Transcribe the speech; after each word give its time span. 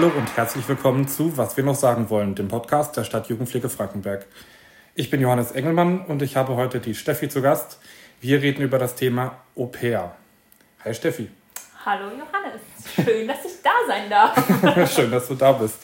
Hallo 0.00 0.12
und 0.16 0.34
herzlich 0.34 0.66
willkommen 0.66 1.06
zu 1.08 1.36
Was 1.36 1.58
wir 1.58 1.64
noch 1.64 1.74
sagen 1.74 2.08
wollen, 2.08 2.34
dem 2.34 2.48
Podcast 2.48 2.96
der 2.96 3.04
Stadt 3.04 3.28
Jugendpflege 3.28 3.68
Frankenberg. 3.68 4.24
Ich 4.94 5.10
bin 5.10 5.20
Johannes 5.20 5.52
Engelmann 5.52 6.06
und 6.06 6.22
ich 6.22 6.36
habe 6.36 6.56
heute 6.56 6.80
die 6.80 6.94
Steffi 6.94 7.28
zu 7.28 7.42
Gast. 7.42 7.78
Wir 8.18 8.40
reden 8.40 8.62
über 8.62 8.78
das 8.78 8.94
Thema 8.94 9.42
Au 9.54 9.66
pair. 9.66 10.16
Hi 10.82 10.94
Steffi. 10.94 11.28
Hallo 11.84 12.04
Johannes, 12.04 12.62
schön, 12.94 13.28
dass 13.28 13.44
ich 13.44 13.60
da 13.62 13.72
sein 13.86 14.08
darf. 14.08 14.90
schön, 14.90 15.10
dass 15.10 15.28
du 15.28 15.34
da 15.34 15.52
bist. 15.52 15.80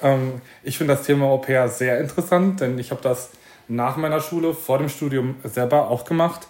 Ähm, 0.00 0.40
ich 0.62 0.78
finde 0.78 0.94
das 0.94 1.04
Thema 1.04 1.26
Au 1.26 1.36
pair 1.36 1.68
sehr 1.68 2.00
interessant, 2.00 2.62
denn 2.62 2.78
ich 2.78 2.90
habe 2.90 3.02
das 3.02 3.28
nach 3.68 3.98
meiner 3.98 4.22
Schule, 4.22 4.54
vor 4.54 4.78
dem 4.78 4.88
Studium 4.88 5.34
selber 5.44 5.90
auch 5.90 6.06
gemacht. 6.06 6.48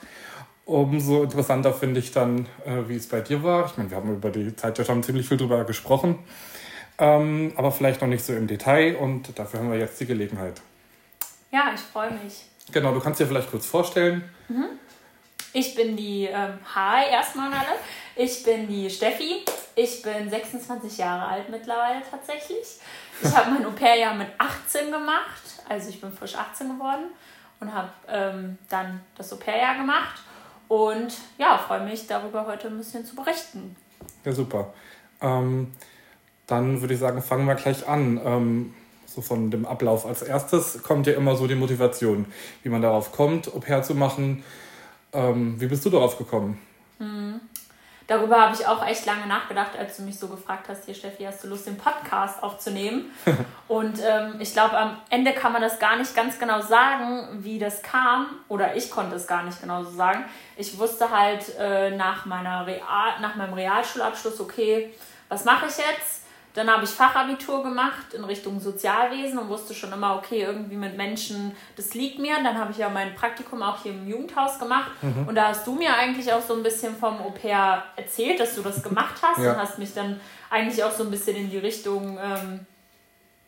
Umso 0.65 1.25
interessanter 1.25 1.75
finde 1.75 1.99
ich 1.99 2.13
dann, 2.13 2.47
äh, 2.65 2.87
wie 2.87 2.95
es 2.95 3.09
bei 3.09 3.21
dir 3.21 3.43
war. 3.43 3.67
Ich 3.67 3.77
meine, 3.77 3.91
wir 3.91 3.97
haben 3.97 4.15
über 4.15 4.31
die 4.31 4.55
Zeit 4.55 4.79
ja 4.79 4.85
schon 4.85 5.03
ziemlich 5.03 5.27
viel 5.27 5.39
drüber 5.39 5.65
gesprochen, 5.65 6.21
ähm, 7.01 7.53
aber 7.57 7.73
vielleicht 7.73 8.01
noch 8.01 8.09
nicht 8.09 8.25
so 8.25 8.35
im 8.35 8.47
Detail 8.47 8.95
und 8.97 9.39
dafür 9.39 9.61
haben 9.61 9.73
wir 9.73 9.79
jetzt 9.79 9.99
die 10.01 10.07
Gelegenheit. 10.07 10.61
Ja, 11.51 11.73
ich 11.75 11.81
freue 11.81 12.13
mich. 12.13 12.45
Genau, 12.71 12.93
du 12.93 13.01
kannst 13.01 13.19
dir 13.19 13.27
vielleicht 13.27 13.51
kurz 13.51 13.67
vorstellen. 13.67 14.23
Mhm. 14.49 14.67
Ich 15.53 15.75
bin 15.75 15.97
die, 15.97 16.27
ähm, 16.27 16.59
hi 16.75 17.11
erstmal 17.11 17.53
alle, 17.53 17.75
ich 18.15 18.45
bin 18.45 18.69
die 18.69 18.89
Steffi. 18.89 19.45
Ich 19.75 20.03
bin 20.03 20.29
26 20.29 20.99
Jahre 20.99 21.27
alt 21.27 21.49
mittlerweile 21.49 22.03
tatsächlich. 22.09 22.79
Ich 23.23 23.35
habe 23.35 23.51
mein 23.51 23.65
Au-pair-Jahr 23.65 24.15
mit 24.15 24.29
18 24.39 24.91
gemacht, 24.91 25.43
also 25.69 25.89
ich 25.89 26.01
bin 26.01 26.13
frisch 26.13 26.35
18 26.35 26.69
geworden 26.69 27.07
und 27.61 27.73
habe 27.73 27.91
ähm, 28.09 28.59
dann 28.69 29.01
das 29.17 29.33
Au-pair-Jahr 29.33 29.77
gemacht 29.77 30.21
und 30.69 31.15
ja, 31.39 31.59
freue 31.59 31.81
mich 31.81 32.07
darüber 32.07 32.47
heute 32.47 32.69
ein 32.69 32.79
bisschen 32.79 33.05
zu 33.05 33.17
berichten. 33.17 33.75
Ja, 34.25 34.33
super. 34.33 34.73
Ähm, 35.21 35.73
dann 36.51 36.81
würde 36.81 36.95
ich 36.95 37.01
sagen, 37.01 37.23
fangen 37.23 37.47
wir 37.47 37.55
gleich 37.55 37.89
an. 37.89 38.21
Ähm, 38.25 38.75
so 39.07 39.21
von 39.23 39.51
dem 39.51 39.67
Ablauf. 39.67 40.07
Als 40.07 40.23
erstes 40.23 40.83
kommt 40.83 41.07
ja 41.07 41.15
immer 41.15 41.37
so 41.37 41.47
die 41.47 41.57
Motivation, 41.57 42.27
wie 42.63 42.69
man 42.69 42.81
darauf 42.81 43.13
kommt, 43.13 43.53
Au-pair 43.53 43.83
zu 43.83 43.95
machen. 43.95 44.45
Ähm, 45.13 45.61
wie 45.61 45.67
bist 45.67 45.85
du 45.85 45.91
darauf 45.91 46.17
gekommen? 46.17 46.61
Mhm. 46.99 47.41
Darüber 48.07 48.41
habe 48.41 48.57
ich 48.57 48.67
auch 48.67 48.85
echt 48.85 49.07
lange 49.07 49.29
nachgedacht, 49.29 49.79
als 49.79 49.97
du 49.97 50.03
mich 50.03 50.19
so 50.19 50.27
gefragt 50.27 50.69
hast, 50.69 50.85
hier 50.85 50.95
Steffi, 50.95 51.23
hast 51.23 51.45
du 51.45 51.49
Lust, 51.49 51.69
den 51.69 51.77
Podcast 51.77 52.43
aufzunehmen? 52.43 53.11
und 53.69 54.01
ähm, 54.05 54.35
ich 54.41 54.53
glaube, 54.53 54.77
am 54.77 54.97
Ende 55.11 55.33
kann 55.33 55.53
man 55.53 55.63
das 55.63 55.79
gar 55.79 55.97
nicht 55.97 56.15
ganz 56.17 56.39
genau 56.39 56.61
sagen, 56.61 57.29
wie 57.45 57.61
das 57.61 57.83
kam. 57.83 58.27
Oder 58.49 58.75
ich 58.75 58.91
konnte 58.91 59.15
es 59.15 59.29
gar 59.29 59.45
nicht 59.45 59.61
genau 59.61 59.85
so 59.85 59.91
sagen. 59.91 60.25
Ich 60.57 60.77
wusste 60.77 61.11
halt 61.11 61.57
äh, 61.59 61.97
nach, 61.97 62.27
meiner 62.27 62.67
Real, 62.67 63.21
nach 63.21 63.37
meinem 63.37 63.55
Realschulabschluss, 63.55 64.41
okay, 64.41 64.93
was 65.29 65.45
mache 65.45 65.67
ich 65.67 65.77
jetzt? 65.77 66.20
Dann 66.55 66.69
habe 66.69 66.85
ich 66.85 66.91
Fachabitur 66.91 67.63
gemacht 67.63 68.13
in 68.13 68.25
Richtung 68.25 68.59
Sozialwesen 68.59 69.39
und 69.39 69.49
wusste 69.49 69.73
schon 69.73 69.93
immer, 69.93 70.17
okay, 70.17 70.43
irgendwie 70.43 70.77
mit 70.77 70.97
Menschen, 70.97 71.55
das 71.77 71.95
liegt 71.95 72.19
mir. 72.19 72.35
Dann 72.43 72.59
habe 72.59 72.73
ich 72.73 72.79
ja 72.79 72.89
mein 72.89 73.15
Praktikum 73.15 73.63
auch 73.63 73.83
hier 73.83 73.93
im 73.93 74.09
Jugendhaus 74.09 74.59
gemacht. 74.59 74.91
Mhm. 75.01 75.29
Und 75.29 75.35
da 75.37 75.49
hast 75.49 75.67
du 75.67 75.75
mir 75.75 75.95
eigentlich 75.95 76.33
auch 76.33 76.43
so 76.43 76.55
ein 76.55 76.63
bisschen 76.63 76.97
vom 76.97 77.21
Au 77.21 77.31
pair 77.31 77.85
erzählt, 77.95 78.41
dass 78.41 78.57
du 78.57 78.63
das 78.63 78.83
gemacht 78.83 79.15
hast 79.23 79.39
ja. 79.39 79.53
und 79.53 79.59
hast 79.59 79.79
mich 79.79 79.95
dann 79.95 80.21
eigentlich 80.51 80.83
auch 80.83 80.91
so 80.91 81.05
ein 81.05 81.11
bisschen 81.11 81.37
in 81.37 81.51
die 81.51 81.59
Richtung, 81.59 82.19
ähm, 82.21 82.67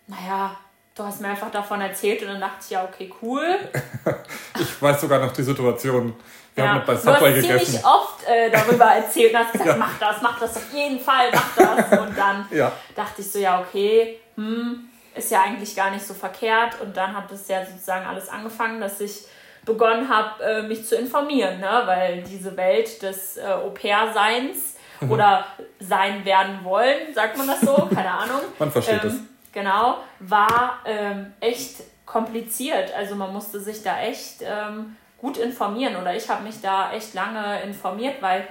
naja, 0.07 0.57
du 0.95 1.03
hast 1.03 1.21
mir 1.21 1.29
einfach 1.29 1.51
davon 1.51 1.81
erzählt 1.81 2.23
und 2.23 2.29
dann 2.29 2.41
dachte 2.41 2.59
ich, 2.63 2.71
ja, 2.71 2.85
okay, 2.85 3.13
cool. 3.21 3.59
ich 4.61 4.81
weiß 4.81 5.01
sogar 5.01 5.19
noch 5.19 5.33
die 5.33 5.43
Situation. 5.43 6.15
Wir 6.55 6.65
ja. 6.65 6.75
haben 6.75 6.83
bei 6.87 6.97
Subway 6.97 7.41
du 7.41 7.49
hast 7.49 7.65
ziemlich 7.65 7.85
oft 7.85 8.29
äh, 8.29 8.51
darüber 8.51 8.85
erzählt 8.85 9.33
und 9.33 9.39
hast 9.39 9.53
gesagt, 9.53 9.71
ja. 9.71 9.77
mach 9.77 9.99
das, 9.99 10.21
mach 10.21 10.39
das 10.39 10.57
auf 10.57 10.73
jeden 10.73 11.01
Fall, 11.01 11.31
mach 11.33 11.57
das. 11.57 11.99
Und 12.01 12.19
dann 12.19 12.47
ja. 12.51 12.73
dachte 12.95 13.23
ich 13.23 13.33
so, 13.33 13.39
ja, 13.39 13.61
okay, 13.61 14.21
hm, 14.37 14.89
ist 15.15 15.31
ja 15.31 15.43
eigentlich 15.43 15.75
gar 15.75 15.91
nicht 15.91 16.07
so 16.07 16.13
verkehrt. 16.13 16.81
Und 16.83 16.97
dann 16.97 17.17
hat 17.17 17.31
es 17.33 17.49
ja 17.49 17.65
sozusagen 17.65 18.07
alles 18.07 18.29
angefangen, 18.29 18.81
dass 18.81 19.01
ich 19.01 19.25
begonnen 19.65 20.09
habe, 20.09 20.43
äh, 20.43 20.63
mich 20.63 20.87
zu 20.87 20.97
informieren, 20.97 21.61
ne? 21.61 21.83
weil 21.87 22.23
diese 22.23 22.57
Welt 22.57 23.01
des 23.03 23.37
äh, 23.37 23.43
Au-pair-Seins 23.43 24.77
mhm. 25.01 25.11
oder 25.11 25.47
sein 25.79 26.25
werden 26.25 26.65
wollen, 26.65 27.15
sagt 27.15 27.39
man 27.39 27.47
das 27.47 27.61
so, 27.61 27.89
keine 27.95 28.11
Ahnung. 28.11 28.41
man 28.59 28.71
versteht 28.71 29.05
ähm, 29.05 29.09
es. 29.09 29.15
Genau, 29.53 29.99
war 30.19 30.81
ähm, 30.85 31.33
echt 31.41 31.83
kompliziert. 32.07 32.93
Also 32.95 33.15
man 33.15 33.33
musste 33.33 33.61
sich 33.61 33.83
da 33.83 34.01
echt 34.01 34.43
ähm, 34.43 34.97
gut 35.23 35.39
informieren 35.39 35.97
oder 35.97 36.15
ich 36.15 36.29
habe 36.29 36.43
mich 36.43 36.61
da 36.61 36.93
echt 36.93 37.15
lange 37.15 37.63
informiert, 37.63 38.21
weil 38.21 38.47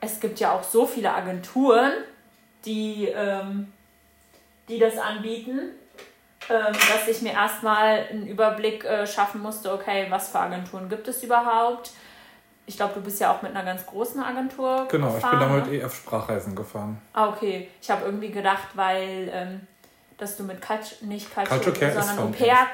es 0.00 0.20
gibt 0.20 0.38
ja 0.38 0.52
auch 0.52 0.62
so 0.62 0.86
viele 0.86 1.12
Agenturen, 1.12 1.92
die, 2.64 3.08
ähm, 3.08 3.72
die 4.68 4.78
das 4.78 4.98
anbieten, 4.98 5.70
ähm, 6.50 6.72
dass 6.72 7.08
ich 7.08 7.22
mir 7.22 7.32
erstmal 7.32 8.06
einen 8.10 8.26
Überblick 8.26 8.84
äh, 8.84 9.06
schaffen 9.06 9.40
musste, 9.40 9.72
okay, 9.72 10.06
was 10.10 10.28
für 10.28 10.40
Agenturen 10.40 10.88
gibt 10.88 11.08
es 11.08 11.22
überhaupt? 11.22 11.92
Ich 12.66 12.76
glaube, 12.76 12.94
du 12.94 13.00
bist 13.00 13.20
ja 13.20 13.32
auch 13.32 13.42
mit 13.42 13.52
einer 13.56 13.64
ganz 13.64 13.86
großen 13.86 14.22
Agentur 14.22 14.86
Genau, 14.90 15.12
gefahren, 15.12 15.40
ich 15.40 15.46
bin 15.48 15.64
da 15.64 15.70
mit 15.70 15.82
EF 15.82 15.94
Sprachreisen 15.94 16.54
gefahren. 16.54 17.00
Ah, 17.12 17.28
okay. 17.28 17.68
Ich 17.80 17.90
habe 17.90 18.04
irgendwie 18.04 18.30
gedacht, 18.30 18.68
weil, 18.74 19.30
ähm, 19.32 19.66
dass 20.18 20.36
du 20.36 20.44
mit 20.44 20.60
Culture, 20.60 21.04
nicht 21.06 21.34
Culture, 21.34 21.58
Culture 21.58 22.02
sondern 22.02 22.18
Au 22.18 22.36
pair 22.36 22.68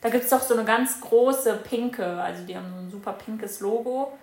da 0.00 0.08
gibt 0.08 0.24
es 0.24 0.30
doch 0.30 0.40
so 0.40 0.54
eine 0.54 0.64
ganz 0.64 1.00
große 1.00 1.54
pinke, 1.68 2.04
also 2.04 2.44
die 2.44 2.56
haben 2.56 2.70
so 2.70 2.80
ein 2.80 2.90
super 2.90 3.12
pinkes 3.12 3.60
Logo. 3.60 4.16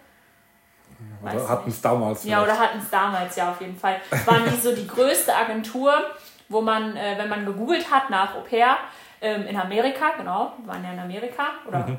Oder 1.22 1.50
hatten 1.50 1.70
es 1.70 1.82
damals. 1.82 2.22
Vielleicht. 2.22 2.38
Ja, 2.38 2.44
oder 2.44 2.58
hatten 2.58 2.80
es 2.80 2.90
damals, 2.90 3.36
ja, 3.36 3.52
auf 3.52 3.62
jeden 3.62 3.78
Fall. 3.78 4.00
Waren 4.26 4.44
die 4.46 4.60
so 4.60 4.74
die 4.74 4.88
größte 4.88 5.36
Agentur, 5.36 5.94
wo 6.50 6.62
man, 6.62 6.96
äh, 6.96 7.18
wenn 7.18 7.30
man 7.30 7.46
gegoogelt 7.46 7.92
hat 7.92 8.10
nach 8.10 8.36
Au 8.36 8.42
pair, 8.42 8.78
ähm, 9.22 9.48
in 9.48 9.58
Amerika, 9.58 10.12
genau, 10.18 10.54
waren 10.66 10.84
ja 10.84 10.92
in 10.92 11.00
Amerika, 11.00 11.48
oder? 11.68 11.80
Mhm. 11.80 11.98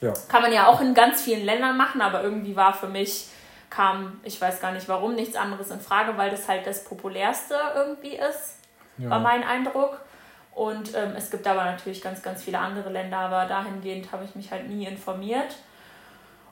Ja. 0.00 0.12
Kann 0.28 0.42
man 0.42 0.52
ja 0.52 0.66
auch 0.66 0.80
in 0.80 0.94
ganz 0.94 1.22
vielen 1.22 1.44
Ländern 1.44 1.76
machen, 1.76 2.00
aber 2.00 2.22
irgendwie 2.22 2.56
war 2.56 2.72
für 2.72 2.86
mich, 2.86 3.28
kam, 3.68 4.20
ich 4.22 4.40
weiß 4.40 4.60
gar 4.60 4.72
nicht 4.72 4.88
warum, 4.88 5.14
nichts 5.14 5.36
anderes 5.36 5.70
in 5.70 5.80
Frage, 5.80 6.16
weil 6.16 6.30
das 6.30 6.48
halt 6.48 6.66
das 6.66 6.84
populärste 6.84 7.54
irgendwie 7.74 8.16
ist, 8.16 8.58
ja. 8.98 9.10
war 9.10 9.20
mein 9.20 9.42
Eindruck. 9.42 10.00
Und 10.52 10.94
ähm, 10.94 11.12
es 11.16 11.30
gibt 11.30 11.46
aber 11.46 11.64
natürlich 11.64 12.02
ganz, 12.02 12.22
ganz 12.22 12.42
viele 12.42 12.58
andere 12.58 12.90
Länder, 12.90 13.18
aber 13.18 13.46
dahingehend 13.46 14.12
habe 14.12 14.24
ich 14.24 14.34
mich 14.34 14.50
halt 14.50 14.68
nie 14.68 14.84
informiert. 14.84 15.56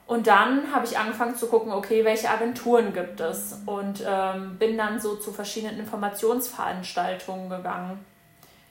Und 0.07 0.25
dann 0.25 0.73
habe 0.73 0.85
ich 0.87 0.97
angefangen 0.97 1.35
zu 1.35 1.47
gucken, 1.47 1.71
okay, 1.71 2.03
welche 2.03 2.29
Agenturen 2.29 2.93
gibt 2.93 3.19
es? 3.19 3.61
Und 3.67 4.03
ähm, 4.07 4.57
bin 4.57 4.75
dann 4.77 4.99
so 4.99 5.17
zu 5.17 5.31
verschiedenen 5.31 5.77
Informationsveranstaltungen 5.79 7.49
gegangen. 7.49 8.03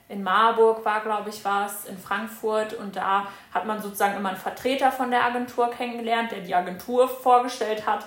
In 0.08 0.24
Marburg 0.24 0.84
war, 0.84 1.00
glaube 1.02 1.30
ich, 1.30 1.44
was, 1.44 1.84
in 1.84 1.96
Frankfurt. 1.96 2.74
Und 2.74 2.96
da 2.96 3.28
hat 3.54 3.66
man 3.66 3.80
sozusagen 3.80 4.16
immer 4.16 4.30
einen 4.30 4.38
Vertreter 4.38 4.90
von 4.90 5.12
der 5.12 5.24
Agentur 5.24 5.70
kennengelernt, 5.70 6.32
der 6.32 6.40
die 6.40 6.54
Agentur 6.54 7.06
vorgestellt 7.06 7.86
hat. 7.86 8.06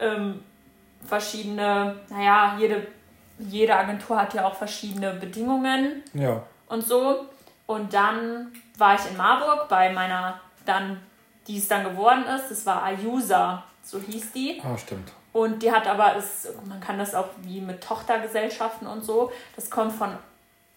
Ähm, 0.00 0.42
verschiedene, 1.06 2.00
naja, 2.08 2.56
jede, 2.58 2.88
jede 3.38 3.76
Agentur 3.76 4.20
hat 4.20 4.34
ja 4.34 4.46
auch 4.46 4.56
verschiedene 4.56 5.12
Bedingungen. 5.12 6.02
Ja 6.14 6.42
und 6.74 6.86
so. 6.86 7.26
Und 7.66 7.94
dann 7.94 8.52
war 8.76 8.94
ich 8.94 9.10
in 9.10 9.16
Marburg 9.16 9.68
bei 9.68 9.92
meiner 9.92 10.40
dann, 10.66 11.00
die 11.46 11.58
es 11.58 11.68
dann 11.68 11.84
geworden 11.84 12.24
ist, 12.26 12.50
das 12.50 12.66
war 12.66 12.82
Ayusa, 12.82 13.64
so 13.82 13.98
hieß 13.98 14.32
die. 14.32 14.60
Ah, 14.62 14.76
stimmt. 14.76 15.12
Und 15.32 15.62
die 15.62 15.72
hat 15.72 15.86
aber, 15.86 16.16
ist, 16.16 16.48
man 16.66 16.80
kann 16.80 16.98
das 16.98 17.14
auch 17.14 17.28
wie 17.42 17.60
mit 17.60 17.82
Tochtergesellschaften 17.82 18.86
und 18.86 19.04
so, 19.04 19.32
das 19.56 19.70
kommt 19.70 19.92
von 19.92 20.10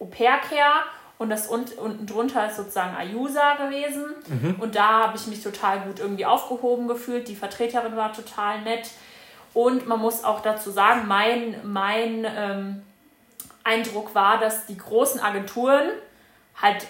Au 0.00 0.06
pair 0.06 0.38
Care 0.38 0.84
und 1.18 1.30
das 1.30 1.48
unten 1.48 2.06
drunter 2.06 2.48
ist 2.48 2.56
sozusagen 2.56 2.96
Ayusa 2.96 3.54
gewesen. 3.54 4.04
Mhm. 4.28 4.56
Und 4.60 4.76
da 4.76 5.04
habe 5.04 5.16
ich 5.16 5.26
mich 5.26 5.42
total 5.42 5.80
gut 5.80 5.98
irgendwie 5.98 6.24
aufgehoben 6.24 6.86
gefühlt. 6.86 7.26
Die 7.26 7.34
Vertreterin 7.34 7.96
war 7.96 8.12
total 8.12 8.62
nett. 8.62 8.90
Und 9.52 9.88
man 9.88 9.98
muss 9.98 10.22
auch 10.22 10.40
dazu 10.40 10.70
sagen, 10.70 11.08
mein, 11.08 11.56
mein 11.64 12.24
ähm, 12.24 12.82
Eindruck 13.68 14.14
war, 14.14 14.38
dass 14.38 14.66
die 14.66 14.78
großen 14.78 15.20
Agenturen 15.20 15.90
halt, 16.56 16.86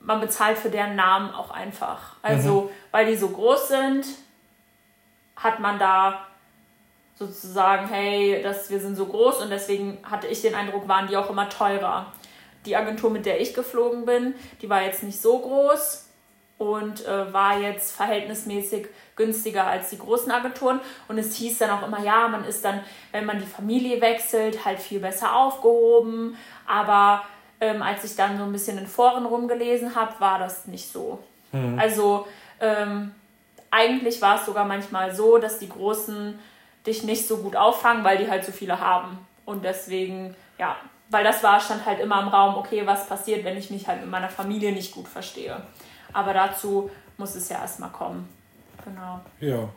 man 0.00 0.20
bezahlt 0.20 0.58
für 0.58 0.68
deren 0.68 0.96
Namen 0.96 1.32
auch 1.32 1.50
einfach. 1.50 2.16
Also, 2.22 2.62
mhm. 2.62 2.68
weil 2.90 3.06
die 3.06 3.16
so 3.16 3.28
groß 3.28 3.68
sind, 3.68 4.06
hat 5.36 5.60
man 5.60 5.78
da 5.78 6.26
sozusagen, 7.14 7.88
hey, 7.88 8.40
das, 8.42 8.68
wir 8.70 8.80
sind 8.80 8.96
so 8.96 9.06
groß 9.06 9.42
und 9.42 9.50
deswegen 9.50 9.98
hatte 10.02 10.26
ich 10.26 10.42
den 10.42 10.54
Eindruck, 10.54 10.88
waren 10.88 11.06
die 11.06 11.16
auch 11.16 11.30
immer 11.30 11.48
teurer. 11.48 12.12
Die 12.66 12.76
Agentur, 12.76 13.10
mit 13.10 13.24
der 13.24 13.40
ich 13.40 13.54
geflogen 13.54 14.04
bin, 14.04 14.34
die 14.60 14.68
war 14.68 14.82
jetzt 14.82 15.02
nicht 15.04 15.20
so 15.20 15.38
groß 15.38 16.07
und 16.58 17.06
äh, 17.06 17.32
war 17.32 17.60
jetzt 17.60 17.92
verhältnismäßig 17.92 18.88
günstiger 19.14 19.66
als 19.66 19.90
die 19.90 19.98
großen 19.98 20.30
Agenturen. 20.30 20.80
Und 21.06 21.18
es 21.18 21.36
hieß 21.36 21.58
dann 21.58 21.70
auch 21.70 21.86
immer, 21.86 22.02
ja, 22.02 22.28
man 22.28 22.44
ist 22.44 22.64
dann, 22.64 22.80
wenn 23.12 23.24
man 23.24 23.38
die 23.38 23.46
Familie 23.46 24.00
wechselt, 24.00 24.64
halt 24.64 24.80
viel 24.80 24.98
besser 24.98 25.34
aufgehoben. 25.36 26.36
Aber 26.66 27.22
ähm, 27.60 27.82
als 27.82 28.04
ich 28.04 28.16
dann 28.16 28.38
so 28.38 28.44
ein 28.44 28.52
bisschen 28.52 28.76
in 28.76 28.86
Foren 28.86 29.24
rumgelesen 29.24 29.94
habe, 29.94 30.18
war 30.18 30.38
das 30.38 30.66
nicht 30.66 30.92
so. 30.92 31.20
Mhm. 31.52 31.78
Also 31.78 32.26
ähm, 32.60 33.12
eigentlich 33.70 34.20
war 34.20 34.36
es 34.36 34.46
sogar 34.46 34.64
manchmal 34.64 35.14
so, 35.14 35.38
dass 35.38 35.58
die 35.58 35.68
Großen 35.68 36.38
dich 36.86 37.04
nicht 37.04 37.26
so 37.28 37.38
gut 37.38 37.54
auffangen, 37.54 38.02
weil 38.02 38.18
die 38.18 38.28
halt 38.28 38.44
so 38.44 38.52
viele 38.52 38.80
haben. 38.80 39.18
Und 39.44 39.64
deswegen, 39.64 40.34
ja, 40.58 40.76
weil 41.10 41.24
das 41.24 41.42
war, 41.42 41.60
stand 41.60 41.86
halt 41.86 42.00
immer 42.00 42.20
im 42.20 42.28
Raum, 42.28 42.56
okay, 42.56 42.86
was 42.86 43.06
passiert, 43.06 43.44
wenn 43.44 43.56
ich 43.56 43.70
mich 43.70 43.86
halt 43.86 44.00
mit 44.00 44.10
meiner 44.10 44.28
Familie 44.28 44.72
nicht 44.72 44.92
gut 44.92 45.08
verstehe. 45.08 45.62
Aber 46.12 46.32
dazu 46.32 46.90
muss 47.16 47.34
es 47.34 47.48
ja 47.48 47.60
erstmal 47.60 47.90
kommen. 47.90 48.28
Genau. 48.84 49.20
Ja. 49.40 49.68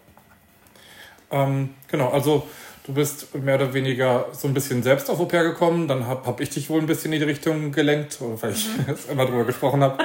Ähm, 1.32 1.76
genau, 1.88 2.10
also 2.10 2.48
du 2.84 2.94
bist 2.94 3.34
mehr 3.36 3.56
oder 3.56 3.74
weniger 3.74 4.28
so 4.32 4.48
ein 4.48 4.54
bisschen 4.54 4.84
selbst 4.84 5.10
auf 5.10 5.20
Au 5.20 5.26
pair 5.26 5.44
gekommen. 5.44 5.88
Dann 5.88 6.08
habe 6.08 6.26
hab 6.26 6.40
ich 6.40 6.50
dich 6.50 6.70
wohl 6.70 6.80
ein 6.80 6.88
bisschen 6.88 7.14
in 7.14 7.20
die 7.20 7.26
Richtung 7.26 7.72
gelenkt, 7.72 8.20
weil 8.20 8.52
ich 8.52 8.68
mhm. 8.68 8.96
immer 9.12 9.26
drüber 9.26 9.46
gesprochen 9.46 9.84
habe. 9.84 10.04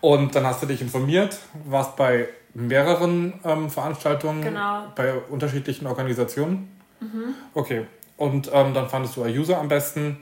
Und 0.00 0.34
dann 0.34 0.46
hast 0.46 0.62
du 0.62 0.66
dich 0.66 0.80
informiert, 0.80 1.38
warst 1.64 1.96
bei 1.96 2.28
mehreren 2.54 3.34
ähm, 3.44 3.70
Veranstaltungen, 3.70 4.42
genau. 4.42 4.84
bei 4.96 5.14
unterschiedlichen 5.14 5.86
Organisationen. 5.86 6.76
Mhm. 7.00 7.34
Okay. 7.54 7.86
Und 8.16 8.50
ähm, 8.52 8.74
dann 8.74 8.88
fandest 8.88 9.16
du 9.16 9.24
User 9.24 9.58
am 9.58 9.68
besten 9.68 10.18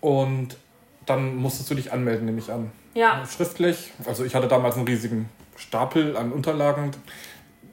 und 0.00 0.56
dann 1.06 1.36
musstest 1.36 1.70
du 1.70 1.74
dich 1.74 1.92
anmelden, 1.92 2.26
nehme 2.26 2.38
ich 2.38 2.52
an. 2.52 2.70
Ja. 2.94 3.22
Schriftlich. 3.26 3.92
Also 4.06 4.24
ich 4.24 4.34
hatte 4.34 4.48
damals 4.48 4.76
einen 4.76 4.86
riesigen 4.86 5.28
Stapel 5.56 6.16
an 6.16 6.32
Unterlagen. 6.32 6.90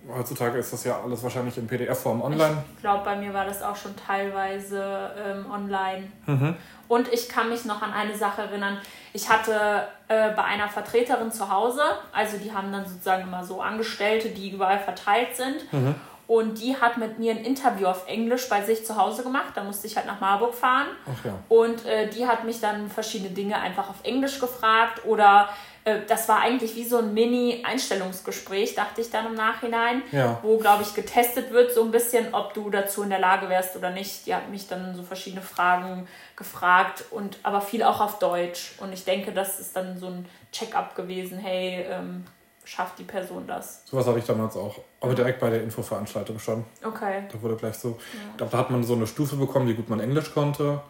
Heutzutage 0.09 0.57
ist 0.57 0.71
das 0.71 0.85
ja 0.85 1.01
alles 1.03 1.21
wahrscheinlich 1.21 1.57
in 1.57 1.67
PDF-Form 1.67 2.21
online. 2.21 2.63
Ich 2.75 2.81
glaube, 2.81 3.03
bei 3.03 3.17
mir 3.17 3.33
war 3.33 3.45
das 3.45 3.61
auch 3.61 3.75
schon 3.75 3.93
teilweise 3.95 5.11
ähm, 5.21 5.51
online. 5.51 6.07
Mhm. 6.25 6.55
Und 6.87 7.11
ich 7.11 7.27
kann 7.27 7.49
mich 7.49 7.65
noch 7.65 7.81
an 7.81 7.91
eine 7.91 8.15
Sache 8.15 8.43
erinnern. 8.43 8.77
Ich 9.11 9.29
hatte 9.29 9.87
äh, 10.07 10.31
bei 10.31 10.43
einer 10.43 10.69
Vertreterin 10.69 11.31
zu 11.31 11.51
Hause, 11.51 11.81
also 12.13 12.37
die 12.37 12.53
haben 12.53 12.71
dann 12.71 12.87
sozusagen 12.87 13.23
immer 13.23 13.43
so 13.43 13.61
Angestellte, 13.61 14.29
die 14.29 14.51
überall 14.51 14.79
verteilt 14.79 15.35
sind. 15.35 15.73
Mhm. 15.73 15.95
Und 16.27 16.59
die 16.59 16.75
hat 16.75 16.97
mit 16.97 17.19
mir 17.19 17.31
ein 17.31 17.44
Interview 17.45 17.88
auf 17.88 18.06
Englisch 18.07 18.50
bei 18.50 18.62
sich 18.62 18.85
zu 18.85 18.97
Hause 18.97 19.24
gemacht. 19.24 19.53
Da 19.56 19.63
musste 19.63 19.88
ich 19.88 19.95
halt 19.95 20.06
nach 20.07 20.19
Marburg 20.19 20.53
fahren. 20.53 20.88
Ach 21.06 21.25
ja. 21.25 21.33
Und 21.47 21.85
äh, 21.85 22.09
die 22.09 22.27
hat 22.27 22.44
mich 22.44 22.59
dann 22.59 22.89
verschiedene 22.89 23.29
Dinge 23.29 23.57
einfach 23.57 23.89
auf 23.89 23.95
Englisch 24.03 24.38
gefragt. 24.39 25.06
Oder 25.06 25.47
äh, 25.85 26.01
das 26.06 26.27
war 26.27 26.41
eigentlich 26.41 26.75
wie 26.75 26.83
so 26.83 26.97
ein 26.97 27.13
Mini-Einstellungsgespräch, 27.13 28.75
dachte 28.75 29.00
ich 29.00 29.09
dann 29.09 29.27
im 29.27 29.35
Nachhinein. 29.35 30.03
Ja. 30.12 30.39
Wo, 30.41 30.57
glaube 30.57 30.83
ich, 30.83 30.94
getestet 30.94 31.51
wird, 31.51 31.71
so 31.71 31.83
ein 31.83 31.91
bisschen, 31.91 32.33
ob 32.33 32.53
du 32.53 32.69
dazu 32.69 33.03
in 33.03 33.09
der 33.09 33.19
Lage 33.19 33.47
wärst 33.47 33.77
oder 33.77 33.91
nicht. 33.91 34.25
Die 34.25 34.35
hat 34.35 34.50
mich 34.50 34.68
dann 34.68 34.95
so 34.95 35.03
verschiedene 35.03 35.41
Fragen 35.41 36.09
gefragt. 36.35 37.06
und 37.09 37.38
Aber 37.44 37.62
viel 37.62 37.83
auch 37.83 38.01
auf 38.01 38.19
Deutsch. 38.19 38.73
Und 38.81 38.91
ich 38.91 39.06
denke, 39.06 39.31
das 39.31 39.62
ist 39.62 39.77
dann 39.77 39.97
so 39.97 40.07
ein 40.07 40.25
Check-up 40.51 40.94
gewesen. 40.95 41.38
Hey, 41.38 41.85
ähm, 41.89 42.25
schafft 42.67 42.99
die 42.99 43.03
Person 43.03 43.47
das. 43.47 43.81
Sowas 43.85 44.05
hatte 44.05 44.19
ich 44.19 44.25
damals 44.25 44.57
auch. 44.57 44.77
Aber 44.99 45.15
direkt 45.15 45.39
bei 45.39 45.49
der 45.49 45.63
Infoveranstaltung 45.63 46.37
schon. 46.37 46.65
Okay. 46.83 47.23
Da 47.31 47.41
wurde 47.41 47.55
gleich 47.55 47.75
so. 47.75 47.97
Ja. 48.37 48.45
Da 48.45 48.57
hat 48.57 48.69
man 48.69 48.83
so 48.83 48.93
eine 48.93 49.07
Stufe 49.07 49.37
bekommen, 49.37 49.69
wie 49.69 49.73
gut 49.73 49.89
man 49.89 50.01
Englisch 50.01 50.33
konnte. 50.33 50.81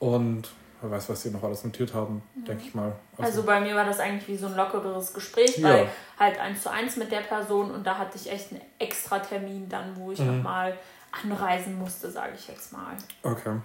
Und 0.00 0.50
wer 0.82 0.90
weiß, 0.90 1.08
was 1.08 1.22
sie 1.22 1.30
noch 1.30 1.44
alles 1.44 1.62
notiert 1.62 1.94
haben, 1.94 2.22
mhm. 2.34 2.44
denke 2.46 2.64
ich 2.64 2.74
mal. 2.74 2.96
Also, 3.16 3.22
also, 3.22 3.42
bei 3.44 3.60
mir 3.60 3.76
war 3.76 3.84
das 3.84 4.00
eigentlich 4.00 4.26
wie 4.26 4.36
so 4.36 4.48
ein 4.48 4.56
lockeres 4.56 5.14
Gespräch, 5.14 5.56
ja. 5.58 5.68
weil 5.68 5.88
halt 6.18 6.40
eins 6.40 6.64
zu 6.64 6.70
eins 6.70 6.96
mit 6.96 7.12
der 7.12 7.20
Person 7.20 7.70
und 7.70 7.86
da 7.86 7.96
hatte 7.96 8.18
ich 8.18 8.30
echt 8.30 8.50
einen 8.50 8.62
extra 8.80 9.20
Termin 9.20 9.68
dann, 9.68 9.96
wo 9.96 10.10
ich 10.10 10.18
mhm. 10.18 10.38
nochmal 10.38 10.76
anreisen 11.12 11.78
musste, 11.78 12.10
sage 12.10 12.32
ich 12.34 12.48
jetzt 12.48 12.72
mal. 12.72 12.96
Okay. 13.22 13.60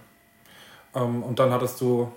Ähm, 0.93 1.23
und 1.23 1.39
dann 1.39 1.51
hattest 1.51 1.81
du 1.81 2.11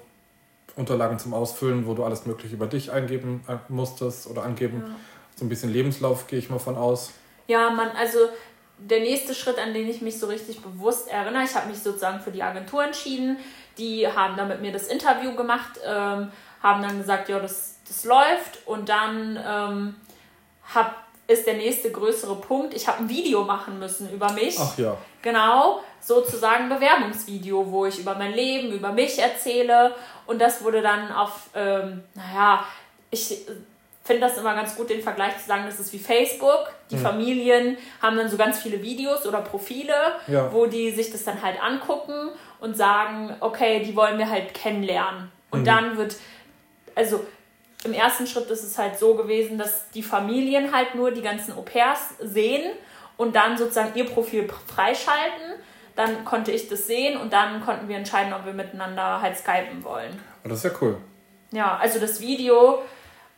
Unterlagen 0.77 1.19
zum 1.19 1.33
Ausfüllen, 1.33 1.87
wo 1.87 1.95
du 1.95 2.05
alles 2.05 2.27
Mögliche 2.27 2.55
über 2.55 2.67
dich 2.67 2.93
eingeben 2.93 3.43
äh, 3.49 3.57
musstest 3.69 4.27
oder 4.27 4.43
angeben. 4.43 4.83
Ja 4.87 4.95
so 5.43 5.47
ein 5.47 5.49
bisschen 5.49 5.73
Lebenslauf, 5.73 6.29
gehe 6.29 6.39
ich 6.39 6.51
mal 6.51 6.61
von 6.61 6.77
aus. 6.77 7.11
Ja, 7.49 7.71
man, 7.71 7.91
also 7.91 8.19
der 8.79 9.01
nächste 9.01 9.35
Schritt, 9.35 9.59
an 9.59 9.75
den 9.75 9.89
ich 9.89 10.01
mich 10.01 10.19
so 10.19 10.29
richtig 10.29 10.61
bewusst 10.63 11.09
erinnere, 11.09 11.43
ich 11.43 11.55
habe 11.57 11.69
mich 11.69 11.81
sozusagen 11.81 12.21
für 12.21 12.31
die 12.31 12.45
Agentur 12.45 12.85
entschieden. 12.85 13.39
Die 13.77 14.07
haben 14.07 14.37
dann 14.37 14.47
mit 14.47 14.61
mir 14.61 14.71
das 14.71 14.87
Interview 14.87 15.35
gemacht, 15.35 15.81
ähm, 15.85 16.31
haben 16.63 16.83
dann 16.83 16.99
gesagt, 16.99 17.29
ja, 17.29 17.41
das, 17.41 17.81
das 17.89 18.05
läuft. 18.05 18.67
Und 18.67 18.89
dann 18.89 19.37
ähm, 19.45 19.97
hab, 20.73 21.07
ist 21.27 21.47
der 21.47 21.55
nächste 21.55 21.91
größere 21.91 22.37
Punkt, 22.37 22.73
ich 22.75 22.87
habe 22.87 22.99
ein 22.99 23.09
Video 23.09 23.43
machen 23.43 23.81
müssen 23.81 24.13
über 24.13 24.31
mich. 24.33 24.57
Ach 24.61 24.79
ja. 24.79 24.97
Genau, 25.23 25.81
sozusagen 26.01 26.69
Bewerbungsvideo, 26.69 27.71
wo 27.71 27.87
ich 27.87 27.99
über 27.99 28.15
mein 28.15 28.33
Leben, 28.33 28.73
über 28.73 28.93
mich 28.93 29.19
erzähle. 29.19 29.97
Und 30.27 30.41
das 30.41 30.63
wurde 30.63 30.83
dann 30.83 31.11
auf, 31.11 31.51
ähm, 31.55 32.05
naja, 32.15 32.65
ich 33.11 33.45
finde 34.05 34.27
das 34.27 34.37
immer 34.37 34.55
ganz 34.55 34.77
gut, 34.77 34.91
den 34.91 35.03
Vergleich 35.03 35.39
zu 35.39 35.47
sagen, 35.47 35.65
das 35.67 35.79
ist 35.79 35.93
wie 35.93 35.99
Facebook. 35.99 36.73
Die 36.91 36.97
mhm. 36.97 37.03
Familien 37.03 37.77
haben 38.01 38.17
dann 38.17 38.29
so 38.29 38.37
ganz 38.37 38.61
viele 38.61 38.83
Videos 38.83 39.27
oder 39.27 39.41
Profile, 39.41 39.95
ja. 40.27 40.53
wo 40.53 40.67
die 40.67 40.91
sich 40.91 41.11
das 41.11 41.25
dann 41.25 41.41
halt 41.41 41.63
angucken 41.63 42.31
und 42.61 42.77
sagen, 42.77 43.35
okay, 43.41 43.83
die 43.85 43.95
wollen 43.95 44.19
wir 44.19 44.29
halt 44.29 44.55
kennenlernen. 44.55 45.31
Und 45.51 45.61
mhm. 45.61 45.65
dann 45.65 45.97
wird, 45.97 46.17
also 46.95 47.25
im 47.85 47.93
ersten 47.93 48.27
Schritt 48.27 48.49
ist 48.51 48.63
es 48.63 48.79
halt 48.79 48.99
so 48.99 49.15
gewesen, 49.15 49.59
dass 49.59 49.91
die 49.91 50.03
Familien 50.03 50.75
halt 50.75 50.95
nur 50.95 51.11
die 51.11 51.23
ganzen 51.23 51.53
Au-pairs 51.53 52.15
sehen 52.21 52.73
und 53.17 53.37
dann 53.37 53.57
sozusagen 53.57 53.93
ihr 53.95 54.07
Profil 54.07 54.49
freischalten. 54.67 55.55
Dann 55.95 56.25
konnte 56.25 56.53
ich 56.53 56.69
das 56.69 56.87
sehen 56.87 57.21
und 57.21 57.33
dann 57.33 57.63
konnten 57.65 57.87
wir 57.89 57.97
entscheiden, 57.97 58.33
ob 58.33 58.47
wir 58.47 58.55
miteinander 58.55 59.21
halt 59.21 59.37
skypen 59.37 59.85
wollen. 59.85 60.19
Oh, 60.45 60.49
das 60.49 60.59
ist 60.59 60.65
ja 60.65 60.71
cool. 60.81 60.97
Ja, 61.51 61.77
also 61.77 62.01
das 62.01 62.21
Video 62.21 62.83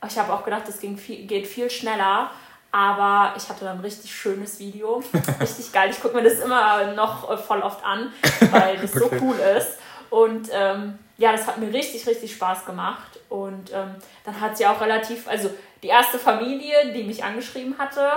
ich 0.07 0.19
habe 0.19 0.33
auch 0.33 0.45
gedacht, 0.45 0.63
das 0.67 0.81
ging 0.81 0.97
viel, 0.97 1.27
geht 1.27 1.47
viel 1.47 1.71
schneller. 1.71 2.31
Aber 2.73 3.37
ich 3.37 3.49
hatte 3.49 3.65
dann 3.65 3.79
ein 3.79 3.85
richtig 3.85 4.13
schönes 4.13 4.59
Video. 4.59 5.01
Richtig 5.41 5.71
geil. 5.71 5.91
Ich 5.91 6.01
gucke 6.01 6.17
mir 6.17 6.25
das 6.25 6.41
immer 6.41 6.93
noch 6.95 7.31
äh, 7.31 7.37
voll 7.37 7.61
oft 7.61 7.85
an, 7.85 8.13
weil 8.51 8.79
das 8.79 8.97
okay. 8.97 9.17
so 9.17 9.25
cool 9.25 9.37
ist. 9.57 9.79
Und 10.11 10.49
ähm, 10.53 10.99
ja, 11.17 11.31
das 11.31 11.47
hat 11.47 11.59
mir 11.59 11.73
richtig, 11.73 12.05
richtig 12.09 12.35
Spaß 12.35 12.67
gemacht. 12.67 13.21
Und 13.29 13.73
ähm, 13.73 13.95
dann 14.25 14.41
hat 14.41 14.57
sie 14.57 14.67
auch 14.67 14.81
relativ, 14.81 15.29
also 15.29 15.51
die 15.85 15.87
erste 15.87 16.19
Familie, 16.19 16.93
die 16.93 17.05
mich 17.05 17.23
angeschrieben 17.23 17.79
hatte, 17.79 18.11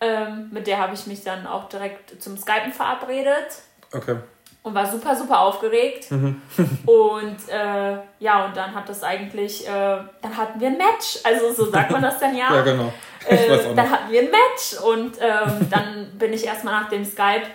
ähm, 0.00 0.48
mit 0.50 0.66
der 0.66 0.78
habe 0.78 0.94
ich 0.94 1.06
mich 1.06 1.22
dann 1.22 1.46
auch 1.46 1.68
direkt 1.68 2.22
zum 2.22 2.38
Skypen 2.38 2.72
verabredet. 2.72 3.60
Okay 3.92 4.16
und 4.62 4.74
war 4.74 4.86
super, 4.86 5.16
super 5.16 5.40
aufgeregt. 5.40 6.10
Mhm. 6.10 6.40
und 6.86 7.48
äh, 7.48 7.98
ja, 8.18 8.44
und 8.44 8.56
dann 8.56 8.74
hat 8.74 8.88
das 8.88 9.02
eigentlich, 9.02 9.66
äh, 9.66 9.70
dann 9.70 10.36
hatten 10.36 10.60
wir 10.60 10.68
ein 10.68 10.76
Match. 10.78 11.18
Also 11.24 11.52
so 11.52 11.70
sagt 11.70 11.90
man 11.90 12.02
das 12.02 12.18
dann 12.18 12.36
ja. 12.36 12.54
ja, 12.54 12.62
genau. 12.62 12.92
Äh, 13.26 13.74
dann 13.74 13.90
hatten 13.90 14.10
wir 14.10 14.20
ein 14.20 14.30
Match 14.30 14.80
und 14.84 15.18
ähm, 15.20 15.68
dann 15.70 16.10
bin 16.18 16.32
ich 16.32 16.44
erstmal 16.44 16.80
nach 16.82 16.88
dem 16.88 17.04
Skype. 17.04 17.46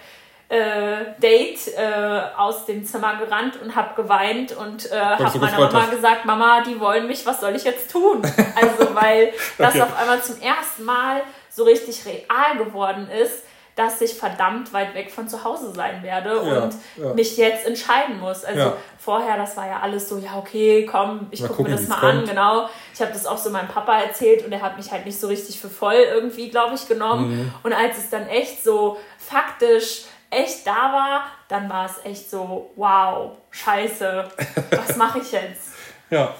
Äh, 0.48 1.20
Date 1.20 1.76
äh, 1.76 2.22
aus 2.38 2.68
dem 2.68 2.86
Zimmer 2.86 3.16
gerannt 3.16 3.60
und 3.60 3.76
habe 3.76 4.00
geweint 4.00 4.56
und 4.56 4.92
äh, 4.92 4.96
habe 4.96 5.40
meiner 5.40 5.60
Mama 5.60 5.82
hast. 5.82 5.90
gesagt, 5.90 6.26
Mama, 6.26 6.62
die 6.62 6.80
wollen 6.80 7.08
mich, 7.08 7.26
was 7.26 7.42
soll 7.42 7.56
ich 7.56 7.64
jetzt 7.64 7.90
tun? 7.90 8.22
Also 8.22 8.94
weil 8.94 9.34
das 9.58 9.74
okay. 9.74 9.82
auf 9.82 10.00
einmal 10.00 10.22
zum 10.22 10.40
ersten 10.40 10.84
Mal 10.84 11.24
so 11.50 11.64
richtig 11.64 12.06
real 12.06 12.64
geworden 12.64 13.10
ist, 13.10 13.44
dass 13.76 14.00
ich 14.00 14.14
verdammt 14.14 14.72
weit 14.72 14.96
weg 14.96 15.12
von 15.12 15.28
zu 15.28 15.44
Hause 15.44 15.74
sein 15.74 16.02
werde 16.02 16.40
und 16.40 16.74
ja. 16.96 17.14
mich 17.14 17.36
jetzt 17.36 17.68
entscheiden 17.68 18.20
muss. 18.22 18.46
Also 18.46 18.60
ja. 18.60 18.74
vorher, 18.98 19.36
das 19.36 19.58
war 19.58 19.68
ja 19.68 19.82
alles 19.82 20.08
so, 20.08 20.18
ja, 20.18 20.38
okay, 20.38 20.86
komm, 20.90 21.28
ich 21.32 21.46
gucke 21.46 21.64
mir 21.64 21.72
das 21.72 21.88
mal 21.90 21.98
an, 21.98 22.26
genau. 22.26 22.70
Ich 22.94 23.02
habe 23.02 23.12
das 23.12 23.26
auch 23.26 23.38
so 23.38 23.50
meinem 23.50 23.68
Papa 23.68 24.00
erzählt 24.00 24.46
und 24.46 24.54
er 24.54 24.62
hat 24.62 24.78
mich 24.78 24.92
halt 24.92 25.06
nicht 25.06 25.20
so 25.20 25.28
richtig 25.28 25.60
für 25.60 25.68
voll 25.68 25.96
irgendwie, 25.96 26.50
glaube 26.50 26.76
ich, 26.76 26.88
genommen. 26.88 27.38
Mhm. 27.38 27.54
Und 27.64 27.74
als 27.74 27.98
es 27.98 28.10
dann 28.10 28.28
echt 28.28 28.64
so 28.64 28.98
faktisch 29.18 30.04
echt 30.30 30.66
da 30.66 30.94
war, 30.94 31.26
dann 31.50 31.70
war 31.70 31.86
es 31.86 32.06
echt 32.10 32.30
so, 32.30 32.72
wow, 32.78 33.32
scheiße, 33.52 34.24
was 34.72 34.96
mache 34.98 35.20
ich 35.20 35.32
jetzt? 35.34 35.72
ja. 36.10 36.34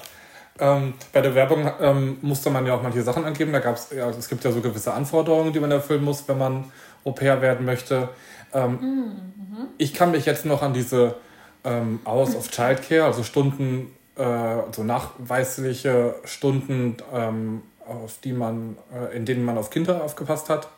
Ähm, 0.58 0.94
bei 1.12 1.20
der 1.20 1.34
Werbung 1.34 1.70
ähm, 1.80 2.16
musste 2.22 2.48
man 2.48 2.66
ja 2.66 2.74
auch 2.74 2.82
manche 2.82 3.02
Sachen 3.02 3.26
angeben. 3.26 3.52
Da 3.52 3.58
gab's, 3.58 3.88
ja, 3.94 4.08
es 4.08 4.26
gibt 4.26 4.42
ja 4.42 4.50
so 4.50 4.62
gewisse 4.62 4.92
Anforderungen, 4.94 5.52
die 5.52 5.60
man 5.60 5.70
erfüllen 5.70 6.02
muss, 6.02 6.26
wenn 6.28 6.38
man 6.38 6.72
Au 7.06 7.12
pair 7.12 7.40
werden 7.40 7.64
möchte. 7.64 8.08
Ähm, 8.52 8.78
mhm. 8.80 9.68
Ich 9.78 9.94
kann 9.94 10.10
mich 10.10 10.26
jetzt 10.26 10.44
noch 10.44 10.62
an 10.62 10.74
diese 10.74 11.14
ähm, 11.64 12.00
Hours 12.04 12.34
of 12.34 12.50
Childcare, 12.50 13.04
also 13.04 13.22
Stunden, 13.22 13.94
äh, 14.16 14.22
also 14.22 14.82
nachweisliche 14.82 16.16
Stunden, 16.24 16.96
ähm, 17.12 17.62
auf 17.86 18.18
die 18.22 18.32
man, 18.32 18.76
äh, 18.92 19.16
in 19.16 19.24
denen 19.24 19.44
man 19.44 19.56
auf 19.56 19.70
Kinder 19.70 20.02
aufgepasst 20.02 20.50
hat. 20.50 20.68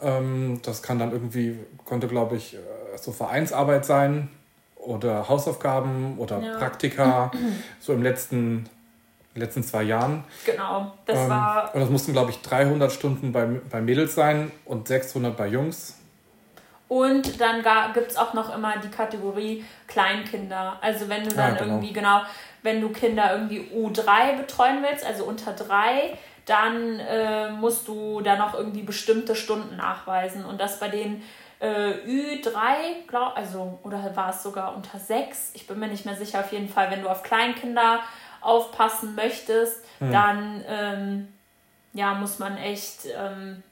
Ähm, 0.00 0.60
das 0.64 0.82
kann 0.82 0.98
dann 0.98 1.12
irgendwie, 1.12 1.58
konnte 1.84 2.08
glaube 2.08 2.36
ich, 2.36 2.54
äh, 2.54 2.58
so 3.00 3.12
Vereinsarbeit 3.12 3.84
sein 3.84 4.28
oder 4.74 5.28
Hausaufgaben 5.28 6.18
oder 6.18 6.40
ja. 6.40 6.58
Praktika, 6.58 7.30
so 7.80 7.92
im 7.92 8.02
letzten 8.02 8.68
letzten 9.34 9.62
zwei 9.62 9.82
Jahren. 9.82 10.24
Genau, 10.44 10.92
das 11.06 11.18
ähm, 11.18 11.28
war. 11.28 11.74
Und 11.74 11.80
das 11.80 11.90
mussten, 11.90 12.12
glaube 12.12 12.30
ich, 12.30 12.42
300 12.42 12.92
Stunden 12.92 13.32
bei, 13.32 13.46
bei 13.46 13.80
Mädels 13.80 14.14
sein 14.14 14.50
und 14.64 14.88
600 14.88 15.36
bei 15.36 15.48
Jungs. 15.48 15.98
Und 16.88 17.40
dann 17.40 17.64
gibt 17.94 18.10
es 18.10 18.16
auch 18.18 18.34
noch 18.34 18.54
immer 18.54 18.74
die 18.76 18.90
Kategorie 18.90 19.64
Kleinkinder. 19.86 20.76
Also 20.82 21.08
wenn 21.08 21.24
du 21.24 21.30
dann 21.30 21.54
ja, 21.54 21.60
genau. 21.60 21.74
irgendwie, 21.74 21.92
genau, 21.94 22.20
wenn 22.62 22.82
du 22.82 22.90
Kinder 22.90 23.32
irgendwie 23.32 23.66
U3 23.74 24.36
betreuen 24.36 24.84
willst, 24.86 25.04
also 25.06 25.24
unter 25.24 25.52
drei, 25.52 26.18
dann 26.44 26.98
äh, 27.00 27.50
musst 27.50 27.88
du 27.88 28.20
da 28.20 28.36
noch 28.36 28.52
irgendwie 28.52 28.82
bestimmte 28.82 29.34
Stunden 29.34 29.76
nachweisen. 29.76 30.44
Und 30.44 30.60
das 30.60 30.80
bei 30.80 30.88
den 30.88 31.22
äh, 31.60 31.92
Ü3, 32.06 33.06
glaub, 33.06 33.36
also, 33.36 33.78
oder 33.84 34.14
war 34.14 34.30
es 34.30 34.42
sogar 34.42 34.76
unter 34.76 34.98
6? 34.98 35.52
Ich 35.54 35.66
bin 35.66 35.78
mir 35.78 35.88
nicht 35.88 36.04
mehr 36.04 36.16
sicher. 36.16 36.40
Auf 36.40 36.52
jeden 36.52 36.68
Fall, 36.68 36.90
wenn 36.90 37.00
du 37.00 37.08
auf 37.08 37.22
Kleinkinder 37.22 38.00
aufpassen 38.42 39.14
möchtest, 39.14 39.84
hm. 39.98 40.12
dann 40.12 40.64
ähm, 40.66 41.28
ja, 41.92 42.14
muss 42.14 42.38
man 42.38 42.56
echt 42.56 43.06
ähm, 43.06 43.62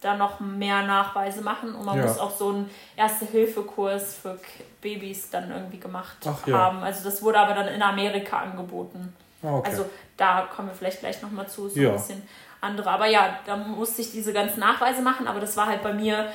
da 0.00 0.16
noch 0.16 0.40
mehr 0.40 0.82
Nachweise 0.82 1.42
machen 1.42 1.74
und 1.74 1.84
man 1.84 1.98
ja. 1.98 2.06
muss 2.06 2.18
auch 2.18 2.36
so 2.36 2.48
einen 2.48 2.70
Erste-Hilfe-Kurs 2.96 4.16
für 4.16 4.38
Babys 4.80 5.30
dann 5.30 5.50
irgendwie 5.50 5.78
gemacht 5.78 6.16
Ach, 6.24 6.46
ja. 6.46 6.56
haben. 6.56 6.82
Also 6.82 7.04
das 7.04 7.22
wurde 7.22 7.38
aber 7.38 7.54
dann 7.54 7.68
in 7.68 7.82
Amerika 7.82 8.38
angeboten. 8.38 9.14
Ah, 9.42 9.56
okay. 9.56 9.70
Also 9.70 9.90
da 10.16 10.48
kommen 10.54 10.68
wir 10.68 10.74
vielleicht 10.74 11.00
gleich 11.00 11.20
nochmal 11.22 11.48
zu, 11.48 11.68
so 11.68 11.78
ja. 11.78 11.90
ein 11.90 11.96
bisschen 11.96 12.22
andere. 12.60 12.90
Aber 12.90 13.06
ja, 13.06 13.38
da 13.46 13.56
musste 13.56 14.02
ich 14.02 14.10
diese 14.10 14.32
ganzen 14.32 14.60
Nachweise 14.60 15.02
machen, 15.02 15.26
aber 15.26 15.40
das 15.40 15.56
war 15.56 15.66
halt 15.66 15.82
bei 15.82 15.92
mir 15.92 16.30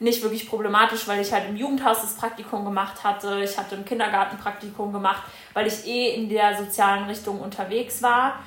nicht 0.00 0.22
wirklich 0.22 0.48
problematisch, 0.48 1.08
weil 1.08 1.20
ich 1.20 1.32
halt 1.32 1.48
im 1.48 1.56
Jugendhaus 1.56 2.00
das 2.02 2.14
Praktikum 2.14 2.64
gemacht 2.64 3.02
hatte. 3.02 3.40
Ich 3.42 3.58
hatte 3.58 3.74
im 3.74 3.84
Kindergarten 3.84 4.38
Praktikum 4.38 4.92
gemacht, 4.92 5.22
weil 5.54 5.66
ich 5.66 5.86
eh 5.86 6.14
in 6.14 6.28
der 6.28 6.56
sozialen 6.56 7.04
Richtung 7.04 7.40
unterwegs 7.40 8.02
war. 8.02 8.38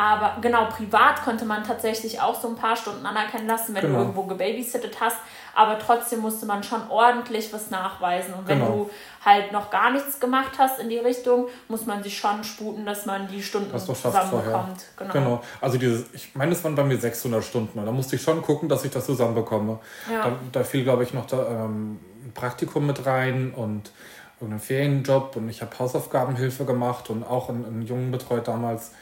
Aber 0.00 0.40
genau, 0.40 0.64
privat 0.64 1.22
konnte 1.22 1.44
man 1.44 1.62
tatsächlich 1.62 2.22
auch 2.22 2.40
so 2.40 2.48
ein 2.48 2.56
paar 2.56 2.74
Stunden 2.74 3.04
anerkennen 3.04 3.46
lassen, 3.46 3.74
wenn 3.74 3.82
genau. 3.82 3.96
du 3.96 4.00
irgendwo 4.00 4.22
gebabysittet 4.22 4.96
hast. 4.98 5.18
Aber 5.54 5.78
trotzdem 5.78 6.20
musste 6.20 6.46
man 6.46 6.62
schon 6.62 6.80
ordentlich 6.88 7.52
was 7.52 7.70
nachweisen. 7.70 8.32
Und 8.32 8.48
wenn 8.48 8.60
genau. 8.60 8.70
du 8.70 8.90
halt 9.22 9.52
noch 9.52 9.68
gar 9.68 9.90
nichts 9.90 10.18
gemacht 10.18 10.52
hast 10.56 10.78
in 10.78 10.88
die 10.88 10.96
Richtung, 10.96 11.48
muss 11.68 11.84
man 11.84 12.02
sich 12.02 12.16
schon 12.16 12.42
sputen, 12.44 12.86
dass 12.86 13.04
man 13.04 13.28
die 13.28 13.42
Stunden 13.42 13.78
zusammenbekommt. 13.78 14.86
Genau. 14.96 15.12
genau. 15.12 15.42
Also 15.60 15.76
dieses, 15.76 16.06
ich 16.14 16.34
meine, 16.34 16.52
es 16.52 16.64
waren 16.64 16.74
bei 16.74 16.84
mir 16.84 16.96
600 16.96 17.44
Stunden. 17.44 17.84
Da 17.84 17.92
musste 17.92 18.16
ich 18.16 18.22
schon 18.22 18.40
gucken, 18.40 18.70
dass 18.70 18.86
ich 18.86 18.90
das 18.90 19.04
zusammenbekomme. 19.04 19.80
Ja. 20.10 20.30
Da, 20.30 20.32
da 20.50 20.64
fiel, 20.64 20.82
glaube 20.82 21.02
ich, 21.02 21.12
noch 21.12 21.26
da, 21.26 21.46
ähm, 21.46 22.00
ein 22.24 22.32
Praktikum 22.32 22.86
mit 22.86 23.04
rein 23.04 23.52
und 23.54 23.92
irgendeinen 24.40 24.60
Ferienjob. 24.60 25.36
Und 25.36 25.50
ich 25.50 25.60
habe 25.60 25.78
Hausaufgabenhilfe 25.78 26.64
gemacht 26.64 27.10
und 27.10 27.22
auch 27.22 27.50
einen, 27.50 27.66
einen 27.66 27.82
Jungen 27.82 28.10
betreut 28.10 28.48
damals 28.48 28.92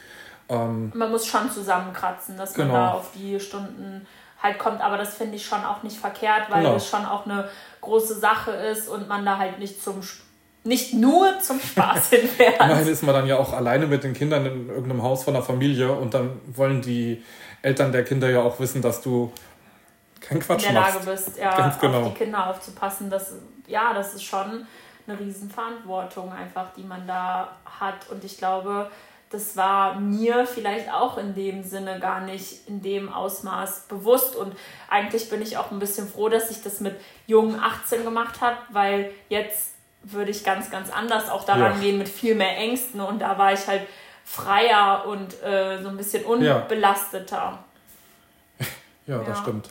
ähm, 0.49 0.91
man 0.95 1.11
muss 1.11 1.25
schon 1.25 1.49
zusammenkratzen, 1.51 2.37
dass 2.37 2.53
genau. 2.53 2.73
man 2.73 2.81
da 2.81 2.91
auf 2.91 3.11
die 3.13 3.39
Stunden 3.39 4.05
halt 4.41 4.57
kommt, 4.57 4.81
aber 4.81 4.97
das 4.97 5.15
finde 5.15 5.35
ich 5.35 5.45
schon 5.45 5.63
auch 5.63 5.83
nicht 5.83 5.97
verkehrt, 5.97 6.49
weil 6.49 6.63
genau. 6.63 6.75
es 6.75 6.87
schon 6.87 7.05
auch 7.05 7.25
eine 7.25 7.49
große 7.81 8.17
Sache 8.17 8.51
ist 8.51 8.87
und 8.87 9.07
man 9.07 9.25
da 9.25 9.37
halt 9.37 9.59
nicht 9.59 9.83
zum 9.83 10.01
nicht 10.63 10.93
nur 10.93 11.39
zum 11.39 11.59
Spaß 11.59 12.09
hinfährt. 12.09 12.59
Immerhin 12.59 12.87
ist 12.87 13.03
man 13.03 13.15
dann 13.15 13.27
ja 13.27 13.37
auch 13.37 13.53
alleine 13.53 13.87
mit 13.87 14.03
den 14.03 14.13
Kindern 14.13 14.45
in 14.45 14.69
irgendeinem 14.69 15.03
Haus 15.03 15.23
von 15.23 15.33
der 15.33 15.43
Familie 15.43 15.91
und 15.91 16.13
dann 16.13 16.41
wollen 16.53 16.81
die 16.81 17.23
Eltern 17.61 17.91
der 17.91 18.03
Kinder 18.03 18.29
ja 18.29 18.41
auch 18.41 18.59
wissen, 18.59 18.81
dass 18.81 19.01
du 19.01 19.31
kein 20.19 20.39
Quatsch 20.39 20.65
in 20.65 20.73
der 20.73 20.81
Lage 20.81 20.99
bist, 21.05 21.37
ja, 21.37 21.55
Ganz 21.55 21.79
genau. 21.79 22.01
auf 22.01 22.13
die 22.13 22.19
Kinder 22.23 22.47
aufzupassen. 22.47 23.09
Das, 23.09 23.33
ja, 23.67 23.93
das 23.93 24.13
ist 24.13 24.23
schon 24.23 24.65
eine 25.07 25.19
Riesenverantwortung 25.19 26.31
einfach, 26.31 26.67
die 26.75 26.83
man 26.83 27.07
da 27.07 27.49
hat 27.79 28.09
und 28.11 28.23
ich 28.23 28.37
glaube, 28.37 28.91
das 29.29 29.55
war 29.55 29.99
mir 29.99 30.47
vielleicht 30.47 30.91
auch 30.91 31.17
in 31.17 31.35
dem 31.35 31.63
Sinne 31.63 31.99
gar 31.99 32.21
nicht 32.21 32.67
in 32.67 32.81
dem 32.81 33.13
Ausmaß 33.13 33.81
bewusst. 33.87 34.35
Und 34.35 34.55
eigentlich 34.89 35.29
bin 35.29 35.41
ich 35.41 35.57
auch 35.57 35.71
ein 35.71 35.79
bisschen 35.79 36.07
froh, 36.07 36.29
dass 36.29 36.49
ich 36.49 36.63
das 36.63 36.79
mit 36.79 36.99
jungen 37.27 37.59
18 37.59 38.03
gemacht 38.03 38.41
habe, 38.41 38.57
weil 38.69 39.11
jetzt 39.29 39.73
würde 40.01 40.31
ich 40.31 40.43
ganz, 40.43 40.71
ganz 40.71 40.89
anders 40.91 41.29
auch 41.29 41.43
daran 41.43 41.75
ja. 41.75 41.79
gehen 41.79 41.97
mit 41.99 42.09
viel 42.09 42.33
mehr 42.33 42.57
Ängsten. 42.57 43.01
Und 43.01 43.19
da 43.19 43.37
war 43.37 43.53
ich 43.53 43.67
halt 43.67 43.85
freier 44.25 45.05
und 45.05 45.41
äh, 45.43 45.81
so 45.81 45.89
ein 45.89 45.97
bisschen 45.97 46.25
unbelasteter. 46.25 47.59
Ja, 48.57 48.65
ja 49.05 49.17
das 49.19 49.37
ja. 49.37 49.43
stimmt. 49.43 49.69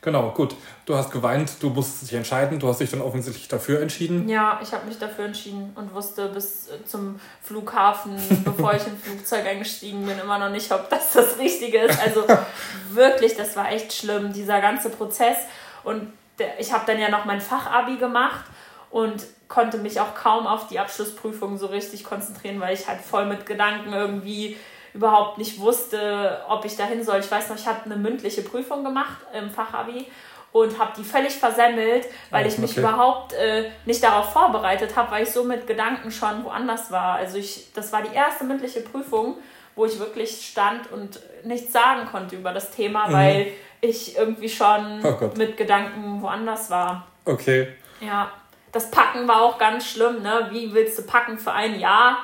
Genau, 0.00 0.30
gut. 0.30 0.54
Du 0.90 0.96
hast 0.96 1.12
geweint, 1.12 1.52
du 1.60 1.70
musstest 1.70 2.10
dich 2.10 2.14
entscheiden, 2.14 2.58
du 2.58 2.66
hast 2.66 2.80
dich 2.80 2.90
dann 2.90 3.00
offensichtlich 3.00 3.46
dafür 3.46 3.80
entschieden. 3.80 4.28
Ja, 4.28 4.58
ich 4.60 4.72
habe 4.72 4.86
mich 4.86 4.98
dafür 4.98 5.26
entschieden 5.26 5.72
und 5.76 5.94
wusste 5.94 6.26
bis 6.30 6.66
äh, 6.66 6.84
zum 6.84 7.20
Flughafen, 7.42 8.16
bevor 8.44 8.74
ich 8.74 8.84
ins 8.84 9.00
Flugzeug 9.00 9.46
eingestiegen 9.46 10.04
bin, 10.04 10.18
immer 10.18 10.40
noch 10.40 10.50
nicht, 10.50 10.72
ob 10.72 10.90
das 10.90 11.12
das 11.12 11.38
Richtige 11.38 11.78
ist. 11.78 12.02
Also 12.02 12.24
wirklich, 12.90 13.36
das 13.36 13.54
war 13.54 13.70
echt 13.70 13.92
schlimm, 13.92 14.32
dieser 14.32 14.60
ganze 14.60 14.90
Prozess. 14.90 15.36
Und 15.84 16.12
ich 16.58 16.72
habe 16.72 16.82
dann 16.88 16.98
ja 16.98 17.08
noch 17.08 17.24
mein 17.24 17.40
Fachabi 17.40 17.96
gemacht 17.96 18.46
und 18.90 19.24
konnte 19.46 19.78
mich 19.78 20.00
auch 20.00 20.16
kaum 20.16 20.48
auf 20.48 20.66
die 20.66 20.80
Abschlussprüfung 20.80 21.56
so 21.56 21.66
richtig 21.66 22.02
konzentrieren, 22.02 22.58
weil 22.58 22.74
ich 22.74 22.88
halt 22.88 23.00
voll 23.00 23.26
mit 23.26 23.46
Gedanken 23.46 23.92
irgendwie 23.92 24.56
überhaupt 24.92 25.38
nicht 25.38 25.60
wusste, 25.60 26.40
ob 26.48 26.64
ich 26.64 26.76
dahin 26.76 27.04
soll. 27.04 27.20
Ich 27.20 27.30
weiß 27.30 27.48
noch, 27.48 27.56
ich 27.56 27.68
habe 27.68 27.84
eine 27.84 27.94
mündliche 27.94 28.42
Prüfung 28.42 28.82
gemacht 28.82 29.18
im 29.32 29.50
Fachabi 29.50 30.08
und 30.52 30.78
habe 30.78 30.92
die 30.96 31.04
völlig 31.04 31.34
versemmelt, 31.36 32.06
weil 32.30 32.46
ich 32.46 32.58
mich 32.58 32.72
okay. 32.72 32.80
überhaupt 32.80 33.32
äh, 33.34 33.70
nicht 33.86 34.02
darauf 34.02 34.32
vorbereitet 34.32 34.96
habe, 34.96 35.12
weil 35.12 35.22
ich 35.22 35.30
so 35.30 35.44
mit 35.44 35.66
Gedanken 35.66 36.10
schon 36.10 36.44
woanders 36.44 36.90
war. 36.90 37.16
Also 37.16 37.38
ich, 37.38 37.72
das 37.72 37.92
war 37.92 38.02
die 38.02 38.14
erste 38.14 38.44
mündliche 38.44 38.80
Prüfung, 38.80 39.36
wo 39.76 39.86
ich 39.86 39.98
wirklich 39.98 40.46
stand 40.46 40.90
und 40.90 41.20
nichts 41.44 41.72
sagen 41.72 42.06
konnte 42.10 42.36
über 42.36 42.52
das 42.52 42.70
Thema, 42.70 43.08
mhm. 43.08 43.12
weil 43.12 43.46
ich 43.80 44.16
irgendwie 44.16 44.48
schon 44.48 45.04
oh 45.04 45.30
mit 45.36 45.56
Gedanken 45.56 46.20
woanders 46.20 46.68
war. 46.70 47.06
Okay. 47.24 47.68
Ja, 48.00 48.32
das 48.72 48.90
Packen 48.90 49.26
war 49.28 49.42
auch 49.42 49.58
ganz 49.58 49.86
schlimm. 49.86 50.22
Ne? 50.22 50.48
Wie 50.50 50.72
willst 50.74 50.98
du 50.98 51.02
packen 51.02 51.38
für 51.38 51.52
ein 51.52 51.78
Jahr? 51.78 52.18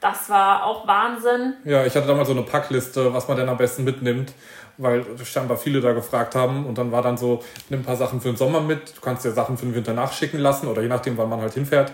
Das 0.00 0.28
war 0.28 0.64
auch 0.64 0.86
Wahnsinn. 0.86 1.54
Ja, 1.64 1.86
ich 1.86 1.94
hatte 1.94 2.08
damals 2.08 2.26
so 2.26 2.34
eine 2.34 2.42
Packliste, 2.42 3.14
was 3.14 3.28
man 3.28 3.36
denn 3.36 3.48
am 3.48 3.56
besten 3.56 3.84
mitnimmt, 3.84 4.32
weil 4.78 5.04
scheinbar 5.24 5.56
viele 5.56 5.80
da 5.80 5.92
gefragt 5.92 6.34
haben. 6.34 6.66
Und 6.66 6.78
dann 6.78 6.92
war 6.92 7.02
dann 7.02 7.16
so, 7.16 7.42
nimm 7.68 7.80
ein 7.80 7.84
paar 7.84 7.96
Sachen 7.96 8.20
für 8.20 8.28
den 8.28 8.36
Sommer 8.36 8.60
mit, 8.60 8.96
du 8.96 9.00
kannst 9.00 9.24
dir 9.24 9.32
Sachen 9.32 9.56
für 9.56 9.66
den 9.66 9.74
Winter 9.74 9.92
nachschicken 9.92 10.40
lassen 10.40 10.68
oder 10.68 10.82
je 10.82 10.88
nachdem, 10.88 11.16
wann 11.16 11.28
man 11.28 11.40
halt 11.40 11.54
hinfährt. 11.54 11.92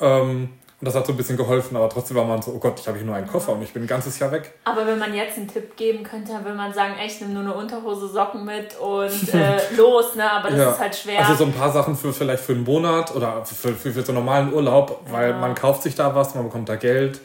Ähm, 0.00 0.50
und 0.80 0.84
das 0.86 0.94
hat 0.94 1.06
so 1.06 1.12
ein 1.12 1.16
bisschen 1.16 1.36
geholfen, 1.36 1.76
aber 1.76 1.88
trotzdem 1.88 2.16
war 2.16 2.24
man 2.24 2.40
so, 2.40 2.52
oh 2.52 2.58
Gott, 2.58 2.78
ich 2.78 2.86
habe 2.86 2.96
hier 2.98 3.04
nur 3.04 3.16
einen 3.16 3.26
Koffer 3.26 3.52
und 3.52 3.62
ich 3.62 3.72
bin 3.72 3.82
ein 3.82 3.88
ganzes 3.88 4.16
Jahr 4.20 4.30
weg. 4.30 4.54
Aber 4.62 4.86
wenn 4.86 4.96
man 4.96 5.12
jetzt 5.12 5.36
einen 5.36 5.48
Tipp 5.48 5.76
geben 5.76 6.04
könnte, 6.04 6.30
dann 6.30 6.44
würde 6.44 6.56
man 6.56 6.72
sagen, 6.72 6.94
echt, 7.00 7.20
nimm 7.20 7.34
nur 7.34 7.42
eine 7.42 7.54
Unterhose, 7.54 8.06
Socken 8.06 8.44
mit 8.44 8.78
und 8.78 9.34
äh, 9.34 9.58
los, 9.76 10.14
ne? 10.14 10.30
Aber 10.30 10.50
das 10.50 10.58
ja. 10.58 10.70
ist 10.70 10.78
halt 10.78 10.94
schwer. 10.94 11.18
Also 11.18 11.34
so 11.34 11.44
ein 11.46 11.52
paar 11.52 11.72
Sachen 11.72 11.96
für 11.96 12.12
vielleicht 12.12 12.44
für 12.44 12.52
einen 12.52 12.62
Monat 12.62 13.12
oder 13.16 13.44
für, 13.44 13.74
für, 13.74 13.90
für 13.90 14.02
so 14.02 14.12
einen 14.12 14.24
normalen 14.24 14.52
Urlaub, 14.52 15.00
weil 15.10 15.30
ja. 15.30 15.38
man 15.38 15.56
kauft 15.56 15.82
sich 15.82 15.96
da 15.96 16.14
was, 16.14 16.36
man 16.36 16.44
bekommt 16.44 16.68
da 16.68 16.76
Geld. 16.76 17.18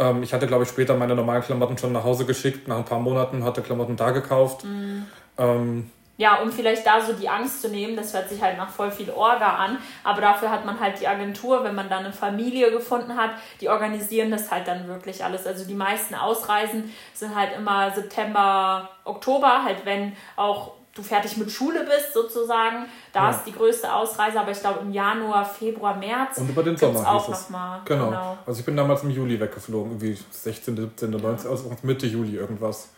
Ähm, 0.00 0.22
ich 0.22 0.32
hatte, 0.32 0.46
glaube 0.46 0.64
ich, 0.64 0.70
später 0.70 0.96
meine 0.96 1.14
normalen 1.14 1.42
Klamotten 1.42 1.76
schon 1.76 1.92
nach 1.92 2.04
Hause 2.04 2.24
geschickt, 2.24 2.66
nach 2.66 2.78
ein 2.78 2.84
paar 2.84 2.98
Monaten, 2.98 3.44
hatte 3.44 3.60
Klamotten 3.60 3.96
da 3.96 4.10
gekauft. 4.10 4.64
Mhm. 4.64 5.06
Ähm, 5.38 5.90
ja, 6.16 6.42
um 6.42 6.52
vielleicht 6.52 6.86
da 6.86 7.00
so 7.00 7.14
die 7.14 7.28
Angst 7.30 7.62
zu 7.62 7.68
nehmen, 7.68 7.96
das 7.96 8.12
hört 8.12 8.28
sich 8.28 8.42
halt 8.42 8.58
nach 8.58 8.68
voll 8.68 8.90
viel 8.90 9.10
Orga 9.10 9.56
an, 9.56 9.78
aber 10.04 10.20
dafür 10.20 10.50
hat 10.50 10.66
man 10.66 10.78
halt 10.78 11.00
die 11.00 11.08
Agentur, 11.08 11.64
wenn 11.64 11.74
man 11.74 11.88
dann 11.88 12.04
eine 12.04 12.12
Familie 12.12 12.70
gefunden 12.70 13.16
hat, 13.16 13.30
die 13.60 13.70
organisieren 13.70 14.30
das 14.30 14.50
halt 14.50 14.68
dann 14.68 14.86
wirklich 14.86 15.24
alles. 15.24 15.46
Also 15.46 15.66
die 15.66 15.74
meisten 15.74 16.14
Ausreisen 16.14 16.92
sind 17.14 17.34
halt 17.34 17.56
immer 17.56 17.90
September, 17.92 18.90
Oktober, 19.04 19.64
halt 19.64 19.86
wenn 19.86 20.14
auch 20.36 20.72
du 21.00 21.08
fertig 21.08 21.36
mit 21.36 21.50
Schule 21.50 21.84
bist, 21.84 22.12
sozusagen. 22.12 22.86
Da 23.12 23.30
ja. 23.30 23.30
ist 23.30 23.44
die 23.44 23.52
größte 23.52 23.92
Ausreise, 23.92 24.40
aber 24.40 24.50
ich 24.50 24.60
glaube 24.60 24.80
im 24.80 24.92
Januar, 24.92 25.44
Februar, 25.44 25.96
März. 25.96 26.38
Und 26.38 26.50
über 26.50 26.62
den 26.62 26.76
Sommer 26.76 27.08
auch 27.08 27.28
nochmal. 27.28 27.80
Genau. 27.84 28.06
genau. 28.06 28.38
Also 28.46 28.60
ich 28.60 28.66
bin 28.66 28.76
damals 28.76 29.02
im 29.02 29.10
Juli 29.10 29.40
weggeflogen, 29.40 29.92
irgendwie 29.92 30.18
16., 30.30 30.76
17., 30.76 31.10
19., 31.10 31.50
also 31.50 31.76
Mitte 31.82 32.06
Juli 32.06 32.36
irgendwas. 32.36 32.90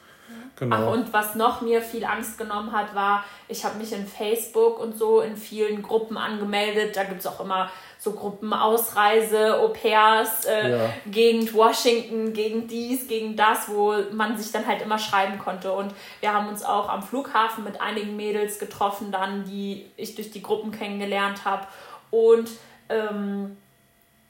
Genau. 0.63 0.77
Ach, 0.77 0.93
und 0.93 1.13
was 1.13 1.35
noch 1.35 1.61
mir 1.61 1.83
viel 1.83 2.05
Angst 2.05 2.39
genommen 2.39 2.71
hat, 2.71 2.95
war, 2.95 3.25
ich 3.49 3.65
habe 3.65 3.79
mich 3.79 3.93
in 3.93 4.07
Facebook 4.07 4.79
und 4.79 4.97
so 4.97 5.21
in 5.21 5.37
vielen 5.37 5.83
Gruppen 5.83 6.17
angemeldet. 6.17 6.97
Da 6.97 7.03
gibt 7.03 7.19
es 7.19 7.27
auch 7.27 7.41
immer 7.41 7.69
so 7.99 8.13
Gruppen 8.13 8.53
Ausreise, 8.53 9.59
Au 9.59 9.71
pairs, 9.71 10.45
äh, 10.45 10.71
ja. 10.71 10.93
Gegend 11.07 11.53
Washington, 11.53 12.33
gegen 12.33 12.69
dies, 12.69 13.09
gegen 13.09 13.35
das, 13.35 13.69
wo 13.69 13.93
man 14.13 14.39
sich 14.39 14.53
dann 14.53 14.65
halt 14.65 14.83
immer 14.83 15.01
schreiben 15.01 15.41
konnte. 15.41 15.73
Und 15.73 15.93
wir 16.21 16.33
haben 16.33 16.47
uns 16.47 16.63
auch 16.63 16.89
am 16.89 17.03
Flughafen 17.03 17.65
mit 17.65 17.81
einigen 17.81 18.15
Mädels 18.15 18.61
getroffen, 18.61 19.11
dann, 19.11 19.43
die 19.43 19.91
ich 19.97 20.15
durch 20.15 20.31
die 20.31 20.43
Gruppen 20.43 20.71
kennengelernt 20.71 21.45
habe. 21.45 21.67
Und 22.13 22.49
ähm, 22.89 23.57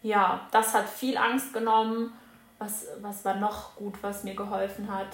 ja, 0.02 0.40
das 0.50 0.72
hat 0.72 0.88
viel 0.88 1.18
Angst 1.18 1.52
genommen. 1.52 2.14
Was, 2.58 2.86
was 3.02 3.22
war 3.26 3.36
noch 3.36 3.76
gut, 3.76 3.96
was 4.00 4.24
mir 4.24 4.34
geholfen 4.34 4.90
hat? 4.90 5.08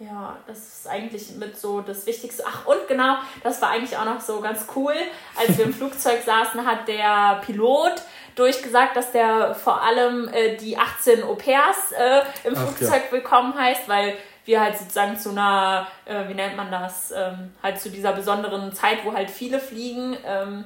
Ja, 0.00 0.36
das 0.46 0.58
ist 0.58 0.88
eigentlich 0.88 1.34
mit 1.36 1.58
so 1.58 1.80
das 1.80 2.06
Wichtigste. 2.06 2.44
Ach, 2.46 2.66
und 2.66 2.86
genau, 2.86 3.16
das 3.42 3.60
war 3.60 3.70
eigentlich 3.70 3.96
auch 3.96 4.04
noch 4.04 4.20
so 4.20 4.40
ganz 4.40 4.66
cool. 4.76 4.94
Als 5.36 5.58
wir 5.58 5.64
im 5.64 5.74
Flugzeug 5.74 6.22
saßen, 6.24 6.64
hat 6.64 6.86
der 6.86 7.40
Pilot 7.44 7.94
durchgesagt, 8.36 8.96
dass 8.96 9.10
der 9.10 9.56
vor 9.56 9.82
allem 9.82 10.28
äh, 10.28 10.56
die 10.56 10.78
18 10.78 11.24
Au-pairs 11.24 11.92
äh, 11.92 12.20
im 12.44 12.54
Ach, 12.56 12.62
Flugzeug 12.62 13.02
ja. 13.06 13.12
willkommen 13.12 13.58
heißt, 13.58 13.88
weil 13.88 14.14
wir 14.44 14.60
halt 14.60 14.78
sozusagen 14.78 15.18
zu 15.18 15.30
einer, 15.30 15.88
äh, 16.04 16.28
wie 16.28 16.34
nennt 16.34 16.56
man 16.56 16.70
das, 16.70 17.10
ähm, 17.10 17.52
halt 17.60 17.80
zu 17.80 17.90
dieser 17.90 18.12
besonderen 18.12 18.72
Zeit, 18.72 19.04
wo 19.04 19.12
halt 19.12 19.30
viele 19.30 19.58
fliegen, 19.58 20.16
ähm, 20.24 20.64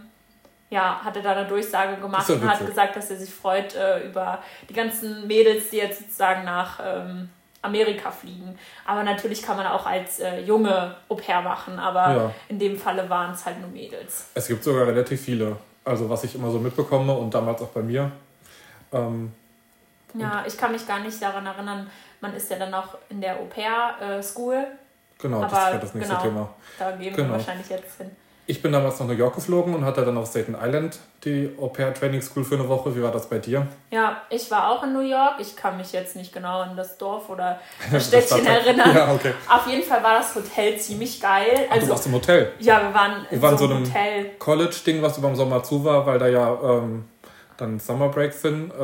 ja, 0.69 1.01
hat 1.03 1.17
er 1.17 1.23
da 1.23 1.33
eine 1.33 1.49
Durchsage 1.49 1.97
gemacht 2.01 2.29
und 2.31 2.49
hat 2.49 2.65
gesagt, 2.67 2.97
dass 2.97 3.11
er 3.11 3.17
sich 3.17 3.33
freut 3.33 3.75
äh, 3.75 4.01
über 4.07 4.43
die 4.69 4.75
ganzen 4.75 5.27
Mädels, 5.27 5.71
die 5.71 5.79
jetzt 5.79 6.01
sozusagen 6.01 6.45
nach. 6.45 6.81
Ähm, 6.85 7.31
Amerika 7.63 8.11
fliegen. 8.11 8.59
Aber 8.85 9.03
natürlich 9.03 9.43
kann 9.43 9.57
man 9.57 9.67
auch 9.67 9.87
als 9.87 10.21
äh, 10.21 10.41
junge 10.41 10.97
Au 11.09 11.15
pair 11.15 11.41
machen, 11.43 11.79
aber 11.79 12.15
ja. 12.15 12.35
in 12.49 12.59
dem 12.59 12.77
Falle 12.77 13.09
waren 13.09 13.33
es 13.33 13.47
halt 13.47 13.61
nur 13.61 13.71
Mädels. 13.71 14.27
Es 14.35 14.49
gibt 14.49 14.65
sogar 14.65 14.87
relativ 14.87 15.21
viele. 15.21 15.57
Also 15.85 16.09
was 16.09 16.25
ich 16.25 16.35
immer 16.35 16.51
so 16.51 16.59
mitbekomme 16.59 17.13
und 17.13 17.33
damals 17.33 17.63
auch 17.63 17.69
bei 17.69 17.83
mir. 17.83 18.11
Ähm, 18.93 19.33
ja, 20.15 20.45
ich 20.47 20.57
kann 20.59 20.73
mich 20.73 20.87
gar 20.87 21.01
nicht 21.01 21.21
daran 21.23 21.47
erinnern, 21.47 21.91
man 22.21 22.35
ist 22.35 22.51
ja 22.51 22.59
dann 22.59 22.75
auch 22.75 22.99
in 23.09 23.21
der 23.21 23.37
Au 23.37 23.45
pair 23.45 24.23
School. 24.23 24.67
Genau, 25.19 25.43
aber 25.43 25.49
das 25.49 25.75
ist 25.75 25.83
das 25.83 25.95
nächste 25.95 26.15
genau, 26.15 26.25
Thema. 26.25 26.55
Da 26.79 26.91
gehen 26.93 27.15
genau. 27.15 27.29
wir 27.29 27.37
wahrscheinlich 27.39 27.69
jetzt 27.69 27.99
hin. 27.99 28.11
Ich 28.45 28.61
bin 28.61 28.73
damals 28.73 28.99
nach 28.99 29.07
New 29.07 29.13
York 29.13 29.37
geflogen 29.37 29.73
und 29.73 29.85
hatte 29.85 30.05
dann 30.05 30.17
auf 30.19 30.29
Staten 30.29 30.57
Island 30.61 30.99
die 31.25 31.55
Au 31.61 31.69
Pair 31.69 31.95
Training 31.95 32.21
School 32.21 32.45
für 32.45 32.57
eine 32.57 32.69
Woche. 32.69 32.95
Wie 32.97 33.03
war 33.03 33.13
das 33.13 33.29
bei 33.29 33.39
dir? 33.39 33.69
Ja, 33.93 34.23
ich 34.31 34.51
war 34.51 34.71
auch 34.71 34.83
in 34.83 34.93
New 34.93 35.01
York. 35.01 35.35
Ich 35.39 35.55
kann 35.55 35.77
mich 35.77 35.93
jetzt 35.93 36.17
nicht 36.17 36.33
genau 36.33 36.61
an 36.63 36.77
das 36.77 36.99
Dorf 36.99 37.29
oder 37.29 37.61
das 37.93 38.09
Städtchen 38.09 38.45
erinnern. 38.45 38.95
Ja, 38.95 39.13
okay. 39.13 39.33
Auf 39.49 39.69
jeden 39.69 39.85
Fall 39.85 40.03
war 40.03 40.19
das 40.19 40.35
Hotel 40.35 40.77
ziemlich 40.77 41.21
geil. 41.21 41.67
Also, 41.71 41.87
du 41.87 41.93
warst 41.93 42.07
im 42.07 42.15
Hotel? 42.15 42.51
Ja, 42.59 42.83
wir 42.83 42.93
waren 42.93 43.27
wir 43.31 43.41
waren 43.41 43.57
so, 43.57 43.69
so 43.69 43.75
einem 43.75 43.87
Hotel. 43.87 44.31
College-Ding, 44.41 45.03
was 45.03 45.19
über 45.19 45.29
den 45.29 45.37
Sommer 45.37 45.63
zu 45.63 45.85
war, 45.85 46.05
weil 46.05 46.19
da 46.19 46.27
ja 46.27 46.59
ähm, 46.65 47.05
dann 47.57 47.79
Summer 47.79 48.09
Breaks 48.09 48.43
sind. 48.43 48.73
Äh, 48.73 48.75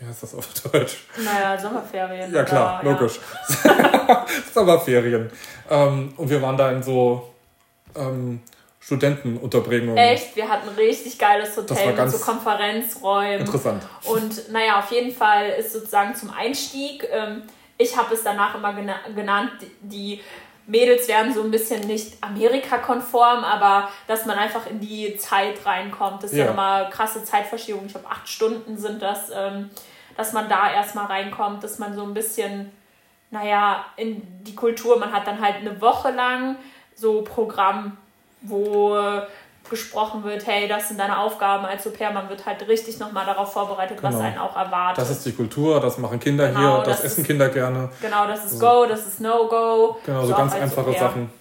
wie 0.00 0.06
heißt 0.08 0.22
das 0.22 0.34
auf 0.34 0.48
Deutsch? 0.72 1.04
Naja, 1.22 1.58
Sommerferien. 1.58 2.32
Ja 2.32 2.44
klar, 2.44 2.80
oder, 2.82 2.92
logisch. 2.92 3.20
Ja. 3.62 4.24
Sommerferien. 4.54 5.30
Ähm, 5.70 6.14
und 6.16 6.30
wir 6.30 6.40
waren 6.40 6.56
da 6.56 6.70
in 6.70 6.82
so 6.82 7.33
ähm, 7.96 8.40
Studentenunterbringung. 8.80 9.96
Echt, 9.96 10.36
wir 10.36 10.48
hatten 10.48 10.68
ein 10.68 10.74
richtig 10.74 11.18
geiles 11.18 11.56
Hotel 11.56 11.94
mit 11.94 12.10
so 12.10 12.18
Konferenzräumen. 12.18 13.40
Interessant. 13.40 13.82
Und 14.04 14.52
naja, 14.52 14.78
auf 14.78 14.90
jeden 14.92 15.14
Fall 15.14 15.50
ist 15.58 15.72
sozusagen 15.72 16.14
zum 16.14 16.30
Einstieg, 16.30 17.08
ähm, 17.10 17.42
ich 17.78 17.96
habe 17.96 18.14
es 18.14 18.22
danach 18.22 18.54
immer 18.54 18.72
gena 18.74 18.96
genannt, 19.14 19.52
die 19.80 20.20
Mädels 20.66 21.08
werden 21.08 21.32
so 21.32 21.42
ein 21.42 21.50
bisschen 21.50 21.86
nicht 21.86 22.16
Amerika-konform, 22.22 23.44
aber 23.44 23.88
dass 24.06 24.26
man 24.26 24.38
einfach 24.38 24.66
in 24.66 24.80
die 24.80 25.16
Zeit 25.16 25.64
reinkommt. 25.66 26.22
Das 26.22 26.32
ist 26.32 26.38
ja, 26.38 26.46
ja 26.46 26.50
immer 26.52 26.84
krasse 26.90 27.24
Zeitverschiebung. 27.24 27.86
Ich 27.86 27.92
glaube, 27.92 28.08
acht 28.08 28.28
Stunden 28.28 28.76
sind 28.76 29.02
das, 29.02 29.30
ähm, 29.34 29.70
dass 30.16 30.32
man 30.32 30.48
da 30.48 30.72
erstmal 30.72 31.06
reinkommt, 31.06 31.64
dass 31.64 31.78
man 31.78 31.94
so 31.94 32.02
ein 32.02 32.14
bisschen, 32.14 32.70
naja, 33.30 33.84
in 33.96 34.22
die 34.44 34.54
Kultur, 34.54 34.98
man 34.98 35.12
hat 35.12 35.26
dann 35.26 35.40
halt 35.40 35.56
eine 35.56 35.80
Woche 35.80 36.10
lang 36.10 36.56
so 36.96 37.22
Programm 37.22 37.96
wo 38.46 38.96
gesprochen 39.68 40.24
wird, 40.24 40.46
hey, 40.46 40.68
das 40.68 40.88
sind 40.88 41.00
deine 41.00 41.18
Aufgaben 41.18 41.64
als 41.64 41.86
Au-pair. 41.86 42.10
Man 42.12 42.28
wird 42.28 42.44
halt 42.44 42.66
richtig 42.68 42.98
nochmal 42.98 43.24
darauf 43.24 43.52
vorbereitet, 43.52 43.96
genau. 44.00 44.12
was 44.12 44.20
einen 44.20 44.38
auch 44.38 44.54
erwartet. 44.56 44.98
Das 44.98 45.10
ist 45.10 45.24
die 45.24 45.32
Kultur, 45.32 45.80
das 45.80 45.98
machen 45.98 46.20
Kinder 46.20 46.48
genau, 46.48 46.60
hier, 46.60 46.84
das, 46.84 46.98
das 46.98 47.04
essen 47.04 47.22
ist, 47.22 47.26
Kinder 47.26 47.48
gerne. 47.48 47.88
Genau, 48.00 48.26
das 48.26 48.44
ist 48.44 48.60
Go, 48.60 48.86
das 48.86 49.06
ist 49.06 49.20
No-Go. 49.20 49.96
Genau, 50.04 50.20
so, 50.20 50.28
so 50.28 50.34
ganz 50.34 50.54
einfache 50.54 50.92
Sachen. 50.92 51.32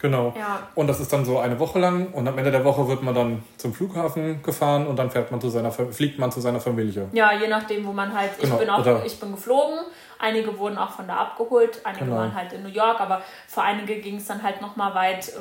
Genau. 0.00 0.34
Ja. 0.36 0.66
Und 0.74 0.88
das 0.88 0.98
ist 0.98 1.12
dann 1.12 1.24
so 1.24 1.38
eine 1.38 1.60
Woche 1.60 1.78
lang 1.78 2.08
und 2.08 2.26
am 2.26 2.36
Ende 2.36 2.50
der 2.50 2.64
Woche 2.64 2.88
wird 2.88 3.02
man 3.02 3.14
dann 3.14 3.44
zum 3.56 3.72
Flughafen 3.72 4.42
gefahren 4.42 4.86
und 4.88 4.96
dann 4.98 5.10
fährt 5.10 5.30
man 5.30 5.40
zu 5.40 5.48
seiner 5.48 5.70
fliegt 5.70 6.18
man 6.18 6.32
zu 6.32 6.40
seiner 6.40 6.58
Familie. 6.58 7.08
Ja, 7.12 7.32
je 7.32 7.46
nachdem, 7.46 7.86
wo 7.86 7.92
man 7.92 8.12
halt. 8.12 8.30
Genau. 8.40 8.54
Ich 8.54 8.60
bin 8.60 8.70
auch, 8.70 9.04
ich 9.04 9.20
bin 9.20 9.30
geflogen. 9.30 9.78
Einige 10.22 10.56
wurden 10.56 10.78
auch 10.78 10.90
von 10.90 11.08
da 11.08 11.16
abgeholt, 11.16 11.80
einige 11.84 12.04
genau. 12.04 12.18
waren 12.18 12.34
halt 12.34 12.52
in 12.52 12.62
New 12.62 12.68
York, 12.68 13.00
aber 13.00 13.22
für 13.48 13.60
einige 13.62 13.96
ging 13.96 14.18
es 14.18 14.26
dann 14.26 14.40
halt 14.44 14.60
nochmal 14.60 14.94
weit 14.94 15.32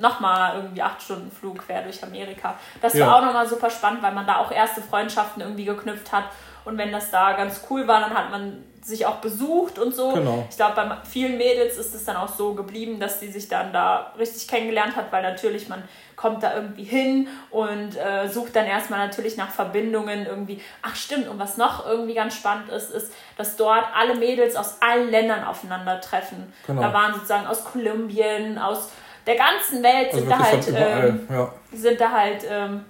nochmal 0.00 0.56
irgendwie 0.56 0.82
acht 0.82 1.02
Stunden 1.02 1.30
Flug 1.30 1.58
quer 1.58 1.82
durch 1.82 2.02
Amerika. 2.02 2.54
Das 2.80 2.94
ja. 2.94 3.06
war 3.06 3.16
auch 3.16 3.24
nochmal 3.24 3.46
super 3.46 3.70
spannend, 3.70 4.02
weil 4.02 4.12
man 4.12 4.26
da 4.26 4.38
auch 4.38 4.50
erste 4.50 4.80
Freundschaften 4.80 5.42
irgendwie 5.42 5.64
geknüpft 5.64 6.12
hat. 6.12 6.24
Und 6.64 6.76
wenn 6.78 6.92
das 6.92 7.10
da 7.10 7.32
ganz 7.32 7.62
cool 7.70 7.86
war, 7.88 8.00
dann 8.00 8.14
hat 8.14 8.30
man 8.30 8.64
sich 8.82 9.04
auch 9.04 9.16
besucht 9.16 9.78
und 9.78 9.94
so. 9.94 10.12
Genau. 10.12 10.46
Ich 10.48 10.56
glaube, 10.56 10.74
bei 10.74 10.96
vielen 11.04 11.36
Mädels 11.36 11.76
ist 11.76 11.94
es 11.94 12.04
dann 12.04 12.16
auch 12.16 12.28
so 12.28 12.54
geblieben, 12.54 12.98
dass 12.98 13.20
sie 13.20 13.30
sich 13.30 13.48
dann 13.48 13.72
da 13.72 14.12
richtig 14.18 14.48
kennengelernt 14.48 14.96
hat, 14.96 15.12
weil 15.12 15.22
natürlich 15.22 15.68
man 15.68 15.82
kommt 16.16 16.42
da 16.42 16.54
irgendwie 16.54 16.84
hin 16.84 17.28
und 17.50 17.96
äh, 17.96 18.28
sucht 18.28 18.56
dann 18.56 18.66
erstmal 18.66 18.98
natürlich 18.98 19.36
nach 19.36 19.50
Verbindungen 19.50 20.26
irgendwie. 20.26 20.62
Ach 20.82 20.94
stimmt, 20.94 21.28
und 21.28 21.38
was 21.38 21.56
noch 21.56 21.86
irgendwie 21.86 22.14
ganz 22.14 22.36
spannend 22.36 22.70
ist, 22.70 22.90
ist, 22.90 23.12
dass 23.36 23.56
dort 23.56 23.84
alle 23.94 24.14
Mädels 24.14 24.56
aus 24.56 24.80
allen 24.80 25.10
Ländern 25.10 25.44
aufeinandertreffen. 25.44 26.52
Genau. 26.66 26.80
Da 26.80 26.92
waren 26.92 27.14
sozusagen 27.14 27.46
aus 27.46 27.64
Kolumbien, 27.64 28.58
aus 28.58 28.90
der 29.26 29.36
ganzen 29.36 29.82
Welt 29.82 30.12
also 30.12 30.18
sind, 30.18 30.30
da 30.30 30.38
halt, 30.38 30.68
ähm, 30.68 31.28
ja. 31.30 31.52
sind 31.72 32.00
da 32.00 32.10
halt 32.10 32.44
ähm, 32.48 32.84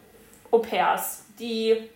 Au 0.51 0.59
pairs, 0.59 1.25
die 1.38 1.88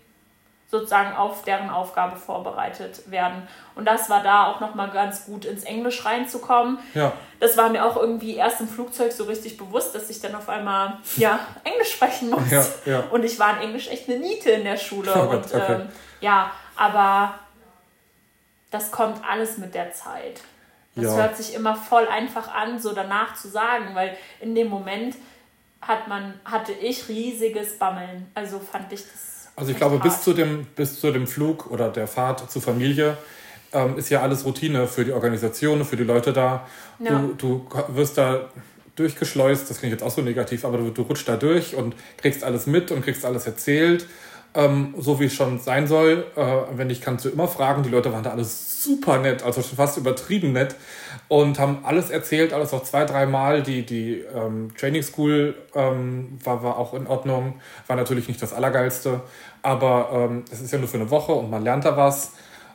sozusagen 0.71 1.15
auf 1.17 1.43
deren 1.43 1.71
Aufgabe 1.71 2.17
vorbereitet 2.17 3.09
werden. 3.11 3.47
Und 3.77 3.85
das 3.85 4.11
war 4.11 4.23
da 4.23 4.47
auch 4.49 4.61
nochmal 4.61 4.91
ganz 4.91 5.27
gut 5.27 5.45
ins 5.45 5.63
Englisch 5.63 6.05
reinzukommen. 6.05 6.79
Ja. 6.95 7.13
Das 7.39 7.57
war 7.57 7.69
mir 7.71 7.85
auch 7.85 7.97
irgendwie 7.97 8.37
erst 8.37 8.61
im 8.61 8.69
Flugzeug 8.69 9.13
so 9.13 9.25
richtig 9.25 9.57
bewusst, 9.57 9.95
dass 9.95 10.11
ich 10.11 10.21
dann 10.21 10.35
auf 10.35 10.49
einmal 10.49 10.99
ja, 11.17 11.39
Englisch 11.65 11.93
sprechen 11.93 12.31
muss. 12.31 12.51
Ja, 12.51 12.65
ja. 12.87 13.05
Und 13.11 13.25
ich 13.25 13.39
war 13.39 13.57
in 13.57 13.69
Englisch 13.69 13.89
echt 13.89 14.09
eine 14.09 14.19
Niete 14.19 14.51
in 14.51 14.65
der 14.65 14.77
Schule. 14.77 15.13
Oh 15.15 15.31
und 15.31 15.45
okay. 15.45 15.75
ähm, 15.75 15.89
ja, 16.21 16.51
aber 16.77 17.35
das 18.71 18.91
kommt 18.91 19.19
alles 19.29 19.59
mit 19.59 19.75
der 19.75 19.93
Zeit. 19.93 20.41
Das 20.95 21.05
ja. 21.05 21.17
hört 21.17 21.37
sich 21.37 21.55
immer 21.55 21.75
voll 21.75 22.07
einfach 22.07 22.53
an, 22.55 22.79
so 22.79 22.93
danach 22.93 23.35
zu 23.35 23.49
sagen, 23.49 23.95
weil 23.95 24.17
in 24.41 24.55
dem 24.55 24.69
Moment 24.69 25.17
hat 25.81 26.09
man, 26.09 26.35
hatte 26.45 26.73
ich 26.73 27.09
riesiges 27.09 27.79
Bammeln. 27.79 28.27
Also 28.35 28.61
fand 28.61 28.93
ich 28.93 29.03
das. 29.03 29.49
Also 29.57 29.71
ich 29.71 29.77
glaube, 29.77 29.99
bis 29.99 30.23
zu, 30.23 30.33
dem, 30.33 30.67
bis 30.77 31.01
zu 31.01 31.13
dem 31.13 31.27
Flug 31.27 31.71
oder 31.71 31.89
der 31.89 32.09
Fahrt 32.09 32.51
zur 32.51 32.63
Familie 32.63 33.17
ähm, 33.73 33.97
ist 33.99 34.09
ja 34.09 34.21
alles 34.21 34.45
Routine 34.45 34.87
für 34.87 35.05
die 35.05 35.13
Organisation, 35.13 35.85
für 35.85 35.97
die 35.97 36.05
Leute 36.05 36.33
da. 36.33 36.67
Ja. 36.99 37.19
Du, 37.19 37.35
du 37.69 37.69
wirst 37.89 38.19
da 38.19 38.51
durchgeschleust, 38.97 39.69
das 39.69 39.79
klingt 39.79 39.93
jetzt 39.93 40.03
auch 40.03 40.11
so 40.11 40.23
negativ, 40.23 40.65
aber 40.65 40.79
du, 40.79 40.91
du 40.91 41.03
rutschst 41.03 41.29
da 41.29 41.37
durch 41.37 41.75
und 41.75 41.95
kriegst 42.17 42.45
alles 42.45 42.67
mit 42.67 42.91
und 42.91 43.03
kriegst 43.03 43.25
alles 43.25 43.47
erzählt 43.47 44.07
ähm, 44.55 44.95
so 44.99 45.21
wie 45.21 45.27
es 45.27 45.35
schon 45.35 45.59
sein 45.59 45.87
soll. 45.87 46.27
Äh, 46.37 46.77
wenn 46.77 46.91
ich 46.91 47.01
kannst 47.01 47.25
du 47.25 47.29
immer 47.29 47.49
fragen. 47.49 47.83
Die 47.83 47.89
Leute 47.89 48.13
waren 48.13 48.23
da 48.23 48.31
alles 48.31 48.83
super 48.85 49.19
nett, 49.19 49.43
also 49.43 49.63
schon 49.63 49.77
fast 49.77 49.97
übertrieben 49.97 50.53
nett 50.53 50.77
und 51.29 51.59
haben 51.59 51.85
alles 51.85 52.11
erzählt, 52.11 52.53
alles 52.53 52.73
auch 52.73 52.83
zwei, 52.83 53.05
dreimal. 53.05 53.63
Die, 53.63 53.85
die 53.85 54.21
ähm, 54.21 54.75
Training 54.77 55.03
School 55.03 55.55
ähm, 55.75 56.39
war, 56.45 56.63
war 56.63 56.79
auch 56.79 56.95
in 56.95 57.07
Ordnung, 57.07 57.61
war 57.87 57.97
natürlich 57.97 58.29
nicht 58.29 58.43
das 58.43 58.53
Allergeilste, 58.53 59.23
aber 59.63 60.11
ähm, 60.13 60.45
es 60.51 60.61
ist 60.61 60.73
ja 60.73 60.79
nur 60.79 60.89
für 60.89 60.99
eine 60.99 61.11
Woche 61.11 61.33
und 61.33 61.51
man 61.51 61.65
lernt 61.65 61.85
da 61.85 61.97
was, 61.97 62.33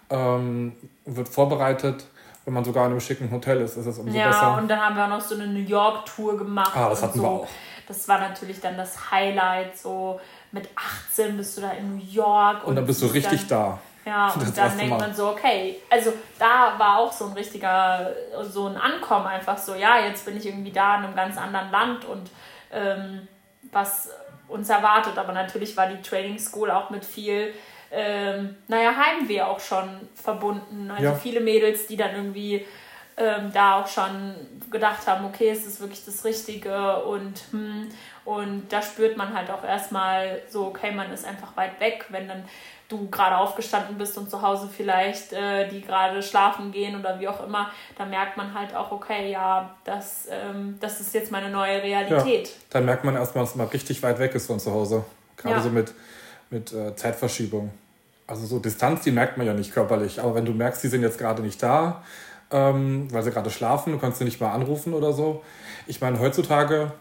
ähm, 0.09 0.73
wird 1.05 1.29
vorbereitet 1.29 2.05
wenn 2.49 2.55
man 2.55 2.65
sogar 2.65 2.85
in 2.87 2.91
einem 2.93 2.99
schicken 2.99 3.29
Hotel 3.29 3.61
ist, 3.61 3.77
ist 3.77 3.85
es 3.85 3.99
umso 3.99 4.17
ja, 4.17 4.27
besser. 4.27 4.41
Ja, 4.41 4.57
und 4.57 4.67
dann 4.67 4.79
haben 4.79 4.95
wir 4.95 5.05
auch 5.05 5.09
noch 5.09 5.21
so 5.21 5.35
eine 5.35 5.45
New 5.45 5.59
York-Tour 5.59 6.35
gemacht. 6.35 6.71
Ah, 6.75 6.89
das 6.89 7.03
hatten 7.03 7.19
so. 7.19 7.23
wir 7.23 7.29
auch. 7.29 7.47
Das 7.87 8.07
war 8.07 8.19
natürlich 8.19 8.59
dann 8.59 8.75
das 8.75 9.11
Highlight, 9.11 9.77
so 9.77 10.19
mit 10.51 10.69
18 10.75 11.37
bist 11.37 11.57
du 11.57 11.61
da 11.61 11.71
in 11.71 11.95
New 11.95 12.03
York. 12.03 12.63
Und, 12.63 12.69
und 12.69 12.75
dann 12.75 12.85
bist 12.85 13.01
du 13.01 13.07
richtig 13.07 13.47
dann, 13.47 13.59
da. 13.59 13.79
Ja, 14.05 14.29
und 14.31 14.57
dann 14.57 14.77
denkt 14.77 14.97
man 14.97 15.13
so, 15.13 15.29
okay, 15.29 15.77
also 15.89 16.13
da 16.39 16.73
war 16.77 16.97
auch 16.97 17.11
so 17.11 17.25
ein 17.25 17.33
richtiger, 17.33 18.11
so 18.49 18.67
ein 18.67 18.77
Ankommen 18.77 19.27
einfach 19.27 19.57
so, 19.57 19.75
ja, 19.75 19.99
jetzt 20.03 20.25
bin 20.25 20.37
ich 20.37 20.47
irgendwie 20.47 20.71
da 20.71 20.97
in 20.97 21.05
einem 21.05 21.15
ganz 21.15 21.37
anderen 21.37 21.69
Land 21.69 22.05
und 22.05 22.31
ähm, 22.71 23.27
was 23.71 24.09
uns 24.47 24.69
erwartet. 24.69 25.17
Aber 25.17 25.33
natürlich 25.33 25.77
war 25.77 25.87
die 25.87 26.01
Training 26.01 26.39
School 26.39 26.71
auch 26.71 26.89
mit 26.89 27.05
viel, 27.05 27.53
ähm, 27.91 28.55
naja, 28.67 28.93
Heimweh 28.95 29.41
auch 29.41 29.59
schon 29.59 30.09
verbunden. 30.15 30.89
Also 30.89 31.03
ja. 31.03 31.13
viele 31.13 31.41
Mädels, 31.41 31.85
die 31.85 31.97
dann 31.97 32.15
irgendwie 32.15 32.65
ähm, 33.19 33.51
da 33.53 33.81
auch 33.81 33.87
schon 33.87 34.33
gedacht 34.71 35.05
haben, 35.05 35.25
okay, 35.25 35.51
ist 35.51 35.67
das 35.67 35.79
wirklich 35.79 36.03
das 36.05 36.23
Richtige 36.23 37.03
und 37.03 37.41
hm, 37.51 37.89
und 38.25 38.63
da 38.69 38.81
spürt 38.81 39.17
man 39.17 39.33
halt 39.33 39.49
auch 39.49 39.63
erstmal 39.63 40.41
so, 40.49 40.67
okay, 40.67 40.91
man 40.91 41.11
ist 41.11 41.25
einfach 41.25 41.57
weit 41.57 41.79
weg, 41.79 42.05
wenn 42.09 42.27
dann 42.27 42.43
du 42.87 43.09
gerade 43.09 43.37
aufgestanden 43.37 43.97
bist 43.97 44.17
und 44.17 44.29
zu 44.29 44.41
Hause 44.41 44.69
vielleicht 44.75 45.33
äh, 45.33 45.67
die 45.67 45.81
gerade 45.81 46.21
schlafen 46.21 46.71
gehen 46.71 46.99
oder 46.99 47.19
wie 47.19 47.27
auch 47.27 47.45
immer, 47.45 47.71
da 47.97 48.05
merkt 48.05 48.37
man 48.37 48.53
halt 48.53 48.75
auch, 48.75 48.91
okay, 48.91 49.31
ja, 49.31 49.75
das, 49.83 50.27
ähm, 50.29 50.77
das 50.79 50.99
ist 51.01 51.13
jetzt 51.13 51.31
meine 51.31 51.49
neue 51.49 51.81
Realität. 51.81 52.47
Ja, 52.47 52.53
dann 52.71 52.85
merkt 52.85 53.03
man 53.03 53.15
erstmal, 53.15 53.43
dass 53.43 53.55
man 53.55 53.67
richtig 53.67 54.01
weit 54.03 54.19
weg 54.19 54.33
ist 54.35 54.47
von 54.47 54.59
zu 54.59 54.71
Hause. 54.71 55.03
Gerade 55.37 55.57
ja. 55.57 55.61
so 55.61 55.69
mit, 55.69 55.93
mit 56.49 56.73
äh, 56.73 56.95
Zeitverschiebung. 56.95 57.71
Also 58.27 58.45
so 58.45 58.59
Distanz, 58.59 59.01
die 59.01 59.11
merkt 59.11 59.37
man 59.37 59.47
ja 59.47 59.53
nicht 59.53 59.73
körperlich. 59.73 60.21
Aber 60.21 60.35
wenn 60.35 60.45
du 60.45 60.51
merkst, 60.51 60.83
die 60.83 60.87
sind 60.87 61.01
jetzt 61.01 61.17
gerade 61.17 61.41
nicht 61.41 61.61
da, 61.63 62.03
ähm, 62.51 63.07
weil 63.11 63.23
sie 63.23 63.31
gerade 63.31 63.49
schlafen, 63.49 63.93
du 63.93 63.99
kannst 63.99 64.19
sie 64.19 64.25
nicht 64.25 64.41
mal 64.41 64.51
anrufen 64.51 64.93
oder 64.93 65.13
so. 65.13 65.43
Ich 65.87 66.01
meine, 66.01 66.19
heutzutage 66.19 66.91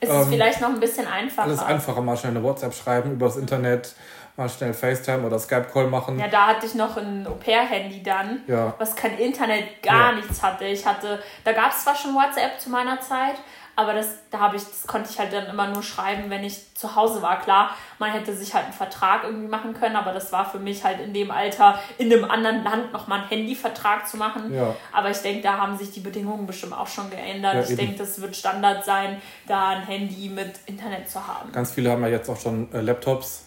ist 0.00 0.10
es 0.10 0.26
ähm, 0.26 0.32
vielleicht 0.32 0.60
noch 0.60 0.68
ein 0.68 0.80
bisschen 0.80 1.06
einfacher. 1.06 1.48
Alles 1.48 1.60
einfacher, 1.60 2.00
mal 2.02 2.16
schnell 2.16 2.32
eine 2.32 2.42
WhatsApp 2.42 2.74
schreiben 2.74 3.12
über 3.12 3.26
das 3.26 3.36
Internet, 3.36 3.94
mal 4.36 4.48
schnell 4.48 4.74
FaceTime 4.74 5.26
oder 5.26 5.38
Skype-Call 5.38 5.88
machen. 5.88 6.18
Ja, 6.18 6.28
da 6.28 6.48
hatte 6.48 6.66
ich 6.66 6.74
noch 6.74 6.96
ein 6.96 7.26
Au-pair-Handy 7.26 8.02
dann, 8.02 8.42
ja. 8.46 8.74
was 8.78 8.94
kein 8.94 9.18
Internet, 9.18 9.82
gar 9.82 10.12
ja. 10.12 10.16
nichts 10.16 10.42
hatte. 10.42 10.64
Ich 10.64 10.84
hatte, 10.86 11.22
da 11.44 11.52
gab 11.52 11.70
es 11.70 11.84
zwar 11.84 11.94
schon 11.94 12.14
WhatsApp 12.14 12.60
zu 12.60 12.70
meiner 12.70 13.00
Zeit, 13.00 13.36
Aber 13.78 13.92
das, 13.92 14.08
da 14.30 14.40
habe 14.40 14.56
ich, 14.56 14.64
das 14.64 14.86
konnte 14.86 15.10
ich 15.10 15.18
halt 15.18 15.34
dann 15.34 15.46
immer 15.46 15.68
nur 15.68 15.82
schreiben, 15.82 16.30
wenn 16.30 16.42
ich 16.42 16.74
zu 16.74 16.96
Hause 16.96 17.20
war. 17.20 17.40
Klar, 17.40 17.76
man 17.98 18.10
hätte 18.10 18.34
sich 18.34 18.54
halt 18.54 18.64
einen 18.64 18.72
Vertrag 18.72 19.24
irgendwie 19.24 19.48
machen 19.48 19.74
können, 19.74 19.96
aber 19.96 20.14
das 20.14 20.32
war 20.32 20.50
für 20.50 20.58
mich 20.58 20.82
halt 20.82 20.98
in 20.98 21.12
dem 21.12 21.30
Alter, 21.30 21.78
in 21.98 22.10
einem 22.10 22.24
anderen 22.24 22.64
Land 22.64 22.92
nochmal 22.94 23.20
einen 23.20 23.28
Handyvertrag 23.28 24.08
zu 24.08 24.16
machen. 24.16 24.54
Ja. 24.54 24.74
Aber 24.92 25.10
ich 25.10 25.18
denke, 25.18 25.42
da 25.42 25.58
haben 25.58 25.76
sich 25.76 25.90
die 25.90 26.00
Bedingungen 26.00 26.46
bestimmt 26.46 26.72
auch 26.72 26.86
schon 26.86 27.10
geändert. 27.10 27.54
Ja, 27.54 27.60
ich 27.60 27.76
denke, 27.76 27.98
das 27.98 28.18
wird 28.20 28.34
Standard 28.34 28.82
sein, 28.86 29.20
da 29.46 29.68
ein 29.68 29.82
Handy 29.82 30.30
mit 30.30 30.54
Internet 30.64 31.10
zu 31.10 31.26
haben. 31.26 31.52
Ganz 31.52 31.72
viele 31.72 31.90
haben 31.90 32.02
ja 32.02 32.08
jetzt 32.08 32.30
auch 32.30 32.40
schon 32.40 32.72
äh, 32.72 32.80
Laptops. 32.80 33.42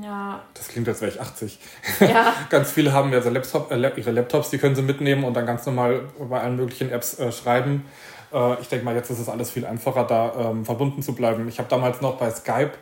Ja. 0.00 0.42
Das 0.54 0.68
klingt, 0.68 0.88
als 0.88 1.00
wäre 1.00 1.10
ich 1.10 1.20
80. 1.20 1.58
Ja. 2.00 2.32
ganz 2.50 2.70
viele 2.70 2.92
haben 2.92 3.12
ja 3.12 3.20
so 3.20 3.30
Laptop, 3.30 3.70
äh, 3.72 3.92
ihre 3.96 4.10
Laptops, 4.12 4.50
die 4.50 4.58
können 4.58 4.74
sie 4.74 4.82
mitnehmen 4.82 5.24
und 5.24 5.34
dann 5.34 5.44
ganz 5.44 5.66
normal 5.66 6.08
bei 6.18 6.40
allen 6.40 6.56
möglichen 6.56 6.90
Apps 6.90 7.18
äh, 7.18 7.30
schreiben. 7.32 7.84
Äh, 8.32 8.60
ich 8.60 8.68
denke 8.68 8.84
mal, 8.84 8.94
jetzt 8.94 9.10
ist 9.10 9.18
es 9.18 9.28
alles 9.28 9.50
viel 9.50 9.66
einfacher, 9.66 10.04
da 10.04 10.50
ähm, 10.50 10.64
verbunden 10.64 11.02
zu 11.02 11.14
bleiben. 11.14 11.48
Ich 11.48 11.58
habe 11.58 11.68
damals 11.68 12.00
noch 12.00 12.16
bei 12.16 12.30
Skype, 12.30 12.72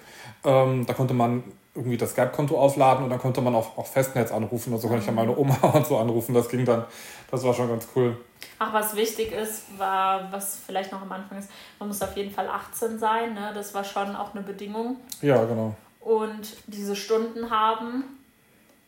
ähm, 0.44 0.86
da 0.86 0.94
konnte 0.94 1.14
man 1.14 1.44
irgendwie 1.74 1.96
das 1.96 2.12
Skype-Konto 2.12 2.58
aufladen 2.58 3.04
und 3.04 3.10
dann 3.10 3.20
konnte 3.20 3.40
man 3.40 3.54
auch, 3.54 3.78
auch 3.78 3.86
Festnetz 3.86 4.32
anrufen. 4.32 4.72
Also 4.72 4.88
konnte 4.88 5.00
ich 5.00 5.06
dann 5.06 5.14
meine 5.14 5.36
Oma 5.36 5.56
und 5.74 5.86
so 5.86 5.98
anrufen. 5.98 6.34
Das 6.34 6.48
ging 6.48 6.64
dann, 6.64 6.84
das 7.30 7.44
war 7.44 7.54
schon 7.54 7.68
ganz 7.68 7.86
cool. 7.94 8.16
Ach, 8.58 8.72
was 8.72 8.96
wichtig 8.96 9.32
ist, 9.32 9.78
war, 9.78 10.30
was 10.32 10.58
vielleicht 10.66 10.92
noch 10.92 11.02
am 11.02 11.12
Anfang 11.12 11.38
ist, 11.38 11.50
man 11.78 11.88
muss 11.88 12.02
auf 12.02 12.16
jeden 12.16 12.32
Fall 12.32 12.48
18 12.48 12.98
sein. 12.98 13.34
Ne? 13.34 13.52
Das 13.54 13.74
war 13.74 13.84
schon 13.84 14.16
auch 14.16 14.34
eine 14.34 14.42
Bedingung. 14.42 14.96
Ja, 15.22 15.44
genau. 15.44 15.74
Und 16.00 16.56
diese 16.66 16.96
Stunden 16.96 17.50
haben. 17.50 18.04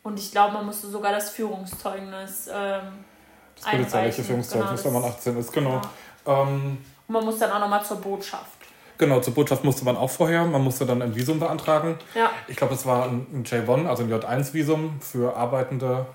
Und 0.02 0.18
ich 0.18 0.32
glaube, 0.32 0.54
man 0.54 0.66
musste 0.66 0.88
sogar 0.88 1.12
das 1.12 1.30
Führungszeugnis 1.30 2.48
ähm, 2.52 3.04
das 3.54 3.70
polizeiliche 3.70 4.24
Führungszeugnis, 4.24 4.82
genau, 4.82 4.94
wenn 4.94 5.02
man 5.02 5.10
18 5.10 5.36
ist, 5.38 5.52
genau. 5.52 5.74
Ja. 5.74 5.82
Ähm, 6.26 6.78
Und 7.08 7.12
man 7.14 7.24
muss 7.24 7.38
dann 7.38 7.50
auch 7.50 7.60
nochmal 7.60 7.84
zur 7.84 7.98
Botschaft. 7.98 8.46
Genau, 8.98 9.20
zur 9.20 9.34
Botschaft 9.34 9.64
musste 9.64 9.84
man 9.84 9.96
auch 9.96 10.10
vorher. 10.10 10.44
Man 10.44 10.62
musste 10.62 10.86
dann 10.86 11.02
ein 11.02 11.14
Visum 11.16 11.40
beantragen. 11.40 11.98
Ja. 12.14 12.30
Ich 12.46 12.56
glaube, 12.56 12.74
es 12.74 12.86
war 12.86 13.06
ein 13.06 13.44
J1, 13.44 13.86
also 13.88 14.04
ein 14.04 14.12
J1-Visum 14.12 15.00
für 15.00 15.36
Arbeitende 15.36 16.06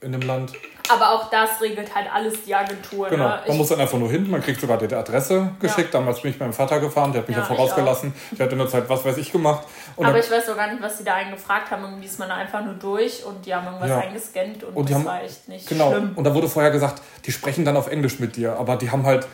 in 0.00 0.12
dem 0.12 0.20
Land. 0.20 0.52
Aber 0.88 1.10
auch 1.10 1.30
das 1.30 1.60
regelt 1.60 1.92
halt 1.94 2.06
alles 2.12 2.44
die 2.44 2.54
Agentur. 2.54 3.08
Genau, 3.08 3.26
ne? 3.26 3.40
man 3.48 3.56
muss 3.56 3.68
dann 3.68 3.80
einfach 3.80 3.98
nur 3.98 4.08
hin, 4.08 4.30
man 4.30 4.40
kriegt 4.40 4.60
sogar 4.60 4.78
die 4.78 4.94
Adresse 4.94 5.50
geschickt. 5.58 5.92
Ja. 5.92 6.00
Damals 6.00 6.20
bin 6.20 6.30
ich 6.30 6.36
mit 6.36 6.40
meinem 6.40 6.52
Vater 6.52 6.78
gefahren, 6.78 7.12
der 7.12 7.22
hat 7.22 7.28
mich 7.28 7.36
ja, 7.36 7.42
vorausgelassen. 7.42 8.14
Ich, 8.14 8.34
ich 8.34 8.40
hatte 8.40 8.52
in 8.52 8.58
der 8.58 8.68
Zeit 8.68 8.88
was 8.88 9.04
weiß 9.04 9.16
ich 9.16 9.32
gemacht. 9.32 9.66
Und 9.96 10.06
Aber 10.06 10.18
ich 10.18 10.30
weiß 10.30 10.48
auch 10.48 10.56
gar 10.56 10.70
nicht, 10.70 10.80
was 10.80 10.98
sie 10.98 11.04
da 11.04 11.14
einen 11.14 11.32
gefragt 11.32 11.70
haben. 11.70 11.82
Irgendwie 11.82 12.06
ist 12.06 12.18
man 12.18 12.28
da 12.28 12.36
einfach 12.36 12.64
nur 12.64 12.74
durch 12.74 13.24
und 13.24 13.44
die 13.44 13.54
haben 13.54 13.66
irgendwas 13.66 13.90
ja. 13.90 13.98
eingescannt 13.98 14.62
und, 14.62 14.76
und 14.76 14.88
das 14.88 14.96
haben, 14.96 15.04
war 15.04 15.22
echt 15.22 15.48
nicht 15.48 15.68
genau. 15.68 15.90
schlimm. 15.90 16.12
Und 16.14 16.22
da 16.22 16.32
wurde 16.34 16.48
vorher 16.48 16.70
gesagt, 16.70 17.02
die 17.24 17.32
sprechen 17.32 17.64
dann 17.64 17.76
auf 17.76 17.88
Englisch 17.88 18.20
mit 18.20 18.36
dir. 18.36 18.56
Aber 18.56 18.76
die 18.76 18.90
haben 18.90 19.04
halt 19.04 19.26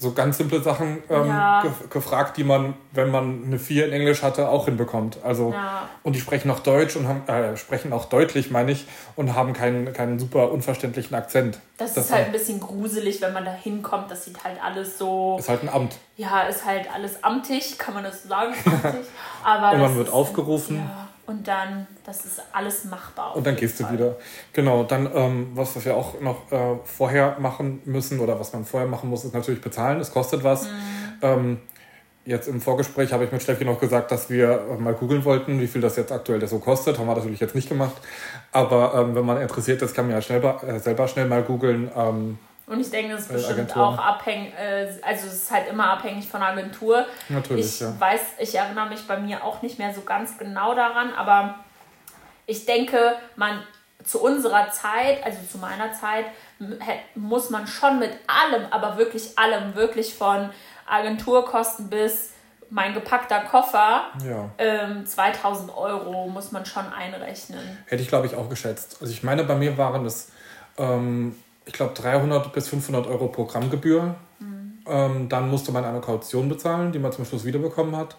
so 0.00 0.12
ganz 0.12 0.38
simple 0.38 0.62
Sachen 0.62 1.02
ähm, 1.10 1.26
ja. 1.26 1.60
ge 1.60 1.70
gefragt, 1.90 2.38
die 2.38 2.44
man, 2.44 2.72
wenn 2.92 3.10
man 3.10 3.44
eine 3.44 3.58
4 3.58 3.86
in 3.86 3.92
Englisch 3.92 4.22
hatte, 4.22 4.48
auch 4.48 4.64
hinbekommt. 4.64 5.18
Also 5.22 5.52
ja. 5.52 5.90
und 6.02 6.16
die 6.16 6.20
sprechen 6.20 6.50
auch 6.50 6.60
Deutsch 6.60 6.96
und 6.96 7.06
haben, 7.06 7.28
äh, 7.28 7.54
sprechen 7.58 7.92
auch 7.92 8.06
deutlich, 8.06 8.50
meine 8.50 8.72
ich, 8.72 8.86
und 9.14 9.34
haben 9.34 9.52
keinen, 9.52 9.92
keinen 9.92 10.18
super 10.18 10.52
unverständlichen 10.52 11.14
Akzent. 11.14 11.58
Das, 11.76 11.92
das 11.92 12.06
ist 12.06 12.12
halt 12.12 12.26
ein 12.26 12.32
bisschen 12.32 12.60
gruselig, 12.60 13.20
wenn 13.20 13.34
man 13.34 13.44
da 13.44 13.52
hinkommt. 13.52 14.10
Das 14.10 14.24
sieht 14.24 14.42
halt 14.42 14.56
alles 14.64 14.96
so. 14.96 15.36
Ist 15.38 15.50
halt 15.50 15.62
ein 15.62 15.68
Amt. 15.68 15.96
Ja, 16.16 16.42
ist 16.42 16.64
halt 16.64 16.92
alles 16.92 17.22
amtig, 17.22 17.78
kann 17.78 17.92
man 17.92 18.02
das 18.02 18.22
so 18.22 18.30
sagen? 18.30 18.54
Amtig. 18.64 19.06
Aber 19.44 19.72
und 19.72 19.80
man 19.80 19.96
wird 19.96 20.10
aufgerufen. 20.10 20.76
Ja 20.76 21.09
und 21.30 21.46
dann, 21.46 21.86
das 22.04 22.24
ist 22.24 22.42
alles 22.52 22.84
machbar. 22.86 23.36
Und 23.36 23.46
dann 23.46 23.54
gehst 23.54 23.78
du 23.78 23.88
wieder. 23.88 24.16
Genau, 24.52 24.82
dann, 24.82 25.08
ähm, 25.14 25.52
was, 25.54 25.76
was 25.76 25.84
wir 25.84 25.96
auch 25.96 26.20
noch 26.20 26.50
äh, 26.50 26.76
vorher 26.84 27.36
machen 27.38 27.80
müssen 27.84 28.18
oder 28.18 28.38
was 28.40 28.52
man 28.52 28.64
vorher 28.64 28.88
machen 28.88 29.08
muss, 29.08 29.24
ist 29.24 29.32
natürlich 29.32 29.60
bezahlen. 29.60 30.00
Es 30.00 30.10
kostet 30.10 30.42
was. 30.42 30.64
Mhm. 30.64 30.68
Ähm, 31.22 31.58
jetzt 32.24 32.48
im 32.48 32.60
Vorgespräch 32.60 33.12
habe 33.12 33.24
ich 33.24 33.30
mit 33.30 33.42
Steffi 33.42 33.64
noch 33.64 33.78
gesagt, 33.78 34.10
dass 34.10 34.28
wir 34.28 34.76
mal 34.80 34.92
googeln 34.92 35.24
wollten, 35.24 35.60
wie 35.60 35.68
viel 35.68 35.80
das 35.80 35.94
jetzt 35.94 36.10
aktuell 36.10 36.44
so 36.48 36.58
kostet. 36.58 36.98
Haben 36.98 37.06
wir 37.06 37.14
natürlich 37.14 37.38
jetzt 37.38 37.54
nicht 37.54 37.68
gemacht. 37.68 37.96
Aber 38.50 38.94
ähm, 38.96 39.14
wenn 39.14 39.24
man 39.24 39.40
interessiert 39.40 39.80
ist, 39.82 39.94
kann 39.94 40.06
man 40.06 40.16
ja 40.16 40.22
schnell, 40.22 40.42
äh, 40.44 40.80
selber 40.80 41.06
schnell 41.06 41.26
mal 41.26 41.44
googeln. 41.44 41.92
Und 42.70 42.78
ich 42.78 42.88
denke, 42.88 43.14
das 43.14 43.22
ist 43.22 43.32
bestimmt 43.32 43.76
auch 43.76 43.98
abhängig, 43.98 44.54
äh, 44.54 44.86
also 45.02 45.26
es 45.26 45.34
ist 45.34 45.50
halt 45.50 45.68
immer 45.68 45.90
abhängig 45.90 46.28
von 46.28 46.38
der 46.38 46.50
Agentur. 46.50 47.04
Natürlich. 47.28 47.66
Ich 47.66 47.80
ja. 47.80 47.98
weiß, 47.98 48.20
ich 48.38 48.54
erinnere 48.54 48.88
mich 48.88 49.08
bei 49.08 49.18
mir 49.18 49.42
auch 49.42 49.60
nicht 49.60 49.80
mehr 49.80 49.92
so 49.92 50.02
ganz 50.02 50.38
genau 50.38 50.72
daran, 50.76 51.12
aber 51.14 51.56
ich 52.46 52.66
denke, 52.66 53.16
man 53.34 53.60
zu 54.04 54.22
unserer 54.22 54.70
Zeit, 54.70 55.24
also 55.24 55.38
zu 55.50 55.58
meiner 55.58 55.92
Zeit, 55.94 56.26
muss 57.16 57.50
man 57.50 57.66
schon 57.66 57.98
mit 57.98 58.12
allem, 58.28 58.66
aber 58.70 58.96
wirklich 58.98 59.36
allem, 59.36 59.74
wirklich 59.74 60.14
von 60.14 60.50
Agenturkosten 60.86 61.90
bis 61.90 62.30
mein 62.70 62.94
gepackter 62.94 63.40
Koffer, 63.40 64.04
ja. 64.24 64.48
ähm, 64.58 65.04
2000 65.04 65.76
Euro 65.76 66.28
muss 66.28 66.52
man 66.52 66.64
schon 66.64 66.84
einrechnen. 66.92 67.78
Hätte 67.86 68.00
ich, 68.00 68.08
glaube 68.08 68.28
ich, 68.28 68.36
auch 68.36 68.48
geschätzt. 68.48 68.98
Also 69.00 69.12
ich 69.12 69.24
meine, 69.24 69.42
bei 69.42 69.56
mir 69.56 69.76
waren 69.76 70.06
es 70.06 70.30
ähm, 70.78 71.34
ich 71.66 71.72
glaube, 71.72 71.94
300 71.94 72.52
bis 72.52 72.68
500 72.68 73.06
Euro 73.06 73.28
Programmgebühr. 73.28 74.14
Mhm. 74.38 74.78
Ähm, 74.86 75.28
dann 75.28 75.50
musste 75.50 75.72
man 75.72 75.84
eine 75.84 76.00
Kaution 76.00 76.48
bezahlen, 76.48 76.92
die 76.92 76.98
man 76.98 77.12
zum 77.12 77.24
Schluss 77.24 77.44
wiederbekommen 77.44 77.96
hat. 77.96 78.16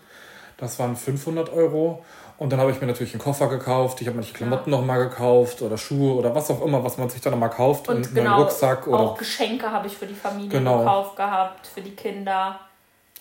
Das 0.57 0.77
waren 0.79 0.95
500 0.95 1.51
Euro. 1.51 2.03
Und 2.37 2.51
dann 2.51 2.59
habe 2.59 2.71
ich 2.71 2.81
mir 2.81 2.87
natürlich 2.87 3.13
einen 3.13 3.21
Koffer 3.21 3.47
gekauft. 3.49 4.01
Ich 4.01 4.07
habe 4.07 4.15
manche 4.15 4.33
Klamotten 4.33 4.71
ja. 4.71 4.77
nochmal 4.77 5.09
gekauft 5.09 5.61
oder 5.61 5.77
Schuhe 5.77 6.15
oder 6.15 6.33
was 6.33 6.49
auch 6.49 6.65
immer, 6.65 6.83
was 6.83 6.97
man 6.97 7.07
sich 7.07 7.21
dann 7.21 7.33
nochmal 7.33 7.51
kauft. 7.51 7.87
Und, 7.87 7.97
und 7.97 8.15
genau, 8.15 8.33
einen 8.33 8.43
Rucksack. 8.43 8.87
Oder 8.87 8.99
auch 8.99 9.17
Geschenke 9.17 9.69
habe 9.69 9.85
ich 9.85 9.95
für 9.95 10.07
die 10.07 10.15
Familie 10.15 10.49
genau. 10.49 10.79
gekauft 10.79 11.17
gehabt, 11.17 11.67
für 11.67 11.81
die 11.81 11.91
Kinder. 11.91 12.59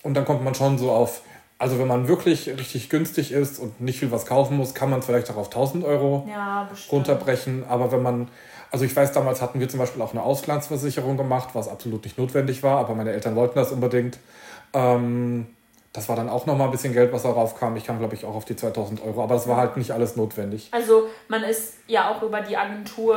Und 0.01 0.15
dann 0.15 0.25
kommt 0.25 0.43
man 0.43 0.55
schon 0.55 0.77
so 0.79 0.91
auf, 0.91 1.21
also 1.59 1.77
wenn 1.77 1.87
man 1.87 2.07
wirklich 2.07 2.47
richtig 2.47 2.89
günstig 2.89 3.31
ist 3.31 3.59
und 3.59 3.79
nicht 3.79 3.99
viel 3.99 4.11
was 4.11 4.25
kaufen 4.25 4.57
muss, 4.57 4.73
kann 4.73 4.89
man 4.89 5.01
es 5.01 5.05
vielleicht 5.05 5.29
auch 5.29 5.37
auf 5.37 5.47
1000 5.47 5.83
Euro 5.83 6.27
ja, 6.27 6.67
runterbrechen. 6.91 7.63
Aber 7.69 7.91
wenn 7.91 8.01
man 8.01 8.27
also 8.71 8.85
ich 8.85 8.95
weiß, 8.95 9.11
damals 9.11 9.41
hatten 9.41 9.59
wir 9.59 9.69
zum 9.69 9.79
Beispiel 9.79 10.01
auch 10.01 10.13
eine 10.13 10.23
Auslandsversicherung 10.23 11.17
gemacht, 11.17 11.49
was 11.53 11.67
absolut 11.67 12.03
nicht 12.05 12.17
notwendig 12.17 12.63
war, 12.63 12.79
aber 12.79 12.95
meine 12.95 13.11
Eltern 13.11 13.35
wollten 13.35 13.55
das 13.55 13.71
unbedingt. 13.71 14.17
Ähm, 14.73 15.47
das 15.93 16.07
war 16.07 16.15
dann 16.15 16.29
auch 16.29 16.45
nochmal 16.45 16.67
ein 16.67 16.71
bisschen 16.71 16.93
Geld, 16.93 17.11
was 17.11 17.23
darauf 17.23 17.59
kam. 17.59 17.75
Ich 17.75 17.83
kam, 17.83 17.99
glaube 17.99 18.15
ich, 18.15 18.23
auch 18.23 18.33
auf 18.33 18.45
die 18.45 18.55
2000 18.55 19.03
Euro, 19.03 19.23
aber 19.23 19.33
das 19.33 19.47
war 19.49 19.57
halt 19.57 19.75
nicht 19.75 19.91
alles 19.91 20.15
notwendig. 20.15 20.69
Also 20.71 21.09
man 21.27 21.43
ist 21.43 21.73
ja 21.87 22.09
auch 22.09 22.21
über 22.21 22.39
die 22.39 22.55
Agentur 22.55 23.15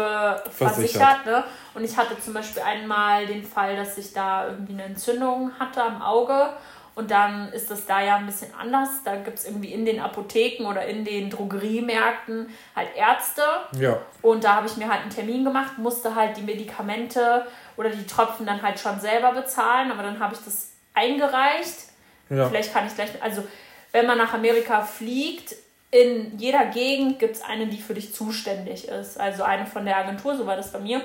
versichert. 0.51 1.23
versichert 1.23 1.27
ne? 1.27 1.45
Und 1.75 1.85
ich 1.85 1.97
hatte 1.97 2.19
zum 2.21 2.35
Beispiel 2.35 2.62
einmal 2.62 3.27
den 3.27 3.45
Fall, 3.45 3.77
dass 3.77 3.97
ich 3.97 4.12
da 4.12 4.49
irgendwie 4.49 4.73
eine 4.73 4.85
Entzündung 4.85 5.53
hatte 5.61 5.85
am 5.85 6.03
Auge 6.03 6.51
und 6.95 7.11
dann 7.11 7.53
ist 7.53 7.71
das 7.71 7.87
da 7.87 8.01
ja 8.03 8.17
ein 8.17 8.27
bisschen 8.27 8.55
anders. 8.55 9.03
Da 9.05 9.17
gibt 9.17 9.39
es 9.39 9.45
irgendwie 9.45 9.73
in 9.73 9.85
den 9.85 10.01
Apotheken 10.01 10.67
oder 10.67 10.87
in 10.87 11.05
den 11.05 11.29
Drogeriemärkten 11.29 12.49
halt 12.77 12.89
Ärzte. 12.97 13.43
Ja. 13.79 13.99
Und 14.23 14.45
da 14.45 14.55
habe 14.55 14.69
ich 14.69 14.77
mir 14.77 14.89
halt 14.89 15.03
einen 15.03 15.11
Termin 15.11 15.45
gemacht, 15.45 15.77
musste 15.79 16.15
halt 16.15 16.37
die 16.37 16.43
Medikamente 16.43 17.47
oder 17.77 17.91
die 17.91 18.07
Tropfen 18.07 18.47
dann 18.47 18.63
halt 18.63 18.79
schon 18.79 19.01
selber 19.01 19.33
bezahlen. 19.33 19.91
Aber 19.91 20.05
dann 20.05 20.21
habe 20.21 20.35
ich 20.35 20.41
das 20.45 20.71
eingereicht. 20.95 21.89
Ja. 22.31 22.49
Vielleicht 22.49 22.73
kann 22.73 22.87
ich 22.87 22.95
gleich. 22.95 23.11
Also, 23.21 23.43
wenn 23.91 24.07
man 24.07 24.19
nach 24.19 24.33
Amerika 24.33 24.83
fliegt, 24.83 25.57
in 25.91 26.39
jeder 26.39 26.67
Gegend 26.67 27.19
gibt 27.19 27.37
es 27.37 27.43
eine, 27.43 27.67
die 27.67 27.79
für 27.79 27.95
dich 27.95 28.13
zuständig 28.13 28.89
ist. 28.89 29.19
Also 29.19 29.45
eine 29.45 29.65
von 29.65 29.85
der 29.85 29.97
Agentur, 29.97 30.37
so 30.37 30.45
war 30.45 30.57
das 30.57 30.73
bei 30.73 30.81
mir 30.81 31.01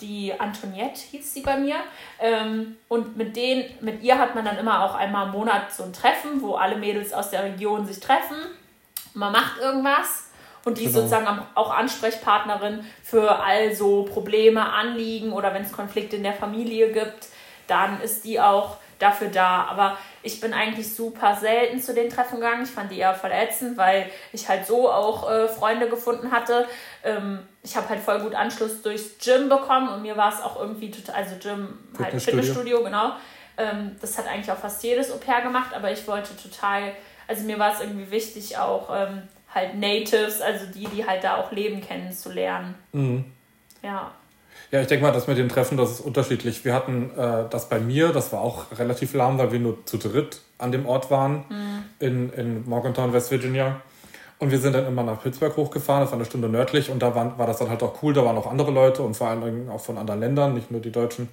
die 0.00 0.38
Antoniette 0.38 1.00
hieß 1.10 1.34
sie 1.34 1.40
bei 1.40 1.56
mir. 1.56 1.76
Ähm, 2.20 2.76
und 2.88 3.16
mit, 3.16 3.36
denen, 3.36 3.64
mit 3.80 4.02
ihr 4.02 4.18
hat 4.18 4.34
man 4.34 4.44
dann 4.44 4.58
immer 4.58 4.84
auch 4.84 4.94
einmal 4.94 5.26
im 5.26 5.32
Monat 5.32 5.72
so 5.72 5.84
ein 5.84 5.92
Treffen, 5.92 6.42
wo 6.42 6.54
alle 6.54 6.76
Mädels 6.76 7.12
aus 7.12 7.30
der 7.30 7.44
Region 7.44 7.86
sich 7.86 8.00
treffen. 8.00 8.36
Man 9.14 9.32
macht 9.32 9.60
irgendwas. 9.60 10.30
Und 10.64 10.78
die 10.78 10.84
genau. 10.84 10.98
ist 10.98 11.10
sozusagen 11.10 11.46
auch 11.54 11.70
Ansprechpartnerin 11.70 12.84
für 13.02 13.40
all 13.40 13.72
so 13.74 14.02
Probleme, 14.02 14.72
Anliegen 14.72 15.32
oder 15.32 15.54
wenn 15.54 15.62
es 15.62 15.72
Konflikte 15.72 16.16
in 16.16 16.24
der 16.24 16.32
Familie 16.32 16.90
gibt, 16.90 17.28
dann 17.68 18.00
ist 18.00 18.24
die 18.24 18.40
auch 18.40 18.78
dafür 18.98 19.28
da. 19.28 19.64
Aber 19.64 19.98
ich 20.22 20.40
bin 20.40 20.52
eigentlich 20.52 20.94
super 20.94 21.36
selten 21.36 21.80
zu 21.80 21.94
den 21.94 22.10
Treffen 22.10 22.36
gegangen. 22.36 22.64
Ich 22.64 22.70
fand 22.70 22.90
die 22.90 22.98
eher 22.98 23.14
verletzend, 23.14 23.76
weil 23.76 24.10
ich 24.32 24.48
halt 24.48 24.66
so 24.66 24.90
auch 24.90 25.30
äh, 25.30 25.48
Freunde 25.48 25.88
gefunden 25.88 26.30
hatte. 26.30 26.66
Ähm, 27.04 27.40
ich 27.62 27.76
habe 27.76 27.88
halt 27.88 28.00
voll 28.00 28.20
gut 28.20 28.34
Anschluss 28.34 28.82
durchs 28.82 29.18
Gym 29.22 29.48
bekommen 29.48 29.88
und 29.88 30.02
mir 30.02 30.16
war 30.16 30.32
es 30.32 30.40
auch 30.40 30.58
irgendwie 30.60 30.90
total, 30.90 31.16
also 31.16 31.36
Gym, 31.40 31.78
halt 31.98 32.20
Fitnessstudio, 32.20 32.40
Fitnessstudio 32.40 32.84
genau. 32.84 33.12
Ähm, 33.58 33.96
das 34.00 34.18
hat 34.18 34.26
eigentlich 34.28 34.50
auch 34.50 34.58
fast 34.58 34.82
jedes 34.82 35.10
Au-pair 35.10 35.42
gemacht, 35.42 35.74
aber 35.74 35.90
ich 35.90 36.06
wollte 36.06 36.36
total, 36.36 36.92
also 37.26 37.44
mir 37.44 37.58
war 37.58 37.72
es 37.72 37.80
irgendwie 37.80 38.10
wichtig, 38.10 38.58
auch 38.58 38.88
ähm, 38.94 39.22
halt 39.54 39.74
Natives, 39.74 40.40
also 40.40 40.66
die, 40.66 40.86
die 40.86 41.06
halt 41.06 41.24
da 41.24 41.36
auch 41.36 41.50
leben, 41.52 41.80
kennenzulernen. 41.80 42.74
Mhm. 42.92 43.24
Ja. 43.82 44.12
Ja, 44.70 44.80
ich 44.80 44.88
denke 44.88 45.04
mal, 45.04 45.12
das 45.12 45.28
mit 45.28 45.38
den 45.38 45.48
Treffen, 45.48 45.76
das 45.76 45.92
ist 45.92 46.00
unterschiedlich. 46.00 46.64
Wir 46.64 46.74
hatten 46.74 47.10
äh, 47.16 47.44
das 47.50 47.68
bei 47.68 47.78
mir, 47.78 48.08
das 48.08 48.32
war 48.32 48.40
auch 48.40 48.66
relativ 48.76 49.14
lahm, 49.14 49.38
weil 49.38 49.52
wir 49.52 49.60
nur 49.60 49.84
zu 49.86 49.96
dritt 49.96 50.40
an 50.58 50.72
dem 50.72 50.86
Ort 50.86 51.10
waren, 51.10 51.44
mhm. 51.48 51.84
in, 52.00 52.32
in 52.32 52.68
Morgantown, 52.68 53.12
West 53.12 53.30
Virginia. 53.30 53.80
Und 54.38 54.50
wir 54.50 54.58
sind 54.58 54.74
dann 54.74 54.86
immer 54.86 55.02
nach 55.02 55.22
Pittsburgh 55.22 55.56
hochgefahren, 55.56 56.02
das 56.02 56.10
war 56.10 56.18
eine 56.18 56.26
Stunde 56.26 56.48
nördlich 56.48 56.90
und 56.90 57.00
da 57.00 57.14
war, 57.14 57.38
war 57.38 57.46
das 57.46 57.58
dann 57.58 57.70
halt 57.70 57.82
auch 57.82 58.02
cool, 58.02 58.12
da 58.12 58.24
waren 58.24 58.36
auch 58.36 58.46
andere 58.46 58.70
Leute 58.70 59.02
und 59.02 59.16
vor 59.16 59.28
allen 59.28 59.40
Dingen 59.40 59.70
auch 59.70 59.80
von 59.80 59.96
anderen 59.96 60.20
Ländern, 60.20 60.54
nicht 60.54 60.70
nur 60.70 60.80
die 60.80 60.92
Deutschen. 60.92 61.28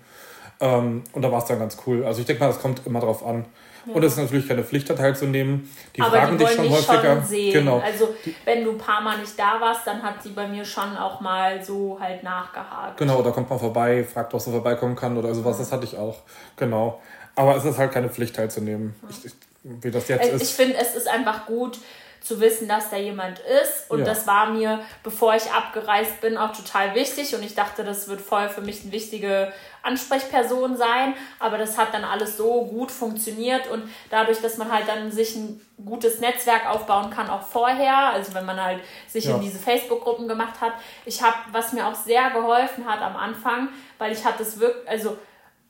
Ähm, 0.62 1.04
und 1.12 1.22
da 1.22 1.32
war 1.32 1.40
es 1.40 1.46
dann 1.46 1.60
ganz 1.60 1.78
cool. 1.86 2.06
Also 2.06 2.22
ich 2.22 2.26
denke 2.26 2.44
mal, 2.44 2.48
das 2.48 2.62
kommt 2.62 2.86
immer 2.86 3.02
drauf 3.02 3.26
an. 3.26 3.46
Ja. 3.86 3.94
Und 3.94 4.04
es 4.04 4.14
ist 4.14 4.20
natürlich 4.20 4.48
keine 4.48 4.64
Pflicht, 4.64 4.90
da 4.90 4.94
teilzunehmen. 4.94 5.70
Die 5.96 6.02
Aber 6.02 6.12
fragen 6.12 6.38
die 6.38 6.46
dich 6.46 6.56
schon 6.56 6.70
häufiger. 6.70 7.16
Schon 7.16 7.26
sehen. 7.26 7.54
Genau. 7.54 7.80
Also 7.80 8.16
wenn 8.46 8.64
du 8.64 8.72
ein 8.72 8.78
paar 8.78 9.02
Mal 9.02 9.18
nicht 9.18 9.38
da 9.38 9.60
warst, 9.60 9.86
dann 9.86 10.02
hat 10.02 10.24
sie 10.24 10.30
bei 10.30 10.48
mir 10.48 10.64
schon 10.64 10.96
auch 10.98 11.22
mal 11.22 11.64
so 11.64 11.98
halt 12.00 12.24
nachgehakt. 12.24 12.98
Genau, 12.98 13.22
da 13.22 13.32
kommt 13.32 13.50
man 13.50 13.60
vorbei, 13.60 14.04
fragt, 14.04 14.34
ob 14.34 14.42
sie 14.42 14.52
vorbeikommen 14.52 14.96
kann 14.96 15.18
oder 15.18 15.34
sowas. 15.34 15.58
Das 15.58 15.72
hatte 15.72 15.86
ich 15.86 15.98
auch. 15.98 16.18
Genau. 16.56 17.02
Aber 17.36 17.56
es 17.56 17.66
ist 17.66 17.78
halt 17.78 17.92
keine 17.92 18.10
Pflicht 18.10 18.36
teilzunehmen. 18.36 18.96
Ich, 19.10 19.26
ich, 19.26 19.34
wie 19.64 19.92
das 19.92 20.08
jetzt 20.08 20.28
ich, 20.28 20.34
ist. 20.34 20.42
Ich 20.44 20.54
finde, 20.54 20.78
es 20.78 20.96
ist 20.96 21.08
einfach 21.08 21.46
gut, 21.46 21.80
zu 22.24 22.40
wissen, 22.40 22.68
dass 22.68 22.90
da 22.90 22.98
jemand 22.98 23.40
ist. 23.40 23.92
Und 23.92 24.00
ja. 24.00 24.06
das 24.06 24.26
war 24.26 24.52
mir, 24.52 24.80
bevor 25.04 25.36
ich 25.36 25.52
abgereist 25.52 26.22
bin, 26.22 26.38
auch 26.38 26.54
total 26.54 26.96
wichtig. 26.96 27.36
Und 27.36 27.44
ich 27.44 27.54
dachte, 27.54 27.84
das 27.84 28.08
wird 28.08 28.22
voll 28.22 28.48
für 28.50 28.62
mich 28.62 28.82
eine 28.84 28.94
wichtige 28.94 29.52
Ansprechperson 29.84 30.76
sein. 30.76 31.14
Aber 31.40 31.58
das 31.58 31.78
hat 31.78 31.94
dann 31.94 32.04
alles 32.04 32.38
so 32.38 32.66
gut 32.66 32.92
funktioniert. 32.92 33.70
Und 33.70 33.84
dadurch, 34.10 34.42
dass 34.42 34.58
man 34.58 34.72
halt 34.72 34.88
dann 34.88 35.12
sich 35.12 35.36
ein 35.36 35.62
gutes 35.86 36.20
Netzwerk 36.20 36.68
aufbauen 36.70 37.10
kann, 37.10 37.30
auch 37.30 37.44
vorher, 37.44 38.08
also 38.08 38.34
wenn 38.34 38.46
man 38.46 38.62
halt 38.62 38.80
sich 39.08 39.26
ja. 39.26 39.36
in 39.36 39.42
diese 39.42 39.60
Facebook-Gruppen 39.60 40.28
gemacht 40.28 40.62
hat. 40.62 40.74
Ich 41.06 41.22
habe, 41.22 41.36
was 41.52 41.74
mir 41.74 41.88
auch 41.88 41.96
sehr 41.96 42.32
geholfen 42.32 42.86
hat 42.88 43.02
am 43.02 43.16
Anfang, 43.16 43.70
weil 43.98 44.12
ich 44.12 44.26
hatte 44.26 44.44
es 44.44 44.60
wirklich, 44.60 44.90
also 44.90 45.18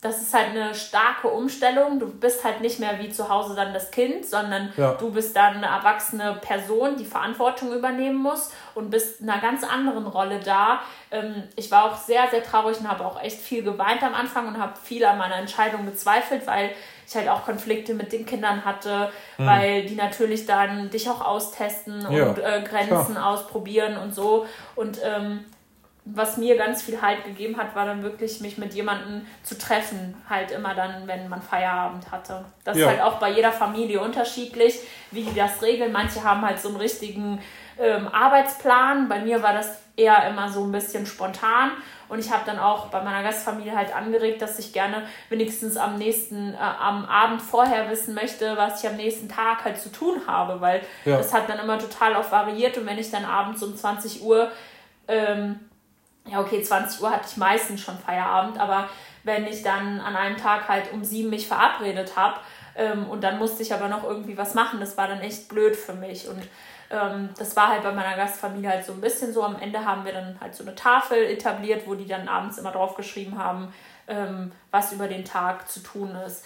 das 0.04 0.20
ist 0.20 0.34
halt 0.34 0.50
eine 0.50 0.74
starke 0.74 1.28
Umstellung. 1.28 1.98
Du 1.98 2.06
bist 2.06 2.44
halt 2.44 2.60
nicht 2.60 2.78
mehr 2.78 2.98
wie 2.98 3.08
zu 3.08 3.30
Hause 3.30 3.54
dann 3.54 3.72
das 3.72 3.90
Kind, 3.90 4.26
sondern 4.26 4.70
ja. 4.76 4.92
du 4.92 5.10
bist 5.10 5.34
dann 5.34 5.56
eine 5.56 5.66
erwachsene 5.66 6.38
Person, 6.42 6.96
die 6.98 7.06
Verantwortung 7.06 7.72
übernehmen 7.72 8.18
muss 8.18 8.52
und 8.74 8.90
bist 8.90 9.22
in 9.22 9.30
einer 9.30 9.40
ganz 9.40 9.64
anderen 9.64 10.06
Rolle 10.06 10.40
da. 10.40 10.80
Ähm, 11.10 11.44
ich 11.56 11.70
war 11.70 11.84
auch 11.86 11.96
sehr, 11.96 12.28
sehr 12.30 12.44
traurig 12.44 12.78
und 12.80 12.90
habe 12.90 13.06
auch 13.06 13.18
echt 13.22 13.40
viel 13.40 13.62
geweint 13.62 14.02
am 14.02 14.12
Anfang 14.12 14.46
und 14.46 14.58
habe 14.58 14.74
viel 14.76 15.02
an 15.06 15.16
meiner 15.16 15.36
Entscheidung 15.36 15.86
gezweifelt, 15.86 16.46
weil 16.46 16.72
ich 17.08 17.14
halt 17.14 17.30
auch 17.30 17.46
Konflikte 17.46 17.94
mit 17.94 18.12
den 18.12 18.26
Kindern 18.26 18.66
hatte, 18.66 19.10
mhm. 19.38 19.46
weil 19.46 19.86
die 19.86 19.94
natürlich 19.94 20.44
dann 20.44 20.90
dich 20.90 21.08
auch 21.08 21.24
austesten 21.24 22.06
ja. 22.10 22.24
und 22.24 22.38
äh, 22.40 22.62
Grenzen 22.62 23.14
Klar. 23.14 23.28
ausprobieren 23.28 23.96
und 23.96 24.14
so. 24.14 24.44
Und 24.76 24.98
ähm, 25.02 25.46
was 26.06 26.36
mir 26.36 26.56
ganz 26.56 26.82
viel 26.82 27.00
Halt 27.00 27.24
gegeben 27.24 27.56
hat, 27.56 27.74
war 27.74 27.86
dann 27.86 28.02
wirklich, 28.02 28.40
mich 28.40 28.58
mit 28.58 28.74
jemandem 28.74 29.26
zu 29.42 29.56
treffen. 29.56 30.14
Halt 30.28 30.50
immer 30.50 30.74
dann, 30.74 31.06
wenn 31.06 31.28
man 31.28 31.40
Feierabend 31.40 32.10
hatte. 32.12 32.44
Das 32.62 32.76
ja. 32.76 32.84
ist 32.84 32.90
halt 32.90 33.00
auch 33.00 33.18
bei 33.18 33.30
jeder 33.30 33.52
Familie 33.52 34.00
unterschiedlich, 34.02 34.80
wie 35.10 35.22
die 35.22 35.34
das 35.34 35.62
regeln. 35.62 35.92
Manche 35.92 36.22
haben 36.22 36.42
halt 36.42 36.58
so 36.58 36.68
einen 36.68 36.76
richtigen 36.76 37.40
ähm, 37.78 38.08
Arbeitsplan. 38.08 39.08
Bei 39.08 39.20
mir 39.20 39.42
war 39.42 39.54
das 39.54 39.80
eher 39.96 40.28
immer 40.28 40.50
so 40.50 40.64
ein 40.64 40.72
bisschen 40.72 41.06
spontan. 41.06 41.70
Und 42.10 42.18
ich 42.18 42.30
habe 42.30 42.42
dann 42.44 42.58
auch 42.58 42.88
bei 42.88 43.02
meiner 43.02 43.22
Gastfamilie 43.22 43.74
halt 43.74 43.96
angeregt, 43.96 44.42
dass 44.42 44.58
ich 44.58 44.74
gerne 44.74 45.06
wenigstens 45.30 45.78
am 45.78 45.96
nächsten, 45.96 46.52
äh, 46.52 46.58
am 46.58 47.06
Abend 47.06 47.40
vorher 47.40 47.88
wissen 47.90 48.14
möchte, 48.14 48.58
was 48.58 48.84
ich 48.84 48.90
am 48.90 48.96
nächsten 48.96 49.30
Tag 49.30 49.64
halt 49.64 49.80
zu 49.80 49.90
tun 49.90 50.20
habe, 50.26 50.60
weil 50.60 50.82
ja. 51.06 51.16
das 51.16 51.32
hat 51.32 51.48
dann 51.48 51.60
immer 51.60 51.78
total 51.78 52.14
auch 52.14 52.30
variiert. 52.30 52.76
Und 52.76 52.84
wenn 52.84 52.98
ich 52.98 53.10
dann 53.10 53.24
abends 53.24 53.62
um 53.62 53.74
20 53.74 54.22
Uhr 54.22 54.50
ähm, 55.08 55.60
ja, 56.26 56.40
okay, 56.40 56.62
20 56.62 57.02
Uhr 57.02 57.10
hatte 57.10 57.26
ich 57.30 57.36
meistens 57.36 57.80
schon 57.80 57.98
Feierabend, 57.98 58.58
aber 58.58 58.88
wenn 59.24 59.46
ich 59.46 59.62
dann 59.62 60.00
an 60.00 60.16
einem 60.16 60.36
Tag 60.36 60.68
halt 60.68 60.92
um 60.92 61.04
sieben 61.04 61.30
mich 61.30 61.46
verabredet 61.48 62.16
habe 62.16 62.40
ähm, 62.76 63.06
und 63.08 63.22
dann 63.22 63.38
musste 63.38 63.62
ich 63.62 63.74
aber 63.74 63.88
noch 63.88 64.04
irgendwie 64.04 64.36
was 64.36 64.54
machen, 64.54 64.80
das 64.80 64.96
war 64.96 65.08
dann 65.08 65.20
echt 65.20 65.48
blöd 65.48 65.76
für 65.76 65.94
mich 65.94 66.28
und 66.28 66.42
ähm, 66.90 67.30
das 67.38 67.56
war 67.56 67.68
halt 67.68 67.82
bei 67.82 67.92
meiner 67.92 68.16
Gastfamilie 68.16 68.70
halt 68.70 68.84
so 68.84 68.92
ein 68.92 69.00
bisschen 69.00 69.32
so. 69.32 69.42
Am 69.42 69.56
Ende 69.56 69.84
haben 69.84 70.04
wir 70.04 70.12
dann 70.12 70.38
halt 70.40 70.54
so 70.54 70.64
eine 70.64 70.74
Tafel 70.74 71.18
etabliert, 71.24 71.86
wo 71.86 71.94
die 71.94 72.06
dann 72.06 72.28
abends 72.28 72.58
immer 72.58 72.72
drauf 72.72 72.94
geschrieben 72.94 73.38
haben, 73.38 73.72
ähm, 74.06 74.52
was 74.70 74.92
über 74.92 75.08
den 75.08 75.24
Tag 75.24 75.70
zu 75.70 75.80
tun 75.80 76.14
ist 76.26 76.44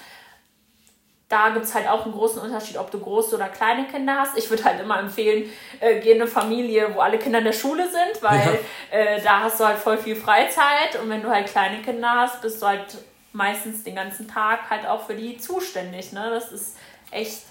da 1.29 1.51
gibt 1.51 1.67
es 1.67 1.75
halt 1.75 1.89
auch 1.89 2.05
einen 2.05 2.15
großen 2.15 2.41
Unterschied, 2.41 2.79
ob 2.79 2.91
du 2.91 2.99
große 2.99 3.37
oder 3.37 3.49
kleine 3.49 3.87
Kinder 3.87 4.17
hast. 4.17 4.39
Ich 4.39 4.49
würde 4.49 4.65
halt 4.65 4.81
immer 4.81 4.99
empfehlen, 4.99 5.45
äh, 5.79 6.01
geh 6.01 6.13
in 6.13 6.23
eine 6.23 6.31
Familie, 6.31 6.95
wo 6.95 7.01
alle 7.01 7.19
Kinder 7.19 7.41
in 7.41 7.45
der 7.45 7.53
Schule 7.53 7.85
sind, 7.85 8.23
weil 8.23 8.59
ja. 8.93 8.99
äh, 8.99 9.21
da 9.23 9.41
hast 9.41 9.61
du 9.61 9.67
halt 9.67 9.79
voll 9.79 9.99
viel 9.99 10.17
Freizeit 10.17 10.99
und 11.03 11.11
wenn 11.11 11.23
du 11.23 11.29
halt 11.29 11.47
kleine 11.47 11.83
Kinder 11.83 12.11
hast, 12.11 12.41
bist 12.41 12.63
du 12.63 12.67
halt 12.67 12.99
meistens 13.33 13.85
den 13.85 13.95
ganzen 13.95 14.27
Tag 14.27 14.71
halt 14.71 14.87
auch 14.87 15.07
für 15.07 15.15
die 15.15 15.37
zuständig. 15.37 16.13
Ne? 16.13 16.31
Das 16.31 16.51
ist 16.51 16.79
echt 17.11 17.43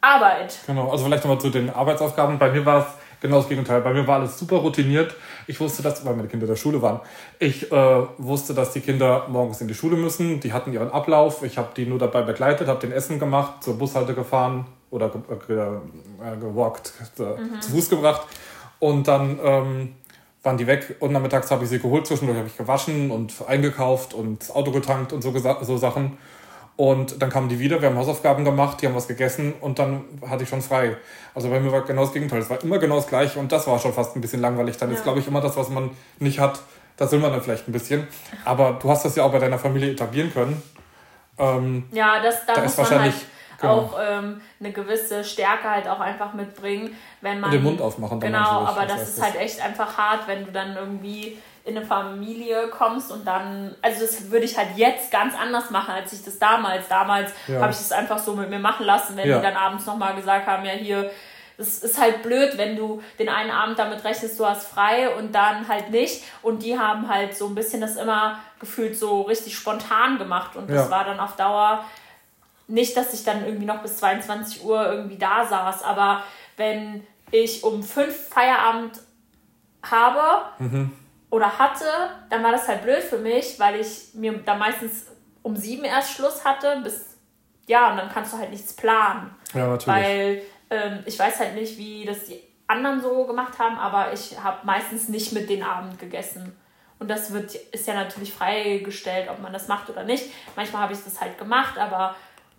Arbeit. 0.00 0.58
Genau, 0.66 0.90
also 0.90 1.04
vielleicht 1.04 1.24
nochmal 1.24 1.40
zu 1.40 1.50
den 1.50 1.68
Arbeitsaufgaben. 1.68 2.38
Bei 2.38 2.50
mir 2.50 2.64
war 2.64 2.80
es 2.80 2.86
Genau 3.20 3.38
das 3.38 3.48
Gegenteil. 3.48 3.80
Bei 3.80 3.92
mir 3.92 4.06
war 4.06 4.20
alles 4.20 4.38
super 4.38 4.56
routiniert. 4.56 5.14
Ich 5.46 5.58
wusste 5.60 5.82
das, 5.82 6.04
weil 6.04 6.14
meine 6.14 6.28
Kinder 6.28 6.44
in 6.44 6.50
der 6.50 6.56
Schule 6.56 6.82
waren. 6.82 7.00
Ich 7.38 7.72
äh, 7.72 8.02
wusste, 8.18 8.54
dass 8.54 8.72
die 8.72 8.80
Kinder 8.80 9.26
morgens 9.28 9.60
in 9.60 9.68
die 9.68 9.74
Schule 9.74 9.96
müssen. 9.96 10.40
Die 10.40 10.52
hatten 10.52 10.72
ihren 10.72 10.90
Ablauf. 10.90 11.42
Ich 11.42 11.56
habe 11.58 11.68
die 11.76 11.86
nur 11.86 11.98
dabei 11.98 12.22
begleitet, 12.22 12.68
habe 12.68 12.80
den 12.80 12.92
Essen 12.92 13.18
gemacht, 13.18 13.64
zur 13.64 13.78
Bushalte 13.78 14.14
gefahren 14.14 14.66
oder 14.90 15.08
ge 15.08 15.20
ge 15.46 15.56
äh, 15.58 16.36
gewalkt, 16.38 16.92
äh, 17.18 17.22
mhm. 17.22 17.60
zu 17.60 17.70
Fuß 17.70 17.88
gebracht. 17.90 18.26
Und 18.78 19.08
dann 19.08 19.38
ähm, 19.42 19.94
waren 20.42 20.56
die 20.56 20.66
weg 20.66 20.96
und 21.00 21.12
nachmittags 21.12 21.50
habe 21.50 21.64
ich 21.64 21.70
sie 21.70 21.78
geholt. 21.78 22.06
Zwischendurch 22.06 22.38
habe 22.38 22.48
ich 22.48 22.56
gewaschen 22.56 23.10
und 23.10 23.34
eingekauft 23.46 24.14
und 24.14 24.54
Auto 24.54 24.70
getankt 24.70 25.12
und 25.12 25.22
so, 25.22 25.34
so 25.62 25.76
Sachen. 25.76 26.18
Und 26.76 27.22
dann 27.22 27.30
kamen 27.30 27.48
die 27.48 27.58
wieder, 27.58 27.80
wir 27.80 27.88
haben 27.88 27.96
Hausaufgaben 27.96 28.44
gemacht, 28.44 28.82
die 28.82 28.86
haben 28.86 28.94
was 28.94 29.08
gegessen 29.08 29.54
und 29.62 29.78
dann 29.78 30.04
hatte 30.28 30.42
ich 30.42 30.48
schon 30.48 30.60
frei. 30.60 30.96
Also 31.34 31.48
bei 31.48 31.58
mir 31.58 31.72
war 31.72 31.82
genau 31.82 32.02
das 32.02 32.12
Gegenteil. 32.12 32.40
Es 32.40 32.50
war 32.50 32.62
immer 32.62 32.78
genau 32.78 32.96
das 32.96 33.06
Gleiche 33.06 33.38
und 33.38 33.50
das 33.50 33.66
war 33.66 33.78
schon 33.78 33.94
fast 33.94 34.14
ein 34.14 34.20
bisschen 34.20 34.42
langweilig. 34.42 34.76
Dann 34.76 34.90
ja. 34.90 34.96
ist, 34.96 35.02
glaube 35.02 35.20
ich, 35.20 35.26
immer 35.26 35.40
das, 35.40 35.56
was 35.56 35.70
man 35.70 35.90
nicht 36.18 36.38
hat, 36.38 36.60
das 36.98 37.12
will 37.12 37.18
man 37.18 37.32
dann 37.32 37.40
vielleicht 37.40 37.66
ein 37.66 37.72
bisschen. 37.72 38.06
Aber 38.44 38.78
du 38.80 38.90
hast 38.90 39.06
das 39.06 39.16
ja 39.16 39.24
auch 39.24 39.32
bei 39.32 39.38
deiner 39.38 39.58
Familie 39.58 39.92
etablieren 39.92 40.30
können. 40.32 40.62
Ähm, 41.38 41.84
ja, 41.92 42.20
das, 42.22 42.44
da, 42.46 42.54
da 42.54 42.62
muss 42.62 42.76
man 42.76 43.00
halt 43.00 43.14
genau. 43.58 43.72
auch 43.72 43.98
ähm, 43.98 44.40
eine 44.60 44.72
gewisse 44.72 45.24
Stärke 45.24 45.70
halt 45.70 45.88
auch 45.88 46.00
einfach 46.00 46.34
mitbringen, 46.34 46.94
wenn 47.22 47.40
man... 47.40 47.50
Und 47.50 47.56
den 47.56 47.62
Mund 47.62 47.80
aufmachen. 47.80 48.20
Dann 48.20 48.32
genau, 48.32 48.66
aber 48.66 48.84
das 48.84 49.08
ist 49.08 49.22
halt 49.22 49.36
echt 49.36 49.62
einfach 49.62 49.96
hart, 49.96 50.28
wenn 50.28 50.44
du 50.44 50.52
dann 50.52 50.76
irgendwie 50.76 51.38
in 51.66 51.76
eine 51.76 51.84
Familie 51.84 52.68
kommst 52.68 53.10
und 53.10 53.26
dann, 53.26 53.74
also 53.82 54.00
das 54.00 54.30
würde 54.30 54.44
ich 54.44 54.56
halt 54.56 54.76
jetzt 54.76 55.10
ganz 55.10 55.34
anders 55.34 55.70
machen, 55.70 55.90
als 55.90 56.12
ich 56.12 56.24
das 56.24 56.38
damals. 56.38 56.86
Damals 56.86 57.32
ja. 57.48 57.60
habe 57.60 57.72
ich 57.72 57.78
das 57.78 57.90
einfach 57.90 58.18
so 58.18 58.34
mit 58.34 58.50
mir 58.50 58.60
machen 58.60 58.86
lassen, 58.86 59.16
wenn 59.16 59.28
ja. 59.28 59.38
die 59.38 59.42
dann 59.42 59.56
abends 59.56 59.84
nochmal 59.84 60.14
gesagt 60.14 60.46
haben, 60.46 60.64
ja 60.64 60.72
hier, 60.72 61.10
es 61.58 61.82
ist 61.82 62.00
halt 62.00 62.22
blöd, 62.22 62.56
wenn 62.56 62.76
du 62.76 63.02
den 63.18 63.28
einen 63.28 63.50
Abend 63.50 63.80
damit 63.80 64.04
rechnest, 64.04 64.38
du 64.38 64.46
hast 64.46 64.68
frei 64.68 65.12
und 65.16 65.34
dann 65.34 65.66
halt 65.66 65.90
nicht. 65.90 66.22
Und 66.42 66.62
die 66.62 66.78
haben 66.78 67.08
halt 67.08 67.36
so 67.36 67.48
ein 67.48 67.56
bisschen 67.56 67.80
das 67.80 67.96
immer 67.96 68.38
gefühlt 68.60 68.96
so 68.96 69.22
richtig 69.22 69.56
spontan 69.56 70.18
gemacht. 70.18 70.54
Und 70.54 70.70
das 70.70 70.84
ja. 70.84 70.90
war 70.90 71.04
dann 71.04 71.18
auf 71.18 71.34
Dauer 71.34 71.84
nicht, 72.68 72.96
dass 72.96 73.12
ich 73.12 73.24
dann 73.24 73.44
irgendwie 73.44 73.66
noch 73.66 73.82
bis 73.82 73.96
22 73.96 74.64
Uhr 74.64 74.86
irgendwie 74.86 75.18
da 75.18 75.44
saß, 75.44 75.82
aber 75.82 76.22
wenn 76.56 77.04
ich 77.32 77.64
um 77.64 77.82
fünf 77.82 78.28
Feierabend 78.28 79.00
habe, 79.82 80.20
mhm 80.58 80.92
oder 81.36 81.58
hatte, 81.58 81.84
dann 82.30 82.42
war 82.42 82.50
das 82.50 82.66
halt 82.66 82.82
blöd 82.82 83.02
für 83.02 83.18
mich, 83.18 83.60
weil 83.60 83.78
ich 83.78 84.14
mir 84.14 84.38
da 84.38 84.54
meistens 84.54 85.06
um 85.42 85.54
sieben 85.54 85.84
erst 85.84 86.14
Schluss 86.14 86.46
hatte, 86.46 86.80
bis 86.82 87.18
ja, 87.66 87.90
und 87.90 87.98
dann 87.98 88.08
kannst 88.08 88.32
du 88.32 88.38
halt 88.38 88.50
nichts 88.50 88.74
planen. 88.74 89.34
Ja, 89.52 89.66
natürlich. 89.66 89.86
Weil 89.86 90.42
ähm, 90.70 91.02
ich 91.04 91.18
weiß 91.18 91.38
halt 91.40 91.54
nicht, 91.54 91.76
wie 91.76 92.06
das 92.06 92.24
die 92.24 92.40
anderen 92.66 93.02
so 93.02 93.26
gemacht 93.26 93.58
haben, 93.58 93.76
aber 93.76 94.14
ich 94.14 94.42
habe 94.42 94.64
meistens 94.64 95.10
nicht 95.10 95.32
mit 95.32 95.50
den 95.50 95.62
Abend 95.62 95.98
gegessen. 95.98 96.56
Und 96.98 97.08
das 97.08 97.30
wird, 97.34 97.54
ist 97.54 97.86
ja 97.86 97.92
natürlich 97.92 98.32
freigestellt, 98.32 99.28
ob 99.28 99.40
man 99.40 99.52
das 99.52 99.68
macht 99.68 99.90
oder 99.90 100.04
nicht. 100.04 100.32
Manchmal 100.56 100.82
habe 100.82 100.94
ich 100.94 101.04
das 101.04 101.20
halt 101.20 101.36
gemacht, 101.36 101.76
aber 101.76 102.16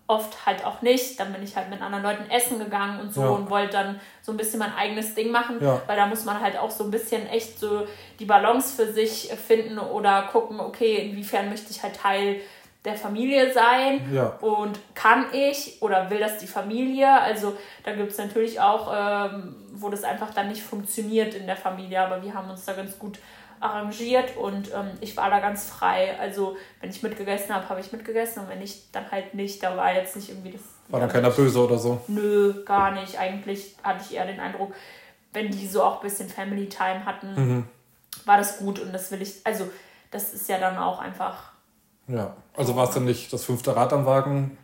oft 0.08 0.46
halt 0.46 0.66
auch 0.66 0.82
nicht. 0.82 1.20
Dann 1.20 1.34
bin 1.34 1.44
ich 1.44 1.56
halt 1.56 1.70
mit 1.70 1.82
anderen 1.82 2.04
Leuten 2.04 2.30
essen 2.32 2.60
gegangen 2.60 3.00
und 3.00 3.14
so 3.14 3.22
ja. 3.22 3.28
und 3.28 3.50
wollte 3.50 3.74
dann 3.74 4.00
so 4.22 4.32
ein 4.32 4.38
bisschen 4.38 4.60
mein 4.60 4.74
eigenes 4.74 5.14
Ding 5.14 5.32
machen, 5.32 5.58
ja. 5.62 5.82
weil 5.86 5.98
da 5.98 6.08
muss 6.08 6.26
man 6.26 6.40
halt 6.40 6.58
auch 6.58 6.72
so 6.72 6.86
ein 6.86 6.92
bisschen 6.92 7.28
echt 7.28 7.60
so 7.60 7.86
die 8.20 8.26
Balance 8.26 8.76
für 8.76 8.92
sich 8.92 9.30
finden 9.48 9.78
oder 9.78 10.24
gucken, 10.32 10.60
okay, 10.60 11.10
inwiefern 11.10 11.50
möchte 11.50 11.72
ich 11.72 11.84
halt 11.84 11.96
Teil 11.96 12.42
der 12.86 12.96
Familie 12.96 13.52
sein 13.52 14.14
ja. 14.14 14.38
und 14.40 14.80
kann 14.96 15.26
ich 15.34 15.82
oder 15.82 16.10
will 16.10 16.20
das 16.20 16.38
die 16.38 16.48
Familie? 16.48 17.12
Also 17.22 17.58
da 17.84 17.94
gibt 17.94 18.12
es 18.12 18.18
natürlich 18.18 18.62
auch, 18.62 18.94
ähm, 18.96 19.56
wo 19.74 19.90
das 19.90 20.06
einfach 20.06 20.34
dann 20.34 20.48
nicht 20.48 20.64
funktioniert 20.64 21.34
in 21.34 21.48
der 21.48 21.58
Familie, 21.58 22.02
aber 22.02 22.24
wir 22.24 22.34
haben 22.34 22.50
uns 22.50 22.64
da 22.64 22.74
ganz 22.74 22.98
gut 22.98 23.20
arrangiert 23.60 24.38
und 24.38 24.74
ähm, 24.74 24.92
ich 25.02 25.16
war 25.18 25.30
da 25.30 25.40
ganz 25.40 25.70
frei. 25.70 26.18
Also 26.20 26.58
wenn 26.82 26.90
ich 26.90 27.02
mitgegessen 27.04 27.54
habe, 27.54 27.68
habe 27.70 27.80
ich 27.80 27.92
mitgegessen 27.92 28.44
und 28.44 28.50
wenn 28.50 28.62
ich 28.62 28.92
dann 28.92 29.10
halt 29.12 29.34
nicht, 29.34 29.64
da 29.64 29.76
war 29.76 29.94
jetzt 29.94 30.16
nicht 30.16 30.30
irgendwie 30.30 30.52
das. 30.52 30.62
War 30.90 31.00
dann 31.00 31.10
keiner 31.10 31.32
böse 31.32 31.64
oder 31.64 31.78
so? 31.78 32.02
Nö, 32.08 32.64
gar 32.64 32.92
nicht. 32.92 33.20
Eigentlich 33.20 33.76
hatte 33.84 34.04
ich 34.08 34.16
eher 34.16 34.26
den 34.26 34.40
Eindruck, 34.40 34.74
wenn 35.34 35.52
die 35.52 35.68
so 35.68 35.84
auch 35.84 36.02
ein 36.02 36.04
bisschen 36.04 36.30
Family 36.30 36.70
Time 36.70 37.06
hatten, 37.06 37.36
mhm. 37.36 37.64
war 38.26 38.38
das 38.38 38.60
gut 38.60 38.80
und 38.80 38.94
das 38.94 39.12
will 39.12 39.22
ich, 39.22 39.36
also 39.44 39.70
das 40.12 40.34
ist 40.34 40.48
ja 40.50 40.60
dann 40.60 40.78
auch 40.78 41.00
einfach. 41.00 41.52
Ja, 42.08 42.36
also 42.56 42.76
war 42.76 42.88
es 42.88 42.94
dann 42.94 43.06
nicht 43.06 43.34
das 43.34 43.44
fünfte 43.44 43.76
Rad 43.76 43.92
am 43.92 44.06
Wagen 44.06 44.58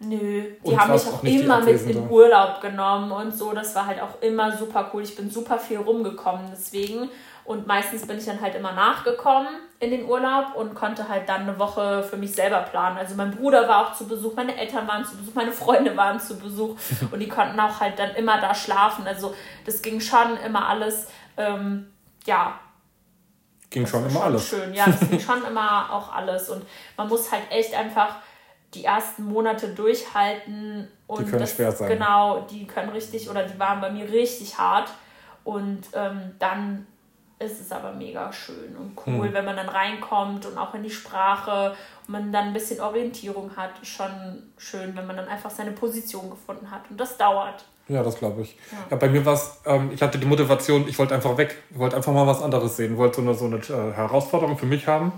Nö, 0.00 0.42
die 0.42 0.56
und 0.62 0.78
haben 0.78 0.92
mich 0.92 1.06
auch, 1.06 1.14
auch 1.14 1.22
immer 1.22 1.60
mit 1.60 1.82
in 1.82 2.10
Urlaub 2.10 2.60
genommen 2.60 3.12
und 3.12 3.36
so. 3.36 3.52
Das 3.52 3.74
war 3.74 3.86
halt 3.86 4.00
auch 4.00 4.20
immer 4.20 4.56
super 4.56 4.90
cool. 4.92 5.02
Ich 5.02 5.16
bin 5.16 5.30
super 5.30 5.58
viel 5.58 5.78
rumgekommen 5.78 6.46
deswegen. 6.50 7.08
Und 7.44 7.66
meistens 7.66 8.06
bin 8.06 8.16
ich 8.16 8.24
dann 8.24 8.40
halt 8.40 8.54
immer 8.54 8.72
nachgekommen 8.72 9.48
in 9.78 9.90
den 9.90 10.06
Urlaub 10.06 10.54
und 10.54 10.74
konnte 10.74 11.08
halt 11.08 11.28
dann 11.28 11.42
eine 11.42 11.58
Woche 11.58 12.02
für 12.02 12.16
mich 12.16 12.32
selber 12.32 12.60
planen. 12.62 12.96
Also 12.96 13.14
mein 13.16 13.32
Bruder 13.32 13.68
war 13.68 13.86
auch 13.86 13.94
zu 13.94 14.08
Besuch, 14.08 14.34
meine 14.34 14.56
Eltern 14.56 14.88
waren 14.88 15.04
zu 15.04 15.16
Besuch, 15.16 15.34
meine 15.34 15.52
Freunde 15.52 15.94
waren 15.94 16.18
zu 16.18 16.38
Besuch 16.38 16.76
und 17.10 17.20
die 17.20 17.28
konnten 17.28 17.60
auch 17.60 17.80
halt 17.80 17.98
dann 17.98 18.14
immer 18.14 18.40
da 18.40 18.54
schlafen. 18.54 19.06
Also 19.06 19.34
das 19.66 19.82
ging 19.82 20.00
schon 20.00 20.38
immer 20.38 20.68
alles, 20.68 21.08
ähm, 21.36 21.92
ja. 22.24 22.58
Ging 23.68 23.86
schon 23.86 24.04
immer 24.04 24.10
schon 24.12 24.22
alles. 24.22 24.48
Schön, 24.48 24.72
ja, 24.72 24.86
das 24.86 25.00
ging 25.10 25.20
schon 25.20 25.44
immer 25.44 25.92
auch 25.92 26.14
alles. 26.14 26.48
Und 26.48 26.64
man 26.96 27.08
muss 27.08 27.30
halt 27.30 27.42
echt 27.50 27.74
einfach 27.74 28.16
die 28.72 28.86
ersten 28.86 29.24
Monate 29.24 29.68
durchhalten. 29.68 30.88
Und 31.06 31.20
die 31.20 31.30
können 31.30 31.40
das, 31.40 31.54
schwer 31.54 31.72
sein. 31.72 31.88
Genau, 31.88 32.40
die 32.50 32.66
können 32.66 32.88
richtig, 32.88 33.28
oder 33.28 33.42
die 33.42 33.58
waren 33.58 33.82
bei 33.82 33.90
mir 33.90 34.10
richtig 34.10 34.56
hart. 34.56 34.88
Und 35.44 35.88
ähm, 35.92 36.36
dann 36.38 36.86
ist 37.38 37.60
es 37.60 37.72
aber 37.72 37.92
mega 37.92 38.32
schön 38.32 38.76
und 38.78 38.96
cool, 39.06 39.26
hm. 39.26 39.34
wenn 39.34 39.44
man 39.44 39.56
dann 39.56 39.68
reinkommt 39.68 40.46
und 40.46 40.56
auch 40.56 40.74
in 40.74 40.82
die 40.82 40.90
Sprache 40.90 41.74
und 42.06 42.12
man 42.12 42.32
dann 42.32 42.48
ein 42.48 42.52
bisschen 42.52 42.80
Orientierung 42.80 43.56
hat. 43.56 43.70
Schon 43.82 44.10
schön, 44.56 44.96
wenn 44.96 45.06
man 45.06 45.16
dann 45.16 45.28
einfach 45.28 45.50
seine 45.50 45.72
Position 45.72 46.30
gefunden 46.30 46.70
hat. 46.70 46.82
Und 46.90 46.98
das 46.98 47.16
dauert. 47.16 47.64
Ja, 47.88 48.02
das 48.02 48.16
glaube 48.16 48.42
ich. 48.42 48.56
Ja. 48.72 48.78
ja. 48.90 48.96
bei 48.96 49.08
mir 49.08 49.26
war 49.26 49.34
es, 49.34 49.60
ähm, 49.66 49.90
ich 49.92 50.00
hatte 50.00 50.18
die 50.18 50.26
Motivation, 50.26 50.88
ich 50.88 50.98
wollte 50.98 51.14
einfach 51.14 51.36
weg. 51.36 51.56
Ich 51.70 51.78
wollte 51.78 51.96
einfach 51.96 52.12
mal 52.12 52.26
was 52.26 52.42
anderes 52.42 52.76
sehen. 52.76 52.96
Wollte 52.96 53.16
so 53.16 53.22
eine, 53.22 53.34
so 53.34 53.44
eine 53.46 53.56
äh, 53.56 53.92
Herausforderung 53.94 54.56
für 54.56 54.66
mich 54.66 54.86
haben. 54.86 55.12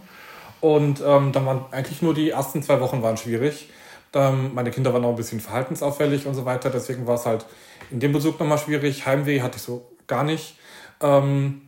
Und 0.61 1.03
ähm, 1.07 1.33
dann 1.33 1.47
waren 1.47 1.67
eigentlich 1.71 2.03
nur 2.03 2.15
die 2.15 2.31
ersten 2.31 2.63
zwei 2.63 2.81
Wochen 2.81 3.03
waren 3.03 3.17
schwierig. 3.17 3.71
Ähm, 4.15 4.53
meine 4.55 4.71
Kinder 4.71 4.93
waren 4.93 5.05
auch 5.05 5.11
ein 5.11 5.17
bisschen 5.17 5.41
verhaltensauffällig 5.41 6.27
und 6.27 6.35
so 6.35 6.45
weiter. 6.45 6.71
Deswegen 6.71 7.07
war 7.07 7.17
es 7.17 7.27
halt 7.27 7.45
in 7.91 8.01
dem 8.01 8.13
Besuch 8.13 8.39
nochmal 8.39 8.59
schwierig. 8.59 9.07
Heimweh 9.07 9.43
hatte 9.43 9.57
ich 9.57 9.63
so 9.63 9.87
gar 10.07 10.25
nicht. 10.25 10.59
Ähm, 11.01 11.66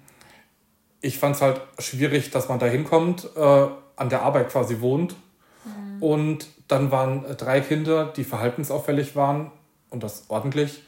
ich 1.00 1.18
fand 1.18 1.36
es 1.36 1.42
halt 1.42 1.60
schwierig, 1.78 2.30
dass 2.30 2.48
man 2.48 2.58
da 2.58 2.66
hinkommt, 2.66 3.28
äh, 3.36 3.66
an 3.96 4.08
der 4.08 4.22
Arbeit 4.22 4.50
quasi 4.50 4.80
wohnt. 4.80 5.14
Mhm. 5.64 6.02
Und 6.02 6.46
dann 6.68 6.90
waren 6.90 7.24
drei 7.36 7.60
Kinder, 7.60 8.12
die 8.16 8.24
verhaltensauffällig 8.24 9.16
waren 9.16 9.50
und 9.90 10.02
das 10.02 10.24
ordentlich, 10.28 10.82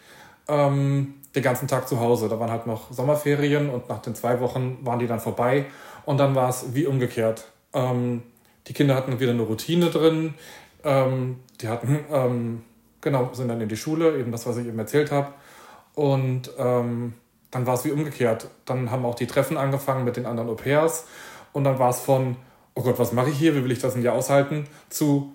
ähm, 0.49 1.15
den 1.35 1.43
ganzen 1.43 1.69
Tag 1.69 1.89
zu 1.89 2.01
Hause. 2.01 2.29
Da 2.29 2.39
waren 2.41 2.51
halt 2.51 2.67
noch 2.67 2.93
Sommerferien 2.93 3.71
und 3.71 3.89
nach 3.89 4.03
den 4.03 4.15
zwei 4.15 4.41
Wochen 4.41 4.79
waren 4.83 4.99
die 4.99 5.07
dann 5.07 5.21
vorbei. 5.21 5.67
Und 6.05 6.19
dann 6.19 6.35
war 6.35 6.49
es 6.49 6.75
wie 6.75 6.87
umgekehrt. 6.87 7.45
Ähm, 7.73 8.23
die 8.67 8.73
Kinder 8.73 8.95
hatten 8.95 9.21
wieder 9.21 9.33
eine 9.33 9.43
Routine 9.43 9.91
drin. 9.91 10.35
Ähm, 10.83 11.41
die 11.61 11.69
hatten, 11.69 12.05
ähm, 12.11 12.63
genau, 13.01 13.31
sind 13.33 13.49
dann 13.49 13.61
in 13.61 13.69
die 13.69 13.77
Schule, 13.77 14.19
eben 14.19 14.33
das, 14.33 14.47
was 14.47 14.57
ich 14.57 14.67
eben 14.67 14.79
erzählt 14.79 15.13
habe. 15.13 15.29
Und 15.95 16.51
ähm, 16.59 17.15
dann 17.51 17.67
war 17.67 17.75
es 17.75 17.85
wie 17.85 17.93
umgekehrt. 17.93 18.49
Dann 18.65 18.91
haben 18.91 19.05
auch 19.05 19.15
die 19.15 19.27
Treffen 19.27 19.57
angefangen 19.57 20.05
mit 20.05 20.17
den 20.17 20.27
anderen 20.27 20.49
Au 20.49 20.55
pairs. 20.55 21.05
Und 21.53 21.65
dann 21.65 21.79
war 21.79 21.91
es 21.91 22.01
von, 22.01 22.37
oh 22.75 22.83
Gott, 22.83 22.99
was 22.99 23.13
mache 23.13 23.31
ich 23.31 23.39
hier? 23.39 23.55
Wie 23.55 23.65
will 23.65 23.73
ich 23.73 23.81
das 23.81 23.97
ein 23.97 24.03
Jahr 24.03 24.15
aushalten? 24.15 24.67
Zu, 24.89 25.33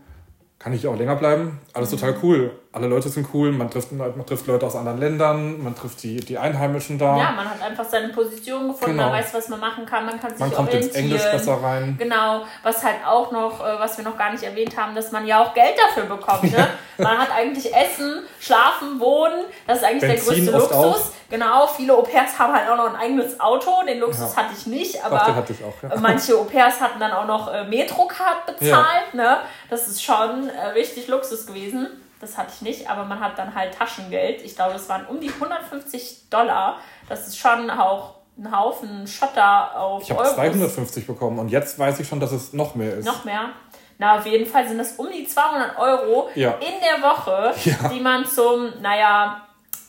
kann 0.58 0.74
ich 0.74 0.88
auch 0.88 0.96
länger 0.96 1.16
bleiben? 1.16 1.60
Alles 1.74 1.92
mhm. 1.92 1.98
total 1.98 2.16
cool. 2.24 2.60
Alle 2.72 2.88
Leute 2.88 3.08
sind 3.08 3.28
cool. 3.34 3.52
Man 3.52 3.70
trifft, 3.70 3.92
man 3.92 4.26
trifft 4.26 4.48
Leute 4.48 4.66
aus 4.66 4.76
anderen 4.76 5.00
Ländern. 5.00 5.64
Man 5.64 5.76
trifft 5.76 6.04
die, 6.04 6.18
die 6.18 6.38
Einheimischen 6.38 6.98
da. 6.98 7.18
Ja, 7.18 7.32
man 7.32 7.50
hat 7.50 7.62
einfach 7.62 7.86
seine 7.86 8.10
Position 8.10 8.68
gefunden. 8.68 8.98
Genau. 8.98 9.10
Man 9.10 9.20
weiß, 9.20 9.34
was 9.34 9.48
man 9.50 9.60
machen 9.60 9.86
kann. 9.86 10.06
Man 10.06 10.20
kann 10.20 10.32
sich 10.32 10.40
man 10.40 10.52
kommt 10.52 10.74
ins 10.74 10.88
Englisch 10.90 11.24
besser 11.24 11.62
rein. 11.62 11.96
Genau. 11.98 12.44
Was 12.64 12.84
halt 12.84 12.98
auch 13.06 13.32
noch, 13.32 13.62
äh, 13.62 13.80
was 13.80 13.98
wir 13.98 14.04
noch 14.04 14.18
gar 14.18 14.32
nicht 14.32 14.44
erwähnt 14.44 14.76
haben, 14.76 14.96
dass 14.96 15.12
man 15.12 15.26
ja 15.26 15.42
auch 15.42 15.54
Geld 15.54 15.76
dafür 15.88 16.04
bekommt. 16.04 16.44
Ne? 16.52 16.68
man 16.98 17.18
hat 17.18 17.30
eigentlich 17.32 17.74
Essen, 17.74 18.24
Schlafen, 18.40 19.00
Wohnen. 19.00 19.46
Das 19.68 19.78
ist 19.78 19.84
eigentlich 19.84 20.12
Benzin 20.12 20.46
der 20.46 20.54
größte 20.54 20.76
Luxus. 20.76 21.12
Genau, 21.30 21.68
viele 21.68 21.94
Au-pairs 21.94 22.38
haben 22.38 22.54
halt 22.54 22.70
auch 22.70 22.78
noch 22.78 22.94
ein 22.94 22.96
eigenes 22.96 23.40
Auto. 23.40 23.84
Den 23.88 24.00
Luxus 24.00 24.36
ja. 24.36 24.44
hatte 24.44 24.54
ich 24.58 24.68
nicht, 24.68 25.04
aber 25.04 25.22
Ach, 25.22 25.36
hatte 25.36 25.54
ich 25.54 25.64
auch, 25.64 25.74
ja. 25.82 26.00
manche 26.00 26.38
Au-pairs 26.38 26.80
hatten 26.80 27.00
dann 27.00 27.12
auch 27.12 27.26
noch 27.26 27.52
äh, 27.52 27.64
Metrocard 27.64 28.46
bezahlt. 28.46 29.14
Ja. 29.14 29.18
Ne? 29.22 29.38
Das 29.70 29.88
ist 29.88 30.04
schon 30.04 30.50
richtig 30.56 31.08
Luxus 31.08 31.48
gewesen. 31.48 31.88
Das 32.22 32.38
hatte 32.38 32.52
ich 32.56 32.62
nicht, 32.62 32.90
aber 32.90 33.04
man 33.04 33.20
hat 33.20 33.38
dann 33.38 33.54
halt 33.54 33.74
Taschengeld. 33.74 34.42
Ich 34.42 34.56
glaube, 34.56 34.76
es 34.76 34.88
waren 34.88 35.06
um 35.06 35.20
die 35.20 35.30
150 35.30 36.30
Dollar. 36.30 36.80
Das 37.10 37.28
ist 37.28 37.38
schon 37.38 37.70
auch 37.70 38.16
ein 38.38 38.52
Haufen 38.52 39.08
Schotter 39.08 39.80
auf 39.80 40.04
Ich 40.04 40.12
habe 40.12 40.24
250 40.24 41.08
bekommen 41.08 41.40
und 41.40 41.50
jetzt 41.50 41.80
weiß 41.80 42.00
ich 42.00 42.08
schon, 42.08 42.20
dass 42.20 42.32
es 42.32 42.54
noch 42.54 42.76
mehr 42.76 42.96
ist. 42.96 43.06
Noch 43.06 43.24
mehr? 43.26 43.50
Na, 43.98 44.18
auf 44.18 44.26
jeden 44.26 44.46
Fall 44.46 44.68
sind 44.68 44.80
es 44.80 44.94
um 44.94 45.08
die 45.12 45.26
200 45.26 45.78
Euro 45.78 46.30
ja. 46.36 46.52
in 46.56 46.74
der 46.82 47.02
Woche, 47.02 47.54
ja. 47.64 47.88
die 47.88 48.02
man 48.02 48.26
zum, 48.26 48.82
naja, 48.82 49.46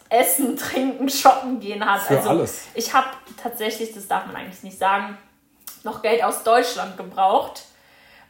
Essen, 0.09 0.57
Trinken, 0.57 1.09
Shoppen 1.09 1.59
gehen 1.59 1.85
hat. 1.85 2.03
Für 2.03 2.19
also 2.19 2.31
alles. 2.31 2.67
ich 2.75 2.93
habe 2.93 3.09
tatsächlich, 3.37 3.93
das 3.95 4.07
darf 4.07 4.27
man 4.27 4.37
eigentlich 4.37 4.63
nicht 4.63 4.79
sagen, 4.79 5.19
noch 5.83 6.03
Geld 6.03 6.23
aus 6.23 6.43
Deutschland 6.45 6.97
gebraucht, 6.97 7.65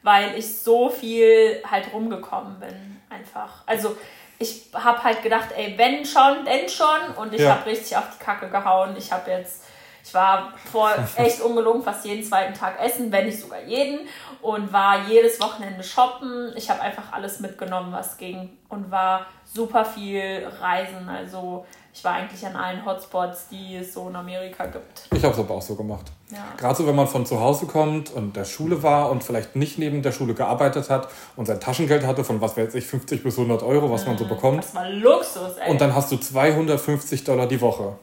weil 0.03 0.39
ich 0.39 0.59
so 0.59 0.89
viel 0.89 1.63
halt 1.69 1.93
rumgekommen 1.93 2.61
bin 2.61 3.01
einfach. 3.11 3.63
Also 3.67 3.97
ich 4.39 4.67
habe 4.75 5.03
halt 5.03 5.23
gedacht, 5.23 5.49
ey, 5.57 5.75
wenn 5.77 6.05
schon, 6.05 6.45
denn 6.45 6.69
schon 6.69 7.15
und 7.17 7.33
ich 7.33 7.41
ja. 7.41 7.57
habe 7.57 7.67
richtig 7.67 7.97
auf 7.97 8.05
die 8.17 8.25
Kacke 8.25 8.49
gehauen. 8.49 8.95
Ich 8.97 9.13
habe 9.13 9.31
jetzt 9.31 9.63
ich 10.07 10.15
war 10.15 10.53
vor 10.71 10.93
echt 11.17 11.41
ungelogen 11.41 11.83
fast 11.83 12.05
jeden 12.05 12.23
zweiten 12.23 12.55
Tag 12.55 12.81
essen, 12.81 13.11
wenn 13.11 13.27
nicht 13.27 13.41
sogar 13.41 13.63
jeden. 13.63 14.09
Und 14.41 14.73
war 14.73 15.09
jedes 15.09 15.41
Wochenende 15.41 15.83
shoppen. 15.83 16.53
Ich 16.57 16.71
habe 16.71 16.81
einfach 16.81 17.13
alles 17.13 17.41
mitgenommen, 17.41 17.93
was 17.93 18.17
ging. 18.17 18.57
Und 18.69 18.91
war 18.93 19.27
super 19.45 19.85
viel 19.85 20.49
reisen. 20.61 21.09
Also 21.09 21.67
ich 21.97 22.05
war 22.05 22.13
eigentlich 22.13 22.45
an 22.47 22.55
allen 22.57 22.85
Hotspots, 22.85 23.49
die 23.49 23.77
es 23.77 23.95
so 23.95 24.11
in 24.11 24.17
Amerika 24.17 24.67
gibt. 24.67 25.09
Ich 25.15 25.25
habe 25.25 25.33
es 25.33 25.41
aber 25.41 25.55
auch 25.55 25.63
so 25.63 25.75
gemacht. 25.77 26.13
Ja. 26.31 26.45
Gerade 26.59 26.75
so, 26.75 26.87
wenn 26.87 26.95
man 26.95 27.07
von 27.07 27.25
zu 27.25 27.41
Hause 27.41 27.65
kommt 27.65 28.11
und 28.11 28.37
der 28.37 28.45
Schule 28.45 28.83
war 28.83 29.11
und 29.11 29.25
vielleicht 29.25 29.57
nicht 29.57 29.79
neben 29.79 30.03
der 30.03 30.13
Schule 30.13 30.35
gearbeitet 30.35 30.91
hat 30.91 31.09
und 31.37 31.47
sein 31.47 31.59
Taschengeld 31.59 32.07
hatte 32.07 32.23
von, 32.23 32.43
was 32.43 32.55
weiß 32.55 32.75
ich, 32.75 32.85
50 32.85 33.23
bis 33.23 33.39
100 33.39 33.63
Euro, 33.63 33.91
was 33.91 34.07
man 34.07 34.19
so 34.19 34.25
mhm. 34.25 34.29
bekommt. 34.29 34.65
Das 34.65 34.75
war 34.75 34.91
Luxus, 34.91 35.57
ey. 35.57 35.71
Und 35.71 35.81
dann 35.81 35.95
hast 35.95 36.13
du 36.13 36.19
250 36.19 37.25
Dollar 37.25 37.47
die 37.47 37.63
Woche. 37.63 37.97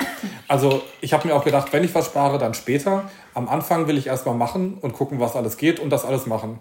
Also 0.47 0.82
ich 1.01 1.13
habe 1.13 1.27
mir 1.27 1.36
auch 1.36 1.43
gedacht, 1.43 1.71
wenn 1.71 1.84
ich 1.84 1.93
was 1.93 2.08
spare, 2.08 2.39
dann 2.39 2.56
später. 2.56 3.03
Am 3.36 3.47
Anfang 3.47 3.88
will 3.88 3.97
ich 3.97 4.08
erstmal 4.08 4.36
machen 4.36 4.79
und 4.82 4.93
gucken, 4.93 5.19
was 5.19 5.36
alles 5.36 5.58
geht 5.58 5.79
und 5.79 5.91
das 5.91 6.03
alles 6.03 6.25
machen. 6.25 6.60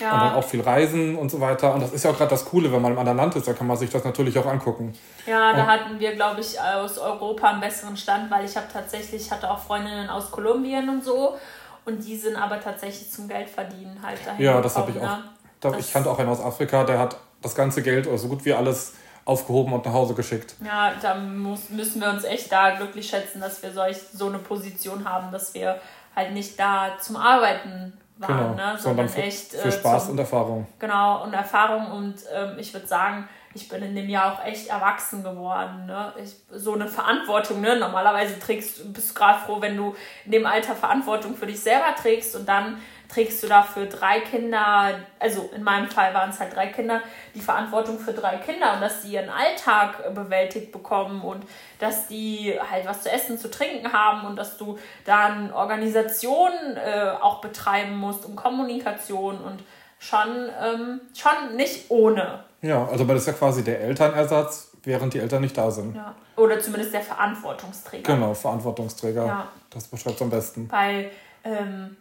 Ja. 0.00 0.12
Und 0.12 0.20
dann 0.20 0.34
auch 0.34 0.44
viel 0.44 0.60
reisen 0.60 1.16
und 1.16 1.30
so 1.30 1.40
weiter. 1.40 1.74
Und 1.74 1.82
das 1.82 1.92
ist 1.92 2.04
ja 2.04 2.10
auch 2.10 2.16
gerade 2.16 2.30
das 2.30 2.44
Coole, 2.44 2.72
wenn 2.72 2.80
man 2.80 2.92
im 2.92 2.98
anderen 2.98 3.18
Land 3.18 3.36
ist, 3.36 3.48
da 3.48 3.52
kann 3.52 3.66
man 3.66 3.76
sich 3.76 3.90
das 3.90 4.04
natürlich 4.04 4.38
auch 4.38 4.46
angucken. 4.46 4.92
Ja, 5.26 5.52
da 5.52 5.62
und 5.62 5.66
hatten 5.66 6.00
wir, 6.00 6.14
glaube 6.14 6.40
ich, 6.40 6.60
aus 6.60 6.98
Europa 6.98 7.48
einen 7.48 7.60
besseren 7.60 7.96
Stand, 7.96 8.30
weil 8.30 8.44
ich 8.44 8.56
habe 8.56 8.66
tatsächlich, 8.72 9.30
hatte 9.30 9.50
auch 9.50 9.58
Freundinnen 9.58 10.08
aus 10.08 10.30
Kolumbien 10.30 10.88
und 10.88 11.04
so. 11.04 11.36
Und 11.84 12.04
die 12.04 12.16
sind 12.16 12.36
aber 12.36 12.60
tatsächlich 12.60 13.10
zum 13.10 13.28
Geldverdienen 13.28 13.98
halt 14.02 14.18
dahin 14.26 14.44
Ja, 14.44 14.60
das 14.60 14.76
habe 14.76 14.90
ich 14.90 14.98
auch. 14.98 15.02
Ne? 15.02 15.24
Da, 15.60 15.76
ich 15.76 15.92
kannte 15.92 16.10
auch 16.10 16.18
einen 16.18 16.28
aus 16.28 16.40
Afrika, 16.40 16.84
der 16.84 16.98
hat 16.98 17.16
das 17.42 17.54
ganze 17.54 17.82
Geld 17.82 18.06
oder 18.06 18.18
so 18.18 18.28
gut 18.28 18.44
wie 18.44 18.52
alles 18.52 18.94
aufgehoben 19.24 19.72
und 19.72 19.84
nach 19.84 19.92
Hause 19.92 20.14
geschickt. 20.14 20.54
Ja, 20.64 20.92
da 21.00 21.14
muss, 21.14 21.68
müssen 21.70 22.00
wir 22.00 22.08
uns 22.08 22.24
echt 22.24 22.50
da 22.50 22.76
glücklich 22.76 23.08
schätzen, 23.08 23.40
dass 23.40 23.62
wir 23.62 23.72
solch, 23.72 23.98
so 24.12 24.26
eine 24.26 24.38
Position 24.38 25.08
haben, 25.08 25.30
dass 25.32 25.52
wir 25.54 25.80
halt 26.16 26.32
nicht 26.32 26.58
da 26.58 26.96
zum 27.00 27.16
Arbeiten 27.16 27.92
waren, 28.18 28.36
genau, 28.36 28.48
ne? 28.50 28.78
sondern, 28.78 28.78
sondern 28.78 29.08
für, 29.08 29.22
echt 29.22 29.52
für 29.52 29.68
äh, 29.68 29.72
Spaß 29.72 30.04
zum, 30.04 30.12
und 30.12 30.18
Erfahrung. 30.18 30.66
Genau, 30.78 31.22
und 31.24 31.32
Erfahrung 31.32 31.90
und 31.92 32.16
ähm, 32.34 32.58
ich 32.58 32.72
würde 32.72 32.86
sagen, 32.86 33.28
ich 33.54 33.68
bin 33.68 33.82
in 33.82 33.94
dem 33.94 34.08
Jahr 34.08 34.34
auch 34.34 34.44
echt 34.44 34.68
erwachsen 34.68 35.22
geworden. 35.22 35.86
Ne? 35.86 36.12
Ich, 36.22 36.36
so 36.50 36.74
eine 36.74 36.86
Verantwortung, 36.86 37.60
ne? 37.60 37.76
normalerweise 37.78 38.38
trägst, 38.38 38.92
bist 38.92 39.10
du 39.10 39.14
gerade 39.14 39.40
froh, 39.40 39.60
wenn 39.60 39.76
du 39.76 39.94
in 40.24 40.32
dem 40.32 40.46
Alter 40.46 40.74
Verantwortung 40.74 41.34
für 41.34 41.46
dich 41.46 41.60
selber 41.60 41.94
trägst 42.00 42.36
und 42.36 42.48
dann 42.48 42.78
trägst 43.08 43.42
du 43.42 43.46
dafür 43.46 43.86
drei 43.86 44.20
Kinder, 44.20 45.00
also 45.18 45.50
in 45.54 45.62
meinem 45.62 45.90
Fall 45.90 46.12
waren 46.12 46.30
es 46.30 46.38
halt 46.38 46.54
drei 46.54 46.66
Kinder, 46.66 47.00
die 47.34 47.40
Verantwortung 47.40 47.98
für 47.98 48.12
drei 48.12 48.36
Kinder 48.36 48.74
und 48.74 48.82
dass 48.82 49.02
die 49.02 49.12
ihren 49.12 49.30
Alltag 49.30 50.14
bewältigt 50.14 50.72
bekommen 50.72 51.22
und 51.22 51.44
dass 51.78 52.06
die 52.06 52.54
halt 52.70 52.86
was 52.86 53.02
zu 53.02 53.10
essen, 53.10 53.38
zu 53.38 53.50
trinken 53.50 53.92
haben 53.92 54.26
und 54.26 54.36
dass 54.36 54.58
du 54.58 54.78
dann 55.04 55.52
Organisation 55.52 56.52
äh, 56.76 57.10
auch 57.20 57.40
betreiben 57.40 57.96
musst 57.96 58.26
und 58.26 58.36
Kommunikation 58.36 59.38
und 59.38 59.62
schon, 59.98 60.50
ähm, 60.62 61.00
schon 61.14 61.56
nicht 61.56 61.90
ohne. 61.90 62.44
Ja, 62.60 62.86
also 62.86 63.04
das 63.04 63.20
ist 63.22 63.26
ja 63.26 63.32
quasi 63.32 63.64
der 63.64 63.80
Elternersatz, 63.80 64.72
während 64.82 65.14
die 65.14 65.18
Eltern 65.18 65.42
nicht 65.42 65.56
da 65.56 65.70
sind. 65.70 65.96
Ja. 65.96 66.14
Oder 66.36 66.60
zumindest 66.60 66.92
der 66.92 67.00
Verantwortungsträger. 67.00 68.14
Genau, 68.14 68.34
Verantwortungsträger. 68.34 69.26
Ja. 69.26 69.48
Das 69.70 69.88
beschreibt 69.88 70.16
es 70.16 70.22
am 70.22 70.30
besten. 70.30 70.70
Weil 70.70 71.10
ähm, 71.44 71.96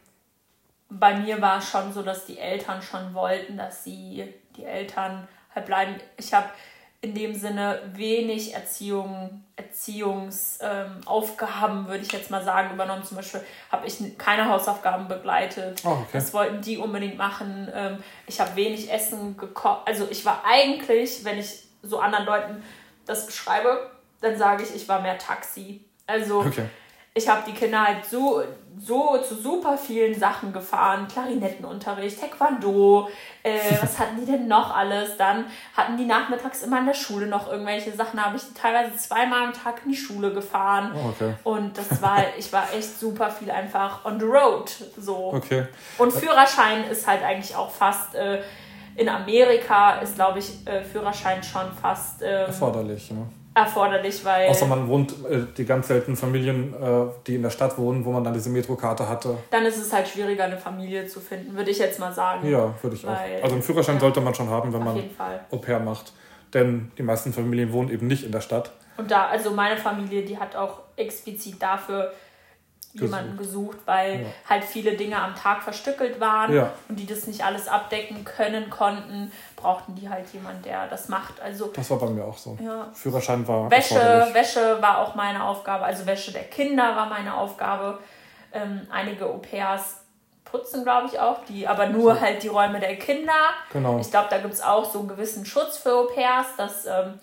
bei 0.89 1.15
mir 1.15 1.41
war 1.41 1.59
es 1.59 1.69
schon 1.69 1.93
so, 1.93 2.01
dass 2.01 2.25
die 2.25 2.39
Eltern 2.39 2.81
schon 2.81 3.13
wollten, 3.13 3.57
dass 3.57 3.83
sie, 3.83 4.33
die 4.55 4.63
Eltern 4.65 5.27
halt 5.53 5.65
bleiben. 5.65 5.95
Ich 6.17 6.33
habe 6.33 6.47
in 7.01 7.13
dem 7.13 7.35
Sinne 7.35 7.81
wenig 7.93 8.55
Erziehung, 8.55 9.43
Erziehungsaufgaben, 9.55 11.79
ähm, 11.79 11.87
würde 11.87 12.03
ich 12.03 12.11
jetzt 12.11 12.31
mal 12.31 12.43
sagen, 12.43 12.73
übernommen. 12.73 13.03
Zum 13.03 13.17
Beispiel 13.17 13.41
habe 13.71 13.85
ich 13.85 14.17
keine 14.17 14.49
Hausaufgaben 14.49 15.07
begleitet. 15.07 15.83
Oh, 15.85 15.89
okay. 15.89 16.07
Das 16.13 16.33
wollten 16.33 16.61
die 16.61 16.77
unbedingt 16.77 17.17
machen. 17.17 17.71
Ähm, 17.73 18.03
ich 18.25 18.39
habe 18.39 18.55
wenig 18.55 18.91
Essen 18.91 19.37
gekocht. 19.37 19.81
Also 19.85 20.07
ich 20.09 20.25
war 20.25 20.43
eigentlich, 20.45 21.23
wenn 21.23 21.37
ich 21.37 21.65
so 21.83 21.99
anderen 21.99 22.25
Leuten 22.25 22.63
das 23.05 23.27
beschreibe, 23.27 23.91
dann 24.21 24.35
sage 24.37 24.63
ich, 24.63 24.73
ich 24.73 24.89
war 24.89 25.01
mehr 25.01 25.19
Taxi. 25.19 25.85
Also 26.07 26.39
okay 26.39 26.67
ich 27.17 27.27
habe 27.27 27.41
die 27.45 27.53
Kinder 27.53 27.83
halt 27.83 28.05
so, 28.05 28.43
so 28.79 29.17
zu 29.17 29.35
super 29.35 29.77
vielen 29.77 30.17
Sachen 30.17 30.53
gefahren. 30.53 31.07
Klarinettenunterricht, 31.07 32.19
Taekwondo, 32.19 33.09
äh, 33.43 33.59
was 33.81 33.99
hatten 33.99 34.19
die 34.19 34.25
denn 34.25 34.47
noch 34.47 34.75
alles? 34.75 35.17
Dann 35.17 35.45
hatten 35.75 35.97
die 35.97 36.05
nachmittags 36.05 36.63
immer 36.63 36.79
in 36.79 36.85
der 36.85 36.93
Schule 36.93 37.27
noch 37.27 37.51
irgendwelche 37.51 37.91
Sachen. 37.91 38.17
Da 38.17 38.25
habe 38.25 38.37
ich 38.37 38.43
teilweise 38.53 38.95
zweimal 38.95 39.47
am 39.47 39.53
Tag 39.53 39.81
in 39.85 39.91
die 39.91 39.97
Schule 39.97 40.33
gefahren. 40.33 40.91
Oh, 40.95 41.09
okay. 41.09 41.33
Und 41.43 41.77
das 41.77 42.01
war, 42.01 42.23
ich 42.37 42.51
war 42.53 42.73
echt 42.73 42.99
super 42.99 43.31
viel 43.31 43.51
einfach 43.51 44.05
on 44.05 44.19
the 44.19 44.25
road. 44.25 44.71
So. 44.97 45.33
Okay. 45.33 45.67
Und 45.97 46.11
Führerschein 46.11 46.83
ist 46.89 47.07
halt 47.07 47.23
eigentlich 47.23 47.55
auch 47.55 47.71
fast. 47.71 48.15
Äh, 48.15 48.41
in 48.97 49.09
Amerika 49.09 49.99
ist, 49.99 50.15
glaube 50.15 50.39
ich, 50.39 50.65
äh, 50.65 50.83
Führerschein 50.83 51.43
schon 51.43 51.71
fast 51.71 52.23
ähm, 52.23 52.47
erforderlich. 52.47 53.11
Ne? 53.11 53.27
Erforderlich, 53.57 54.23
weil. 54.23 54.47
Außer 54.49 54.65
man 54.65 54.87
wohnt 54.87 55.13
äh, 55.29 55.45
die 55.57 55.65
ganz 55.65 55.87
seltenen 55.87 56.15
Familien, 56.15 56.73
äh, 56.73 57.05
die 57.25 57.35
in 57.35 57.43
der 57.43 57.49
Stadt 57.49 57.77
wohnen, 57.77 58.05
wo 58.05 58.11
man 58.11 58.23
dann 58.23 58.33
diese 58.33 58.49
Metrokarte 58.49 59.07
hatte. 59.07 59.37
Dann 59.49 59.65
ist 59.65 59.77
es 59.77 59.91
halt 59.91 60.07
schwieriger, 60.07 60.45
eine 60.45 60.57
Familie 60.57 61.07
zu 61.07 61.19
finden, 61.19 61.55
würde 61.55 61.71
ich 61.71 61.79
jetzt 61.79 61.99
mal 61.99 62.13
sagen. 62.13 62.47
Ja, 62.49 62.73
würde 62.81 62.95
ich 62.95 63.05
weil, 63.05 63.13
auch. 63.13 63.43
Also 63.43 63.55
einen 63.55 63.63
Führerschein 63.63 63.95
ja, 63.95 64.01
sollte 64.01 64.21
man 64.21 64.33
schon 64.33 64.49
haben, 64.49 64.71
wenn 64.73 64.83
man 64.83 65.03
Au 65.51 65.57
pair 65.57 65.79
macht. 65.79 66.13
Denn 66.53 66.91
die 66.97 67.03
meisten 67.03 67.33
Familien 67.33 67.73
wohnen 67.73 67.89
eben 67.89 68.07
nicht 68.07 68.23
in 68.23 68.31
der 68.31 68.41
Stadt. 68.41 68.71
Und 68.95 69.11
da, 69.11 69.27
also 69.27 69.51
meine 69.51 69.77
Familie, 69.77 70.23
die 70.23 70.37
hat 70.37 70.55
auch 70.55 70.79
explizit 70.95 71.61
dafür 71.61 72.13
jemanden 72.99 73.37
gesucht, 73.37 73.77
weil 73.85 74.21
ja. 74.21 74.27
halt 74.49 74.63
viele 74.63 74.95
Dinge 74.95 75.21
am 75.21 75.35
Tag 75.35 75.63
verstückelt 75.63 76.19
waren 76.19 76.53
ja. 76.53 76.71
und 76.89 76.99
die 76.99 77.05
das 77.05 77.27
nicht 77.27 77.43
alles 77.43 77.67
abdecken 77.67 78.23
können 78.23 78.69
konnten, 78.69 79.31
brauchten 79.55 79.95
die 79.95 80.09
halt 80.09 80.27
jemanden, 80.33 80.63
der 80.63 80.87
das 80.87 81.09
macht. 81.09 81.39
Also 81.41 81.67
das 81.67 81.89
war 81.89 81.99
bei 81.99 82.07
mir 82.07 82.25
auch 82.25 82.37
so. 82.37 82.57
Ja. 82.61 82.87
Führerschein 82.93 83.47
war 83.47 83.69
Wäsche, 83.71 84.29
Wäsche 84.33 84.81
war 84.81 84.99
auch 84.99 85.15
meine 85.15 85.43
Aufgabe, 85.43 85.85
also 85.85 86.05
Wäsche 86.05 86.31
der 86.31 86.45
Kinder 86.45 86.95
war 86.95 87.07
meine 87.07 87.35
Aufgabe. 87.35 87.99
Ähm, 88.53 88.87
einige 88.89 89.25
Au-pairs 89.25 89.97
putzen, 90.45 90.83
glaube 90.83 91.07
ich, 91.11 91.19
auch, 91.19 91.43
die, 91.45 91.67
aber 91.67 91.87
nur 91.87 92.15
so. 92.15 92.21
halt 92.21 92.41
die 92.43 92.47
Räume 92.47 92.79
der 92.79 92.95
Kinder. 92.95 93.33
Genau. 93.73 93.99
Ich 93.99 94.09
glaube, 94.09 94.27
da 94.29 94.37
gibt 94.37 94.53
es 94.53 94.61
auch 94.61 94.85
so 94.85 94.99
einen 94.99 95.07
gewissen 95.09 95.45
Schutz 95.45 95.77
für 95.77 95.93
Au-pairs, 95.93 96.55
dass 96.57 96.85
ähm, 96.85 97.19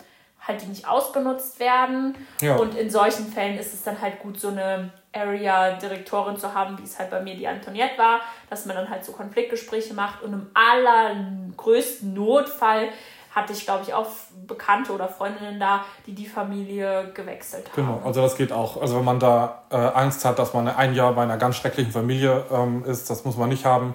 halt 0.47 0.63
die 0.63 0.67
nicht 0.67 0.87
ausgenutzt 0.87 1.59
werden. 1.59 2.15
Ja. 2.41 2.57
Und 2.57 2.75
in 2.75 2.91
solchen 2.91 3.27
Fällen 3.33 3.59
ist 3.59 3.73
es 3.73 3.83
dann 3.83 4.01
halt 4.01 4.21
gut, 4.21 4.39
so 4.39 4.49
eine 4.49 4.91
Area-Direktorin 5.13 6.37
zu 6.37 6.55
haben, 6.55 6.79
wie 6.79 6.83
es 6.83 6.99
halt 6.99 7.11
bei 7.11 7.21
mir 7.21 7.37
die 7.37 7.47
Antoniette 7.47 7.97
war, 7.99 8.21
dass 8.51 8.67
man 8.67 8.77
dann 8.77 8.91
halt 8.91 9.05
so 9.05 9.13
Konfliktgespräche 9.13 9.95
macht 9.95 10.23
und 10.23 10.33
im 10.33 10.47
allergrößten 10.55 12.13
Notfall 12.13 12.89
hatte 13.35 13.53
ich, 13.53 13.65
glaube 13.65 13.83
ich, 13.85 13.93
auch 13.93 14.07
Bekannte 14.47 14.93
oder 14.93 15.09
Freundinnen 15.09 15.59
da, 15.59 15.85
die 16.07 16.15
die 16.15 16.27
Familie 16.27 17.11
gewechselt 17.15 17.67
haben. 17.73 17.75
Genau, 17.75 18.03
also 18.05 18.23
das 18.23 18.37
geht 18.37 18.53
auch. 18.53 18.81
Also 18.81 18.99
wenn 18.99 19.05
man 19.05 19.19
da 19.19 19.65
äh, 19.71 19.77
Angst 19.77 20.25
hat, 20.25 20.39
dass 20.39 20.55
man 20.55 20.69
ein 20.69 20.95
Jahr 20.95 21.15
bei 21.15 21.25
einer 21.25 21.37
ganz 21.37 21.57
schrecklichen 21.57 21.91
Familie 21.91 22.45
ähm, 22.53 22.85
ist, 22.85 23.11
das 23.11 23.25
muss 23.25 23.37
man 23.37 23.49
nicht 23.49 23.65
haben. 23.65 23.95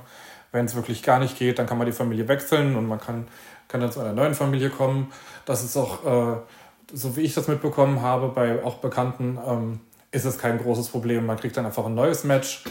Wenn 0.51 0.65
es 0.65 0.75
wirklich 0.75 1.03
gar 1.03 1.19
nicht 1.19 1.37
geht, 1.37 1.57
dann 1.57 1.67
kann 1.67 1.77
man 1.77 1.87
die 1.87 1.93
Familie 1.93 2.27
wechseln 2.27 2.75
und 2.75 2.87
man 2.87 2.99
kann, 2.99 3.27
kann 3.69 3.79
dann 3.79 3.91
zu 3.91 4.01
einer 4.01 4.11
neuen 4.11 4.33
Familie 4.33 4.69
kommen. 4.69 5.13
Das 5.45 5.63
ist 5.63 5.77
auch, 5.77 6.05
äh, 6.05 6.37
so 6.91 7.15
wie 7.15 7.21
ich 7.21 7.33
das 7.33 7.47
mitbekommen 7.47 8.01
habe, 8.01 8.27
bei 8.27 8.61
auch 8.63 8.75
Bekannten, 8.75 9.39
ähm, 9.47 9.79
ist 10.11 10.25
es 10.25 10.37
kein 10.37 10.57
großes 10.57 10.89
Problem. 10.89 11.25
Man 11.25 11.37
kriegt 11.37 11.55
dann 11.55 11.65
einfach 11.65 11.85
ein 11.85 11.95
neues 11.95 12.23
Match 12.25 12.63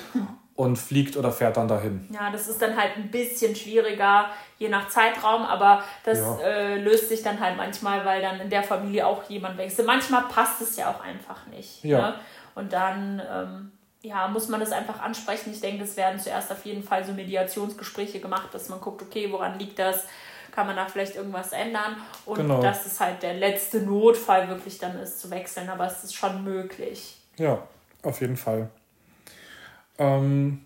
und 0.57 0.77
fliegt 0.77 1.17
oder 1.17 1.31
fährt 1.31 1.57
dann 1.57 1.69
dahin. 1.69 2.09
Ja, 2.13 2.31
das 2.33 2.49
ist 2.49 2.61
dann 2.61 2.77
halt 2.77 2.97
ein 2.97 3.13
bisschen 3.13 3.55
schwieriger, 3.55 4.27
je 4.59 4.69
nach 4.69 4.89
Zeitraum, 4.89 5.43
aber 5.43 5.85
das 6.05 6.19
ja. 6.19 6.39
äh, 6.41 6.81
löst 6.81 7.09
sich 7.09 7.23
dann 7.23 7.39
halt 7.39 7.57
manchmal, 7.57 8.05
weil 8.05 8.21
dann 8.21 8.41
in 8.41 8.51
der 8.51 8.65
Familie 8.65 9.07
auch 9.07 9.23
jemand 9.31 9.57
wechselt. 9.57 9.87
Manchmal 9.87 10.23
passt 10.23 10.61
es 10.61 10.77
ja 10.77 10.91
auch 10.91 11.01
einfach 11.01 11.47
nicht. 11.47 11.85
Ja. 11.85 11.99
Ne? 11.99 12.15
Und 12.57 12.73
dann 12.73 13.23
ähm, 13.33 13.73
ja, 14.03 14.29
muss 14.29 14.49
man 14.49 14.61
das 14.61 14.73
einfach 14.73 15.01
ansprechen. 15.01 15.53
Ich 15.53 15.61
denke, 15.61 15.85
es 15.85 15.97
werden 15.97 16.19
zuerst 16.19 16.51
auf 16.51 16.65
jeden 16.65 16.83
Fall 16.83 17.05
so 17.05 17.13
Mediationsgespräche 17.13 18.21
gemacht, 18.21 18.49
dass 18.53 18.69
man 18.69 18.81
guckt, 18.81 19.03
okay, 19.03 19.31
woran 19.31 19.59
liegt 19.59 19.79
das? 19.79 20.07
Kann 20.59 20.67
man 20.67 20.75
da 20.75 20.87
vielleicht 20.87 21.15
irgendwas 21.15 21.53
ändern? 21.53 21.99
Und 22.27 22.39
genau. 22.39 22.61
dass 22.61 22.85
es 22.85 22.99
halt 22.99 23.23
der 23.23 23.35
letzte 23.35 23.81
Notfall 23.81 24.49
wirklich 24.49 24.77
dann 24.77 24.99
ist, 24.99 25.21
zu 25.21 25.31
wechseln. 25.31 25.69
Aber 25.69 25.87
es 25.87 26.03
ist 26.03 26.17
schon 26.17 26.43
möglich. 26.43 27.17
Ja, 27.37 27.63
auf 28.03 28.21
jeden 28.21 28.37
Fall. 28.37 28.69
Ähm, 29.99 30.63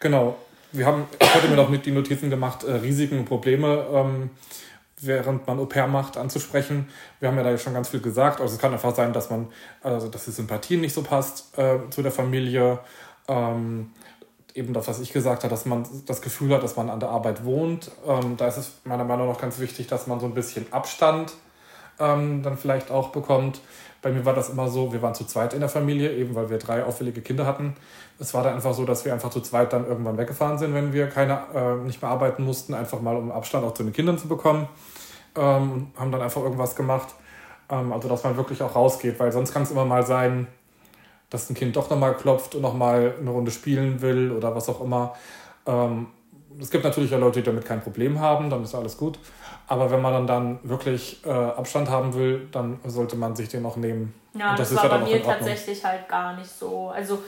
genau. 0.00 0.36
Wir 0.72 0.86
haben, 0.86 1.06
ich 1.20 1.32
hatte 1.32 1.46
mir 1.46 1.54
noch 1.54 1.68
mit 1.68 1.86
die 1.86 1.92
Notizen 1.92 2.30
gemacht, 2.30 2.64
äh, 2.64 2.72
Risiken 2.72 3.20
und 3.20 3.26
Probleme, 3.26 3.86
ähm, 3.92 4.30
während 5.00 5.46
man 5.46 5.60
Au 5.60 5.66
pair 5.66 5.86
macht, 5.86 6.16
anzusprechen. 6.16 6.88
Wir 7.20 7.28
haben 7.28 7.36
ja 7.36 7.44
da 7.44 7.56
schon 7.58 7.74
ganz 7.74 7.90
viel 7.90 8.00
gesagt. 8.00 8.40
Also 8.40 8.56
es 8.56 8.60
kann 8.60 8.72
einfach 8.72 8.96
sein, 8.96 9.12
dass 9.12 9.30
man, 9.30 9.52
also 9.84 10.08
dass 10.08 10.24
die 10.24 10.32
Sympathie 10.32 10.78
nicht 10.78 10.94
so 10.94 11.02
passt 11.02 11.56
äh, 11.56 11.78
zu 11.90 12.02
der 12.02 12.10
Familie. 12.10 12.80
Ähm, 13.28 13.92
eben 14.58 14.72
das, 14.72 14.88
was 14.88 15.00
ich 15.00 15.12
gesagt 15.12 15.44
habe, 15.44 15.50
dass 15.50 15.64
man 15.64 15.86
das 16.06 16.20
Gefühl 16.20 16.52
hat, 16.54 16.62
dass 16.62 16.76
man 16.76 16.90
an 16.90 17.00
der 17.00 17.08
Arbeit 17.08 17.44
wohnt. 17.44 17.90
Ähm, 18.06 18.36
da 18.36 18.48
ist 18.48 18.58
es 18.58 18.72
meiner 18.84 19.04
Meinung 19.04 19.28
nach 19.28 19.40
ganz 19.40 19.58
wichtig, 19.58 19.86
dass 19.86 20.06
man 20.06 20.20
so 20.20 20.26
ein 20.26 20.34
bisschen 20.34 20.70
Abstand 20.72 21.32
ähm, 21.98 22.42
dann 22.42 22.56
vielleicht 22.56 22.90
auch 22.90 23.08
bekommt. 23.10 23.60
Bei 24.02 24.10
mir 24.12 24.24
war 24.24 24.34
das 24.34 24.50
immer 24.50 24.68
so, 24.68 24.92
wir 24.92 25.02
waren 25.02 25.14
zu 25.14 25.24
zweit 25.24 25.54
in 25.54 25.60
der 25.60 25.68
Familie, 25.68 26.12
eben 26.12 26.34
weil 26.34 26.50
wir 26.50 26.58
drei 26.58 26.84
auffällige 26.84 27.20
Kinder 27.20 27.46
hatten. 27.46 27.74
Es 28.18 28.32
war 28.34 28.44
dann 28.44 28.54
einfach 28.54 28.74
so, 28.74 28.84
dass 28.84 29.04
wir 29.04 29.12
einfach 29.12 29.30
zu 29.30 29.40
zweit 29.40 29.72
dann 29.72 29.86
irgendwann 29.86 30.16
weggefahren 30.18 30.58
sind, 30.58 30.74
wenn 30.74 30.92
wir 30.92 31.08
keine, 31.08 31.40
äh, 31.54 31.74
nicht 31.84 32.00
mehr 32.00 32.10
arbeiten 32.10 32.44
mussten, 32.44 32.74
einfach 32.74 33.00
mal 33.00 33.16
um 33.16 33.32
Abstand 33.32 33.64
auch 33.64 33.74
zu 33.74 33.82
den 33.82 33.92
Kindern 33.92 34.18
zu 34.18 34.28
bekommen. 34.28 34.68
Ähm, 35.36 35.88
haben 35.96 36.12
dann 36.12 36.22
einfach 36.22 36.42
irgendwas 36.42 36.76
gemacht. 36.76 37.08
Ähm, 37.70 37.92
also, 37.92 38.08
dass 38.08 38.22
man 38.24 38.36
wirklich 38.36 38.62
auch 38.62 38.74
rausgeht, 38.74 39.18
weil 39.18 39.32
sonst 39.32 39.52
kann 39.52 39.62
es 39.62 39.70
immer 39.70 39.84
mal 39.84 40.06
sein, 40.06 40.46
dass 41.30 41.50
ein 41.50 41.54
Kind 41.54 41.76
doch 41.76 41.90
nochmal 41.90 42.14
klopft 42.14 42.54
und 42.54 42.62
nochmal 42.62 43.14
eine 43.20 43.30
Runde 43.30 43.50
spielen 43.50 44.00
will 44.00 44.32
oder 44.32 44.54
was 44.54 44.68
auch 44.68 44.80
immer. 44.80 45.14
Ähm, 45.66 46.08
es 46.60 46.70
gibt 46.70 46.84
natürlich 46.84 47.14
auch 47.14 47.20
Leute, 47.20 47.40
die 47.40 47.46
damit 47.46 47.64
kein 47.64 47.80
Problem 47.80 48.20
haben, 48.20 48.50
dann 48.50 48.64
ist 48.64 48.74
alles 48.74 48.96
gut. 48.96 49.18
Aber 49.68 49.90
wenn 49.90 50.00
man 50.00 50.12
dann, 50.12 50.26
dann 50.26 50.58
wirklich 50.62 51.24
äh, 51.26 51.30
Abstand 51.30 51.90
haben 51.90 52.14
will, 52.14 52.48
dann 52.50 52.80
sollte 52.86 53.16
man 53.16 53.36
sich 53.36 53.48
den 53.48 53.64
auch 53.66 53.76
nehmen. 53.76 54.14
Ja, 54.32 54.56
das, 54.56 54.70
das 54.70 54.82
war 54.82 54.98
bei 54.98 55.04
mir 55.04 55.22
tatsächlich 55.22 55.84
halt 55.84 56.08
gar 56.08 56.34
nicht 56.36 56.50
so. 56.50 56.88
Also 56.88 57.22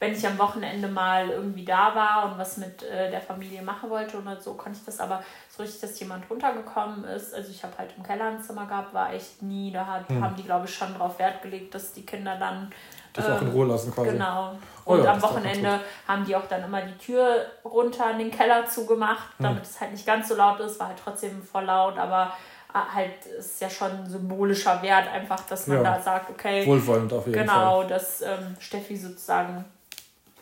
wenn 0.00 0.12
ich 0.12 0.26
am 0.26 0.38
Wochenende 0.38 0.88
mal 0.88 1.30
irgendwie 1.30 1.64
da 1.64 1.94
war 1.94 2.30
und 2.30 2.38
was 2.38 2.56
mit 2.56 2.82
äh, 2.82 3.10
der 3.10 3.20
Familie 3.20 3.62
machen 3.62 3.88
wollte 3.90 4.18
oder 4.18 4.40
so, 4.40 4.54
konnte 4.54 4.78
ich 4.78 4.84
das 4.84 4.98
aber 5.00 5.22
so 5.48 5.62
richtig, 5.62 5.80
dass 5.80 5.98
jemand 6.00 6.28
runtergekommen 6.28 7.04
ist. 7.04 7.32
Also 7.32 7.50
ich 7.50 7.62
habe 7.62 7.78
halt 7.78 7.90
im 7.96 8.02
Keller 8.02 8.26
ein 8.26 8.42
Zimmer 8.42 8.66
gehabt, 8.66 8.92
war 8.92 9.12
echt 9.12 9.40
nie. 9.42 9.70
Da 9.70 9.86
hat, 9.86 10.08
hm. 10.08 10.22
haben 10.22 10.36
die, 10.36 10.42
glaube 10.42 10.66
ich, 10.66 10.74
schon 10.74 10.92
darauf 10.92 11.18
Wert 11.18 11.42
gelegt, 11.42 11.74
dass 11.74 11.92
die 11.92 12.04
Kinder 12.04 12.36
dann 12.38 12.70
Dich 13.16 13.24
auch 13.24 13.42
in 13.42 13.48
Ruhe 13.48 13.66
lassen 13.66 13.94
quasi. 13.94 14.10
Genau. 14.10 14.54
Oh, 14.84 14.92
und 14.92 15.04
ja, 15.04 15.12
am 15.12 15.22
Wochenende 15.22 15.80
haben 16.06 16.24
die 16.24 16.34
auch 16.36 16.46
dann 16.48 16.64
immer 16.64 16.82
die 16.82 16.98
Tür 16.98 17.46
runter 17.64 18.10
in 18.10 18.18
den 18.18 18.30
Keller 18.30 18.66
zugemacht, 18.66 19.28
damit 19.38 19.62
hm. 19.62 19.62
es 19.62 19.80
halt 19.80 19.92
nicht 19.92 20.06
ganz 20.06 20.28
so 20.28 20.34
laut 20.34 20.60
ist, 20.60 20.78
war 20.78 20.88
halt 20.88 20.98
trotzdem 21.02 21.42
voll 21.42 21.64
laut, 21.64 21.96
aber 21.96 22.32
äh, 22.74 22.78
halt 22.94 23.26
ist 23.38 23.60
ja 23.60 23.70
schon 23.70 23.92
ein 23.92 24.10
symbolischer 24.10 24.82
Wert 24.82 25.08
einfach, 25.08 25.40
dass 25.46 25.66
man 25.68 25.82
ja. 25.82 25.94
da 25.94 26.02
sagt, 26.02 26.30
okay, 26.30 26.66
wohlwollend 26.66 27.12
auf 27.12 27.26
jeden 27.26 27.38
genau, 27.38 27.80
Fall. 27.80 27.88
dass 27.88 28.20
ähm, 28.20 28.56
Steffi 28.58 28.96
sozusagen 28.96 29.64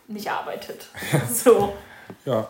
nicht 0.09 0.31
arbeitet. 0.31 0.87
so. 1.31 1.75
Ja, 2.25 2.49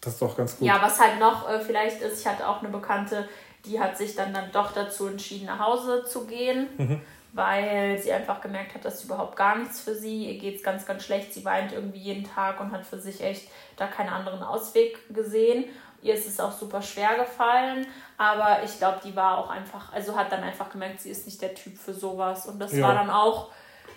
das 0.00 0.12
ist 0.12 0.22
doch 0.22 0.36
ganz 0.36 0.58
gut. 0.58 0.68
Ja, 0.68 0.80
was 0.80 1.00
halt 1.00 1.18
noch 1.18 1.48
äh, 1.48 1.60
vielleicht 1.60 2.02
ist, 2.02 2.20
ich 2.20 2.26
hatte 2.26 2.46
auch 2.46 2.60
eine 2.60 2.68
Bekannte, 2.68 3.28
die 3.64 3.80
hat 3.80 3.96
sich 3.96 4.14
dann, 4.14 4.32
dann 4.34 4.52
doch 4.52 4.72
dazu 4.72 5.08
entschieden, 5.08 5.46
nach 5.46 5.58
Hause 5.58 6.04
zu 6.04 6.26
gehen. 6.26 6.68
Mhm 6.76 7.00
weil 7.32 7.98
sie 7.98 8.12
einfach 8.12 8.40
gemerkt 8.40 8.74
hat, 8.74 8.84
dass 8.84 9.00
sie 9.00 9.06
überhaupt 9.06 9.36
gar 9.36 9.56
nichts 9.56 9.80
für 9.80 9.94
sie. 9.94 10.30
Ihr 10.30 10.38
geht 10.38 10.56
es 10.56 10.62
ganz, 10.62 10.84
ganz 10.86 11.04
schlecht. 11.04 11.32
Sie 11.32 11.44
weint 11.44 11.72
irgendwie 11.72 11.98
jeden 11.98 12.24
Tag 12.24 12.60
und 12.60 12.72
hat 12.72 12.84
für 12.84 12.98
sich 12.98 13.22
echt 13.22 13.48
da 13.76 13.86
keinen 13.86 14.10
anderen 14.10 14.42
Ausweg 14.42 14.98
gesehen. 15.14 15.64
Ihr 16.02 16.14
ist 16.14 16.26
es 16.26 16.40
auch 16.40 16.52
super 16.52 16.82
schwer 16.82 17.16
gefallen, 17.16 17.86
aber 18.18 18.64
ich 18.64 18.76
glaube, 18.78 19.00
die 19.04 19.14
war 19.14 19.38
auch 19.38 19.50
einfach, 19.50 19.92
also 19.92 20.16
hat 20.16 20.32
dann 20.32 20.42
einfach 20.42 20.68
gemerkt, 20.68 21.00
sie 21.00 21.10
ist 21.10 21.26
nicht 21.26 21.40
der 21.40 21.54
Typ 21.54 21.78
für 21.78 21.94
sowas. 21.94 22.46
Und 22.46 22.58
das 22.58 22.72
ja. 22.72 22.82
war 22.82 22.94
dann 22.94 23.08
auch 23.08 23.50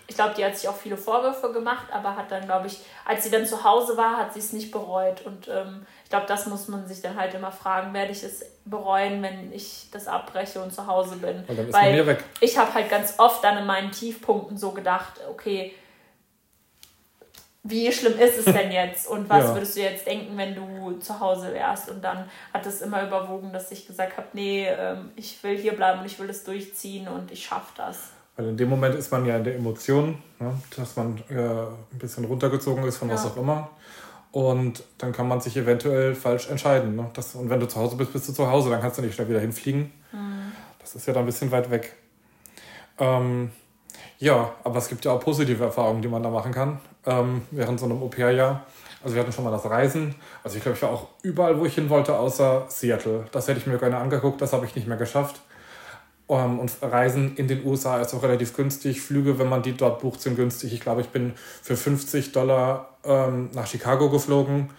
ich 0.08 0.14
glaube, 0.14 0.34
die 0.36 0.44
hat 0.44 0.56
sich 0.56 0.68
auch 0.68 0.76
viele 0.76 0.96
Vorwürfe 0.96 1.52
gemacht, 1.52 1.86
aber 1.90 2.16
hat 2.16 2.30
dann, 2.30 2.44
glaube 2.44 2.68
ich, 2.68 2.80
als 3.04 3.24
sie 3.24 3.30
dann 3.30 3.44
zu 3.44 3.64
Hause 3.64 3.96
war, 3.96 4.16
hat 4.18 4.34
sie 4.34 4.38
es 4.38 4.52
nicht 4.52 4.70
bereut. 4.70 5.22
Und 5.26 5.48
ähm, 5.48 5.84
ich 6.06 6.10
glaube, 6.10 6.26
das 6.28 6.46
muss 6.46 6.68
man 6.68 6.86
sich 6.86 7.02
dann 7.02 7.16
halt 7.16 7.34
immer 7.34 7.50
fragen, 7.50 7.92
werde 7.92 8.12
ich 8.12 8.22
es 8.22 8.44
bereuen, 8.64 9.20
wenn 9.22 9.52
ich 9.52 9.88
das 9.90 10.06
abbreche 10.06 10.62
und 10.62 10.72
zu 10.72 10.86
Hause 10.86 11.16
bin. 11.16 11.38
Und 11.38 11.58
dann 11.58 11.66
ist 11.66 11.74
Weil 11.74 11.94
mir 11.94 12.06
weg. 12.06 12.22
ich 12.40 12.56
habe 12.56 12.72
halt 12.74 12.88
ganz 12.88 13.14
oft 13.18 13.42
dann 13.42 13.58
in 13.58 13.66
meinen 13.66 13.90
Tiefpunkten 13.90 14.56
so 14.56 14.70
gedacht, 14.70 15.14
okay, 15.28 15.74
wie 17.64 17.90
schlimm 17.90 18.20
ist 18.20 18.38
es 18.38 18.44
denn 18.44 18.70
jetzt 18.70 19.08
und 19.08 19.28
was 19.28 19.46
ja. 19.46 19.54
würdest 19.54 19.76
du 19.76 19.80
jetzt 19.80 20.06
denken, 20.06 20.38
wenn 20.38 20.54
du 20.54 20.92
zu 21.00 21.18
Hause 21.18 21.52
wärst? 21.52 21.90
Und 21.90 22.04
dann 22.04 22.30
hat 22.54 22.64
es 22.66 22.82
immer 22.82 23.04
überwogen, 23.04 23.52
dass 23.52 23.72
ich 23.72 23.88
gesagt 23.88 24.16
habe, 24.16 24.28
nee, 24.32 24.68
ähm, 24.68 25.10
ich 25.16 25.42
will 25.42 25.58
hier 25.58 25.74
bleiben 25.74 25.98
und 25.98 26.06
ich 26.06 26.20
will 26.20 26.30
es 26.30 26.44
durchziehen 26.44 27.08
und 27.08 27.32
ich 27.32 27.44
schaffe 27.44 27.72
das. 27.76 28.10
Weil 28.36 28.46
in 28.46 28.56
dem 28.56 28.68
Moment 28.68 28.94
ist 28.94 29.10
man 29.10 29.26
ja 29.26 29.38
in 29.38 29.42
der 29.42 29.56
Emotion, 29.56 30.22
ne, 30.38 30.54
dass 30.76 30.94
man 30.94 31.18
äh, 31.30 31.34
ein 31.34 31.98
bisschen 31.98 32.26
runtergezogen 32.26 32.84
ist 32.84 32.98
von 32.98 33.08
ja. 33.08 33.14
was 33.14 33.26
auch 33.26 33.36
immer. 33.36 33.70
Und 34.36 34.84
dann 34.98 35.12
kann 35.12 35.28
man 35.28 35.40
sich 35.40 35.56
eventuell 35.56 36.14
falsch 36.14 36.50
entscheiden. 36.50 36.94
Ne? 36.94 37.08
Das, 37.14 37.34
und 37.36 37.48
wenn 37.48 37.58
du 37.58 37.66
zu 37.66 37.80
Hause 37.80 37.96
bist, 37.96 38.12
bist 38.12 38.28
du 38.28 38.34
zu 38.34 38.50
Hause, 38.50 38.68
dann 38.68 38.82
kannst 38.82 38.98
du 38.98 39.02
nicht 39.02 39.14
schnell 39.14 39.30
wieder 39.30 39.40
hinfliegen. 39.40 39.90
Mhm. 40.12 40.52
Das 40.78 40.94
ist 40.94 41.06
ja 41.06 41.14
dann 41.14 41.22
ein 41.22 41.26
bisschen 41.26 41.50
weit 41.52 41.70
weg. 41.70 41.94
Ähm, 42.98 43.50
ja, 44.18 44.52
aber 44.62 44.76
es 44.76 44.88
gibt 44.88 45.06
ja 45.06 45.12
auch 45.12 45.20
positive 45.20 45.64
Erfahrungen, 45.64 46.02
die 46.02 46.08
man 46.08 46.22
da 46.22 46.28
machen 46.28 46.52
kann 46.52 46.80
ähm, 47.06 47.46
während 47.50 47.80
so 47.80 47.86
einem 47.86 48.02
Au-pair-Jahr. 48.02 48.66
Also 49.02 49.14
wir 49.16 49.22
hatten 49.22 49.32
schon 49.32 49.44
mal 49.44 49.52
das 49.52 49.64
Reisen. 49.64 50.14
Also 50.44 50.58
ich 50.58 50.62
glaube, 50.62 50.76
ich 50.76 50.82
war 50.82 50.90
auch 50.90 51.06
überall, 51.22 51.58
wo 51.58 51.64
ich 51.64 51.74
hin 51.74 51.88
wollte, 51.88 52.14
außer 52.14 52.66
Seattle. 52.68 53.24
Das 53.32 53.48
hätte 53.48 53.60
ich 53.60 53.66
mir 53.66 53.78
gerne 53.78 53.96
angeguckt, 53.96 54.42
das 54.42 54.52
habe 54.52 54.66
ich 54.66 54.74
nicht 54.74 54.86
mehr 54.86 54.98
geschafft. 54.98 55.40
Um, 56.28 56.38
ähm, 56.38 56.58
und 56.58 56.72
Reisen 56.82 57.36
in 57.36 57.46
den 57.46 57.64
USA 57.64 58.00
ist 58.00 58.12
auch 58.12 58.22
relativ 58.22 58.56
günstig. 58.56 59.00
Flüge, 59.00 59.38
wenn 59.38 59.48
man 59.48 59.62
die 59.62 59.76
dort 59.76 60.00
bucht, 60.00 60.20
sind 60.20 60.34
günstig. 60.34 60.72
Ich 60.72 60.80
glaube, 60.80 61.00
ich 61.00 61.08
bin 61.08 61.34
für 61.62 61.76
50 61.76 62.32
Dollar 62.32 62.96
ähm, 63.04 63.50
nach 63.54 63.66
Chicago 63.66 64.10
geflogen. 64.10 64.70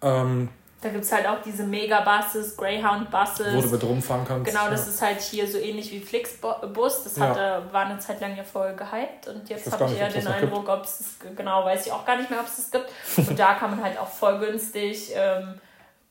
Ähm, 0.00 0.48
da 0.84 0.90
gibt 0.90 1.04
es 1.04 1.12
halt 1.12 1.26
auch 1.26 1.40
diese 1.42 1.64
Mega-Buses, 1.64 2.58
Greyhound-Buses. 2.58 3.54
Wo 3.54 3.60
du 3.62 3.68
mit 3.68 3.82
rumfahren 3.84 4.26
kannst. 4.26 4.50
Genau, 4.50 4.68
das 4.68 4.84
ja. 4.84 4.92
ist 4.92 5.02
halt 5.02 5.20
hier 5.22 5.50
so 5.50 5.56
ähnlich 5.56 5.90
wie 5.90 6.00
Flixbus. 6.00 7.04
Das 7.04 7.18
hatte, 7.18 7.40
ja. 7.40 7.72
war 7.72 7.86
eine 7.86 7.98
Zeit 7.98 8.20
lang 8.20 8.36
ja 8.36 8.44
voll 8.44 8.74
gehypt 8.74 9.28
und 9.28 9.48
jetzt 9.48 9.72
habe 9.72 9.90
ich 9.90 9.98
eher 9.98 10.10
den 10.10 10.26
Eindruck, 10.26 10.68
ob 10.68 10.84
es 10.84 11.16
genau, 11.34 11.64
weiß 11.64 11.86
ich 11.86 11.92
auch 11.92 12.04
gar 12.04 12.18
nicht 12.18 12.28
mehr, 12.28 12.38
ob 12.40 12.46
es 12.46 12.56
das 12.56 12.70
gibt. 12.70 12.90
Und 13.28 13.38
da 13.38 13.54
kann 13.54 13.70
man 13.70 13.82
halt 13.82 13.98
auch 13.98 14.08
voll 14.08 14.38
günstig 14.38 15.12
ähm, 15.14 15.58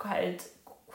halt 0.04 0.42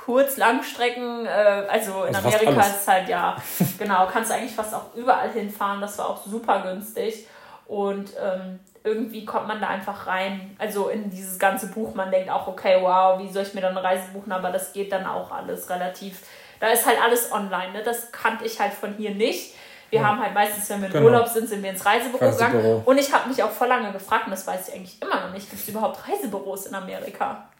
kurz 0.09 0.39
Langstrecken, 0.39 1.27
äh, 1.27 1.67
also 1.69 2.05
in 2.05 2.17
also 2.17 2.29
Amerika 2.29 2.63
ist 2.63 2.81
es 2.81 2.89
halt 2.89 3.11
ja, 3.11 3.37
genau, 3.79 4.07
kannst 4.11 4.31
du 4.31 4.37
eigentlich 4.37 4.55
fast 4.55 4.75
auch 4.75 4.95
überall 4.95 5.31
hinfahren. 5.31 5.83
Das 5.83 5.99
war 5.99 6.09
auch 6.09 6.25
super 6.25 6.63
günstig. 6.63 7.27
Und 7.67 8.15
ähm, 8.19 8.59
irgendwie 8.85 9.27
kommt 9.27 9.49
man 9.49 9.61
da 9.61 9.67
einfach 9.67 10.07
rein, 10.07 10.57
also 10.59 10.89
in 10.89 11.11
dieses 11.11 11.39
ganze 11.39 11.67
Buch. 11.67 11.95
Man 11.95 12.11
denkt 12.11 12.31
auch, 12.31 12.49
okay, 12.49 12.79
wow, 12.81 13.19
wie 13.19 13.31
soll 13.31 13.43
ich 13.43 13.53
mir 13.53 13.61
dann 13.61 13.77
eine 13.77 13.87
Reise 13.87 14.05
buchen? 14.15 14.33
Aber 14.33 14.51
das 14.51 14.73
geht 14.73 14.93
dann 14.93 15.05
auch 15.05 15.31
alles 15.31 15.69
relativ. 15.69 16.23
Da 16.59 16.69
ist 16.69 16.87
halt 16.87 16.97
alles 17.05 17.31
online. 17.31 17.73
Ne? 17.75 17.83
Das 17.83 18.11
kannte 18.11 18.47
ich 18.47 18.59
halt 18.59 18.73
von 18.73 18.95
hier 18.95 19.11
nicht. 19.11 19.55
Wir 19.91 20.01
ja. 20.01 20.07
haben 20.07 20.23
halt 20.23 20.33
meistens, 20.33 20.71
wenn 20.71 20.81
wir 20.81 20.87
im 20.87 20.93
genau. 20.95 21.05
Urlaub 21.05 21.29
sind, 21.29 21.51
sind 21.51 21.63
wir 21.63 21.69
ins 21.69 21.85
Reisebüro, 21.85 22.25
Reisebüro. 22.25 22.51
gegangen. 22.51 22.83
Und 22.87 22.97
ich 22.97 23.13
habe 23.13 23.29
mich 23.29 23.43
auch 23.43 23.51
vor 23.51 23.67
lange 23.67 23.93
gefragt, 23.93 24.25
und 24.25 24.31
das 24.31 24.47
weiß 24.47 24.69
ich 24.69 24.75
eigentlich 24.75 25.03
immer 25.03 25.27
noch 25.27 25.35
nicht, 25.35 25.51
gibt 25.51 25.61
es 25.61 25.69
überhaupt 25.69 26.09
Reisebüros 26.09 26.65
in 26.65 26.75
Amerika? 26.75 27.51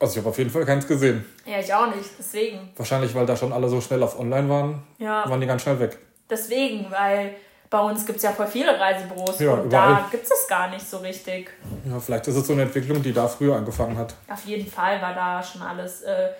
Also 0.00 0.12
ich 0.14 0.18
habe 0.18 0.30
auf 0.30 0.38
jeden 0.38 0.48
Fall 0.48 0.64
keins 0.64 0.86
gesehen. 0.86 1.26
Ja, 1.44 1.58
ich 1.60 1.72
auch 1.72 1.94
nicht, 1.94 2.08
deswegen. 2.18 2.70
Wahrscheinlich, 2.74 3.14
weil 3.14 3.26
da 3.26 3.36
schon 3.36 3.52
alle 3.52 3.68
so 3.68 3.82
schnell 3.82 4.02
auf 4.02 4.18
online 4.18 4.48
waren, 4.48 4.82
ja. 4.98 5.28
waren 5.28 5.40
die 5.40 5.46
ganz 5.46 5.60
schnell 5.60 5.78
weg. 5.78 5.98
Deswegen, 6.28 6.90
weil 6.90 7.34
bei 7.68 7.80
uns 7.80 8.06
gibt 8.06 8.16
es 8.16 8.22
ja 8.22 8.32
voll 8.32 8.46
viele 8.46 8.80
Reisebüros 8.80 9.38
ja, 9.38 9.52
und 9.52 9.66
überall. 9.66 9.94
da 9.94 10.08
gibt 10.10 10.24
es 10.24 10.30
es 10.30 10.48
gar 10.48 10.70
nicht 10.70 10.88
so 10.88 10.98
richtig. 10.98 11.50
Ja, 11.84 12.00
vielleicht 12.00 12.26
ist 12.28 12.36
es 12.36 12.46
so 12.46 12.54
eine 12.54 12.62
Entwicklung, 12.62 13.02
die 13.02 13.12
da 13.12 13.28
früher 13.28 13.56
angefangen 13.56 13.98
hat. 13.98 14.14
Auf 14.28 14.44
jeden 14.46 14.68
Fall 14.68 15.02
war 15.02 15.14
da 15.14 15.42
schon 15.42 15.60
alles 15.60 16.00
äh, 16.02 16.30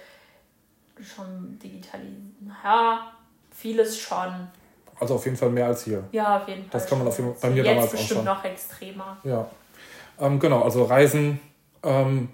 schon 1.02 1.58
digitalisiert. 1.62 2.20
Ja, 2.64 3.12
vieles 3.50 3.98
schon. 3.98 4.48
Also 4.98 5.16
auf 5.16 5.24
jeden 5.26 5.36
Fall 5.36 5.50
mehr 5.50 5.66
als 5.66 5.84
hier. 5.84 6.02
Ja, 6.12 6.38
auf 6.38 6.48
jeden 6.48 6.62
Fall. 6.62 6.70
Das 6.72 6.86
kann 6.86 6.98
man 6.98 7.08
auf 7.08 7.18
jeden, 7.18 7.34
bei 7.38 7.50
mir 7.50 7.56
Jetzt 7.62 7.66
damals 7.66 7.90
bestimmt 7.90 8.10
auch 8.10 8.16
schon. 8.16 8.24
noch 8.24 8.44
extremer. 8.44 9.16
Ja. 9.22 9.46
Ähm, 10.18 10.40
genau, 10.40 10.62
also 10.62 10.84
Reisen. 10.84 11.40
Ähm, 11.82 12.30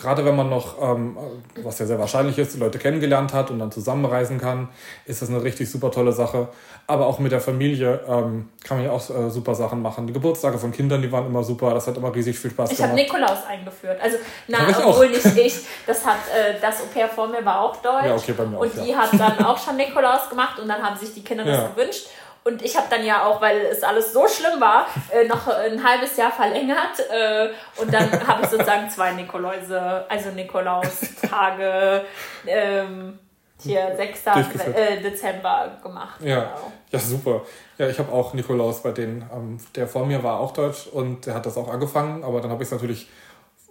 gerade 0.00 0.24
wenn 0.24 0.34
man 0.34 0.48
noch, 0.48 0.80
ähm, 0.80 1.16
was 1.62 1.78
ja 1.78 1.86
sehr 1.86 1.98
wahrscheinlich 1.98 2.38
ist, 2.38 2.54
die 2.54 2.58
Leute 2.58 2.78
kennengelernt 2.78 3.32
hat 3.32 3.50
und 3.50 3.58
dann 3.58 3.70
zusammenreisen 3.70 4.38
kann, 4.38 4.68
ist 5.04 5.22
das 5.22 5.28
eine 5.28 5.42
richtig 5.42 5.70
super 5.70 5.90
tolle 5.90 6.12
Sache. 6.12 6.48
Aber 6.86 7.06
auch 7.06 7.18
mit 7.18 7.30
der 7.30 7.40
Familie 7.40 8.00
ähm, 8.08 8.48
kann 8.64 8.78
man 8.78 8.86
ja 8.86 8.92
auch 8.92 9.08
äh, 9.10 9.30
super 9.30 9.54
Sachen 9.54 9.80
machen. 9.80 10.06
Die 10.06 10.12
Geburtstage 10.12 10.58
von 10.58 10.72
Kindern, 10.72 11.02
die 11.02 11.12
waren 11.12 11.26
immer 11.26 11.44
super. 11.44 11.72
Das 11.72 11.86
hat 11.86 11.96
immer 11.96 12.12
riesig 12.12 12.38
viel 12.38 12.50
Spaß 12.50 12.72
ich 12.72 12.78
gemacht. 12.78 12.98
Ich 12.98 13.10
habe 13.10 13.20
Nikolaus 13.20 13.46
eingeführt. 13.46 14.00
Also, 14.02 14.16
na, 14.48 14.58
obwohl 14.84 15.06
auch. 15.06 15.10
nicht 15.10 15.38
ich. 15.38 15.54
Das 15.86 16.04
hat 16.04 16.16
äh, 16.34 16.54
das 16.60 16.80
Au 16.80 16.86
pair 16.92 17.08
vor 17.08 17.28
mir 17.28 17.44
war 17.44 17.60
auch 17.60 17.76
deutsch. 17.76 18.06
Ja, 18.06 18.14
okay, 18.16 18.34
bei 18.36 18.44
mir 18.44 18.58
und 18.58 18.76
auch, 18.76 18.82
die 18.82 18.90
ja. 18.90 18.98
hat 18.98 19.10
dann 19.12 19.44
auch 19.44 19.58
schon 19.58 19.76
Nikolaus 19.76 20.28
gemacht 20.28 20.58
und 20.58 20.68
dann 20.68 20.82
haben 20.82 20.96
sich 20.98 21.14
die 21.14 21.22
Kinder 21.22 21.44
das 21.44 21.74
gewünscht. 21.74 22.08
Und 22.44 22.62
ich 22.62 22.76
habe 22.76 22.86
dann 22.88 23.04
ja 23.04 23.24
auch, 23.26 23.40
weil 23.40 23.58
es 23.66 23.82
alles 23.82 24.12
so 24.12 24.26
schlimm 24.26 24.60
war, 24.60 24.86
äh, 25.10 25.26
noch 25.26 25.46
ein 25.48 25.82
halbes 25.82 26.16
Jahr 26.16 26.32
verlängert. 26.32 26.98
Äh, 27.10 27.50
und 27.80 27.92
dann 27.92 28.26
habe 28.26 28.42
ich 28.42 28.48
sozusagen 28.48 28.88
zwei 28.88 29.12
Nikoläuse, 29.12 30.04
also 30.08 30.30
Nikolaustage, 30.30 32.04
ähm, 32.46 33.18
hier 33.62 33.92
6. 33.94 34.26
Äh, 34.74 35.02
Dezember 35.02 35.78
gemacht. 35.82 36.20
Ja, 36.20 36.40
genau. 36.40 36.72
ja 36.90 36.98
super. 36.98 37.42
Ja, 37.76 37.88
ich 37.88 37.98
habe 37.98 38.10
auch 38.10 38.32
Nikolaus 38.32 38.82
bei 38.82 38.92
denen. 38.92 39.28
Ähm, 39.34 39.58
der 39.74 39.86
vor 39.86 40.06
mir 40.06 40.22
war 40.22 40.40
auch 40.40 40.52
deutsch 40.52 40.86
und 40.86 41.26
der 41.26 41.34
hat 41.34 41.44
das 41.44 41.58
auch 41.58 41.68
angefangen, 41.68 42.24
aber 42.24 42.40
dann 42.40 42.50
habe 42.50 42.62
ich 42.62 42.68
es 42.68 42.72
natürlich 42.72 43.08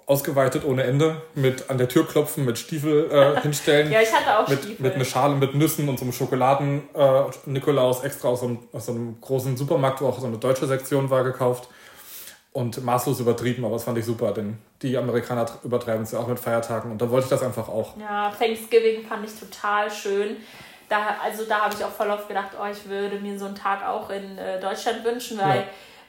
ausgeweitet 0.10 0.66
ohne 0.66 0.84
Ende 0.84 1.22
mit 1.36 1.70
an 1.70 1.78
der 1.78 1.88
Tür 1.88 2.06
klopfen, 2.06 2.44
mit 2.44 2.58
Stiefel 2.58 3.12
äh, 3.12 3.40
hinstellen. 3.42 3.92
ja, 3.92 4.02
ich 4.02 4.12
hatte 4.12 4.40
auch 4.40 4.48
mit, 4.48 4.58
Stiefel. 4.58 4.84
Mit 4.84 4.96
einer 4.96 5.06
Schale 5.06 5.36
mit 5.36 5.54
Nüssen 5.54 5.88
und 5.88 6.00
so 6.00 6.04
einem 6.04 6.14
Schokoladen-Nikolaus 6.14 8.02
äh, 8.02 8.08
extra 8.08 8.30
aus 8.30 8.40
so, 8.40 8.48
einem, 8.48 8.60
aus 8.74 8.88
so 8.88 8.92
einem 8.92 9.22
großen 9.22 9.56
Supermarkt, 9.56 10.02
wo 10.02 10.08
auch 10.08 10.20
so 10.20 10.26
eine 10.26 10.40
deutsche 10.40 10.66
Sektion 10.66 11.12
war, 11.12 11.24
gekauft. 11.24 11.70
Und 12.52 12.84
maßlos 12.84 13.20
übertrieben, 13.20 13.64
aber 13.64 13.76
das 13.76 13.84
fand 13.84 14.00
ich 14.00 14.06
super, 14.06 14.32
denn 14.32 14.58
die 14.82 14.98
Amerikaner 14.98 15.46
übertreiben 15.64 16.02
es 16.02 16.12
ja 16.12 16.20
auch 16.20 16.28
mit 16.28 16.40
Feiertagen 16.40 16.92
und 16.92 17.00
da 17.00 17.08
wollte 17.12 17.26
ich 17.26 17.30
das 17.30 17.44
einfach 17.44 17.70
auch. 17.70 17.96
Ja, 17.98 18.34
Thanksgiving 18.38 19.06
fand 19.06 19.24
ich 19.24 19.40
total 19.40 19.92
schön. 19.92 20.38
Da, 20.90 21.18
also 21.24 21.44
da 21.48 21.60
habe 21.60 21.76
ich 21.76 21.86
auch 21.86 21.92
voll 21.92 22.10
oft 22.10 22.28
gedacht, 22.28 22.50
oh, 22.60 22.66
ich 22.66 22.90
würde 22.90 23.20
mir 23.20 23.38
so 23.38 23.46
einen 23.46 23.54
Tag 23.54 23.86
auch 23.88 24.10
in 24.10 24.40
äh, 24.40 24.60
Deutschland 24.60 25.04
wünschen, 25.06 25.38
weil 25.38 25.58
ja 25.60 25.66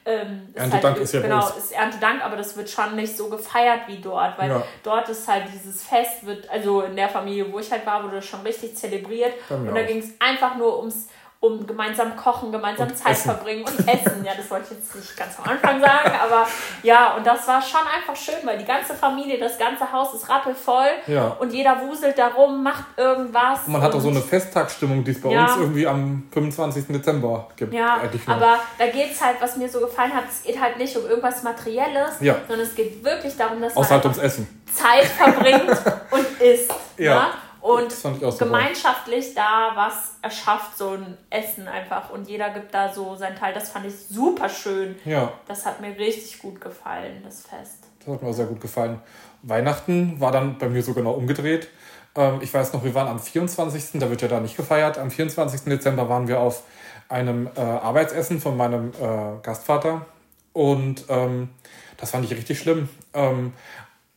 ähm, 0.07 0.49
Erntedank 0.55 0.95
halt, 0.97 1.05
ist 1.05 1.15
ja 1.15 1.21
Genau, 1.21 1.47
ist 1.49 1.73
Erntedank, 1.73 2.25
aber 2.25 2.37
das 2.37 2.57
wird 2.57 2.71
schon 2.71 2.97
nicht 2.97 3.17
so 3.17 3.29
gefeiert 3.29 3.83
wie 3.87 3.99
dort, 3.99 4.39
weil 4.39 4.49
ja. 4.49 4.63
dort 4.83 5.09
ist 5.09 5.29
halt 5.29 5.45
dieses 5.53 5.83
Fest, 5.83 6.25
wird, 6.25 6.49
also 6.49 6.83
in 6.83 6.97
der 6.97 7.09
Familie, 7.09 7.53
wo 7.53 7.59
ich 7.59 7.71
halt 7.71 7.85
war, 7.85 8.03
wurde 8.03 8.17
das 8.17 8.25
schon 8.25 8.41
richtig 8.41 8.77
zelebriert. 8.77 9.35
Und 9.51 9.75
da 9.75 9.83
ging 9.83 9.99
es 9.99 10.11
einfach 10.19 10.57
nur 10.57 10.79
ums 10.79 11.09
um 11.43 11.67
gemeinsam 11.67 12.15
kochen, 12.17 12.53
gemeinsam 12.53 12.89
und 12.89 12.97
Zeit 12.97 13.13
essen. 13.13 13.31
verbringen 13.31 13.65
und 13.65 13.89
essen. 13.89 14.23
Ja, 14.25 14.33
das 14.37 14.51
wollte 14.51 14.67
ich 14.71 14.79
jetzt 14.79 14.95
nicht 14.95 15.17
ganz 15.17 15.39
am 15.39 15.51
Anfang 15.51 15.81
sagen, 15.81 16.13
aber 16.23 16.47
ja, 16.83 17.17
und 17.17 17.27
das 17.27 17.49
war 17.49 17.63
schon 17.63 17.81
einfach 17.81 18.15
schön, 18.15 18.35
weil 18.45 18.59
die 18.59 18.67
ganze 18.67 18.93
Familie, 18.93 19.39
das 19.39 19.57
ganze 19.59 19.91
Haus 19.91 20.13
ist 20.13 20.29
rappelvoll 20.29 20.89
ja. 21.07 21.29
und 21.41 21.51
jeder 21.51 21.81
wuselt 21.81 22.19
darum, 22.19 22.63
macht 22.63 22.85
irgendwas. 22.99 23.61
Und 23.65 23.73
man 23.73 23.81
hat 23.81 23.95
auch 23.95 24.01
so 24.01 24.11
eine 24.11 24.21
Festtagsstimmung, 24.21 25.03
die 25.03 25.13
es 25.13 25.21
bei 25.23 25.31
ja. 25.31 25.47
uns 25.47 25.57
irgendwie 25.57 25.87
am 25.87 26.25
25. 26.31 26.89
Dezember 26.89 27.49
gibt. 27.57 27.73
Ja, 27.73 28.03
aber 28.27 28.59
da 28.79 28.87
geht 28.89 29.13
es 29.13 29.25
halt, 29.25 29.41
was 29.41 29.57
mir 29.57 29.69
so 29.71 29.81
gefallen 29.81 30.13
hat, 30.13 30.25
es 30.29 30.43
geht 30.43 30.61
halt 30.61 30.77
nicht 30.77 30.95
um 30.95 31.07
irgendwas 31.07 31.43
Materielles, 31.43 32.21
ja. 32.21 32.37
sondern 32.47 32.67
es 32.67 32.75
geht 32.75 33.03
wirklich 33.03 33.35
darum, 33.39 33.63
dass 33.63 33.75
man 33.75 33.85
Essen. 34.21 34.63
Zeit 34.71 35.05
verbringt 35.05 35.71
und 36.11 36.41
isst. 36.41 36.75
Ja. 36.99 37.15
Ne? 37.15 37.27
Und 37.61 37.95
gemeinschaftlich 38.39 39.35
da 39.35 39.73
was 39.75 40.17
erschafft, 40.23 40.79
so 40.79 40.91
ein 40.91 41.17
Essen 41.29 41.69
einfach. 41.69 42.11
Und 42.11 42.29
jeder 42.29 42.51
gibt 42.51 42.73
da 42.73 42.93
so 42.93 43.17
seinen 43.17 43.37
Teil. 43.37 43.53
Das 43.53 43.71
fand 43.71 43.87
ich 43.87 43.95
super 43.95 44.49
schön. 44.49 44.97
Ja. 45.05 45.33
Das 45.47 45.67
hat 45.67 45.81
mir 45.81 45.97
richtig 45.97 46.39
gut 46.39 46.61
gefallen, 46.61 47.23
das 47.25 47.43
Fest. 47.43 47.85
Das 47.99 48.15
hat 48.15 48.23
mir 48.23 48.29
auch 48.29 48.35
sehr 48.35 48.47
gut 48.47 48.61
gefallen. 48.61 49.01
Weihnachten 49.43 50.21
war 50.21 50.33
dann 50.33 50.59
bei 50.59 50.69
mir 50.69 50.83
so 50.83 50.95
genau 50.95 51.13
umgedreht. 51.13 51.69
Ähm, 52.15 52.41
ich 52.41 52.53
weiß 52.53 52.73
noch, 52.73 52.85
wir 52.85 52.95
waren 52.95 53.09
am 53.09 53.19
24., 53.19 54.01
da 54.01 54.11
wird 54.11 54.23
ja 54.23 54.29
da 54.29 54.41
nicht 54.41 54.57
gefeiert. 54.57 54.99
Am 54.99 55.11
24. 55.11 55.63
Dezember 55.63 56.09
waren 56.09 56.29
wir 56.29 56.41
auf 56.41 56.63
einem 57.09 57.49
äh, 57.57 57.61
Arbeitsessen 57.61 58.41
von 58.41 58.57
meinem 58.57 58.91
äh, 58.91 59.43
Gastvater. 59.43 60.07
Und 60.53 61.05
ähm, 61.09 61.51
das 61.97 62.11
fand 62.11 62.25
ich 62.25 62.33
richtig 62.33 62.59
schlimm. 62.59 62.89
Ähm, 63.15 63.53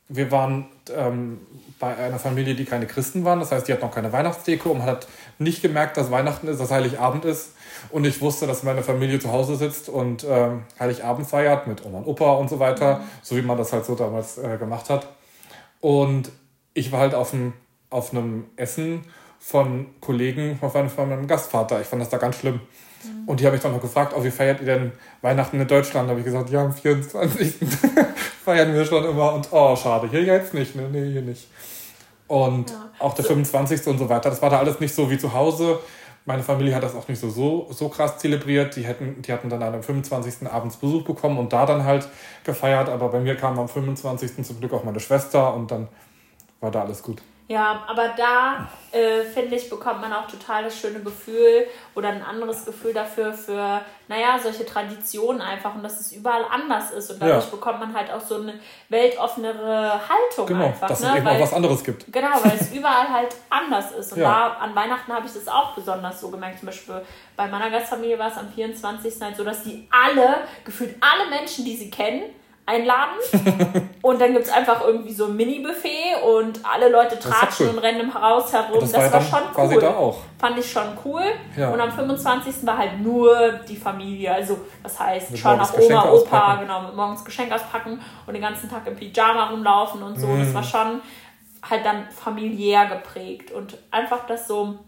wir 0.08 0.32
waren 0.32 0.68
ähm, 0.96 1.39
bei 1.84 1.97
einer 1.97 2.17
Familie, 2.17 2.55
die 2.55 2.63
keine 2.63 2.88
Christen 2.88 3.25
waren. 3.25 3.41
Das 3.41 3.51
heißt, 3.51 3.67
die 3.67 3.73
hat 3.73 3.81
noch 3.81 3.91
keine 3.91 4.13
Weihnachtsdeko 4.13 4.69
und 4.69 4.77
man 4.77 4.88
hat 4.88 5.05
nicht 5.38 5.61
gemerkt, 5.61 5.97
dass 5.97 6.11
Weihnachten 6.11 6.47
ist, 6.47 6.61
dass 6.61 6.71
Heiligabend 6.71 7.25
ist. 7.25 7.55
Und 7.89 8.05
ich 8.05 8.21
wusste, 8.21 8.47
dass 8.47 8.63
meine 8.63 8.84
Familie 8.84 9.19
zu 9.19 9.34
Hause 9.34 9.57
sitzt 9.57 9.89
und 9.89 10.25
ähm, 10.29 10.63
Heiligabend 10.79 11.27
feiert 11.27 11.67
mit 11.67 11.86
Oma 11.86 11.97
und 11.97 12.07
Opa 12.07 12.36
und 12.36 12.49
so 12.49 12.59
weiter, 12.59 12.99
mhm. 12.99 13.03
so 13.21 13.36
wie 13.36 13.41
man 13.41 13.57
das 13.57 13.73
halt 13.73 13.84
so 13.84 13.95
damals 13.95 14.38
äh, 14.38 14.57
gemacht 14.57 14.89
hat. 14.89 15.07
Und 15.81 16.31
ich 16.73 16.93
war 16.93 17.01
halt 17.01 17.15
auf 17.15 17.34
einem, 17.34 17.51
auf 17.89 18.13
einem 18.13 18.45
Essen 18.55 19.03
von 19.38 19.88
Kollegen 19.99 20.57
von 20.59 21.09
meinem 21.09 21.27
Gastvater. 21.27 21.81
Ich 21.81 21.88
fand 21.88 22.01
das 22.01 22.07
da 22.07 22.17
ganz 22.17 22.38
schlimm. 22.38 22.61
Mhm. 23.03 23.27
Und 23.27 23.41
die 23.41 23.45
habe 23.45 23.57
ich 23.57 23.61
dann 23.61 23.73
noch 23.73 23.81
gefragt, 23.81 24.13
oh, 24.15 24.23
wie 24.23 24.31
feiert 24.31 24.61
ihr 24.61 24.67
denn 24.67 24.93
Weihnachten 25.21 25.59
in 25.59 25.67
Deutschland? 25.67 26.07
Da 26.07 26.11
habe 26.11 26.21
ich 26.21 26.25
gesagt, 26.25 26.49
ja, 26.49 26.63
am 26.63 26.71
24. 26.71 27.55
feiern 28.43 28.73
wir 28.73 28.86
schon 28.86 29.05
immer 29.05 29.34
und 29.34 29.47
oh, 29.51 29.75
schade, 29.75 30.07
hier 30.09 30.23
jetzt 30.23 30.53
nicht, 30.53 30.75
ne? 30.75 30.89
nee, 30.91 31.11
hier 31.11 31.21
nicht. 31.21 31.47
Und 32.28 32.69
ja. 32.71 32.89
auch 32.99 33.13
der 33.13 33.26
25. 33.26 33.88
und 33.88 33.97
so 33.97 34.09
weiter, 34.09 34.30
das 34.30 34.41
war 34.41 34.49
da 34.49 34.59
alles 34.59 34.80
nicht 34.80 34.93
so 34.93 35.09
wie 35.09 35.17
zu 35.17 35.34
Hause. 35.34 35.80
Meine 36.26 36.41
Familie 36.41 36.74
hat 36.74 36.84
das 36.84 36.95
auch 36.95 37.07
nicht 37.07 37.19
so, 37.19 37.30
so, 37.30 37.67
so 37.71 37.89
krass 37.89 38.17
zelebriert. 38.17 38.76
Die, 38.78 38.86
hätten, 38.86 39.21
die 39.21 39.34
hatten 39.34 39.49
dann 39.49 39.61
am 39.61 39.84
25. 39.84 40.47
abends 40.49 40.78
Besuch 40.78 41.03
bekommen 41.03 41.38
und 41.38 41.51
da 41.51 41.65
dann 41.65 41.84
halt 41.84 42.07
gefeiert. 42.45 42.88
Aber 42.88 43.09
bei 43.09 43.19
mir 43.19 43.36
kam 43.36 43.59
am 43.59 43.67
25. 43.67 44.45
zum 44.45 44.59
Glück 44.59 44.74
auch 44.74 44.86
meine 44.86 45.01
Schwester 45.01 45.53
und 45.53 45.69
dann 45.69 45.89
war 46.61 46.71
da 46.71 46.84
alles 46.84 47.03
gut. 47.03 47.21
Ja, 47.48 47.84
aber 47.88 48.10
da 48.16 48.70
äh, 48.94 49.24
finde 49.24 49.58
ich, 49.58 49.70
bekommt 49.70 50.00
man 50.00 50.14
auch 50.14 50.28
total 50.28 50.64
das 50.64 50.80
schöne 50.80 51.02
Gefühl 51.02 51.68
oder 51.94 52.10
ein 52.10 52.24
anderes 52.24 52.64
Gefühl 52.64 52.94
dafür 52.94 53.34
für, 53.34 53.82
naja, 54.08 54.39
solche 54.41 54.66
Traditionen 54.66 55.41
einfach 55.41 55.76
und 55.76 55.84
dass 55.84 56.00
es 56.00 56.14
überall 56.14 56.46
anders 56.50 56.91
ist. 56.91 57.12
Und 57.12 57.22
dadurch 57.22 57.44
ja. 57.44 57.52
bekommt 57.52 57.82
man 57.82 57.94
halt 57.94 58.12
auch 58.12 58.22
so 58.22 58.36
eine 58.36 58.54
weltoffenere 58.88 60.00
Haltung 60.08 60.48
genau, 60.48 60.68
einfach. 60.68 60.88
Dass 60.88 61.02
ne? 61.02 61.10
es 61.10 61.16
eben 61.18 61.26
weil, 61.26 61.36
auch 61.36 61.41
was 61.41 61.54
anderes 61.54 61.84
gibt. 61.84 62.12
Genau, 62.14 62.30
weil 62.44 62.58
es 62.58 62.72
überall 62.74 63.10
halt 63.10 63.36
anders 63.50 63.91
ist. 63.91 64.14
Und 64.14 64.20
ja. 64.20 64.30
da 64.30 64.64
an 64.64 64.74
Weihnachten 64.74 65.12
habe 65.12 65.28
ich 65.28 65.34
das 65.34 65.48
auch 65.50 65.76
besonders 65.76 66.22
so 66.22 66.30
gemerkt. 66.30 66.60
Zum 66.60 66.68
Beispiel 66.68 67.02
bei 67.36 67.48
meiner 67.48 67.70
Gastfamilie 67.70 68.18
war 68.18 68.32
es 68.32 68.38
am 68.38 68.50
24. 68.50 69.22
halt 69.22 69.36
so, 69.36 69.44
dass 69.44 69.64
die 69.64 69.89
alle, 69.91 70.38
gefühlt 70.64 70.96
alle 71.02 71.30
Menschen, 71.30 71.66
die 71.66 71.76
sie 71.76 71.89
kennen, 71.89 72.24
einladen. 72.66 73.16
und 74.01 74.22
dann 74.22 74.34
gibt 74.34 74.45
es 74.45 74.51
einfach 74.51 74.82
irgendwie 74.86 75.14
so 75.14 75.26
ein 75.26 75.36
Mini-Buffet 75.36 76.24
und 76.26 76.61
alle 76.64 76.89
Leute 76.89 77.20
tratschen 77.20 77.68
cool. 77.68 77.74
und 77.74 77.80
rennen 77.80 78.01
im 78.01 78.14
Haus 78.14 78.53
herum. 78.53 78.80
Das, 78.80 78.91
das 78.91 79.11
war, 79.11 79.22
schon 79.22 79.53
quasi 79.53 79.76
cool. 79.76 79.82
Da 79.82 79.95
auch. 79.95 80.18
Fand 80.39 80.57
ich 80.57 80.72
schon 80.72 80.97
cool. 81.03 81.24
Ja. 81.57 81.72
Und 81.72 81.82
am 81.82 81.91
25. 81.91 82.66
war 82.66 82.78
halt 82.78 82.99
nur 83.01 83.53
die 83.68 83.76
Familie. 83.76 84.34
Also, 84.34 84.59
das 84.82 84.99
heißt, 84.99 85.32
mit 85.32 85.39
schon 85.39 85.59
auch 85.59 85.78
Oma, 85.78 86.09
Opa, 86.09 86.55
genau, 86.55 86.82
mit 86.84 86.95
morgens 86.95 87.26
Geschenk 87.26 87.51
auspacken 87.51 88.01
und 88.26 88.34
den 88.34 88.41
ganzen 88.41 88.70
Tag 88.70 88.88
im 88.88 88.95
Pyjama 88.95 89.49
rumlaufen 89.49 90.01
und 90.01 90.20
so. 90.20 90.28
Mhm. 90.28 90.39
Das 90.39 90.53
war 90.53 90.64
schon 90.64 91.01
halt 91.70 91.86
dann 91.86 92.09
familiär 92.09 92.86
geprägt 92.88 93.51
und 93.51 93.78
einfach, 93.91 94.26
dass 94.26 94.47
so 94.47 94.80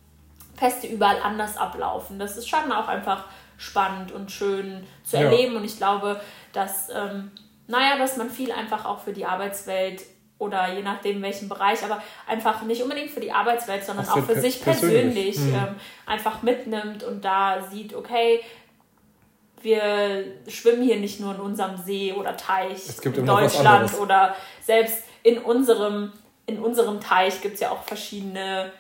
Feste 0.56 0.88
überall 0.88 1.18
anders 1.22 1.58
ablaufen. 1.58 2.20
Das 2.20 2.38
ist 2.38 2.48
schon 2.48 2.72
auch 2.72 2.88
einfach 2.88 3.26
spannend 3.58 4.12
und 4.12 4.32
schön 4.32 4.86
zu 5.04 5.18
erleben. 5.18 5.54
Ja. 5.54 5.60
Und 5.60 5.66
ich 5.66 5.78
glaube, 5.78 6.20
dass 6.54 6.90
ähm, 6.90 7.32
naja, 7.68 7.98
dass 7.98 8.18
man 8.18 8.30
viel 8.30 8.52
einfach 8.52 8.86
auch 8.86 9.02
für 9.02 9.14
die 9.14 9.26
Arbeitswelt 9.26 10.04
oder 10.38 10.74
je 10.74 10.82
nachdem 10.82 11.22
welchen 11.22 11.48
Bereich, 11.48 11.84
aber 11.84 12.02
einfach 12.28 12.62
nicht 12.64 12.84
unbedingt 12.84 13.10
für 13.10 13.22
die 13.22 13.32
Arbeitswelt, 13.32 13.86
sondern 13.86 14.08
auch, 14.08 14.18
auch 14.18 14.24
für, 14.24 14.40
sich 14.40 14.62
persönlich, 14.62 15.36
persönlich 15.36 15.40
mhm. 15.40 15.56
ähm, 15.56 15.76
einfach 16.06 16.42
mitnimmt 16.42 17.04
und 17.04 17.24
da 17.24 17.66
sieht, 17.72 17.94
okay, 17.94 18.42
wir 19.62 20.26
schwimmen 20.48 20.84
hier 20.84 20.98
nicht 20.98 21.20
nur 21.20 21.34
in 21.34 21.42
unserem 21.42 21.78
See 21.78 22.14
oder 22.14 22.38
Teich 22.38 22.84
in 23.04 23.26
Deutschland 23.26 24.00
oder 24.00 24.36
selbst 24.62 25.04
in 25.24 25.40
unserem, 25.40 26.14
in 26.46 26.60
unserem 26.60 27.02
Teich 27.02 27.42
gibt 27.42 27.56
es 27.56 27.62
ja 27.62 27.72
auch 27.72 27.84
verschiedene, 27.84 28.72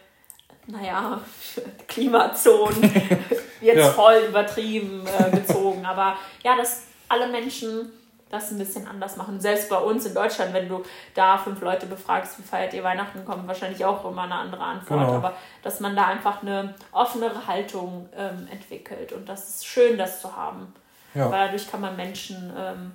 naja, 0.68 1.22
Klimazonen, 1.88 2.84
jetzt 3.62 3.78
ja. 3.78 3.90
voll 3.90 4.26
übertrieben 4.30 5.08
äh, 5.08 5.32
gezogen, 5.32 5.86
aber 5.86 6.18
ja, 6.44 6.56
dass 6.56 6.84
alle 7.10 7.28
Menschen 7.30 7.92
das 8.36 8.52
ein 8.52 8.58
bisschen 8.58 8.88
anders 8.88 9.18
machen. 9.18 9.40
Selbst 9.40 9.70
bei 9.70 9.78
uns 9.78 10.06
in 10.06 10.14
Deutschland, 10.14 10.54
wenn 10.54 10.70
du 10.70 10.84
da 11.14 11.38
fünf 11.38 11.62
Leute 11.62 11.86
befragst, 11.86 12.38
wie 12.38 12.44
feiert 12.44 12.74
ihr 12.74 12.84
Weihnachten, 12.84 13.26
kommt 13.26 13.48
wahrscheinlich 13.48 13.84
auch 13.84 14.06
immer 14.06 14.24
eine 14.24 14.36
andere 14.36 14.64
Antwort. 14.64 15.00
Genau. 15.00 15.16
Aber 15.16 15.34
dass 15.64 15.80
man 15.80 15.96
da 15.96 16.06
einfach 16.06 16.42
eine 16.42 16.76
offenere 16.92 17.48
Haltung 17.48 18.10
ähm, 18.16 18.48
entwickelt. 18.52 19.14
Und 19.14 19.28
das 19.28 19.50
ist 19.50 19.66
schön, 19.66 19.98
das 19.98 20.22
zu 20.22 20.36
haben. 20.36 20.74
Ja. 21.14 21.32
Weil 21.32 21.48
dadurch 21.48 21.72
kann 21.72 21.82
man 21.82 21.96
Menschen 21.96 22.54
ähm, 22.58 22.92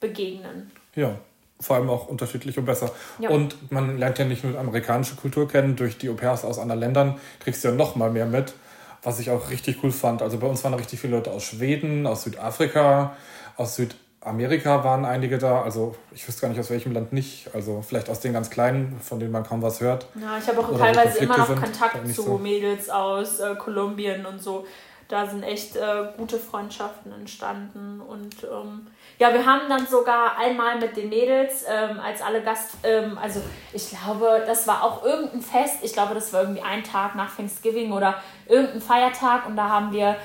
begegnen. 0.00 0.70
Ja, 0.94 1.14
vor 1.60 1.76
allem 1.76 1.90
auch 1.90 2.08
unterschiedlich 2.08 2.58
und 2.58 2.64
besser. 2.64 2.90
Ja. 3.18 3.30
Und 3.30 3.70
man 3.70 3.98
lernt 3.98 4.18
ja 4.18 4.24
nicht 4.24 4.42
nur 4.42 4.58
amerikanische 4.58 5.14
Kultur 5.14 5.46
kennen, 5.46 5.76
durch 5.76 5.98
die 5.98 6.08
Au-pairs 6.08 6.44
aus 6.44 6.58
anderen 6.58 6.80
Ländern 6.80 7.20
kriegst 7.38 7.62
du 7.62 7.68
ja 7.68 7.74
noch 7.74 7.96
mal 7.96 8.10
mehr 8.10 8.26
mit, 8.26 8.54
was 9.02 9.20
ich 9.20 9.30
auch 9.30 9.50
richtig 9.50 9.84
cool 9.84 9.92
fand. 9.92 10.22
Also 10.22 10.38
bei 10.38 10.46
uns 10.46 10.64
waren 10.64 10.74
richtig 10.74 11.00
viele 11.00 11.16
Leute 11.16 11.30
aus 11.30 11.44
Schweden, 11.44 12.06
aus 12.06 12.22
Südafrika, 12.22 13.14
aus 13.60 13.76
Südamerika 13.76 14.82
waren 14.82 15.04
einige 15.04 15.38
da, 15.38 15.62
also 15.62 15.94
ich 16.12 16.26
wüsste 16.26 16.42
gar 16.42 16.48
nicht 16.48 16.58
aus 16.58 16.70
welchem 16.70 16.92
Land 16.92 17.12
nicht, 17.12 17.54
also 17.54 17.82
vielleicht 17.86 18.08
aus 18.08 18.20
den 18.20 18.32
ganz 18.32 18.48
kleinen, 18.48 18.98
von 19.00 19.20
denen 19.20 19.32
man 19.32 19.44
kaum 19.44 19.62
was 19.62 19.80
hört. 19.80 20.06
Ja, 20.14 20.38
ich 20.38 20.48
habe 20.48 20.60
auch 20.60 20.76
teilweise 20.76 21.18
immer 21.18 21.36
noch 21.36 21.48
Kontakt 21.48 22.06
zu 22.14 22.22
so. 22.22 22.38
Mädels 22.38 22.88
aus 22.88 23.38
äh, 23.38 23.54
Kolumbien 23.56 24.24
und 24.24 24.42
so. 24.42 24.66
Da 25.08 25.26
sind 25.26 25.42
echt 25.42 25.74
äh, 25.74 25.80
gute 26.16 26.38
Freundschaften 26.38 27.12
entstanden 27.12 28.00
und 28.00 28.44
ähm, 28.44 28.86
ja, 29.18 29.34
wir 29.34 29.44
haben 29.44 29.68
dann 29.68 29.84
sogar 29.84 30.38
einmal 30.38 30.78
mit 30.78 30.96
den 30.96 31.08
Mädels, 31.08 31.64
ähm, 31.68 31.98
als 31.98 32.22
alle 32.22 32.42
Gast, 32.42 32.76
ähm, 32.84 33.18
also 33.20 33.40
ich 33.72 33.90
glaube, 33.90 34.44
das 34.46 34.68
war 34.68 34.84
auch 34.84 35.04
irgendein 35.04 35.42
Fest, 35.42 35.78
ich 35.82 35.92
glaube, 35.92 36.14
das 36.14 36.32
war 36.32 36.42
irgendwie 36.42 36.62
ein 36.62 36.84
Tag 36.84 37.16
nach 37.16 37.34
Thanksgiving 37.34 37.90
oder 37.90 38.14
irgendein 38.46 38.80
Feiertag 38.80 39.46
und 39.46 39.56
da 39.56 39.68
haben 39.68 39.92
wir 39.92 40.16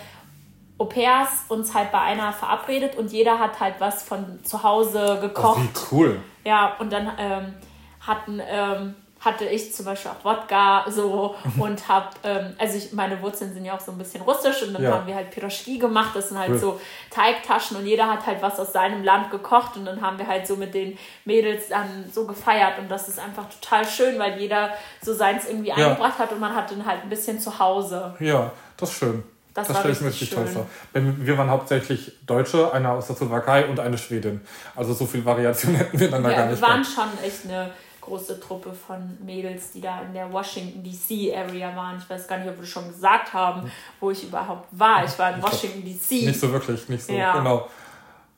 Au-pairs 0.78 1.45
uns 1.47 1.73
halt 1.73 1.91
bei 1.91 2.01
einer 2.01 2.34
verabredet 2.34 2.97
und 2.97 3.11
jeder 3.11 3.39
hat 3.39 3.59
halt 3.59 3.76
was 3.80 4.03
von 4.03 4.43
zu 4.43 4.63
Hause 4.63 5.19
gekocht. 5.21 5.59
Oh, 5.59 5.61
wie 5.61 5.95
cool. 5.95 6.19
Ja, 6.43 6.76
und 6.80 6.91
dann 6.91 7.11
ähm, 7.17 7.53
hatten, 8.01 8.41
ähm, 8.45 8.95
hatte 9.21 9.45
ich 9.45 9.73
zum 9.73 9.86
Beispiel 9.86 10.11
auch 10.11 10.26
Wodka 10.26 10.86
so 10.89 11.36
und 11.59 11.88
hab, 11.88 12.15
ähm, 12.26 12.55
also 12.59 12.78
ich, 12.78 12.91
meine 12.91 13.21
Wurzeln 13.21 13.53
sind 13.53 13.63
ja 13.63 13.73
auch 13.73 13.80
so 13.80 13.93
ein 13.93 13.97
bisschen 13.97 14.21
russisch 14.21 14.63
und 14.63 14.73
dann 14.73 14.84
ja. 14.84 14.91
haben 14.91 15.07
wir 15.07 15.15
halt 15.15 15.32
Piroschki 15.32 15.78
gemacht, 15.78 16.11
das 16.13 16.28
sind 16.28 16.38
halt 16.38 16.51
cool. 16.51 16.57
so 16.57 16.82
Teigtaschen 17.09 17.78
und 17.78 17.86
jeder 17.86 18.07
hat 18.07 18.26
halt 18.26 18.41
was 18.41 18.59
aus 18.59 18.73
seinem 18.73 19.01
Land 19.01 19.32
gekocht 19.32 19.78
und 19.78 19.86
dann 19.86 20.01
haben 20.01 20.19
wir 20.19 20.28
halt 20.28 20.45
so 20.45 20.57
mit 20.57 20.73
den 20.73 20.97
Mädels 21.23 21.69
dann 21.69 22.09
so 22.11 22.28
gefeiert 22.28 22.80
und 22.80 22.91
das 22.91 23.07
ist 23.07 23.17
einfach 23.17 23.45
total 23.49 23.88
schön, 23.88 24.19
weil 24.19 24.39
jeder 24.41 24.71
so 25.01 25.13
seins 25.13 25.47
irgendwie 25.47 25.69
ja. 25.69 25.76
eingebracht 25.76 26.19
hat 26.19 26.34
und 26.34 26.41
man 26.41 26.53
hat 26.53 26.69
dann 26.69 26.86
halt 26.86 27.03
ein 27.03 27.09
bisschen 27.09 27.39
zu 27.39 27.57
Hause. 27.59 28.13
Ja, 28.19 28.51
das 28.76 28.91
ist 28.91 28.97
schön. 28.97 29.23
Das, 29.55 29.69
das 29.69 29.79
stelle 29.79 29.93
ich 29.93 30.01
mir 30.01 30.09
richtig 30.09 30.29
toll 30.31 30.45
vor. 30.45 30.67
Wir 30.91 31.37
waren 31.37 31.49
hauptsächlich 31.49 32.11
Deutsche, 32.27 32.73
einer 32.73 32.91
aus 32.91 33.07
der 33.07 33.15
Slowakei 33.15 33.65
und 33.65 33.79
eine 33.79 33.97
Schwedin. 33.97 34.41
Also 34.75 34.93
so 34.93 35.05
viel 35.05 35.23
Variation 35.23 35.73
hätten 35.75 35.97
wir 35.97 36.11
dann 36.11 36.23
ja, 36.23 36.29
da 36.29 36.35
gar 36.35 36.45
nicht. 36.47 36.61
Wir 36.61 36.67
waren 36.67 36.81
gehabt. 36.81 36.93
schon 36.93 37.23
echt 37.25 37.45
eine 37.45 37.71
große 38.01 38.37
Truppe 38.41 38.73
von 38.73 39.17
Mädels, 39.25 39.71
die 39.71 39.79
da 39.79 40.01
in 40.01 40.13
der 40.13 40.31
Washington 40.31 40.83
DC 40.83 41.33
Area 41.33 41.73
waren. 41.73 41.97
Ich 41.97 42.09
weiß 42.09 42.27
gar 42.27 42.37
nicht, 42.37 42.49
ob 42.49 42.59
wir 42.59 42.65
schon 42.65 42.89
gesagt 42.89 43.33
haben, 43.33 43.71
wo 44.01 44.11
ich 44.11 44.25
überhaupt 44.25 44.67
war. 44.71 45.05
Ich 45.05 45.17
war 45.17 45.33
in 45.33 45.41
Washington 45.41 45.85
DC. 45.85 46.27
Nicht 46.27 46.39
so 46.39 46.51
wirklich, 46.51 46.89
nicht 46.89 47.05
so, 47.05 47.13
ja. 47.13 47.37
genau. 47.37 47.69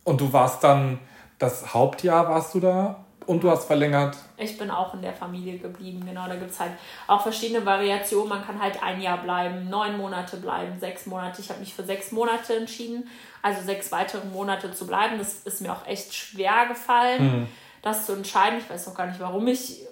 Und 0.04 0.22
du 0.22 0.32
warst 0.32 0.64
dann, 0.64 1.00
das 1.40 1.74
Hauptjahr 1.74 2.30
warst 2.30 2.54
du 2.54 2.60
da 2.60 3.04
und 3.28 3.44
du 3.44 3.52
hast 3.52 3.66
verlängert? 3.66 4.16
Ich 4.38 4.58
bin 4.58 4.72
auch 4.72 4.94
in 4.94 5.02
der 5.02 5.14
Familie 5.14 5.60
geblieben, 5.60 6.06
genau. 6.06 6.28
Da 6.28 6.36
gibt 6.36 6.52
es 6.52 6.60
halt 6.60 6.72
auch 7.08 7.22
verschiedene 7.22 7.66
Variationen. 7.66 8.30
Man 8.30 8.46
kann 8.46 8.62
halt 8.62 8.82
ein 8.82 9.02
Jahr 9.02 9.18
bleiben, 9.18 9.70
neun 9.70 9.98
Monate 9.98 10.38
bleiben, 10.38 10.80
sechs 10.80 11.06
Monate. 11.06 11.42
Ich 11.42 11.50
habe 11.50 11.60
mich 11.60 11.74
für 11.74 11.84
sechs 11.84 12.12
Monate 12.12 12.56
entschieden, 12.56 13.10
also 13.42 13.62
sechs 13.62 13.92
weitere 13.92 14.26
Monate 14.28 14.72
zu 14.72 14.88
bleiben. 14.88 15.18
Das 15.18 15.36
ist 15.40 15.62
mir 15.62 15.74
auch 15.74 15.86
echt 15.86 16.14
schwer 16.16 16.68
gefallen, 16.68 17.24
mhm. 17.24 17.48
das 17.82 18.06
zu 18.06 18.14
entscheiden. 18.14 18.60
Ich 18.60 18.70
weiß 18.70 18.88
auch 18.88 18.96
gar 18.96 19.08
nicht, 19.08 19.20
warum 19.20 19.46
ich 19.48 19.86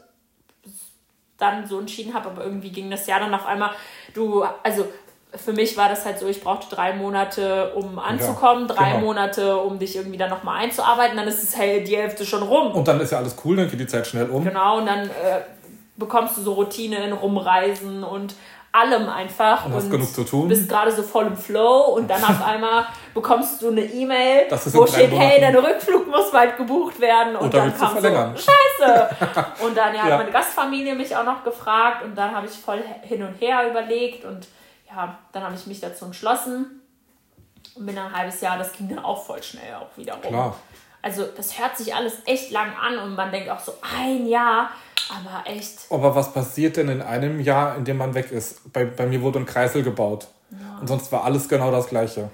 dann 1.38 1.68
so 1.68 1.80
entschieden 1.80 2.14
habe, 2.14 2.30
aber 2.30 2.44
irgendwie 2.46 2.72
ging 2.72 2.90
das 2.90 3.08
Jahr 3.08 3.20
dann 3.20 3.34
auf 3.34 3.46
einmal, 3.46 3.72
du, 4.14 4.44
also 4.64 4.88
für 5.38 5.54
mich 5.54 5.78
war 5.78 5.90
das 5.90 6.06
halt 6.06 6.20
so, 6.20 6.28
ich 6.28 6.42
brauchte 6.42 6.74
drei 6.74 6.94
Monate, 6.94 7.74
um 7.76 8.00
anzukommen, 8.00 8.68
ja, 8.68 8.76
drei 8.76 8.92
genau. 8.92 9.06
Monate, 9.06 9.58
um 9.58 9.80
dich 9.80 9.96
irgendwie 9.96 10.18
dann 10.18 10.30
nochmal 10.30 10.64
einzuarbeiten, 10.64 11.18
dann 11.18 11.28
ist 11.28 11.44
es 11.44 11.58
hey, 11.58 11.84
die 11.84 11.98
Hälfte 11.98 12.26
schon 12.26 12.44
rum. 12.44 12.72
Und 12.72 12.88
dann 12.88 13.00
ist 13.00 13.12
ja 13.12 13.18
alles 13.18 13.36
cool, 13.44 13.56
dann 13.56 13.70
geht 13.70 13.80
die 13.80 13.88
Zeit 13.88 14.08
schnell 14.08 14.30
um. 14.30 14.44
Genau, 14.44 14.78
und 14.78 14.86
dann 14.86 15.06
äh, 15.06 15.42
bekommst 15.96 16.38
du 16.38 16.42
so 16.42 16.54
Routine 16.54 17.04
in 17.06 17.14
Rumreisen 17.14 18.04
und 18.04 18.36
allem 18.76 19.08
einfach. 19.10 19.66
Und 19.66 19.74
hast 19.74 19.86
und 19.86 19.92
genug 19.92 20.14
zu 20.14 20.24
tun. 20.24 20.48
bist 20.48 20.68
gerade 20.68 20.92
so 20.92 21.02
voll 21.02 21.28
im 21.28 21.38
Flow 21.38 21.94
und 21.96 22.10
dann 22.10 22.24
auf 22.24 22.42
einmal 22.46 22.86
bekommst 23.14 23.62
du 23.62 23.70
eine 23.70 23.82
E-Mail, 23.82 24.48
wo 24.50 24.86
steht, 24.86 25.12
hey, 25.12 25.40
dein 25.40 25.56
Rückflug 25.56 26.08
muss 26.08 26.32
bald 26.32 26.58
gebucht 26.58 27.00
werden. 27.00 27.36
Und, 27.36 27.46
und 27.46 27.54
dann 27.54 27.78
kam 27.78 27.96
so, 27.96 28.02
scheiße. 28.02 29.10
und 29.66 29.78
dann 29.78 29.96
ja, 29.96 30.00
ja. 30.00 30.04
hat 30.04 30.20
meine 30.20 30.32
Gastfamilie 30.32 30.96
mich 30.96 31.16
auch 31.16 31.24
noch 31.24 31.44
gefragt 31.44 32.04
und 32.04 32.18
dann 32.18 32.36
habe 32.36 32.48
ich 32.48 32.54
voll 32.54 32.84
hin 33.04 33.24
und 33.24 33.40
her 33.40 33.70
überlegt 33.70 34.26
und 34.26 34.48
ja, 34.88 35.18
dann 35.32 35.44
habe 35.44 35.56
ich 35.56 35.68
mich 35.68 35.80
dazu 35.80 36.06
entschlossen 36.06 36.82
und 37.76 37.86
bin 37.86 37.96
dann 37.96 38.08
ein 38.08 38.18
halbes 38.18 38.42
Jahr, 38.42 38.58
das 38.58 38.74
ging 38.74 38.90
dann 38.90 39.00
auch 39.00 39.26
voll 39.26 39.42
schnell 39.44 39.76
auch 39.76 39.96
wieder 39.98 40.14
rum. 40.14 40.22
Klar. 40.22 40.56
Also 41.02 41.24
das 41.38 41.60
hört 41.60 41.78
sich 41.78 41.94
alles 41.94 42.14
echt 42.26 42.52
lang 42.52 42.74
an 42.76 42.98
und 42.98 43.16
man 43.16 43.32
denkt 43.32 43.50
auch 43.50 43.60
so, 43.60 43.74
ein 43.96 44.26
Jahr, 44.26 44.72
aber 45.10 45.48
echt. 45.50 45.86
Aber 45.92 46.16
was 46.16 46.34
passiert 46.34 46.78
denn 46.78 46.90
in 46.90 47.02
einem 47.02 47.40
Jahr, 47.40 47.76
in 47.76 47.86
dem 47.86 47.98
man 47.98 48.16
weg 48.16 48.32
ist? 48.32 48.74
Bei, 48.74 48.86
bei 48.86 49.06
mir 49.06 49.22
wurde 49.22 49.40
ein 49.40 49.46
Kreisel 49.46 49.84
gebaut. 49.84 50.28
Ja. 50.50 50.80
Und 50.80 50.88
sonst 50.88 51.12
war 51.12 51.24
alles 51.24 51.48
genau 51.48 51.70
das 51.70 51.88
Gleiche. 51.88 52.32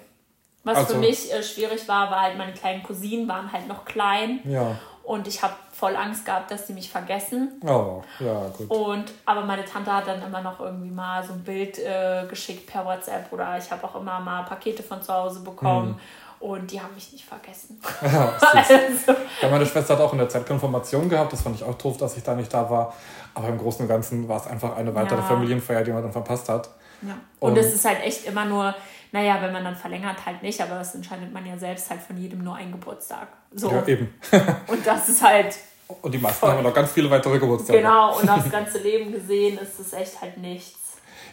Was 0.63 0.77
also, 0.77 0.93
für 0.93 0.99
mich 0.99 1.33
äh, 1.33 1.43
schwierig 1.43 1.87
war, 1.87 2.11
war 2.11 2.21
halt, 2.21 2.37
meine 2.37 2.53
kleinen 2.53 2.83
Cousinen 2.83 3.27
waren 3.27 3.51
halt 3.51 3.67
noch 3.67 3.83
klein. 3.83 4.39
Ja. 4.45 4.79
Und 5.03 5.27
ich 5.27 5.41
habe 5.41 5.53
voll 5.71 5.95
Angst 5.95 6.25
gehabt, 6.25 6.51
dass 6.51 6.67
sie 6.67 6.73
mich 6.73 6.89
vergessen. 6.89 7.59
Oh, 7.65 8.03
ja, 8.19 8.47
gut. 8.55 8.69
Und, 8.69 9.05
aber 9.25 9.41
meine 9.41 9.65
Tante 9.65 9.91
hat 9.91 10.07
dann 10.07 10.21
immer 10.21 10.41
noch 10.41 10.59
irgendwie 10.59 10.91
mal 10.91 11.23
so 11.23 11.33
ein 11.33 11.43
Bild 11.43 11.79
äh, 11.79 12.25
geschickt 12.29 12.67
per 12.67 12.85
WhatsApp 12.85 13.31
oder 13.31 13.57
ich 13.57 13.71
habe 13.71 13.83
auch 13.83 13.95
immer 13.95 14.19
mal 14.19 14.43
Pakete 14.43 14.83
von 14.83 15.01
zu 15.01 15.13
Hause 15.13 15.41
bekommen. 15.41 15.89
Hm. 15.89 15.95
Und 16.39 16.71
die 16.71 16.81
haben 16.81 16.93
mich 16.95 17.11
nicht 17.11 17.25
vergessen. 17.25 17.79
Ja, 18.01 18.33
also. 18.53 19.13
ja, 19.41 19.49
meine 19.49 19.65
Schwester 19.65 19.93
hat 19.93 20.01
auch 20.01 20.11
in 20.11 20.17
der 20.17 20.29
Zeit 20.29 20.45
Konfirmation 20.47 21.07
gehabt. 21.07 21.31
Das 21.33 21.41
fand 21.41 21.55
ich 21.55 21.63
auch 21.63 21.75
doof, 21.75 21.97
dass 21.97 22.17
ich 22.17 22.23
da 22.23 22.35
nicht 22.35 22.51
da 22.51 22.67
war. 22.69 22.93
Aber 23.35 23.47
im 23.47 23.57
Großen 23.57 23.83
und 23.83 23.87
Ganzen 23.87 24.27
war 24.27 24.37
es 24.37 24.47
einfach 24.47 24.75
eine 24.75 24.93
weitere 24.95 25.19
ja. 25.19 25.25
Familienfeier, 25.25 25.83
die 25.83 25.91
man 25.91 26.01
dann 26.01 26.11
verpasst 26.11 26.49
hat. 26.49 26.69
Ja. 27.03 27.15
Und 27.39 27.57
es 27.57 27.73
ist 27.73 27.85
halt 27.85 28.01
echt 28.03 28.25
immer 28.25 28.45
nur, 28.45 28.73
naja, 29.11 29.41
wenn 29.41 29.51
man 29.51 29.63
dann 29.63 29.75
verlängert, 29.75 30.25
halt 30.25 30.41
nicht, 30.41 30.61
aber 30.61 30.75
das 30.75 30.95
entscheidet 30.95 31.33
man 31.33 31.45
ja 31.45 31.57
selbst 31.57 31.89
halt 31.89 32.01
von 32.01 32.17
jedem 32.17 32.43
nur 32.43 32.55
einen 32.55 32.71
Geburtstag. 32.71 33.27
So. 33.53 33.69
Ja, 33.69 33.85
eben. 33.87 34.13
und 34.67 34.85
das 34.85 35.09
ist 35.09 35.21
halt. 35.21 35.57
Und 36.01 36.13
die 36.13 36.17
meisten 36.17 36.39
voll. 36.39 36.51
haben 36.51 36.63
noch 36.63 36.73
ganz 36.73 36.91
viele 36.91 37.09
weitere 37.09 37.37
Geburtstage. 37.37 37.79
Genau, 37.79 38.17
und 38.17 38.27
das 38.27 38.49
ganze 38.49 38.79
Leben 38.79 39.11
gesehen 39.11 39.57
ist 39.57 39.79
es 39.79 39.91
echt 39.93 40.21
halt 40.21 40.37
nichts. 40.37 40.79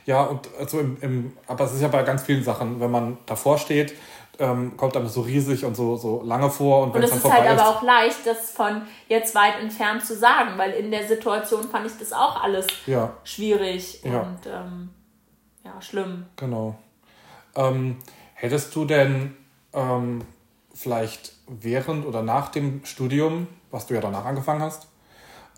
Ja, 0.06 0.24
und 0.24 0.48
also 0.58 0.80
im, 0.80 0.96
im, 1.00 1.36
aber 1.46 1.64
es 1.64 1.74
ist 1.74 1.82
ja 1.82 1.88
bei 1.88 2.02
ganz 2.02 2.22
vielen 2.22 2.42
Sachen, 2.42 2.80
wenn 2.80 2.90
man 2.90 3.18
davor 3.26 3.58
steht, 3.58 3.94
ähm, 4.40 4.76
kommt 4.76 4.96
einem 4.96 5.08
so 5.08 5.20
riesig 5.20 5.64
und 5.64 5.76
so, 5.76 5.96
so 5.96 6.22
lange 6.24 6.50
vor. 6.50 6.84
Und, 6.84 6.94
und 6.94 7.02
es 7.02 7.14
ist 7.14 7.30
halt 7.30 7.44
ist, 7.44 7.60
aber 7.60 7.68
auch 7.68 7.82
leicht, 7.82 8.26
das 8.26 8.50
von 8.50 8.82
jetzt 9.08 9.34
weit 9.34 9.60
entfernt 9.60 10.04
zu 10.04 10.16
sagen, 10.16 10.52
weil 10.56 10.72
in 10.72 10.90
der 10.90 11.06
Situation 11.06 11.68
fand 11.68 11.86
ich 11.86 11.92
das 11.98 12.12
auch 12.12 12.42
alles 12.42 12.66
ja. 12.86 13.12
schwierig 13.24 14.02
ja. 14.02 14.20
und 14.20 14.46
ähm, 14.46 14.90
ja, 15.64 15.80
schlimm. 15.80 16.26
Genau. 16.36 16.76
Ähm, 17.58 17.96
hättest 18.34 18.74
du 18.74 18.84
denn 18.84 19.36
ähm, 19.72 20.22
vielleicht 20.72 21.32
während 21.48 22.06
oder 22.06 22.22
nach 22.22 22.48
dem 22.48 22.84
Studium, 22.84 23.48
was 23.70 23.86
du 23.86 23.94
ja 23.94 24.00
danach 24.00 24.24
angefangen 24.24 24.62
hast, 24.62 24.88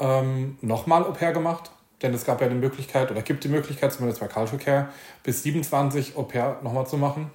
ähm, 0.01 0.59
nochmal 0.63 1.05
Au 1.05 1.13
pair 1.13 1.33
gemacht? 1.33 1.71
Denn 2.03 2.15
es 2.15 2.25
gab 2.25 2.41
ja 2.41 2.49
die 2.49 2.55
Möglichkeit, 2.55 3.11
oder 3.11 3.21
gibt 3.21 3.45
die 3.45 3.49
Möglichkeit, 3.49 3.93
zumindest 3.93 4.21
bei 4.21 4.27
Culture 4.27 4.57
Care, 4.57 4.89
bis 5.23 5.43
27 5.43 6.17
Au 6.17 6.23
pair 6.23 6.59
nochmal 6.63 6.87
zu 6.87 6.97
machen. 6.97 7.31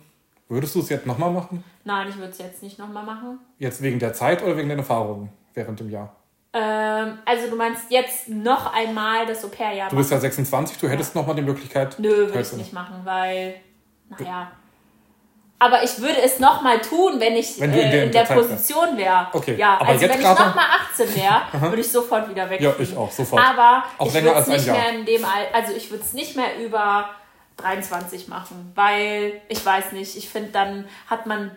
Würdest 0.49 0.76
du 0.76 0.80
es 0.80 0.89
jetzt 0.89 1.05
nochmal 1.05 1.32
machen? 1.32 1.63
Nein, 1.84 2.07
ich 2.09 2.18
würde 2.18 2.30
es 2.30 2.39
jetzt 2.39 2.63
nicht 2.63 2.80
nochmal 2.80 3.05
machen. 3.05 3.39
Jetzt 3.59 3.82
wegen 3.82 3.99
der 3.99 4.13
Zeit 4.13 4.43
oder 4.43 4.57
wegen 4.57 4.70
den 4.70 4.80
Erfahrungen 4.80 5.30
während 5.53 5.80
dem 5.80 5.89
Jahr? 5.89 6.16
Ähm, 6.53 7.18
also 7.26 7.49
du 7.49 7.55
meinst 7.55 7.91
jetzt 7.91 8.30
noch 8.30 8.74
einmal 8.74 9.26
das 9.26 9.43
Au-pair-Jahr 9.43 9.89
Du 9.89 9.97
bist 9.97 10.11
ja 10.11 10.20
26, 10.20 10.78
du 10.78 10.88
hättest 10.88 11.13
ja. 11.13 11.22
nochmal 11.22 11.36
die 11.36 11.41
Möglichkeit. 11.41 11.99
Nö, 11.99 12.28
würde 12.28 12.39
ich 12.39 12.53
nicht 12.53 12.74
machen, 12.74 13.01
weil, 13.03 13.55
naja. 14.10 14.51
Aber 15.58 15.84
ich 15.84 15.99
würde 15.99 16.22
es 16.22 16.39
nochmal 16.39 16.80
tun, 16.82 17.20
wenn 17.20 17.36
ich 17.36 17.60
wenn 17.60 17.72
äh, 17.72 17.84
in, 17.84 17.91
der, 17.91 18.03
in 18.03 18.12
der, 18.12 18.24
Position 18.24 18.97
wäre. 18.97 19.28
Okay. 19.32 19.56
Ja, 19.56 19.76
aber 19.80 19.88
also 19.88 20.01
wenn 20.01 20.20
ich 20.20 20.26
nochmal 20.26 20.66
18 20.91 21.16
wäre, 21.16 21.41
würde 21.70 21.82
ich 21.82 21.91
sofort 21.91 22.30
wieder 22.30 22.49
weg. 22.49 22.60
Ja, 22.60 22.74
ich 22.78 22.95
auch, 22.95 23.10
sofort. 23.10 23.41
Aber 23.41 23.84
auch 23.97 24.08
ich 24.08 24.14
würde 24.14 24.32
es 24.32 24.47
nicht 24.47 24.68
mehr 24.68 24.89
in 24.89 25.06
dem 25.06 25.24
Al 25.24 25.47
also 25.53 25.74
ich 25.74 25.89
würde 25.89 26.03
es 26.03 26.14
nicht 26.14 26.36
mehr 26.36 26.60
über 26.60 27.10
23 27.58 28.28
machen, 28.28 28.72
weil 28.76 29.41
ich 29.47 29.66
weiß 29.66 29.93
nicht, 29.93 30.18
ich 30.18 30.30
finde, 30.30 30.49
dann 30.51 30.88
hat 31.08 31.26
man, 31.26 31.51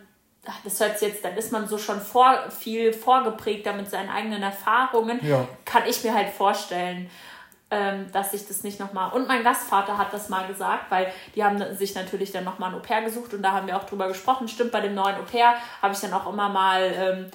das 0.64 0.78
hört 0.80 0.98
sich 0.98 1.08
jetzt, 1.08 1.24
dann 1.24 1.36
ist 1.36 1.50
man 1.50 1.66
so 1.66 1.76
schon 1.76 2.00
vor, 2.00 2.50
viel 2.56 2.92
vorgeprägter 2.92 3.72
mit 3.72 3.90
seinen 3.90 4.08
eigenen 4.08 4.42
Erfahrungen, 4.42 5.18
ja. 5.26 5.46
kann 5.64 5.82
ich 5.88 6.04
mir 6.04 6.14
halt 6.14 6.30
vorstellen, 6.30 7.10
ähm, 7.70 8.10
dass 8.12 8.32
ich 8.32 8.46
das 8.46 8.62
nicht 8.62 8.80
nochmal. 8.80 9.12
Und 9.12 9.28
mein 9.28 9.44
Gastvater 9.44 9.98
hat 9.98 10.12
das 10.12 10.28
mal 10.28 10.46
gesagt, 10.46 10.90
weil 10.90 11.12
die 11.34 11.44
haben 11.44 11.62
sich 11.74 11.94
natürlich 11.94 12.32
dann 12.32 12.44
nochmal 12.44 12.70
ein 12.70 12.76
Au-pair 12.76 13.02
gesucht 13.02 13.34
und 13.34 13.42
da 13.42 13.52
haben 13.52 13.66
wir 13.66 13.76
auch 13.76 13.84
drüber 13.84 14.08
gesprochen. 14.08 14.48
Stimmt, 14.48 14.72
bei 14.72 14.80
dem 14.80 14.94
neuen 14.94 15.16
Au-pair 15.16 15.54
habe 15.82 15.92
ich 15.92 16.00
dann 16.00 16.12
auch 16.12 16.30
immer 16.30 16.48
mal. 16.48 16.92
Ähm, 16.96 17.30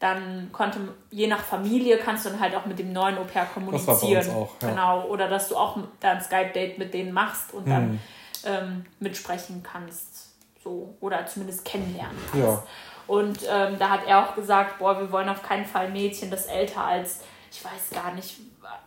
dann 0.00 0.50
konnte, 0.52 0.78
je 1.10 1.26
nach 1.26 1.40
Familie, 1.40 1.98
kannst 1.98 2.24
du 2.24 2.30
dann 2.30 2.38
halt 2.38 2.54
auch 2.54 2.66
mit 2.66 2.78
dem 2.78 2.92
neuen 2.92 3.18
Au-pair 3.18 3.46
kommunizieren. 3.46 4.14
Das 4.14 4.28
war 4.28 4.36
auch, 4.36 4.54
ja. 4.62 4.68
Genau. 4.68 5.06
Oder 5.06 5.28
dass 5.28 5.48
du 5.48 5.56
auch 5.56 5.76
da 5.98 6.12
ein 6.12 6.20
Skype-Date 6.20 6.78
mit 6.78 6.94
denen 6.94 7.12
machst 7.12 7.52
und 7.52 7.64
hm. 7.64 7.70
dann 7.70 8.00
ähm, 8.44 8.86
mitsprechen 9.00 9.64
kannst. 9.64 10.28
So. 10.62 10.94
Oder 11.00 11.26
zumindest 11.26 11.64
kennenlernen 11.64 12.16
kannst. 12.30 12.46
Ja. 12.46 12.62
Und 13.08 13.40
ähm, 13.50 13.78
da 13.78 13.88
hat 13.88 14.06
er 14.06 14.24
auch 14.24 14.34
gesagt, 14.34 14.78
boah, 14.78 15.00
wir 15.00 15.10
wollen 15.10 15.28
auf 15.28 15.42
keinen 15.42 15.64
Fall 15.64 15.90
Mädchen, 15.90 16.30
das 16.30 16.46
älter 16.46 16.84
als, 16.84 17.22
ich 17.50 17.64
weiß 17.64 18.02
gar 18.02 18.14
nicht, 18.14 18.36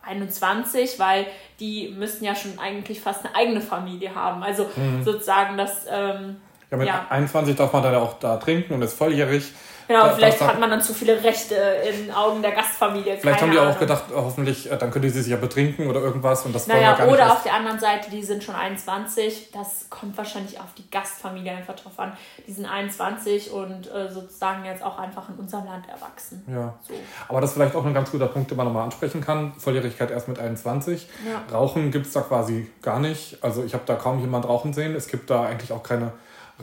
21, 0.02 0.98
weil 0.98 1.26
die 1.60 1.94
müssten 1.96 2.24
ja 2.24 2.34
schon 2.34 2.58
eigentlich 2.58 3.00
fast 3.00 3.24
eine 3.24 3.34
eigene 3.34 3.60
Familie 3.60 4.14
haben. 4.14 4.42
Also 4.42 4.68
mhm. 4.76 5.02
sozusagen 5.02 5.56
das. 5.56 5.86
Ähm, 5.88 6.36
ja, 6.70 6.76
mit 6.76 6.86
ja. 6.88 7.06
21 7.10 7.56
darf 7.56 7.72
man 7.72 7.82
dann 7.82 7.94
auch 7.96 8.18
da 8.18 8.36
trinken 8.38 8.74
und 8.74 8.82
ist 8.82 8.94
volljährig. 8.94 9.52
Genau, 9.88 10.04
da, 10.04 10.14
vielleicht 10.14 10.40
hat 10.40 10.60
man 10.60 10.70
dann 10.70 10.82
zu 10.82 10.94
viele 10.94 11.22
Rechte 11.22 11.54
in 11.54 12.10
Augen 12.12 12.42
der 12.42 12.52
Gastfamilie. 12.52 13.18
Vielleicht 13.18 13.42
haben 13.42 13.50
die 13.50 13.58
auch 13.58 13.78
gedacht, 13.78 14.04
hoffentlich, 14.14 14.70
äh, 14.70 14.76
dann 14.76 14.90
könnte 14.90 15.10
sie 15.10 15.22
sich 15.22 15.30
ja 15.30 15.36
betrinken 15.36 15.88
oder 15.88 16.00
irgendwas 16.00 16.44
und 16.44 16.54
das 16.54 16.66
naja, 16.66 16.94
gar 16.94 17.08
oder 17.08 17.24
nicht 17.24 17.34
auf 17.34 17.42
der 17.42 17.54
anderen 17.54 17.78
Seite, 17.78 18.10
die 18.10 18.22
sind 18.22 18.44
schon 18.44 18.54
21. 18.54 19.50
Das 19.52 19.86
kommt 19.90 20.16
wahrscheinlich 20.16 20.60
auf 20.60 20.72
die 20.76 20.88
Gastfamilie 20.90 21.52
einfach 21.52 21.74
drauf 21.74 21.98
an. 21.98 22.12
Die 22.46 22.52
sind 22.52 22.66
21 22.66 23.50
und 23.50 23.92
äh, 23.92 24.10
sozusagen 24.10 24.64
jetzt 24.64 24.82
auch 24.82 24.98
einfach 24.98 25.28
in 25.28 25.36
unserem 25.36 25.66
Land 25.66 25.88
erwachsen. 25.88 26.44
Ja. 26.48 26.74
So. 26.86 26.94
Aber 27.28 27.40
das 27.40 27.50
ist 27.50 27.56
vielleicht 27.56 27.74
auch 27.74 27.84
ein 27.84 27.94
ganz 27.94 28.10
guter 28.10 28.28
Punkt, 28.28 28.50
den 28.50 28.56
man 28.56 28.66
nochmal 28.66 28.84
ansprechen 28.84 29.20
kann. 29.20 29.52
Volljährigkeit 29.58 30.10
erst 30.10 30.28
mit 30.28 30.38
21. 30.38 31.08
Ja. 31.28 31.42
Rauchen 31.56 31.90
gibt 31.90 32.06
es 32.06 32.12
da 32.12 32.20
quasi 32.20 32.70
gar 32.82 33.00
nicht. 33.00 33.38
Also 33.42 33.64
ich 33.64 33.74
habe 33.74 33.84
da 33.86 33.94
kaum 33.94 34.20
jemand 34.20 34.46
rauchen 34.46 34.72
sehen. 34.72 34.94
Es 34.94 35.08
gibt 35.08 35.30
da 35.30 35.44
eigentlich 35.44 35.72
auch 35.72 35.82
keine 35.82 36.12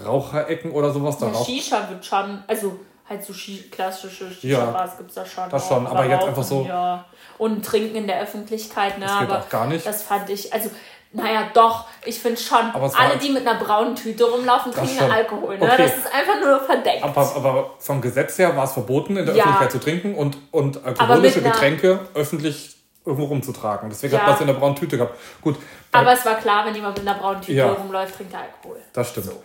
Raucherecken 0.06 0.72
oder 0.72 0.92
sowas. 0.92 1.18
Da 1.18 1.28
ja, 1.28 1.44
Shisha 1.44 1.90
wird 1.90 2.06
schon, 2.06 2.44
also 2.48 2.80
halt 3.10 3.24
so 3.24 3.34
klassische 3.72 4.32
Shisha-Bars 4.32 4.92
ja, 4.92 4.98
gibt 4.98 5.10
es 5.10 5.16
da 5.16 5.26
schon. 5.26 5.50
Das 5.50 5.68
schon, 5.68 5.88
aber 5.88 6.06
jetzt 6.06 6.26
einfach 6.26 6.44
so. 6.44 6.66
Ja. 6.68 7.06
Und 7.38 7.66
trinken 7.66 7.96
in 7.96 8.08
der 8.08 8.22
Öffentlichkeit, 8.22 9.00
ne? 9.00 9.06
Das 9.06 9.20
geht 9.20 9.30
aber 9.30 9.40
auch 9.40 9.50
gar 9.50 9.68
nicht. 9.68 9.86
Das 9.86 10.04
fand 10.04 10.30
ich, 10.30 10.54
also, 10.54 10.70
naja, 11.12 11.50
doch, 11.54 11.86
ich 12.06 12.20
finde 12.20 12.40
schon, 12.40 12.72
alle, 12.74 12.94
halt, 12.94 13.24
die 13.24 13.30
mit 13.30 13.48
einer 13.48 13.60
braunen 13.60 13.96
Tüte 13.96 14.26
rumlaufen, 14.26 14.72
trinken 14.72 15.12
Alkohol. 15.12 15.58
Ne? 15.58 15.64
Okay. 15.64 15.84
Das 15.84 15.98
ist 15.98 16.14
einfach 16.14 16.40
nur 16.40 16.60
verdeckt. 16.60 17.04
Aber, 17.04 17.36
aber 17.36 17.74
vom 17.80 18.00
Gesetz 18.02 18.38
her 18.38 18.56
war 18.56 18.66
es 18.66 18.74
verboten, 18.74 19.18
in 19.18 19.26
der 19.26 19.36
ja. 19.36 19.46
Öffentlichkeit 19.46 19.72
zu 19.72 19.80
trinken 19.80 20.16
und, 20.16 20.38
und 20.52 20.86
alkoholische 20.86 21.42
Getränke 21.42 22.00
öffentlich 22.14 22.76
irgendwo 23.06 23.26
rumzutragen. 23.26 23.90
Deswegen 23.90 24.14
ja. 24.14 24.20
hat 24.20 24.28
man 24.28 24.36
es 24.36 24.42
in 24.42 24.48
der 24.48 24.54
braunen 24.54 24.76
Tüte 24.76 24.98
gehabt. 24.98 25.18
Gut. 25.42 25.56
Aber 25.92 26.14
es 26.14 26.24
war 26.26 26.36
klar, 26.36 26.66
wenn 26.66 26.76
jemand 26.76 26.98
mit 26.98 27.08
einer 27.08 27.18
braunen 27.18 27.42
Tüte 27.42 27.54
ja. 27.54 27.72
rumläuft, 27.72 28.16
trinkt 28.16 28.34
er 28.34 28.42
Alkohol. 28.42 28.78
Das 28.94 29.10
stimmt. 29.10 29.28
So. 29.28 29.44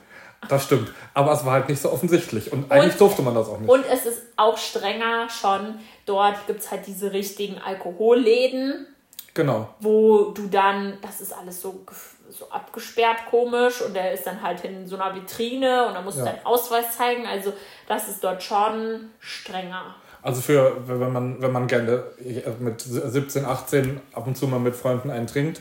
Das 0.48 0.64
stimmt. 0.64 0.90
Aber 1.14 1.32
es 1.32 1.44
war 1.44 1.52
halt 1.52 1.68
nicht 1.68 1.80
so 1.80 1.92
offensichtlich. 1.92 2.52
Und, 2.52 2.64
und 2.64 2.72
eigentlich 2.72 2.96
durfte 2.96 3.22
man 3.22 3.34
das 3.34 3.48
auch 3.48 3.58
nicht. 3.58 3.70
Und 3.70 3.84
es 3.90 4.06
ist 4.06 4.22
auch 4.36 4.58
strenger 4.58 5.28
schon. 5.28 5.78
Dort 6.06 6.46
gibt 6.46 6.60
es 6.60 6.70
halt 6.70 6.86
diese 6.86 7.12
richtigen 7.12 7.58
Alkoholläden. 7.58 8.86
Genau. 9.34 9.68
Wo 9.80 10.30
du 10.30 10.46
dann, 10.46 10.98
das 11.02 11.20
ist 11.20 11.32
alles 11.32 11.60
so, 11.60 11.84
so 12.30 12.48
abgesperrt 12.50 13.26
komisch 13.30 13.82
und 13.82 13.94
der 13.94 14.12
ist 14.12 14.26
dann 14.26 14.42
halt 14.42 14.64
in 14.64 14.86
so 14.86 14.96
einer 14.96 15.14
Vitrine 15.14 15.88
und 15.88 15.94
da 15.94 16.02
musst 16.02 16.18
ja. 16.18 16.24
du 16.24 16.30
deinen 16.30 16.46
Ausweis 16.46 16.96
zeigen. 16.96 17.26
Also 17.26 17.52
das 17.88 18.08
ist 18.08 18.22
dort 18.22 18.42
schon 18.42 19.10
strenger. 19.18 19.96
Also 20.22 20.40
für, 20.40 20.76
wenn 20.86 21.12
man, 21.12 21.42
wenn 21.42 21.52
man 21.52 21.66
gerne 21.66 22.04
mit 22.60 22.80
17, 22.80 23.44
18 23.44 24.00
ab 24.14 24.26
und 24.26 24.36
zu 24.36 24.46
mal 24.46 24.58
mit 24.58 24.74
Freunden 24.74 25.10
einen 25.10 25.26
trinkt 25.26 25.60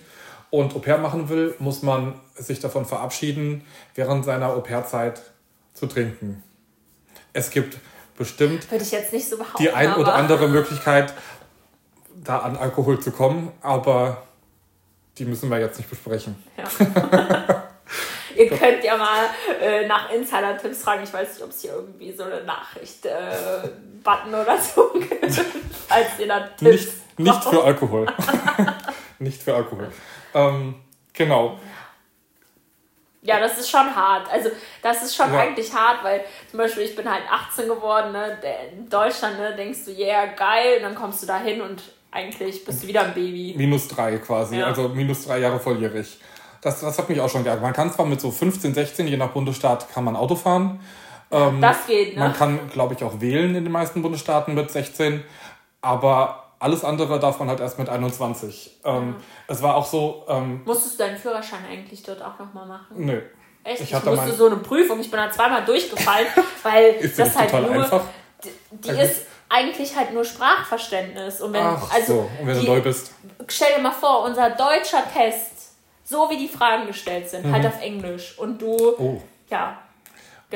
und 0.53 0.75
Au 0.75 0.77
pair 0.77 0.99
machen 0.99 1.29
will, 1.29 1.55
muss 1.57 1.81
man 1.81 2.13
sich 2.35 2.59
davon 2.59 2.85
verabschieden, 2.85 3.65
während 3.95 4.23
seiner 4.23 4.49
Au 4.49 4.59
pair-Zeit 4.59 5.19
zu 5.73 5.87
trinken. 5.87 6.43
Es 7.33 7.49
gibt 7.49 7.79
bestimmt 8.15 8.69
Würde 8.69 8.83
ich 8.83 8.91
jetzt 8.91 9.11
nicht 9.11 9.27
so 9.27 9.37
die 9.57 9.71
ein 9.71 9.95
oder 9.95 10.13
andere 10.13 10.47
Möglichkeit, 10.47 11.11
da 12.23 12.37
an 12.37 12.55
Alkohol 12.55 12.99
zu 12.99 13.09
kommen, 13.09 13.51
aber 13.61 14.27
die 15.17 15.25
müssen 15.25 15.49
wir 15.49 15.57
jetzt 15.57 15.79
nicht 15.79 15.89
besprechen. 15.89 16.35
Ja. 16.55 16.65
Ihr 18.35 18.49
könnt 18.49 18.83
ja 18.83 18.95
mal 18.95 19.25
äh, 19.59 19.87
nach 19.87 20.11
Insider-Tipps 20.11 20.83
fragen. 20.83 21.01
Ich 21.03 21.13
weiß 21.13 21.33
nicht, 21.33 21.43
ob 21.43 21.49
es 21.49 21.61
hier 21.61 21.71
irgendwie 21.71 22.11
so 22.11 22.25
eine 22.25 22.43
Nachricht-Button 22.43 24.33
äh, 24.33 24.35
oder 24.35 24.57
so 24.59 24.91
gibt. 24.93 25.33
Falls 25.87 26.19
ihr 26.19 26.27
da 26.27 26.41
Tipps 26.41 26.61
Nicht, 26.61 26.89
nicht 27.17 27.43
für 27.43 27.63
Alkohol. 27.63 28.05
nicht 29.17 29.41
für 29.41 29.55
Alkohol. 29.55 29.89
Ähm, 30.33 30.75
genau. 31.13 31.59
Ja, 33.21 33.39
das 33.39 33.57
ist 33.57 33.69
schon 33.69 33.95
hart. 33.95 34.29
Also, 34.31 34.49
das 34.81 35.01
ist 35.03 35.15
schon 35.15 35.33
ja. 35.33 35.39
eigentlich 35.39 35.73
hart, 35.73 36.03
weil 36.03 36.25
zum 36.49 36.57
Beispiel 36.57 36.83
ich 36.83 36.95
bin 36.95 37.09
halt 37.09 37.23
18 37.31 37.67
geworden, 37.67 38.11
ne? 38.11 38.37
In 38.73 38.89
Deutschland, 38.89 39.39
ne, 39.39 39.55
denkst 39.55 39.85
du, 39.85 39.91
yeah, 39.91 40.25
geil, 40.25 40.77
und 40.77 40.83
dann 40.83 40.95
kommst 40.95 41.23
du 41.23 41.27
da 41.27 41.39
hin 41.39 41.61
und 41.61 41.81
eigentlich 42.11 42.65
bist 42.65 42.83
du 42.83 42.87
wieder 42.87 43.03
ein 43.03 43.13
Baby. 43.13 43.53
Minus 43.57 43.87
drei 43.87 44.17
quasi, 44.17 44.57
ja. 44.57 44.67
also 44.67 44.89
minus 44.89 45.25
drei 45.25 45.39
Jahre 45.39 45.59
volljährig. 45.59 46.19
Das, 46.61 46.81
das 46.81 46.97
hat 46.97 47.09
mich 47.09 47.19
auch 47.19 47.29
schon 47.29 47.43
geärgert. 47.43 47.63
Man 47.63 47.73
kann 47.73 47.91
zwar 47.91 48.05
mit 48.05 48.21
so 48.21 48.29
15, 48.29 48.73
16, 48.73 49.07
je 49.07 49.17
nach 49.17 49.29
Bundesstaat, 49.29 49.91
kann 49.93 50.03
man 50.03 50.15
Auto 50.15 50.35
fahren. 50.35 50.79
Ähm, 51.31 51.59
das 51.61 51.87
geht, 51.87 52.15
ne? 52.15 52.19
Man 52.19 52.33
kann, 52.33 52.69
glaube 52.69 52.93
ich, 52.93 53.03
auch 53.03 53.19
wählen 53.19 53.55
in 53.55 53.63
den 53.63 53.71
meisten 53.71 54.01
Bundesstaaten 54.01 54.53
mit 54.53 54.69
16, 54.69 55.23
aber 55.81 56.42
alles 56.63 56.85
andere 56.85 57.19
darf 57.19 57.39
man 57.39 57.49
halt 57.49 57.59
erst 57.59 57.77
mit 57.77 57.89
21. 57.89 58.79
Ähm, 58.85 59.15
es 59.47 59.61
war 59.61 59.75
auch 59.75 59.85
so. 59.85 60.25
Ähm, 60.29 60.61
Musstest 60.63 60.97
du 60.97 61.03
deinen 61.03 61.17
Führerschein 61.17 61.59
eigentlich 61.69 62.01
dort 62.03 62.21
auch 62.21 62.39
nochmal 62.39 62.65
machen? 62.65 63.05
Nö. 63.05 63.21
Echt? 63.65 63.81
Ich, 63.81 63.93
ich 63.93 64.03
musste 64.05 64.31
so 64.31 64.47
eine 64.47 64.57
Prüfung, 64.57 64.99
ich 64.99 65.11
bin 65.11 65.19
da 65.19 65.29
zweimal 65.29 65.65
durchgefallen, 65.65 66.27
weil 66.63 66.93
ist 66.93 67.19
das 67.19 67.37
halt 67.37 67.51
nur. 67.51 67.69
Einfach? 67.69 68.03
Die, 68.43 68.51
die 68.77 68.89
ist 68.91 69.27
eigentlich 69.49 69.95
halt 69.95 70.13
nur 70.13 70.23
Sprachverständnis. 70.23 71.41
Und 71.41 71.53
wenn, 71.53 71.61
Ach, 71.61 71.93
also, 71.93 72.13
so. 72.13 72.29
und 72.39 72.47
wenn 72.47 72.59
die, 72.59 72.65
du 72.65 72.71
neu 72.71 72.81
bist. 72.81 73.13
Stell 73.47 73.75
dir 73.75 73.81
mal 73.81 73.91
vor, 73.91 74.23
unser 74.23 74.49
deutscher 74.49 75.03
Test, 75.13 75.73
so 76.05 76.29
wie 76.29 76.37
die 76.37 76.47
Fragen 76.47 76.87
gestellt 76.87 77.29
sind, 77.29 77.43
halt 77.43 77.61
mhm. 77.61 77.67
halt 77.67 77.67
auf 77.67 77.81
Englisch. 77.81 78.37
Und 78.39 78.61
du. 78.61 78.77
Oh. 78.97 79.21
Ja. 79.49 79.82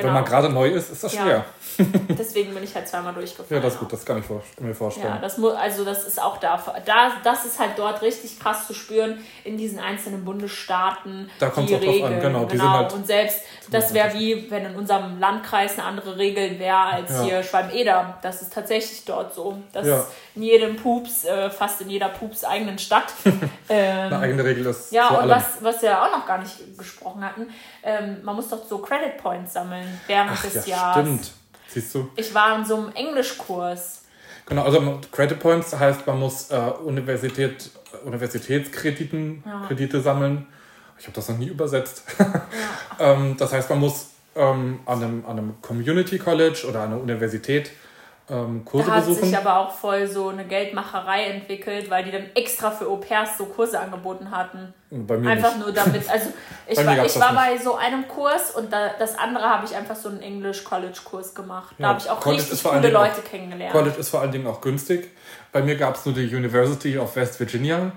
Wenn 0.06 0.12
man 0.12 0.24
gerade 0.24 0.48
neu 0.48 0.68
ist, 0.68 0.90
ist 0.90 1.04
das 1.04 1.12
schwer. 1.12 1.26
Ja. 1.26 1.44
Deswegen 2.08 2.54
bin 2.54 2.64
ich 2.64 2.74
halt 2.74 2.88
zweimal 2.88 3.14
durchgefallen. 3.14 3.48
Ja, 3.50 3.60
das 3.60 3.74
ist 3.74 3.80
gut, 3.80 3.92
das 3.92 4.04
kann 4.04 4.18
ich 4.18 4.60
mir 4.60 4.74
vorstellen. 4.74 5.06
Ja, 5.06 5.18
das 5.18 5.38
muss, 5.38 5.54
also 5.54 5.84
das 5.84 6.04
ist 6.04 6.20
auch 6.20 6.38
da, 6.38 6.62
da, 6.84 7.12
das 7.22 7.44
ist 7.44 7.58
halt 7.58 7.72
dort 7.76 8.02
richtig 8.02 8.38
krass 8.40 8.66
zu 8.66 8.74
spüren 8.74 9.18
in 9.44 9.56
diesen 9.56 9.78
einzelnen 9.78 10.24
Bundesstaaten. 10.24 11.30
Da 11.38 11.50
kommt 11.50 11.70
es 11.70 11.76
auch 11.76 11.80
Regeln, 11.80 12.00
drauf 12.00 12.10
an, 12.10 12.20
genau. 12.20 12.46
genau. 12.46 12.68
Halt 12.70 12.92
und 12.92 13.06
selbst, 13.06 13.40
das 13.70 13.94
wäre 13.94 14.14
wie, 14.14 14.50
wenn 14.50 14.64
in 14.64 14.76
unserem 14.76 15.18
Landkreis 15.18 15.78
eine 15.78 15.84
andere 15.84 16.16
Regel 16.16 16.58
wäre 16.58 16.78
als 16.78 17.10
ja. 17.10 17.22
hier 17.22 17.42
Schwalm-Eder. 17.42 18.18
Das 18.22 18.42
ist 18.42 18.52
tatsächlich 18.52 19.04
dort 19.04 19.34
so. 19.34 19.58
Dass 19.72 19.86
ja. 19.86 20.06
in 20.34 20.42
jedem 20.42 20.76
Pups, 20.76 21.24
äh, 21.24 21.50
fast 21.50 21.80
in 21.80 21.90
jeder 21.90 22.08
Pups 22.08 22.44
eigenen 22.44 22.78
Stadt. 22.78 23.12
ähm, 23.24 24.06
eine 24.06 24.18
eigene 24.18 24.44
Regel 24.44 24.66
ist. 24.66 24.92
Ja, 24.92 25.08
und 25.08 25.28
was, 25.28 25.62
was 25.62 25.82
wir 25.82 26.02
auch 26.02 26.10
noch 26.10 26.26
gar 26.26 26.38
nicht 26.38 26.78
gesprochen 26.78 27.24
hatten, 27.24 27.48
ähm, 27.82 28.18
man 28.22 28.36
muss 28.36 28.48
doch 28.48 28.64
so 28.66 28.78
Credit 28.78 29.16
Points 29.18 29.52
sammeln 29.52 30.00
während 30.06 30.30
Ach, 30.32 30.42
des 30.42 30.66
ja, 30.66 30.76
Jahres. 30.76 31.02
Stimmt. 31.02 31.32
Siehst 31.68 31.94
du? 31.94 32.10
Ich 32.16 32.34
war 32.34 32.56
in 32.56 32.64
so 32.64 32.76
einem 32.76 32.92
Englischkurs. 32.94 34.02
Genau, 34.46 34.64
also 34.64 35.00
Credit 35.12 35.38
Points 35.38 35.78
heißt, 35.78 36.06
man 36.06 36.18
muss 36.18 36.50
äh, 36.50 36.56
Universität, 36.56 37.70
Universitätskrediten 38.04 39.42
ja. 39.44 39.64
Kredite 39.66 40.00
sammeln. 40.00 40.46
Ich 40.98 41.06
habe 41.06 41.14
das 41.14 41.28
noch 41.28 41.38
nie 41.38 41.48
übersetzt. 41.48 42.02
Ja. 42.18 42.42
ähm, 43.12 43.36
das 43.38 43.52
heißt, 43.52 43.70
man 43.70 43.80
muss 43.80 44.10
ähm, 44.34 44.80
an, 44.86 45.02
einem, 45.02 45.24
an 45.26 45.38
einem 45.38 45.62
Community 45.62 46.18
College 46.18 46.66
oder 46.68 46.82
an 46.82 46.92
einer 46.92 47.00
Universität 47.00 47.70
ähm, 48.30 48.62
Kurse 48.64 48.88
da 48.88 48.96
hat 48.96 49.06
besuchen. 49.06 49.24
sich 49.24 49.36
aber 49.36 49.58
auch 49.58 49.72
voll 49.72 50.06
so 50.06 50.28
eine 50.28 50.44
Geldmacherei 50.44 51.24
entwickelt, 51.24 51.88
weil 51.88 52.04
die 52.04 52.10
dann 52.10 52.26
extra 52.34 52.70
für 52.70 52.86
Au-pairs 52.86 53.38
so 53.38 53.46
Kurse 53.46 53.80
angeboten 53.80 54.30
hatten. 54.30 54.74
Bei 54.90 55.16
mir 55.16 55.30
einfach 55.30 55.54
nicht. 55.54 55.64
nur 55.64 55.72
damit. 55.72 56.08
Also 56.10 56.30
ich 56.66 56.76
war, 56.84 57.04
ich 57.04 57.18
war 57.18 57.34
bei 57.34 57.56
so 57.56 57.76
einem 57.76 58.06
Kurs 58.06 58.50
und 58.50 58.70
da, 58.70 58.90
das 58.98 59.18
andere 59.18 59.44
habe 59.44 59.64
ich 59.64 59.74
einfach 59.74 59.96
so 59.96 60.10
einen 60.10 60.20
English 60.20 60.64
College 60.64 60.98
Kurs 61.04 61.34
gemacht. 61.34 61.74
Da 61.78 61.84
ja, 61.84 61.88
habe 61.88 62.00
ich 62.00 62.10
auch 62.10 62.20
College 62.20 62.42
richtig 62.42 62.62
coole 62.62 62.90
Leute 62.90 63.20
auch, 63.20 63.24
kennengelernt. 63.24 63.72
College 63.72 63.96
ist 63.98 64.10
vor 64.10 64.20
allen 64.20 64.32
Dingen 64.32 64.46
auch 64.46 64.60
günstig. 64.60 65.10
Bei 65.50 65.62
mir 65.62 65.76
gab 65.76 65.96
es 65.96 66.04
nur 66.04 66.14
die 66.14 66.26
University 66.34 66.98
of 66.98 67.16
West 67.16 67.40
Virginia 67.40 67.92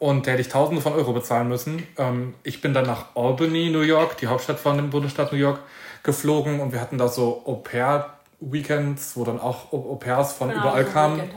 und 0.00 0.26
da 0.26 0.32
hätte 0.32 0.40
ich 0.40 0.48
Tausende 0.48 0.82
von 0.82 0.94
Euro 0.94 1.12
bezahlen 1.12 1.48
müssen. 1.48 1.86
Ähm, 1.96 2.34
ich 2.42 2.60
bin 2.60 2.74
dann 2.74 2.86
nach 2.86 3.14
Albany, 3.14 3.70
New 3.70 3.82
York, 3.82 4.16
die 4.16 4.26
Hauptstadt 4.26 4.58
von 4.58 4.76
dem 4.76 4.90
Bundesstaat 4.90 5.30
New 5.30 5.38
York, 5.38 5.60
geflogen 6.02 6.60
und 6.60 6.72
wir 6.72 6.80
hatten 6.80 6.98
da 6.98 7.06
so 7.06 7.42
Au-pair 7.44 8.14
Weekends, 8.40 9.16
wo 9.16 9.24
dann 9.24 9.38
auch 9.38 9.70
Au-pairs 9.72 10.32
von 10.32 10.48
genau, 10.48 10.62
überall 10.62 10.86
so 10.86 10.90
kamen. 10.90 11.30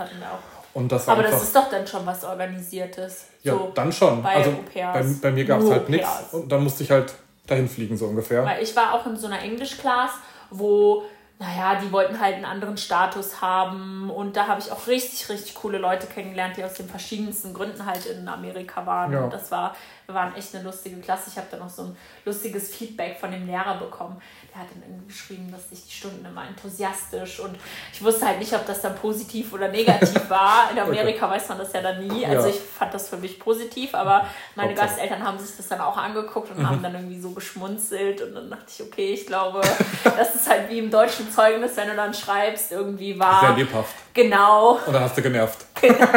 Und 0.73 0.91
das 0.91 1.07
Aber 1.07 1.21
das 1.21 1.43
ist 1.43 1.55
doch 1.55 1.69
dann 1.69 1.85
schon 1.85 2.05
was 2.05 2.23
Organisiertes. 2.23 3.25
Ja, 3.43 3.53
so 3.53 3.71
dann 3.75 3.91
schon. 3.91 4.23
Bei 4.23 4.35
also 4.35 4.55
bei, 4.73 5.03
bei, 5.21 5.31
mir 5.31 5.45
gab 5.45 5.61
es 5.61 5.69
halt 5.69 5.89
nichts 5.89 6.09
und 6.31 6.51
dann 6.51 6.63
musste 6.63 6.83
ich 6.83 6.89
halt 6.89 7.13
dahin 7.45 7.67
fliegen, 7.67 7.97
so 7.97 8.05
ungefähr. 8.05 8.43
Weil 8.45 8.63
ich 8.63 8.75
war 8.75 8.93
auch 8.93 9.05
in 9.05 9.17
so 9.17 9.27
einer 9.27 9.41
Englisch-Class, 9.41 10.11
wo 10.49 11.03
naja, 11.39 11.75
die 11.75 11.91
wollten 11.91 12.19
halt 12.19 12.35
einen 12.35 12.45
anderen 12.45 12.77
Status 12.77 13.41
haben. 13.41 14.09
Und 14.09 14.37
da 14.37 14.47
habe 14.47 14.61
ich 14.61 14.71
auch 14.71 14.87
richtig, 14.87 15.29
richtig 15.29 15.55
coole 15.55 15.77
Leute 15.77 16.07
kennengelernt, 16.07 16.57
die 16.57 16.63
aus 16.63 16.75
den 16.75 16.87
verschiedensten 16.87 17.53
Gründen 17.53 17.85
halt 17.85 18.05
in 18.05 18.27
Amerika 18.27 18.85
waren. 18.85 19.11
Ja. 19.11 19.23
Und 19.23 19.33
das 19.33 19.51
war, 19.51 19.75
wir 20.05 20.15
waren 20.15 20.35
echt 20.35 20.53
eine 20.53 20.63
lustige 20.63 20.99
Klasse. 20.99 21.29
Ich 21.29 21.37
habe 21.37 21.47
dann 21.49 21.61
noch 21.61 21.69
so 21.69 21.83
ein 21.83 21.97
lustiges 22.25 22.73
Feedback 22.73 23.17
von 23.19 23.31
dem 23.31 23.47
Lehrer 23.47 23.77
bekommen. 23.77 24.21
Der 24.53 24.61
hat 24.61 24.67
dann 24.73 24.83
irgendwie 24.83 25.07
geschrieben, 25.07 25.51
dass 25.51 25.71
ich 25.71 25.85
die 25.85 25.93
Stunden 25.93 26.25
immer 26.25 26.45
enthusiastisch 26.47 27.39
und 27.39 27.57
ich 27.91 28.03
wusste 28.03 28.27
halt 28.27 28.39
nicht, 28.39 28.53
ob 28.53 28.65
das 28.65 28.81
dann 28.81 28.95
positiv 28.95 29.53
oder 29.53 29.69
negativ 29.69 30.29
war. 30.29 30.69
In 30.71 30.79
Amerika 30.79 31.25
okay. 31.25 31.35
weiß 31.35 31.49
man 31.49 31.57
das 31.59 31.73
ja 31.73 31.81
dann 31.81 32.05
nie. 32.05 32.25
Also 32.25 32.47
ja. 32.47 32.53
ich 32.53 32.59
fand 32.59 32.93
das 32.93 33.09
für 33.09 33.17
mich 33.17 33.39
positiv, 33.39 33.95
aber 33.95 34.27
meine 34.55 34.69
Hauptsache. 34.69 34.89
Gasteltern 34.89 35.23
haben 35.23 35.39
sich 35.39 35.55
das 35.55 35.67
dann 35.67 35.81
auch 35.81 35.97
angeguckt 35.97 36.51
und 36.51 36.59
mhm. 36.59 36.69
haben 36.69 36.83
dann 36.83 36.95
irgendwie 36.95 37.19
so 37.19 37.31
geschmunzelt 37.31 38.21
und 38.21 38.35
dann 38.35 38.49
dachte 38.49 38.65
ich, 38.67 38.81
okay, 38.83 39.13
ich 39.13 39.25
glaube, 39.25 39.61
das 40.03 40.35
ist 40.35 40.49
halt 40.49 40.69
wie 40.69 40.79
im 40.79 40.91
deutschen 40.91 41.31
Zeugnis, 41.31 41.77
wenn 41.77 41.87
du 41.87 41.95
dann 41.95 42.13
schreibst, 42.13 42.71
irgendwie 42.71 43.17
war. 43.19 43.41
Sehr 43.41 43.55
lebhaft. 43.55 43.95
Genau. 44.13 44.79
Und 44.85 44.93
dann 44.93 45.03
hast 45.03 45.17
du 45.17 45.21
genervt. 45.21 45.65
Genau. 45.81 46.07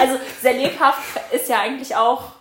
Also 0.00 0.18
sehr 0.42 0.54
lebhaft 0.54 1.20
ist 1.32 1.48
ja 1.48 1.60
eigentlich 1.60 1.94
auch. 1.94 2.39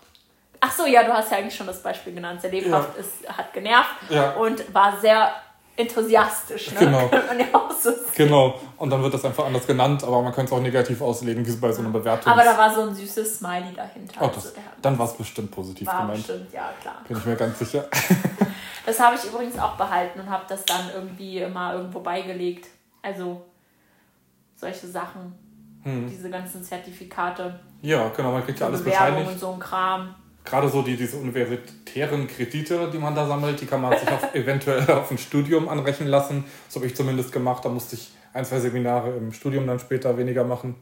Ach 0.61 0.71
so, 0.71 0.85
ja, 0.85 1.03
du 1.03 1.13
hast 1.13 1.31
ja 1.31 1.37
eigentlich 1.37 1.55
schon 1.55 1.67
das 1.67 1.81
Beispiel 1.81 2.13
genannt. 2.13 2.41
Sehr 2.41 2.51
lebhaft 2.51 2.95
ja. 2.95 3.01
ist, 3.01 3.37
hat 3.37 3.53
genervt 3.53 3.95
ja. 4.09 4.31
und 4.31 4.73
war 4.73 4.99
sehr 4.99 5.31
enthusiastisch. 5.79 6.73
Ne? 6.73 6.79
Genau. 6.79 7.09
man 7.27 7.39
ja 7.39 7.45
auch 7.53 7.71
so 7.71 7.91
genau. 8.15 8.59
Und 8.77 8.89
dann 8.89 9.01
wird 9.01 9.13
das 9.13 9.23
einfach 9.23 9.45
anders 9.45 9.65
genannt, 9.65 10.03
aber 10.03 10.21
man 10.21 10.33
könnte 10.33 10.53
es 10.53 10.59
auch 10.59 10.61
negativ 10.61 11.01
auslegen, 11.01 11.45
wie 11.45 11.51
bei 11.53 11.71
so 11.71 11.81
einer 11.81 11.89
Bewertung. 11.89 12.31
Aber 12.31 12.43
da 12.43 12.57
war 12.57 12.73
so 12.73 12.81
ein 12.81 12.93
süßes 12.93 13.37
Smiley 13.37 13.73
dahinter. 13.73 14.21
Oh, 14.21 14.29
das, 14.33 14.47
also 14.47 14.59
dann 14.81 14.99
war 14.99 15.05
es 15.05 15.13
bestimmt 15.13 15.51
positiv 15.51 15.87
war 15.87 16.01
gemeint. 16.01 16.27
Bestimmt, 16.27 16.53
ja, 16.53 16.73
klar. 16.81 16.97
Bin 17.07 17.17
ich 17.17 17.25
mir 17.25 17.35
ganz 17.35 17.57
sicher. 17.59 17.85
das 18.85 18.99
habe 18.99 19.15
ich 19.15 19.23
übrigens 19.23 19.57
auch 19.57 19.77
behalten 19.77 20.19
und 20.19 20.29
habe 20.29 20.43
das 20.49 20.65
dann 20.65 20.89
irgendwie 20.93 21.39
immer 21.39 21.73
irgendwo 21.73 22.01
beigelegt. 22.01 22.67
Also 23.01 23.45
solche 24.57 24.87
Sachen. 24.87 25.33
Hm. 25.83 26.09
Diese 26.09 26.29
ganzen 26.29 26.61
Zertifikate. 26.61 27.57
Ja, 27.81 28.09
genau, 28.09 28.33
man 28.33 28.43
kriegt 28.43 28.59
ja 28.59 28.67
alles 28.67 28.83
Bewerbung 28.83 29.27
und 29.27 29.39
so 29.39 29.53
ein 29.53 29.59
Kram 29.59 30.13
gerade 30.49 30.69
so 30.69 30.81
die, 30.81 30.95
diese 30.95 31.17
universitären 31.17 32.27
Kredite, 32.27 32.89
die 32.91 32.97
man 32.97 33.15
da 33.15 33.27
sammelt, 33.27 33.61
die 33.61 33.65
kann 33.65 33.81
man 33.81 33.97
sich 33.97 34.09
auf, 34.09 34.33
eventuell 34.33 34.89
auf 34.91 35.11
ein 35.11 35.17
Studium 35.17 35.69
anrechnen 35.69 36.09
lassen. 36.09 36.45
Das 36.67 36.75
habe 36.75 36.87
ich 36.87 36.95
zumindest 36.95 37.31
gemacht. 37.31 37.63
Da 37.63 37.69
musste 37.69 37.95
ich 37.95 38.11
ein, 38.33 38.45
zwei 38.45 38.59
Seminare 38.59 39.15
im 39.15 39.31
Studium 39.31 39.67
dann 39.67 39.79
später 39.79 40.17
weniger 40.17 40.43
machen. 40.43 40.75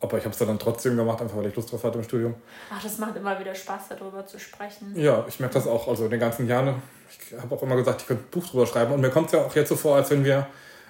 Aber 0.00 0.16
ich 0.16 0.24
habe 0.24 0.32
es 0.32 0.38
dann 0.38 0.58
trotzdem 0.58 0.96
gemacht, 0.96 1.20
einfach 1.20 1.36
weil 1.36 1.46
ich 1.46 1.56
Lust 1.56 1.72
drauf 1.72 1.82
hatte 1.82 1.98
im 1.98 2.04
Studium. 2.04 2.34
Ach, 2.72 2.80
das 2.80 2.98
macht 2.98 3.16
immer 3.16 3.38
wieder 3.40 3.54
Spaß, 3.54 3.88
darüber 3.88 4.24
zu 4.24 4.38
sprechen. 4.38 4.92
Ja, 4.94 5.24
ich 5.28 5.40
merke 5.40 5.54
das 5.54 5.66
auch. 5.66 5.88
Also 5.88 6.04
in 6.04 6.10
den 6.10 6.20
ganzen 6.20 6.46
Jahren, 6.46 6.80
ich 7.10 7.36
habe 7.36 7.52
auch 7.54 7.62
immer 7.62 7.74
gesagt, 7.74 8.02
ich 8.02 8.06
könnte 8.06 8.24
ein 8.24 8.30
Buch 8.30 8.46
drüber 8.46 8.66
schreiben. 8.66 8.92
Und 8.92 9.00
mir 9.00 9.10
kommt 9.10 9.26
es 9.26 9.32
ja 9.32 9.40
auch 9.40 9.54
jetzt 9.56 9.68
so 9.68 9.76
vor, 9.76 9.96
als 9.96 10.10
wenn 10.10 10.24
wir 10.24 10.46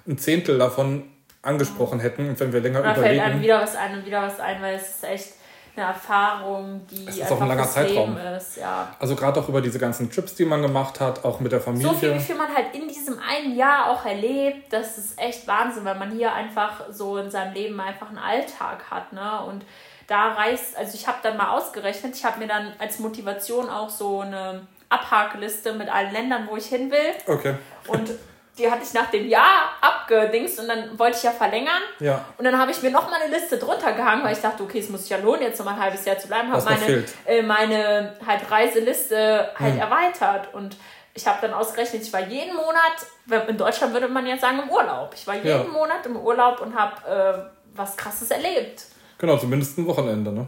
ein 0.07 0.17
Zehntel 0.19 0.59
davon 0.59 1.09
angesprochen 1.41 1.99
hätten 1.99 2.29
und 2.29 2.39
wenn 2.39 2.53
wir 2.53 2.59
länger 2.59 2.81
da 2.81 2.93
überlegen. 2.93 3.17
Da 3.17 3.23
fällt 3.23 3.33
einem 3.33 3.41
wieder 3.41 3.61
was 3.61 3.75
ein 3.75 3.97
und 3.97 4.05
wieder 4.05 4.21
was 4.21 4.39
ein, 4.39 4.61
weil 4.61 4.75
es 4.75 4.89
ist 4.89 5.03
echt 5.03 5.33
eine 5.75 5.87
Erfahrung, 5.87 6.81
die 6.89 7.07
es 7.07 7.17
ist 7.17 7.31
auch 7.31 7.41
ein 7.41 7.47
langer 7.47 7.67
Zeitraum. 7.67 8.17
ist. 8.17 8.57
Ja. 8.57 8.95
Also 8.99 9.15
gerade 9.15 9.39
auch 9.39 9.47
über 9.47 9.61
diese 9.61 9.79
ganzen 9.79 10.11
Trips, 10.11 10.35
die 10.35 10.45
man 10.45 10.61
gemacht 10.61 10.99
hat, 10.99 11.23
auch 11.23 11.39
mit 11.39 11.51
der 11.51 11.61
Familie. 11.61 11.87
So 11.87 11.93
viel, 11.93 12.13
wie 12.13 12.19
viel 12.19 12.35
man 12.35 12.53
halt 12.53 12.73
in 12.73 12.87
diesem 12.87 13.17
einen 13.19 13.55
Jahr 13.55 13.89
auch 13.89 14.05
erlebt, 14.05 14.71
das 14.73 14.97
ist 14.97 15.19
echt 15.19 15.47
Wahnsinn, 15.47 15.85
weil 15.85 15.95
man 15.95 16.11
hier 16.11 16.33
einfach 16.33 16.85
so 16.91 17.17
in 17.17 17.31
seinem 17.31 17.53
Leben 17.53 17.79
einfach 17.79 18.09
einen 18.09 18.17
Alltag 18.17 18.83
hat. 18.89 19.13
Ne? 19.13 19.41
Und 19.47 19.63
da 20.07 20.33
reist, 20.33 20.77
also 20.77 20.95
ich 20.95 21.07
habe 21.07 21.19
dann 21.21 21.37
mal 21.37 21.51
ausgerechnet, 21.51 22.15
ich 22.15 22.25
habe 22.25 22.39
mir 22.39 22.47
dann 22.47 22.73
als 22.79 22.99
Motivation 22.99 23.69
auch 23.69 23.89
so 23.89 24.21
eine 24.21 24.61
Abhakeliste 24.89 25.73
mit 25.73 25.87
allen 25.87 26.11
Ländern, 26.11 26.47
wo 26.49 26.57
ich 26.57 26.65
hin 26.65 26.91
will. 26.91 27.13
Okay. 27.27 27.55
Und 27.87 28.11
die 28.59 28.69
hatte 28.69 28.83
ich 28.83 28.93
nach 28.93 29.09
dem 29.09 29.27
Jahr 29.27 29.69
abgedingst 29.81 30.59
und 30.59 30.67
dann 30.67 30.99
wollte 30.99 31.17
ich 31.17 31.23
ja 31.23 31.31
verlängern. 31.31 31.81
Ja. 31.99 32.25
Und 32.37 32.45
dann 32.45 32.57
habe 32.57 32.71
ich 32.71 32.81
mir 32.83 32.91
noch 32.91 33.09
mal 33.09 33.19
eine 33.21 33.33
Liste 33.33 33.57
drunter 33.57 33.93
gehangen, 33.93 34.23
weil 34.23 34.33
ich 34.33 34.41
dachte, 34.41 34.63
okay, 34.63 34.79
es 34.79 34.89
muss 34.89 35.01
sich 35.01 35.09
ja 35.09 35.17
lohnen, 35.17 35.41
jetzt 35.41 35.57
noch 35.59 35.65
mal 35.65 35.73
ein 35.73 35.79
halbes 35.79 36.05
Jahr 36.05 36.17
zu 36.17 36.27
bleiben. 36.27 36.51
Habe 36.51 36.63
meine, 36.63 37.05
äh, 37.25 37.41
meine 37.41 38.15
halt 38.25 38.51
Reiseliste 38.51 39.51
halt 39.57 39.73
hm. 39.73 39.79
erweitert 39.79 40.53
und 40.53 40.77
ich 41.13 41.25
habe 41.27 41.39
dann 41.41 41.53
ausgerechnet, 41.53 42.03
ich 42.03 42.13
war 42.13 42.21
jeden 42.21 42.55
Monat, 42.55 43.47
in 43.47 43.57
Deutschland 43.57 43.93
würde 43.93 44.07
man 44.07 44.25
jetzt 44.27 44.41
sagen, 44.41 44.59
im 44.59 44.69
Urlaub. 44.69 45.11
Ich 45.15 45.25
war 45.25 45.35
jeden 45.35 45.47
ja. 45.47 45.63
Monat 45.63 46.05
im 46.05 46.15
Urlaub 46.15 46.61
und 46.61 46.75
habe 46.75 47.49
äh, 47.75 47.77
was 47.77 47.97
Krasses 47.97 48.29
erlebt. 48.31 48.85
Genau, 49.17 49.37
zumindest 49.37 49.77
ein 49.77 49.87
Wochenende, 49.87 50.31
ne? 50.31 50.47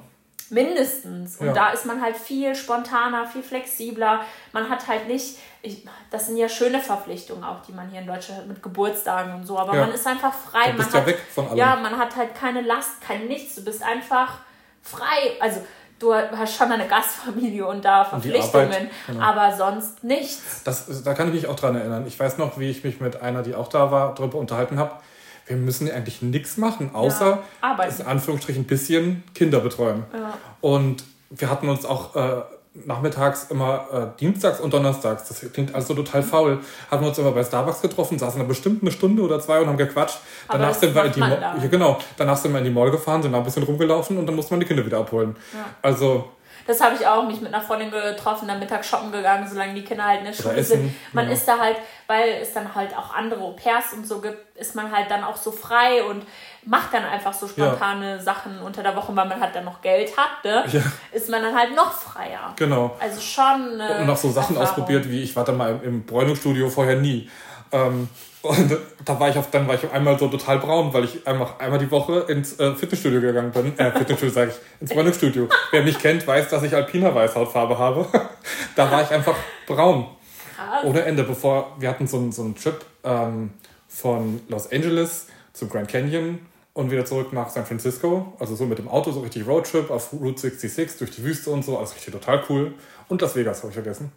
Mindestens. 0.52 1.38
Und 1.38 1.48
ja. 1.48 1.54
da 1.54 1.70
ist 1.70 1.86
man 1.86 2.02
halt 2.02 2.18
viel 2.18 2.54
spontaner, 2.56 3.26
viel 3.26 3.42
flexibler. 3.42 4.22
Man 4.52 4.70
hat 4.70 4.88
halt 4.88 5.08
nicht, 5.08 5.38
ich, 5.62 5.86
das 6.10 6.28
sind 6.28 6.38
ja 6.38 6.50
schöne 6.50 6.80
Verpflichtungen 6.80 7.44
auch, 7.44 7.62
die 7.62 7.72
man 7.72 7.90
hier 7.90 8.02
in 8.02 8.08
Deutschland 8.08 8.42
hat 8.42 8.48
mit 8.48 8.62
Geburtstagen 8.62 9.34
und 9.34 9.48
so, 9.48 9.58
aber 9.58 9.76
ja. 9.76 9.86
man 9.86 9.94
ist 9.94 10.06
einfach 10.06 10.34
frei. 10.34 10.72
Du 10.72 10.78
bist 10.78 10.90
man 10.90 10.94
ja 10.94 11.00
hat, 11.00 11.08
weg 11.08 11.20
von 11.34 11.48
allem. 11.48 11.58
Ja, 11.58 11.76
man 11.78 11.98
hat 11.98 12.16
halt 12.16 12.36
keine 12.36 12.62
Last, 12.62 13.02
kein 13.02 13.28
Nichts. 13.28 13.56
Du 13.56 13.64
bist 13.64 13.82
einfach 13.82 14.40
frei. 14.82 15.38
Also 15.40 15.62
du 16.00 16.14
hast 16.14 16.56
schon 16.56 16.72
eine 16.72 16.88
Gastfamilie 16.88 17.66
und 17.66 17.86
da 17.86 18.04
Verpflichtungen, 18.04 18.68
und 18.68 18.74
Arbeit, 18.74 18.90
genau. 19.08 19.22
aber 19.24 19.56
sonst 19.56 20.04
nichts. 20.04 20.64
Das, 20.64 21.04
da 21.04 21.14
kann 21.14 21.30
ich 21.30 21.34
mich 21.34 21.48
auch 21.48 21.56
dran 21.56 21.76
erinnern. 21.76 22.06
Ich 22.08 22.20
weiß 22.20 22.38
noch, 22.38 22.60
wie 22.60 22.70
ich 22.70 22.84
mich 22.84 23.00
mit 23.00 23.22
einer, 23.22 23.42
die 23.42 23.56
auch 23.56 23.70
da 23.70 23.92
war, 23.92 24.14
darüber 24.16 24.38
unterhalten 24.38 24.78
habe 24.78 25.00
wir 25.48 25.58
müssen 25.58 25.90
eigentlich 25.90 26.22
nichts 26.22 26.58
machen, 26.58 26.92
außer 26.94 27.40
ja, 27.62 27.84
in 27.84 28.06
Anführungsstrichen 28.06 28.64
ein 28.64 28.68
bisschen 28.68 29.24
Kinder 29.34 29.60
betreuen. 29.60 30.04
Ja. 30.14 30.38
Und 30.62 31.04
wir 31.30 31.50
hatten 31.50 31.70
uns 31.70 31.86
auch 31.86 32.16
äh, 32.16 32.42
nachmittags 32.74 33.48
immer 33.50 34.14
äh, 34.16 34.20
dienstags 34.20 34.62
und 34.62 34.74
donnerstags, 34.74 35.28
das 35.28 35.46
klingt 35.52 35.76
also 35.76 35.94
total 35.94 36.24
faul, 36.24 36.60
haben 36.90 37.02
wir 37.02 37.10
uns 37.10 37.18
immer 37.18 37.32
bei 37.32 37.44
Starbucks 37.44 37.82
getroffen, 37.82 38.18
saßen 38.18 38.40
da 38.40 38.48
bestimmt 38.48 38.82
eine 38.82 38.92
Stunde 38.92 39.22
oder 39.24 39.40
zwei 39.42 39.60
und 39.60 39.68
haben 39.68 39.78
gequatscht. 39.78 40.20
danach 40.48 40.74
sind 40.74 40.96
wir 40.96 41.04
in 41.04 41.12
die 41.12 41.20
Mall, 41.20 41.40
ja, 41.42 41.68
genau, 41.68 41.98
danach 42.16 42.38
sind 42.38 42.54
wir 42.54 42.60
in 42.60 42.66
die 42.66 42.72
Mall 42.72 42.90
gefahren, 42.92 43.22
sind 43.22 43.34
da 43.34 43.40
ein 43.40 43.44
bisschen 43.44 43.64
rumgelaufen 43.64 44.18
und 44.18 44.26
dann 44.26 44.36
musste 44.36 44.54
man 44.54 44.62
die 44.62 44.66
Kinder 44.66 44.86
wieder 44.86 45.00
abholen. 45.00 45.36
Ja. 45.54 45.66
Also 45.82 46.30
das 46.68 46.82
habe 46.82 46.96
ich 46.96 47.06
auch, 47.06 47.26
mich 47.28 47.42
mit 47.42 47.54
einer 47.54 47.64
Freundin 47.64 47.92
getroffen, 47.92 48.48
dann 48.48 48.60
Mittag 48.60 48.84
shoppen 48.86 49.12
gegangen, 49.12 49.48
solange 49.48 49.74
die 49.74 49.84
Kinder 49.84 50.06
halt 50.06 50.20
in 50.20 50.26
der 50.26 50.34
Schule 50.34 50.64
sind. 50.64 50.94
Man 51.14 51.28
ja. 51.28 51.34
ist 51.34 51.48
da 51.48 51.60
halt, 51.60 51.78
weil 52.08 52.40
es 52.42 52.54
dann 52.54 52.74
halt 52.74 52.96
auch 52.98 53.14
andere 53.14 53.42
Au-pairs 53.42 53.94
und 53.94 54.08
so 54.08 54.22
gibt, 54.22 54.58
ist 54.58 54.76
man 54.76 54.92
halt 54.92 55.10
dann 55.10 55.24
auch 55.24 55.38
so 55.38 55.52
frei 55.52 56.04
und 56.04 56.26
macht 56.64 56.94
dann 56.94 57.04
einfach 57.04 57.34
so 57.34 57.48
spontane 57.48 58.18
ja. 58.18 58.20
Sachen 58.20 58.62
unter 58.62 58.84
der 58.84 58.96
Woche, 58.96 59.16
weil 59.16 59.28
man 59.28 59.40
halt 59.40 59.56
dann 59.56 59.66
noch 59.66 59.82
Geld 59.82 60.16
hat, 60.18 60.44
ne? 60.44 60.64
Ja. 60.72 60.82
ist 61.12 61.30
man 61.30 61.42
dann 61.42 61.56
halt 61.56 61.76
noch 61.76 61.92
freier. 61.92 62.54
Genau. 62.56 62.96
Also 63.00 63.20
schon. 63.20 63.82
und 63.82 64.06
noch 64.06 64.18
so 64.18 64.30
Sachen 64.30 64.56
Erfahrung. 64.56 64.58
ausprobiert, 64.58 65.10
wie 65.10 65.22
ich 65.22 65.36
war 65.36 65.44
da 65.44 65.52
mal 65.52 65.80
im 65.84 66.06
Bräunungsstudio 66.06 66.70
vorher 66.70 66.96
nie 66.96 67.30
Ähm, 67.72 68.10
und 68.42 68.78
da 69.06 69.20
war 69.20 69.30
ich 69.30 69.38
auf, 69.38 69.52
dann 69.52 69.68
war 69.68 69.76
ich 69.76 69.86
auf 69.86 69.94
einmal 69.94 70.18
so 70.18 70.28
total 70.28 70.58
braun, 70.60 70.94
weil 70.94 71.04
ich 71.04 71.28
einfach 71.28 71.60
einmal 71.60 71.80
die 71.80 71.92
Woche 71.92 72.26
ins 72.28 72.60
äh, 72.60 72.74
Fitnessstudio 72.74 73.22
gegangen 73.22 73.52
bin. 73.52 73.78
Äh, 73.78 73.92
Fitnessstudio 73.92 74.34
sage 74.34 74.52
ich, 74.52 74.82
ins 74.82 74.96
Running-Studio. 74.96 75.48
Wer 75.72 75.84
mich 75.84 76.00
kennt, 76.00 76.26
weiß, 76.26 76.50
dass 76.50 76.64
ich 76.64 76.74
alpiner 76.74 77.14
Weißhautfarbe 77.14 77.78
habe. 77.78 78.08
da 78.76 78.90
war 78.92 79.04
ich 79.04 79.12
einfach 79.12 79.36
braun. 79.68 80.08
Krass. 80.56 80.84
Ohne 80.86 81.04
Ende, 81.04 81.24
bevor 81.24 81.76
wir 81.78 81.90
hatten 81.90 82.08
so 82.08 82.18
einen, 82.18 82.32
so 82.32 82.42
einen 82.42 82.56
Trip 82.56 82.84
ähm, 83.04 83.52
von 83.88 84.42
Los 84.48 84.72
Angeles 84.72 85.28
zu 85.54 85.68
Grand 85.68 85.88
Canyon 85.88 86.40
und 86.74 86.90
wieder 86.90 87.06
zurück 87.06 87.34
nach 87.34 87.50
San 87.50 87.66
Francisco. 87.66 88.34
Also 88.40 88.56
so 88.56 88.66
mit 88.66 88.80
dem 88.80 88.88
Auto, 88.88 89.12
so 89.12 89.20
richtig 89.20 89.46
Roadtrip 89.46 89.92
auf 89.92 90.14
Route 90.14 90.40
66 90.40 90.98
durch 90.98 91.12
die 91.12 91.24
Wüste 91.24 91.52
und 91.52 91.64
so. 91.64 91.78
Also 91.78 91.94
richtig 91.94 92.14
total 92.14 92.44
cool. 92.50 92.74
Und 93.08 93.22
Las 93.22 93.36
Vegas 93.36 93.60
habe 93.60 93.70
ich 93.70 93.76
vergessen. 93.76 94.12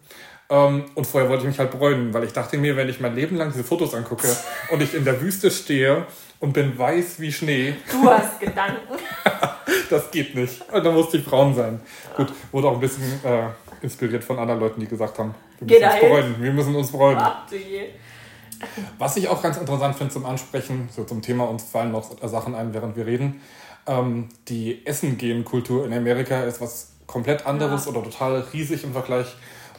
Ähm, 0.49 0.85
und 0.93 1.07
vorher 1.07 1.29
wollte 1.29 1.43
ich 1.43 1.49
mich 1.49 1.59
halt 1.59 1.71
bräunen, 1.71 2.13
weil 2.13 2.23
ich 2.23 2.33
dachte 2.33 2.57
mir, 2.57 2.75
wenn 2.75 2.87
ich 2.87 2.99
mein 2.99 3.15
Leben 3.15 3.35
lang 3.35 3.51
diese 3.51 3.63
Fotos 3.63 3.93
angucke 3.93 4.27
und 4.71 4.81
ich 4.81 4.93
in 4.93 5.03
der 5.03 5.19
Wüste 5.21 5.49
stehe 5.49 6.05
und 6.39 6.53
bin 6.53 6.77
weiß 6.77 7.19
wie 7.19 7.31
Schnee. 7.31 7.75
Du 7.91 8.09
hast 8.09 8.39
Gedanken. 8.39 8.95
das 9.89 10.11
geht 10.11 10.35
nicht. 10.35 10.61
Und 10.71 10.83
dann 10.85 10.93
musste 10.93 11.17
ich 11.17 11.25
braun 11.25 11.55
sein. 11.55 11.79
Gut, 12.15 12.31
wurde 12.51 12.67
auch 12.67 12.75
ein 12.75 12.79
bisschen 12.79 13.03
äh, 13.23 13.47
inspiriert 13.81 14.23
von 14.23 14.37
anderen 14.37 14.59
Leuten, 14.59 14.79
die 14.79 14.87
gesagt 14.87 15.17
haben, 15.17 15.33
wir 15.59 15.79
müssen 15.79 15.85
uns 15.85 15.99
bräunen. 15.99 16.35
Wir 16.39 16.53
müssen 16.53 16.75
uns 16.75 16.91
bräunen. 16.91 17.19
Ach, 17.21 17.47
Was 18.99 19.17
ich 19.17 19.27
auch 19.27 19.41
ganz 19.41 19.57
interessant 19.57 19.95
finde 19.95 20.13
zum 20.13 20.25
Ansprechen, 20.25 20.89
so 20.91 21.05
zum 21.05 21.21
Thema, 21.21 21.45
uns 21.45 21.63
fallen 21.63 21.91
noch 21.91 22.15
Sachen 22.27 22.53
ein, 22.53 22.73
während 22.73 22.95
wir 22.95 23.07
reden. 23.07 23.41
Ähm, 23.87 24.29
die 24.47 24.85
Essen-Gehen-Kultur 24.85 25.85
in 25.85 25.93
Amerika 25.93 26.43
ist 26.43 26.61
was 26.61 26.91
komplett 27.07 27.45
anderes 27.45 27.85
ja. 27.85 27.91
oder 27.91 28.03
total 28.03 28.43
riesig 28.53 28.83
im 28.83 28.93
Vergleich 28.93 29.35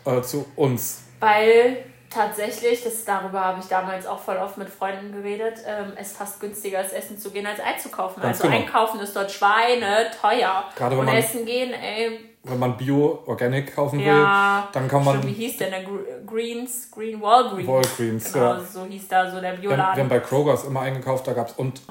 äh, 0.06 0.22
zu 0.22 0.46
uns. 0.56 1.02
Weil 1.20 1.84
tatsächlich, 2.10 2.82
das, 2.82 3.04
darüber 3.04 3.44
habe 3.44 3.60
ich 3.60 3.66
damals 3.66 4.06
auch 4.06 4.18
voll 4.18 4.36
oft 4.36 4.56
mit 4.58 4.68
Freunden 4.68 5.12
geredet, 5.12 5.58
ähm, 5.66 5.92
es 5.96 6.12
fast 6.12 6.40
günstiger 6.40 6.80
ist, 6.80 6.92
essen 6.92 7.18
zu 7.18 7.30
gehen, 7.30 7.46
als 7.46 7.60
einzukaufen. 7.60 8.22
Ganz 8.22 8.38
also 8.38 8.48
genau. 8.48 8.62
einkaufen 8.62 9.00
ist 9.00 9.14
dort 9.14 9.30
Schweine 9.30 10.10
teuer. 10.20 10.64
Gerade 10.76 10.92
wenn 10.92 11.00
Und 11.00 11.06
man, 11.06 11.16
essen 11.16 11.44
gehen, 11.44 11.72
ey. 11.72 12.30
Wenn 12.42 12.58
man 12.58 12.76
Bio, 12.76 13.22
Organic 13.26 13.74
kaufen 13.74 13.98
will, 13.98 14.06
ja, 14.06 14.68
dann 14.72 14.86
kann 14.86 15.04
man. 15.04 15.20
Schon, 15.20 15.30
wie 15.30 15.32
hieß 15.32 15.58
der? 15.58 15.70
der 15.70 15.84
Greens, 16.24 16.90
Green 16.92 17.20
Walgreens. 17.20 17.66
Walgreens, 17.66 18.32
genau, 18.32 18.54
ja. 18.54 18.60
so 18.60 18.84
hieß 18.84 19.08
da 19.08 19.28
so 19.28 19.40
der 19.40 19.52
Bioladen. 19.54 19.78
Wir, 19.78 19.96
wir 19.96 20.02
haben 20.02 20.08
bei 20.08 20.20
Kroger's 20.20 20.64
immer 20.64 20.80
eingekauft, 20.82 21.26
da 21.26 21.32
gab 21.32 21.48
es 21.48 21.54
und 21.54 21.82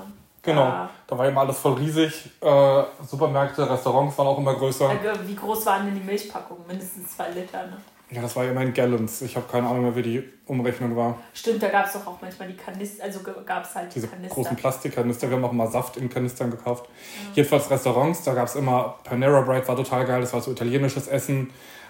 Genau, 0.41 0.61
ja. 0.61 0.89
da 1.07 1.18
war 1.18 1.28
immer 1.28 1.41
alles 1.41 1.57
voll 1.57 1.74
riesig. 1.74 2.30
Äh, 2.39 2.84
Supermärkte, 3.03 3.68
Restaurants 3.68 4.16
waren 4.16 4.28
auch 4.28 4.38
immer 4.38 4.53
größer. 4.53 4.91
Wie 5.24 5.36
groß 5.36 5.66
waren 5.66 5.88
denn 5.88 5.95
die 5.95 6.05
Milchpackungen? 6.05 6.68
Mindestens 6.68 7.16
zwei 7.16 7.32
Liter, 7.32 7.66
ne? 7.66 7.78
Ja, 8.12 8.22
das 8.22 8.36
war 8.36 8.43
ja 8.43 8.51
immer 8.51 8.62
in 8.62 8.74
Gallons. 8.74 9.24
Ich 9.24 9.36
habe 9.36 9.47
keine 9.51 9.68
Ahnung 9.68 9.84
mehr, 9.84 9.95
wie 9.95 10.03
die 10.03 10.24
Umrechnung 10.45 10.95
war. 10.95 11.18
Stimmt, 11.34 11.64
da 11.64 11.70
gab 11.70 11.88
es 11.88 11.93
doch 11.93 12.06
auch 12.06 12.22
manchmal 12.22 12.47
die 12.47 12.56
Kanister, 12.56 13.03
also 13.03 13.20
gab 13.45 13.64
es 13.64 13.74
halt 13.74 13.93
Diese 13.95 14.08
Kanister. 14.08 14.36
großen 14.36 14.56
Plastikkanister. 14.56 15.30
Wir 15.30 15.38
haben 15.38 15.45
auch 15.45 15.51
mal 15.51 15.68
Saft 15.68 15.97
in 15.97 16.08
Kanistern 16.08 16.51
gekauft. 16.51 16.86
Ja. 16.88 17.32
Jedenfalls 17.38 17.70
Restaurants, 17.72 18.24
da 18.24 18.36
gab 18.36 18.47
es 18.47 18.56
immer, 18.56 18.99
Panera 19.03 19.41
Bread 19.41 19.68
war 19.68 19.76
total 19.76 20.06
geil, 20.06 20.22
das 20.22 20.34
war 20.34 20.41
so 20.41 20.51
italienisches 20.51 21.08
Essen. 21.08 21.49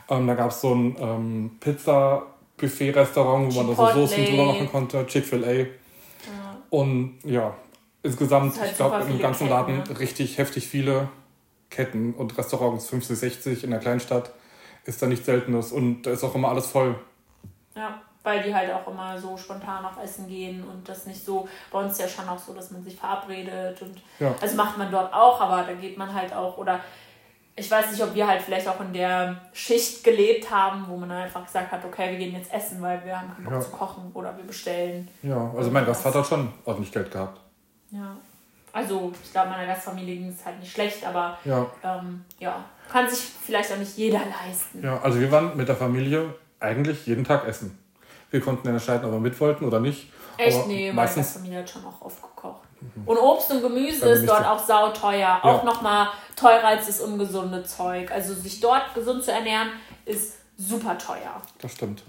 Ähm, 0.10 0.26
da 0.28 0.36
gab 0.36 0.52
es 0.52 0.62
so 0.62 0.74
ein 0.74 0.96
ähm, 1.00 1.52
Pizza-Buffet-Restaurant, 1.60 3.54
wo 3.54 3.64
man 3.64 3.76
da 3.76 3.76
so 3.76 4.00
Soßen 4.02 4.26
drüber 4.26 4.46
machen 4.46 4.70
konnte, 4.72 5.06
Chick-fil-A. 5.08 5.52
Ja. 5.52 5.66
Und 6.70 7.18
ja, 7.26 7.54
insgesamt, 8.04 8.58
halt 8.58 8.72
ich 8.72 8.78
glaube, 8.78 9.04
im 9.10 9.20
ganzen 9.20 9.48
Ketten, 9.48 9.50
Laden 9.50 9.78
ne? 9.80 10.00
richtig 10.00 10.38
heftig 10.38 10.68
viele 10.68 11.10
Ketten 11.70 12.14
und 12.14 12.38
Restaurants, 12.38 12.88
50, 12.88 13.18
60 13.18 13.64
in 13.66 13.72
der 13.72 13.80
Kleinstadt 13.80 14.32
ist 14.86 15.02
da 15.02 15.08
nichts 15.08 15.26
Seltenes 15.26 15.72
und 15.72 16.04
da 16.04 16.12
ist 16.12 16.24
auch 16.24 16.36
immer 16.36 16.50
alles 16.50 16.68
voll. 16.68 16.96
Ja, 17.76 18.02
weil 18.24 18.42
die 18.42 18.54
halt 18.54 18.72
auch 18.74 18.88
immer 18.88 19.18
so 19.18 19.38
spontan 19.38 19.86
auf 19.86 20.02
Essen 20.02 20.28
gehen 20.28 20.64
und 20.64 20.88
das 20.88 21.06
nicht 21.06 21.24
so, 21.24 21.48
bei 21.72 21.80
uns 21.80 21.94
ist 21.94 22.00
ja 22.00 22.08
schon 22.08 22.30
auch 22.30 22.40
so, 22.40 22.54
dass 22.54 22.72
man 22.72 22.84
sich 22.84 22.96
verabredet 22.96 23.82
und 23.82 24.02
ja. 24.20 24.34
also 24.42 24.56
macht 24.56 24.78
man 24.78 24.92
dort 24.92 25.14
auch, 25.14 25.40
aber 25.42 25.64
da 25.64 25.74
geht 25.74 25.98
man 25.98 26.14
halt 26.14 26.34
auch 26.34 26.58
oder 26.58 26.80
ich 27.58 27.72
weiß 27.72 27.92
nicht, 27.92 28.04
ob 28.04 28.14
wir 28.14 28.28
halt 28.28 28.42
vielleicht 28.42 28.68
auch 28.68 28.82
in 28.82 28.92
der 28.92 29.42
Schicht 29.54 30.04
gelebt 30.04 30.52
haben, 30.52 30.86
wo 30.90 30.98
man 30.98 31.08
dann 31.08 31.20
einfach 31.20 31.46
gesagt 31.46 31.72
hat, 31.72 31.86
okay, 31.86 32.12
wir 32.12 32.18
gehen 32.18 32.36
jetzt 32.36 32.54
essen, 32.54 32.82
weil 32.82 33.04
wir 33.06 33.18
haben 33.18 33.34
keinen 33.34 33.46
Bock 33.46 33.54
ja. 33.54 33.62
zu 33.62 33.72
kochen 33.72 34.12
oder 34.14 34.36
wir 34.36 34.44
bestellen. 34.44 35.08
Ja, 35.24 35.52
also 35.56 35.72
mein 35.72 35.86
Gastvater 35.86 36.20
hat 36.20 36.28
schon 36.28 36.52
ordentlich 36.66 36.92
Geld 36.92 37.12
gehabt. 37.12 37.40
Ja. 37.92 38.18
Also 38.76 39.14
ich 39.24 39.32
glaube, 39.32 39.52
meiner 39.52 39.68
Gastfamilie 39.68 40.18
ging 40.18 40.28
es 40.28 40.46
halt 40.46 40.60
nicht 40.60 40.74
schlecht, 40.74 41.06
aber 41.06 41.38
ja. 41.46 41.66
Ähm, 41.82 42.26
ja, 42.40 42.62
kann 42.92 43.10
sich 43.10 43.20
vielleicht 43.20 43.72
auch 43.72 43.78
nicht 43.78 43.98
jeder 43.98 44.20
leisten. 44.20 44.84
Ja, 44.84 45.00
also 45.02 45.18
wir 45.18 45.32
waren 45.32 45.56
mit 45.56 45.70
der 45.70 45.78
Familie 45.78 46.34
eigentlich 46.60 47.08
jeden 47.08 47.24
Tag 47.24 47.48
essen. 47.48 47.80
Wir 48.32 48.42
konnten 48.42 48.68
entscheiden, 48.68 49.06
ob 49.06 49.14
wir 49.14 49.20
mit 49.22 49.40
wollten 49.40 49.64
oder 49.64 49.80
nicht. 49.80 50.12
Echt? 50.36 50.58
Aber 50.58 50.68
nee, 50.68 50.92
meine 50.92 51.10
Gastfamilie 51.10 51.60
hat 51.60 51.70
schon 51.70 51.86
auch 51.86 52.02
oft 52.02 52.22
gekocht. 52.22 52.64
Mhm. 52.82 53.08
Und 53.08 53.18
Obst 53.18 53.50
und 53.52 53.62
Gemüse 53.62 54.10
ist 54.10 54.28
dort 54.28 54.46
auch 54.46 54.60
sauteuer. 54.60 55.20
Ja. 55.20 55.42
Auch 55.42 55.64
nochmal 55.64 56.10
teurer 56.36 56.66
als 56.66 56.88
das 56.88 57.00
ungesunde 57.00 57.64
Zeug. 57.64 58.12
Also 58.12 58.34
sich 58.34 58.60
dort 58.60 58.94
gesund 58.94 59.24
zu 59.24 59.32
ernähren, 59.32 59.70
ist 60.04 60.34
super 60.58 60.98
teuer. 60.98 61.42
Das 61.62 61.72
stimmt. 61.72 62.04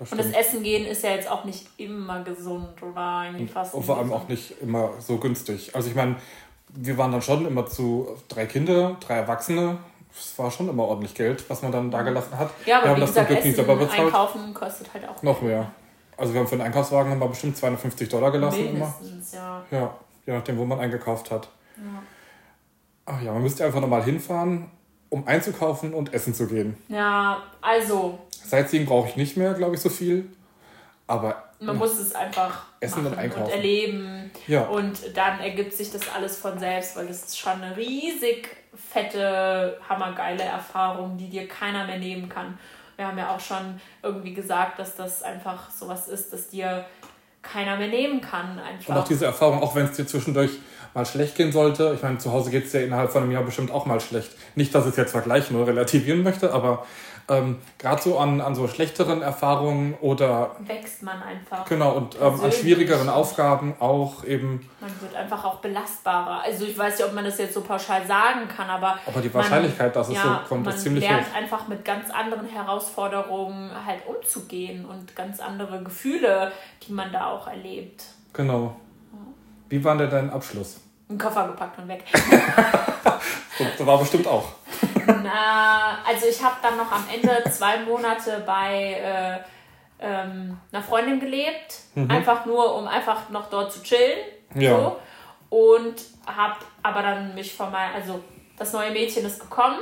Das 0.00 0.10
und 0.12 0.18
das 0.18 0.32
Essen 0.32 0.62
gehen 0.62 0.86
ist 0.86 1.04
ja 1.04 1.10
jetzt 1.10 1.30
auch 1.30 1.44
nicht 1.44 1.66
immer 1.76 2.24
gesund 2.24 2.82
oder 2.82 3.24
irgendwie 3.26 3.46
fast. 3.46 3.74
Und 3.74 3.84
vor 3.84 3.98
allem 3.98 4.12
auch 4.14 4.26
nicht 4.28 4.54
immer 4.62 4.92
so 4.98 5.18
günstig. 5.18 5.76
Also 5.76 5.90
ich 5.90 5.94
meine, 5.94 6.16
wir 6.68 6.96
waren 6.96 7.12
dann 7.12 7.20
schon 7.20 7.46
immer 7.46 7.66
zu 7.66 8.16
drei 8.28 8.46
Kinder, 8.46 8.96
drei 9.00 9.16
Erwachsene. 9.16 9.76
Es 10.18 10.38
war 10.38 10.50
schon 10.50 10.70
immer 10.70 10.84
ordentlich 10.84 11.14
Geld, 11.14 11.48
was 11.50 11.60
man 11.60 11.70
dann 11.70 11.90
da 11.90 12.00
gelassen 12.00 12.36
hat. 12.38 12.50
Ja, 12.64 12.78
aber 12.78 12.86
wir 12.86 12.90
haben 12.92 13.00
das 13.00 13.10
gesagt, 13.10 13.28
Glück 13.28 13.40
Essen, 13.40 13.54
selber 13.54 13.76
bezahlt. 13.76 14.00
Einkaufen 14.00 14.54
kostet 14.54 14.94
halt 14.94 15.06
auch 15.06 15.22
noch 15.22 15.42
mehr. 15.42 15.70
Also 16.16 16.32
wir 16.32 16.40
haben 16.40 16.48
für 16.48 16.54
einen 16.54 16.62
Einkaufswagen 16.62 17.12
haben 17.12 17.20
wir 17.20 17.28
bestimmt 17.28 17.58
250 17.58 18.08
Dollar 18.08 18.30
gelassen 18.30 18.64
Mindestens, 18.72 19.34
immer. 19.34 19.62
ja. 19.70 19.78
Ja, 19.78 19.94
je 20.26 20.32
nachdem, 20.32 20.56
wo 20.56 20.64
man 20.64 20.80
eingekauft 20.80 21.30
hat. 21.30 21.48
Ja. 21.76 21.82
Ach 23.04 23.20
ja, 23.20 23.32
man 23.34 23.42
müsste 23.42 23.66
einfach 23.66 23.80
nochmal 23.80 24.02
hinfahren, 24.02 24.70
um 25.10 25.26
einzukaufen 25.26 25.92
und 25.92 26.14
essen 26.14 26.34
zu 26.34 26.46
gehen. 26.46 26.76
Ja, 26.88 27.42
also 27.60 28.18
Sightseeing 28.30 28.86
brauche 28.86 29.08
ich 29.08 29.16
nicht 29.16 29.36
mehr, 29.36 29.54
glaube 29.54 29.74
ich, 29.74 29.80
so 29.80 29.90
viel. 29.90 30.30
Aber 31.06 31.50
man 31.58 31.76
muss 31.76 31.98
es 31.98 32.14
einfach 32.14 32.62
essen 32.78 33.04
und, 33.04 33.18
einkaufen. 33.18 33.44
und 33.44 33.50
erleben. 33.50 34.30
Ja. 34.46 34.62
Und 34.62 35.16
dann 35.16 35.40
ergibt 35.40 35.72
sich 35.72 35.90
das 35.90 36.02
alles 36.14 36.38
von 36.38 36.58
selbst, 36.58 36.96
weil 36.96 37.06
das 37.06 37.24
ist 37.24 37.38
schon 37.38 37.60
eine 37.60 37.76
riesig 37.76 38.48
fette, 38.74 39.78
hammergeile 39.88 40.44
Erfahrung, 40.44 41.18
die 41.18 41.28
dir 41.28 41.48
keiner 41.48 41.86
mehr 41.86 41.98
nehmen 41.98 42.28
kann. 42.28 42.58
Wir 42.96 43.06
haben 43.06 43.18
ja 43.18 43.34
auch 43.34 43.40
schon 43.40 43.80
irgendwie 44.02 44.34
gesagt, 44.34 44.78
dass 44.78 44.94
das 44.94 45.22
einfach 45.22 45.70
sowas 45.70 46.08
ist, 46.08 46.32
dass 46.32 46.48
dir 46.48 46.84
keiner 47.42 47.76
mehr 47.76 47.88
nehmen 47.88 48.20
kann. 48.20 48.58
Einfach. 48.58 48.94
Und 48.94 49.00
auch 49.00 49.08
diese 49.08 49.26
Erfahrung, 49.26 49.62
auch 49.62 49.74
wenn 49.74 49.86
es 49.86 49.96
dir 49.96 50.06
zwischendurch 50.06 50.52
mal 50.94 51.06
schlecht 51.06 51.36
gehen 51.36 51.52
sollte. 51.52 51.92
Ich 51.94 52.02
meine, 52.02 52.18
zu 52.18 52.32
Hause 52.32 52.50
geht 52.50 52.66
es 52.66 52.72
ja 52.72 52.80
innerhalb 52.80 53.10
von 53.10 53.22
einem 53.22 53.32
Jahr 53.32 53.42
bestimmt 53.42 53.70
auch 53.70 53.86
mal 53.86 54.00
schlecht. 54.00 54.30
Nicht, 54.54 54.74
dass 54.74 54.84
ich 54.84 54.92
es 54.92 54.96
jetzt 54.96 55.12
vergleichen 55.12 55.56
oder 55.56 55.68
relativieren 55.68 56.22
möchte, 56.22 56.52
aber 56.52 56.84
ähm, 57.30 57.58
gerade 57.78 58.02
so 58.02 58.18
an, 58.18 58.40
an 58.40 58.56
so 58.56 58.66
schlechteren 58.66 59.22
Erfahrungen 59.22 59.94
oder. 60.00 60.56
Wächst 60.60 61.02
man 61.02 61.22
einfach. 61.22 61.64
Genau, 61.64 61.92
und 61.92 62.16
ähm, 62.20 62.40
an 62.40 62.50
schwierigeren 62.50 63.08
Aufgaben 63.08 63.74
auch 63.78 64.24
eben. 64.24 64.68
Man 64.80 64.90
wird 65.00 65.14
einfach 65.14 65.44
auch 65.44 65.56
belastbarer. 65.56 66.42
Also 66.42 66.64
ich 66.64 66.76
weiß 66.76 66.98
nicht, 66.98 67.06
ob 67.06 67.14
man 67.14 67.24
das 67.24 67.38
jetzt 67.38 67.54
so 67.54 67.60
pauschal 67.60 68.04
sagen 68.04 68.48
kann, 68.48 68.68
aber. 68.68 68.98
Aber 69.06 69.20
die 69.20 69.32
Wahrscheinlichkeit, 69.32 69.94
man, 69.94 70.02
dass 70.02 70.08
es 70.08 70.16
ja, 70.16 70.40
so 70.42 70.48
kommt, 70.48 70.66
ist 70.66 70.80
ziemlich 70.80 71.04
hoch. 71.04 71.10
Man 71.10 71.20
lernt 71.20 71.36
einfach 71.36 71.68
mit 71.68 71.84
ganz 71.84 72.10
anderen 72.10 72.48
Herausforderungen 72.48 73.70
halt 73.86 74.00
umzugehen 74.06 74.84
und 74.84 75.14
ganz 75.14 75.38
andere 75.38 75.84
Gefühle, 75.84 76.50
die 76.82 76.92
man 76.92 77.12
da 77.12 77.26
auch 77.30 77.46
erlebt. 77.46 78.06
Genau. 78.32 78.74
Wie 79.70 79.82
war 79.84 79.96
denn 79.96 80.10
dein 80.10 80.30
Abschluss? 80.30 80.80
Ein 81.08 81.16
Koffer 81.16 81.46
gepackt 81.46 81.78
und 81.78 81.88
weg. 81.88 82.04
so, 83.78 83.86
war 83.86 83.98
bestimmt 83.98 84.26
auch. 84.26 84.48
Na, 85.06 85.98
also 86.06 86.26
ich 86.26 86.42
habe 86.42 86.56
dann 86.60 86.76
noch 86.76 86.90
am 86.90 87.04
Ende 87.12 87.48
zwei 87.50 87.78
Monate 87.78 88.42
bei 88.44 88.94
äh, 88.94 89.38
ähm, 90.00 90.58
einer 90.72 90.82
Freundin 90.82 91.20
gelebt, 91.20 91.80
mhm. 91.94 92.10
einfach 92.10 92.46
nur, 92.46 92.74
um 92.76 92.88
einfach 92.88 93.28
noch 93.30 93.48
dort 93.48 93.72
zu 93.72 93.82
chillen. 93.82 94.18
Ja. 94.54 94.70
So. 94.70 94.96
Und 95.50 96.02
habe 96.26 96.56
aber 96.82 97.02
dann 97.02 97.34
mich 97.36 97.54
von 97.54 97.70
meinem, 97.70 97.94
also 97.94 98.20
das 98.58 98.72
neue 98.72 98.90
Mädchen 98.90 99.24
ist 99.24 99.40
gekommen. 99.40 99.78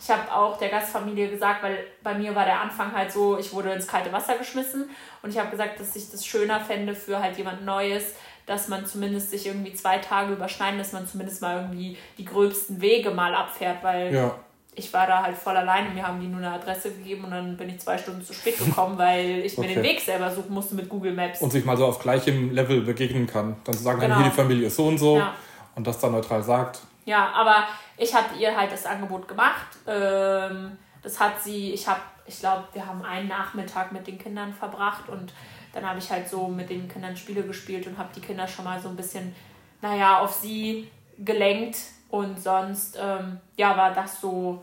Ich 0.00 0.10
habe 0.10 0.32
auch 0.32 0.56
der 0.58 0.68
Gastfamilie 0.68 1.28
gesagt, 1.28 1.62
weil 1.62 1.78
bei 2.02 2.14
mir 2.14 2.34
war 2.34 2.44
der 2.44 2.60
Anfang 2.60 2.92
halt 2.92 3.12
so, 3.12 3.38
ich 3.38 3.52
wurde 3.52 3.72
ins 3.72 3.86
kalte 3.86 4.12
Wasser 4.12 4.36
geschmissen 4.36 4.90
und 5.22 5.30
ich 5.30 5.38
habe 5.38 5.50
gesagt, 5.50 5.78
dass 5.78 5.94
ich 5.94 6.10
das 6.10 6.26
schöner 6.26 6.60
fände 6.60 6.94
für 6.94 7.20
halt 7.20 7.36
jemand 7.36 7.64
Neues, 7.64 8.14
dass 8.46 8.68
man 8.68 8.86
zumindest 8.86 9.30
sich 9.30 9.46
irgendwie 9.46 9.72
zwei 9.72 9.98
Tage 9.98 10.32
überschneiden, 10.32 10.78
dass 10.78 10.92
man 10.92 11.06
zumindest 11.06 11.42
mal 11.42 11.62
irgendwie 11.62 11.96
die 12.18 12.24
gröbsten 12.24 12.80
Wege 12.80 13.10
mal 13.10 13.34
abfährt, 13.34 13.82
weil 13.82 14.14
ja 14.14 14.34
ich 14.74 14.92
war 14.92 15.06
da 15.06 15.22
halt 15.22 15.36
voll 15.36 15.56
alleine. 15.56 15.90
Mir 15.90 16.06
haben 16.06 16.20
die 16.20 16.26
nur 16.26 16.38
eine 16.38 16.52
Adresse 16.52 16.90
gegeben 16.90 17.24
und 17.24 17.30
dann 17.30 17.56
bin 17.56 17.68
ich 17.68 17.80
zwei 17.80 17.98
Stunden 17.98 18.22
zu 18.22 18.32
spät 18.32 18.58
gekommen, 18.58 18.96
weil 18.96 19.40
ich 19.44 19.56
okay. 19.56 19.68
mir 19.68 19.74
den 19.74 19.82
Weg 19.82 20.00
selber 20.00 20.30
suchen 20.30 20.54
musste 20.54 20.74
mit 20.74 20.88
Google 20.88 21.12
Maps. 21.12 21.42
Und 21.42 21.50
sich 21.50 21.64
mal 21.64 21.76
so 21.76 21.86
auf 21.86 21.98
gleichem 21.98 22.52
Level 22.52 22.80
begegnen 22.80 23.26
kann. 23.26 23.56
Dann 23.64 23.76
zu 23.76 23.82
sagen, 23.82 24.00
genau. 24.00 24.16
hier 24.16 24.24
die 24.24 24.30
Familie 24.30 24.66
ist 24.68 24.76
so 24.76 24.86
und 24.86 24.98
so 24.98 25.18
ja. 25.18 25.34
und 25.74 25.86
das 25.86 25.98
dann 25.98 26.12
neutral 26.12 26.42
sagt. 26.42 26.80
Ja, 27.04 27.30
aber 27.34 27.64
ich 27.98 28.14
hatte 28.14 28.38
ihr 28.38 28.56
halt 28.56 28.72
das 28.72 28.86
Angebot 28.86 29.28
gemacht. 29.28 29.66
Ähm, 29.86 30.78
das 31.02 31.20
hat 31.20 31.42
sie, 31.42 31.72
ich 31.72 31.86
habe, 31.86 32.00
ich 32.26 32.38
glaube, 32.40 32.64
wir 32.72 32.86
haben 32.86 33.04
einen 33.04 33.28
Nachmittag 33.28 33.92
mit 33.92 34.06
den 34.06 34.18
Kindern 34.18 34.54
verbracht 34.54 35.08
und 35.08 35.34
dann 35.72 35.88
habe 35.88 35.98
ich 35.98 36.10
halt 36.10 36.28
so 36.28 36.48
mit 36.48 36.70
den 36.70 36.88
Kindern 36.88 37.16
Spiele 37.16 37.42
gespielt 37.42 37.86
und 37.86 37.98
habe 37.98 38.10
die 38.14 38.20
Kinder 38.20 38.46
schon 38.46 38.64
mal 38.64 38.80
so 38.80 38.88
ein 38.88 38.96
bisschen, 38.96 39.34
naja, 39.80 40.20
auf 40.20 40.32
sie 40.32 40.88
gelenkt. 41.18 41.78
Und 42.10 42.38
sonst, 42.38 42.98
ähm, 43.00 43.40
ja, 43.56 43.74
war 43.76 43.94
das 43.94 44.20
so 44.20 44.62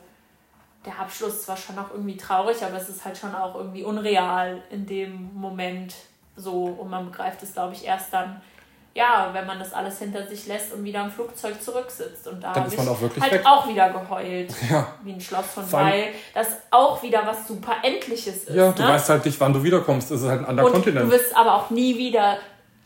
der 0.85 0.99
Abschluss 0.99 1.43
zwar 1.43 1.57
schon 1.57 1.79
auch 1.79 1.91
irgendwie 1.91 2.15
traurig, 2.15 2.63
aber 2.63 2.77
es 2.77 2.89
ist 2.89 3.03
halt 3.03 3.17
schon 3.17 3.33
auch 3.33 3.55
irgendwie 3.55 3.83
unreal 3.83 4.61
in 4.69 4.85
dem 4.85 5.33
Moment 5.33 5.95
so. 6.35 6.65
Und 6.65 6.89
man 6.89 7.05
begreift 7.05 7.41
es, 7.41 7.53
glaube 7.53 7.73
ich, 7.73 7.85
erst 7.85 8.13
dann, 8.13 8.41
ja, 8.99 9.29
wenn 9.31 9.47
man 9.47 9.57
das 9.59 9.73
alles 9.73 9.97
hinter 9.99 10.27
sich 10.27 10.45
lässt 10.47 10.73
und 10.73 10.83
wieder 10.83 11.01
im 11.01 11.09
Flugzeug 11.09 11.61
zurücksitzt. 11.61 12.27
Und 12.27 12.43
da 12.43 12.53
habe 12.53 12.67
ich 12.67 12.77
auch 12.77 13.01
halt 13.01 13.31
weg. 13.31 13.41
auch 13.45 13.65
wieder 13.67 13.89
geheult. 13.91 14.53
Ja. 14.69 14.87
Wie 15.03 15.13
ein 15.13 15.21
Schloss 15.21 15.45
von 15.53 15.71
Weil 15.71 16.09
das 16.33 16.57
auch 16.69 17.01
wieder 17.01 17.25
was 17.25 17.47
super 17.47 17.77
Endliches 17.81 18.43
ist. 18.43 18.55
Ja, 18.55 18.71
du 18.73 18.83
ne? 18.83 18.89
weißt 18.89 19.09
halt 19.09 19.25
nicht, 19.25 19.39
wann 19.39 19.53
du 19.53 19.63
wiederkommst. 19.63 20.11
Es 20.11 20.21
ist 20.21 20.27
halt 20.27 20.41
ein 20.41 20.47
anderer 20.47 20.67
und 20.67 20.73
Kontinent. 20.73 21.07
Du 21.07 21.11
wirst 21.11 21.35
aber 21.35 21.55
auch 21.55 21.69
nie 21.69 21.97
wieder 21.97 22.37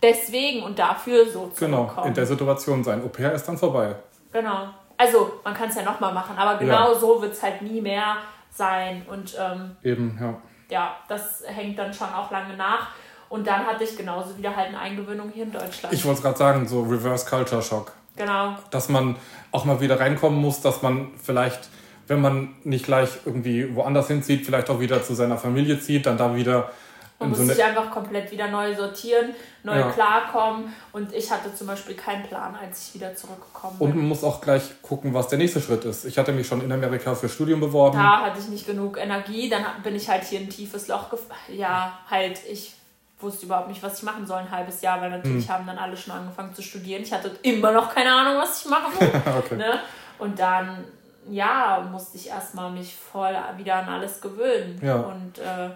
deswegen 0.03 0.61
und 0.61 0.77
dafür 0.77 1.25
so 1.29 1.51
Genau, 1.59 1.91
in 2.05 2.13
der 2.13 2.27
Situation 2.27 2.83
sein. 2.83 3.03
Au 3.03 3.07
pair 3.07 3.33
ist 3.33 3.47
dann 3.47 3.57
vorbei. 3.57 3.95
Genau. 4.31 4.67
Also, 4.95 5.39
man 5.43 5.55
kann 5.55 5.69
es 5.69 5.75
ja 5.75 5.81
nochmal 5.81 6.13
machen, 6.13 6.37
aber 6.37 6.59
genau 6.59 6.93
ja. 6.93 6.99
so 6.99 7.21
wird 7.21 7.33
es 7.33 7.41
halt 7.41 7.63
nie 7.63 7.81
mehr 7.81 8.17
sein. 8.51 9.03
Und 9.09 9.35
ähm, 9.39 9.75
eben, 9.81 10.17
ja. 10.21 10.35
Ja, 10.69 10.95
das 11.07 11.43
hängt 11.47 11.77
dann 11.79 11.91
schon 11.91 12.13
auch 12.13 12.29
lange 12.29 12.55
nach. 12.55 12.89
Und 13.33 13.47
dann 13.47 13.65
hatte 13.65 13.83
ich 13.83 13.97
genauso 13.97 14.37
wieder 14.37 14.55
halt 14.55 14.67
eine 14.67 14.79
Eingewöhnung 14.79 15.31
hier 15.33 15.45
in 15.45 15.51
Deutschland. 15.51 15.91
Ich 15.91 16.05
wollte 16.05 16.17
es 16.17 16.23
gerade 16.23 16.37
sagen, 16.37 16.67
so 16.67 16.83
Reverse 16.83 17.27
Culture 17.27 17.63
Shock. 17.63 17.91
Genau. 18.15 18.55
Dass 18.69 18.89
man 18.89 19.15
auch 19.51 19.65
mal 19.65 19.81
wieder 19.81 19.99
reinkommen 19.99 20.39
muss, 20.39 20.61
dass 20.61 20.83
man 20.83 21.07
vielleicht, 21.19 21.67
wenn 22.05 22.21
man 22.21 22.53
nicht 22.63 22.85
gleich 22.85 23.09
irgendwie 23.25 23.75
woanders 23.75 24.07
hinzieht, 24.07 24.45
vielleicht 24.45 24.69
auch 24.69 24.79
wieder 24.79 25.01
zu 25.01 25.15
seiner 25.15 25.39
Familie 25.39 25.79
zieht, 25.79 26.05
dann 26.05 26.15
da 26.15 26.35
wieder 26.35 26.69
man 27.17 27.29
muss 27.29 27.39
so 27.39 27.45
sich 27.45 27.63
einfach 27.63 27.89
komplett 27.89 28.29
wieder 28.31 28.49
neu 28.49 28.75
sortieren, 28.75 29.33
neu 29.63 29.79
ja. 29.79 29.89
klarkommen. 29.89 30.71
Und 30.91 31.11
ich 31.11 31.31
hatte 31.31 31.55
zum 31.55 31.65
Beispiel 31.65 31.95
keinen 31.95 32.21
Plan, 32.27 32.55
als 32.55 32.87
ich 32.87 32.93
wieder 32.93 33.15
zurückgekommen 33.15 33.79
bin. 33.79 33.87
Und 33.87 33.95
man 33.95 34.09
muss 34.09 34.23
auch 34.23 34.41
gleich 34.41 34.79
gucken, 34.83 35.15
was 35.15 35.29
der 35.29 35.39
nächste 35.39 35.59
Schritt 35.59 35.85
ist. 35.85 36.05
Ich 36.05 36.19
hatte 36.19 36.33
mich 36.33 36.45
schon 36.45 36.61
in 36.61 36.71
Amerika 36.71 37.15
für 37.15 37.29
Studium 37.29 37.61
beworben. 37.61 37.97
Da 37.97 38.21
hatte 38.21 38.39
ich 38.39 38.49
nicht 38.49 38.67
genug 38.67 38.99
Energie. 38.99 39.49
Dann 39.49 39.65
bin 39.81 39.95
ich 39.95 40.07
halt 40.07 40.23
hier 40.23 40.39
in 40.39 40.45
ein 40.45 40.49
tiefes 40.51 40.87
Loch 40.87 41.09
gefallen. 41.09 41.57
Ja, 41.57 41.97
halt, 42.11 42.39
ich 42.47 42.75
wusste 43.23 43.45
überhaupt 43.45 43.69
nicht, 43.69 43.81
was 43.81 43.97
ich 43.97 44.03
machen 44.03 44.27
soll 44.27 44.39
ein 44.39 44.51
halbes 44.51 44.81
Jahr, 44.81 45.01
weil 45.01 45.09
natürlich 45.09 45.47
hm. 45.47 45.53
haben 45.53 45.67
dann 45.67 45.77
alle 45.77 45.97
schon 45.97 46.13
angefangen 46.13 46.53
zu 46.53 46.61
studieren. 46.61 47.01
Ich 47.01 47.11
hatte 47.11 47.31
immer 47.41 47.71
noch 47.71 47.93
keine 47.93 48.13
Ahnung, 48.13 48.41
was 48.41 48.63
ich 48.63 48.69
machen 48.69 48.93
will. 48.99 49.09
okay. 49.39 49.55
ne? 49.55 49.79
Und 50.19 50.37
dann, 50.37 50.83
ja, 51.29 51.87
musste 51.91 52.17
ich 52.17 52.29
erstmal 52.29 52.69
mich 52.71 52.95
voll 52.95 53.35
wieder 53.57 53.75
an 53.75 53.89
alles 53.89 54.21
gewöhnen. 54.21 54.79
Ja. 54.83 54.95
Und 54.95 55.39
äh, 55.39 55.69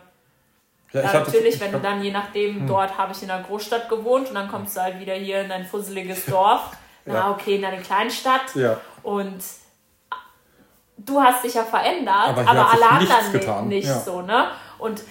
ja, 0.94 1.02
ja 1.02 1.14
natürlich, 1.14 1.60
wenn 1.60 1.72
du 1.72 1.80
dann 1.80 2.04
je 2.04 2.12
nachdem, 2.12 2.62
hm. 2.62 2.68
dort 2.68 2.98
habe 2.98 3.14
ich 3.14 3.24
in 3.24 3.32
einer 3.32 3.44
Großstadt 3.44 3.90
gewohnt 3.90 4.30
und 4.30 4.36
dann 4.36 4.50
kommst 4.50 4.78
du 4.78 4.82
halt 4.82 5.00
wieder 5.00 5.14
hier 5.14 5.42
in 5.42 5.52
ein 5.52 5.66
fusseliges 5.66 6.26
Dorf. 6.26 6.72
ja. 7.06 7.14
Na, 7.14 7.32
okay, 7.32 7.56
in 7.56 7.66
eine 7.66 7.82
Kleinstadt. 7.82 8.54
Ja. 8.56 8.78
Und 9.04 9.44
du 10.98 11.22
hast 11.22 11.44
dich 11.44 11.54
ja 11.54 11.64
verändert, 11.64 12.30
aber, 12.30 12.48
aber 12.48 12.72
alle 12.72 12.90
anderen 12.90 13.32
getan. 13.32 13.68
nicht 13.68 13.88
ja. 13.88 14.00
so, 14.00 14.22
ne? 14.22 14.48
Und 14.80 15.02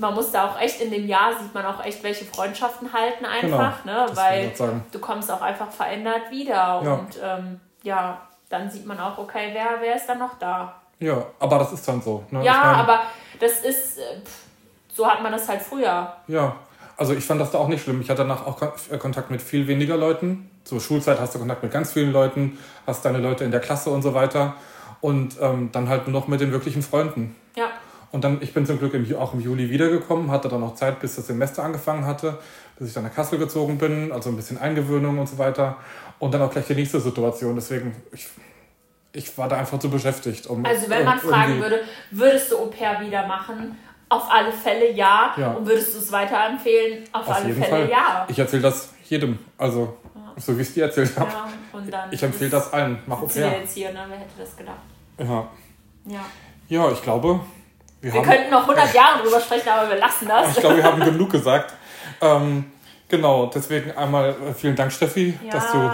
man 0.00 0.14
muss 0.14 0.32
da 0.32 0.48
auch 0.48 0.60
echt 0.60 0.80
in 0.80 0.90
dem 0.90 1.06
Jahr 1.06 1.38
sieht 1.38 1.52
man 1.54 1.64
auch 1.66 1.84
echt, 1.84 2.02
welche 2.02 2.24
Freundschaften 2.24 2.92
halten 2.92 3.24
einfach, 3.26 3.82
genau, 3.82 4.06
ne? 4.06 4.10
Weil 4.14 4.52
du 4.90 4.98
kommst 4.98 5.30
auch 5.30 5.42
einfach 5.42 5.70
verändert 5.70 6.30
wieder. 6.30 6.80
Ja. 6.82 6.94
Und 6.94 7.18
ähm, 7.22 7.60
ja, 7.82 8.20
dann 8.48 8.70
sieht 8.70 8.86
man 8.86 8.98
auch, 8.98 9.18
okay, 9.18 9.50
wer, 9.52 9.80
wer 9.80 9.96
ist 9.96 10.06
dann 10.06 10.18
noch 10.18 10.38
da? 10.38 10.74
Ja, 10.98 11.24
aber 11.38 11.58
das 11.58 11.72
ist 11.72 11.86
dann 11.86 12.02
so. 12.02 12.24
Ne? 12.30 12.44
Ja, 12.44 12.52
ich 12.52 12.64
mein, 12.64 12.74
aber 12.74 13.00
das 13.38 13.60
ist. 13.60 13.98
Äh, 13.98 14.20
pff, 14.24 14.44
so 14.92 15.06
hat 15.06 15.22
man 15.22 15.32
das 15.32 15.48
halt 15.48 15.62
früher. 15.62 16.14
Ja, 16.26 16.56
also 16.96 17.14
ich 17.14 17.24
fand 17.24 17.40
das 17.40 17.50
da 17.50 17.58
auch 17.58 17.68
nicht 17.68 17.82
schlimm. 17.82 18.00
Ich 18.00 18.10
hatte 18.10 18.22
danach 18.22 18.46
auch 18.46 18.60
äh, 18.62 18.98
Kontakt 18.98 19.30
mit 19.30 19.40
viel 19.40 19.66
weniger 19.66 19.96
Leuten. 19.96 20.50
Zur 20.64 20.80
Schulzeit 20.80 21.18
hast 21.20 21.34
du 21.34 21.38
Kontakt 21.38 21.62
mit 21.62 21.72
ganz 21.72 21.92
vielen 21.92 22.12
Leuten, 22.12 22.58
hast 22.86 23.04
deine 23.04 23.18
Leute 23.18 23.44
in 23.44 23.50
der 23.50 23.60
Klasse 23.60 23.90
und 23.90 24.02
so 24.02 24.12
weiter. 24.12 24.54
Und 25.00 25.36
ähm, 25.40 25.70
dann 25.72 25.88
halt 25.88 26.06
nur 26.06 26.20
noch 26.20 26.28
mit 26.28 26.40
den 26.40 26.52
wirklichen 26.52 26.82
Freunden. 26.82 27.34
Ja. 27.56 27.70
Und 28.12 28.24
dann, 28.24 28.38
ich 28.40 28.52
bin 28.52 28.66
zum 28.66 28.78
Glück 28.78 28.94
im, 28.94 29.16
auch 29.16 29.34
im 29.34 29.40
Juli 29.40 29.70
wiedergekommen, 29.70 30.30
hatte 30.30 30.48
dann 30.48 30.60
noch 30.60 30.74
Zeit, 30.74 31.00
bis 31.00 31.16
das 31.16 31.28
Semester 31.28 31.62
angefangen 31.62 32.06
hatte, 32.06 32.38
bis 32.78 32.88
ich 32.88 32.94
dann 32.94 33.04
nach 33.04 33.14
Kassel 33.14 33.38
gezogen 33.38 33.78
bin, 33.78 34.10
also 34.10 34.30
ein 34.30 34.36
bisschen 34.36 34.58
Eingewöhnung 34.58 35.18
und 35.18 35.28
so 35.28 35.38
weiter. 35.38 35.76
Und 36.18 36.34
dann 36.34 36.42
auch 36.42 36.50
gleich 36.50 36.66
die 36.66 36.74
nächste 36.74 37.00
Situation. 37.00 37.54
Deswegen, 37.54 37.94
ich, 38.12 38.28
ich 39.12 39.38
war 39.38 39.48
da 39.48 39.58
einfach 39.58 39.78
zu 39.78 39.88
beschäftigt. 39.88 40.46
Um, 40.48 40.64
also 40.64 40.90
wenn 40.90 41.04
man 41.04 41.18
fragen 41.18 41.60
würde, 41.60 41.80
würdest 42.10 42.50
du 42.50 42.58
Au 42.58 42.66
pair 42.66 43.00
wieder 43.00 43.26
machen? 43.26 43.78
Auf 44.08 44.24
alle 44.28 44.50
Fälle 44.50 44.90
ja. 44.92 45.32
ja. 45.36 45.52
Und 45.52 45.66
würdest 45.66 45.94
du 45.94 45.98
es 45.98 46.10
weiterempfehlen? 46.10 47.04
Auf, 47.12 47.28
Auf 47.28 47.36
alle 47.36 47.54
Fälle 47.54 47.68
Fall. 47.68 47.90
ja. 47.90 48.26
Ich 48.28 48.38
erzähle 48.38 48.62
das 48.62 48.92
jedem. 49.08 49.38
Also, 49.56 49.96
ja. 50.16 50.32
so 50.36 50.58
wie 50.58 50.62
ich 50.62 50.68
es 50.68 50.74
dir 50.74 50.86
erzählt 50.86 51.16
habe. 51.16 51.30
Ja, 51.30 51.48
und 51.72 51.92
dann 51.92 52.12
ich 52.12 52.20
empfehle 52.20 52.50
das 52.50 52.72
allen. 52.72 52.98
Mach 53.06 53.22
auf 53.22 53.36
jetzt 53.36 53.72
hier, 53.72 53.92
ne? 53.92 54.04
Wer 54.08 54.18
hätte 54.18 54.32
das 54.36 54.56
gedacht? 54.56 54.80
Ja. 55.18 55.48
Ja. 56.06 56.24
Ja, 56.68 56.90
ich 56.90 57.02
glaube. 57.02 57.40
Wir, 58.00 58.12
wir 58.12 58.20
haben, 58.20 58.28
könnten 58.28 58.50
noch 58.50 58.62
100 58.62 58.94
Jahre 58.94 59.22
drüber 59.22 59.40
sprechen, 59.40 59.68
aber 59.68 59.90
wir 59.90 59.98
lassen 59.98 60.26
das. 60.26 60.56
Ich 60.56 60.60
glaube, 60.60 60.78
wir 60.78 60.84
haben 60.84 61.00
genug 61.04 61.30
gesagt. 61.30 61.74
Ähm, 62.20 62.72
genau, 63.08 63.46
deswegen 63.46 63.92
einmal 63.92 64.30
äh, 64.30 64.54
vielen 64.54 64.74
Dank, 64.74 64.90
Steffi, 64.90 65.38
ja, 65.44 65.52
dass 65.52 65.72
du 65.72 65.90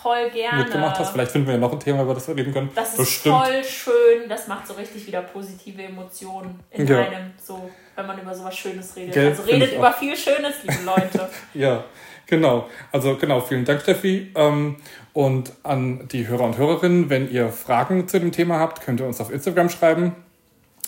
voll 0.00 0.30
gerne. 0.30 0.62
mitgemacht 0.62 0.98
hast. 0.98 1.10
Vielleicht 1.10 1.32
finden 1.32 1.48
wir 1.48 1.54
ja 1.54 1.60
noch 1.60 1.72
ein 1.72 1.80
Thema, 1.80 2.02
über 2.02 2.14
das 2.14 2.28
wir 2.28 2.36
reden 2.36 2.52
können. 2.52 2.70
Das 2.74 2.90
ist 2.90 2.98
Bestimmt. 2.98 3.36
voll 3.36 3.64
schön. 3.64 4.28
Das 4.28 4.46
macht 4.46 4.66
so 4.66 4.74
richtig 4.74 5.06
wieder 5.06 5.22
positive 5.22 5.82
Emotionen 5.82 6.60
in 6.70 6.86
ja. 6.86 6.98
einem, 6.98 7.32
so, 7.42 7.68
wenn 7.96 8.06
man 8.06 8.18
über 8.20 8.34
sowas 8.34 8.56
Schönes 8.56 8.94
redet. 8.94 9.14
Gell, 9.14 9.28
also 9.30 9.42
redet 9.42 9.74
über 9.74 9.92
viel 9.92 10.16
Schönes, 10.16 10.62
liebe 10.62 10.84
Leute. 10.84 11.28
ja, 11.54 11.84
genau. 12.26 12.68
Also 12.92 13.16
genau, 13.16 13.40
vielen 13.40 13.64
Dank, 13.64 13.82
Steffi. 13.82 14.32
Ähm, 14.36 14.76
und 15.12 15.52
an 15.64 16.06
die 16.08 16.28
Hörer 16.28 16.44
und 16.44 16.56
Hörerinnen, 16.56 17.10
wenn 17.10 17.30
ihr 17.30 17.50
Fragen 17.50 18.06
zu 18.06 18.20
dem 18.20 18.30
Thema 18.30 18.60
habt, 18.60 18.82
könnt 18.82 19.00
ihr 19.00 19.06
uns 19.06 19.20
auf 19.20 19.32
Instagram 19.32 19.70
schreiben. 19.70 20.14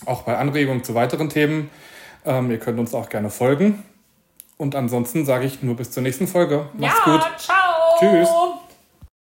Auch 0.07 0.23
bei 0.23 0.37
Anregungen 0.37 0.85
zu 0.85 0.95
weiteren 0.95 1.29
Themen. 1.29 1.71
Ähm, 2.25 2.51
ihr 2.51 2.59
könnt 2.59 2.79
uns 2.79 2.95
auch 2.95 3.09
gerne 3.09 3.31
folgen. 3.31 3.83
Und 4.57 4.75
ansonsten 4.75 5.25
sage 5.25 5.47
ich 5.47 5.63
nur 5.63 5.77
bis 5.77 5.91
zur 5.91 6.03
nächsten 6.03 6.27
Folge. 6.27 6.69
Macht's 6.75 7.01
ja, 7.07 7.13
gut. 7.13 7.39
Ciao. 7.39 7.99
Tschüss. 7.99 8.29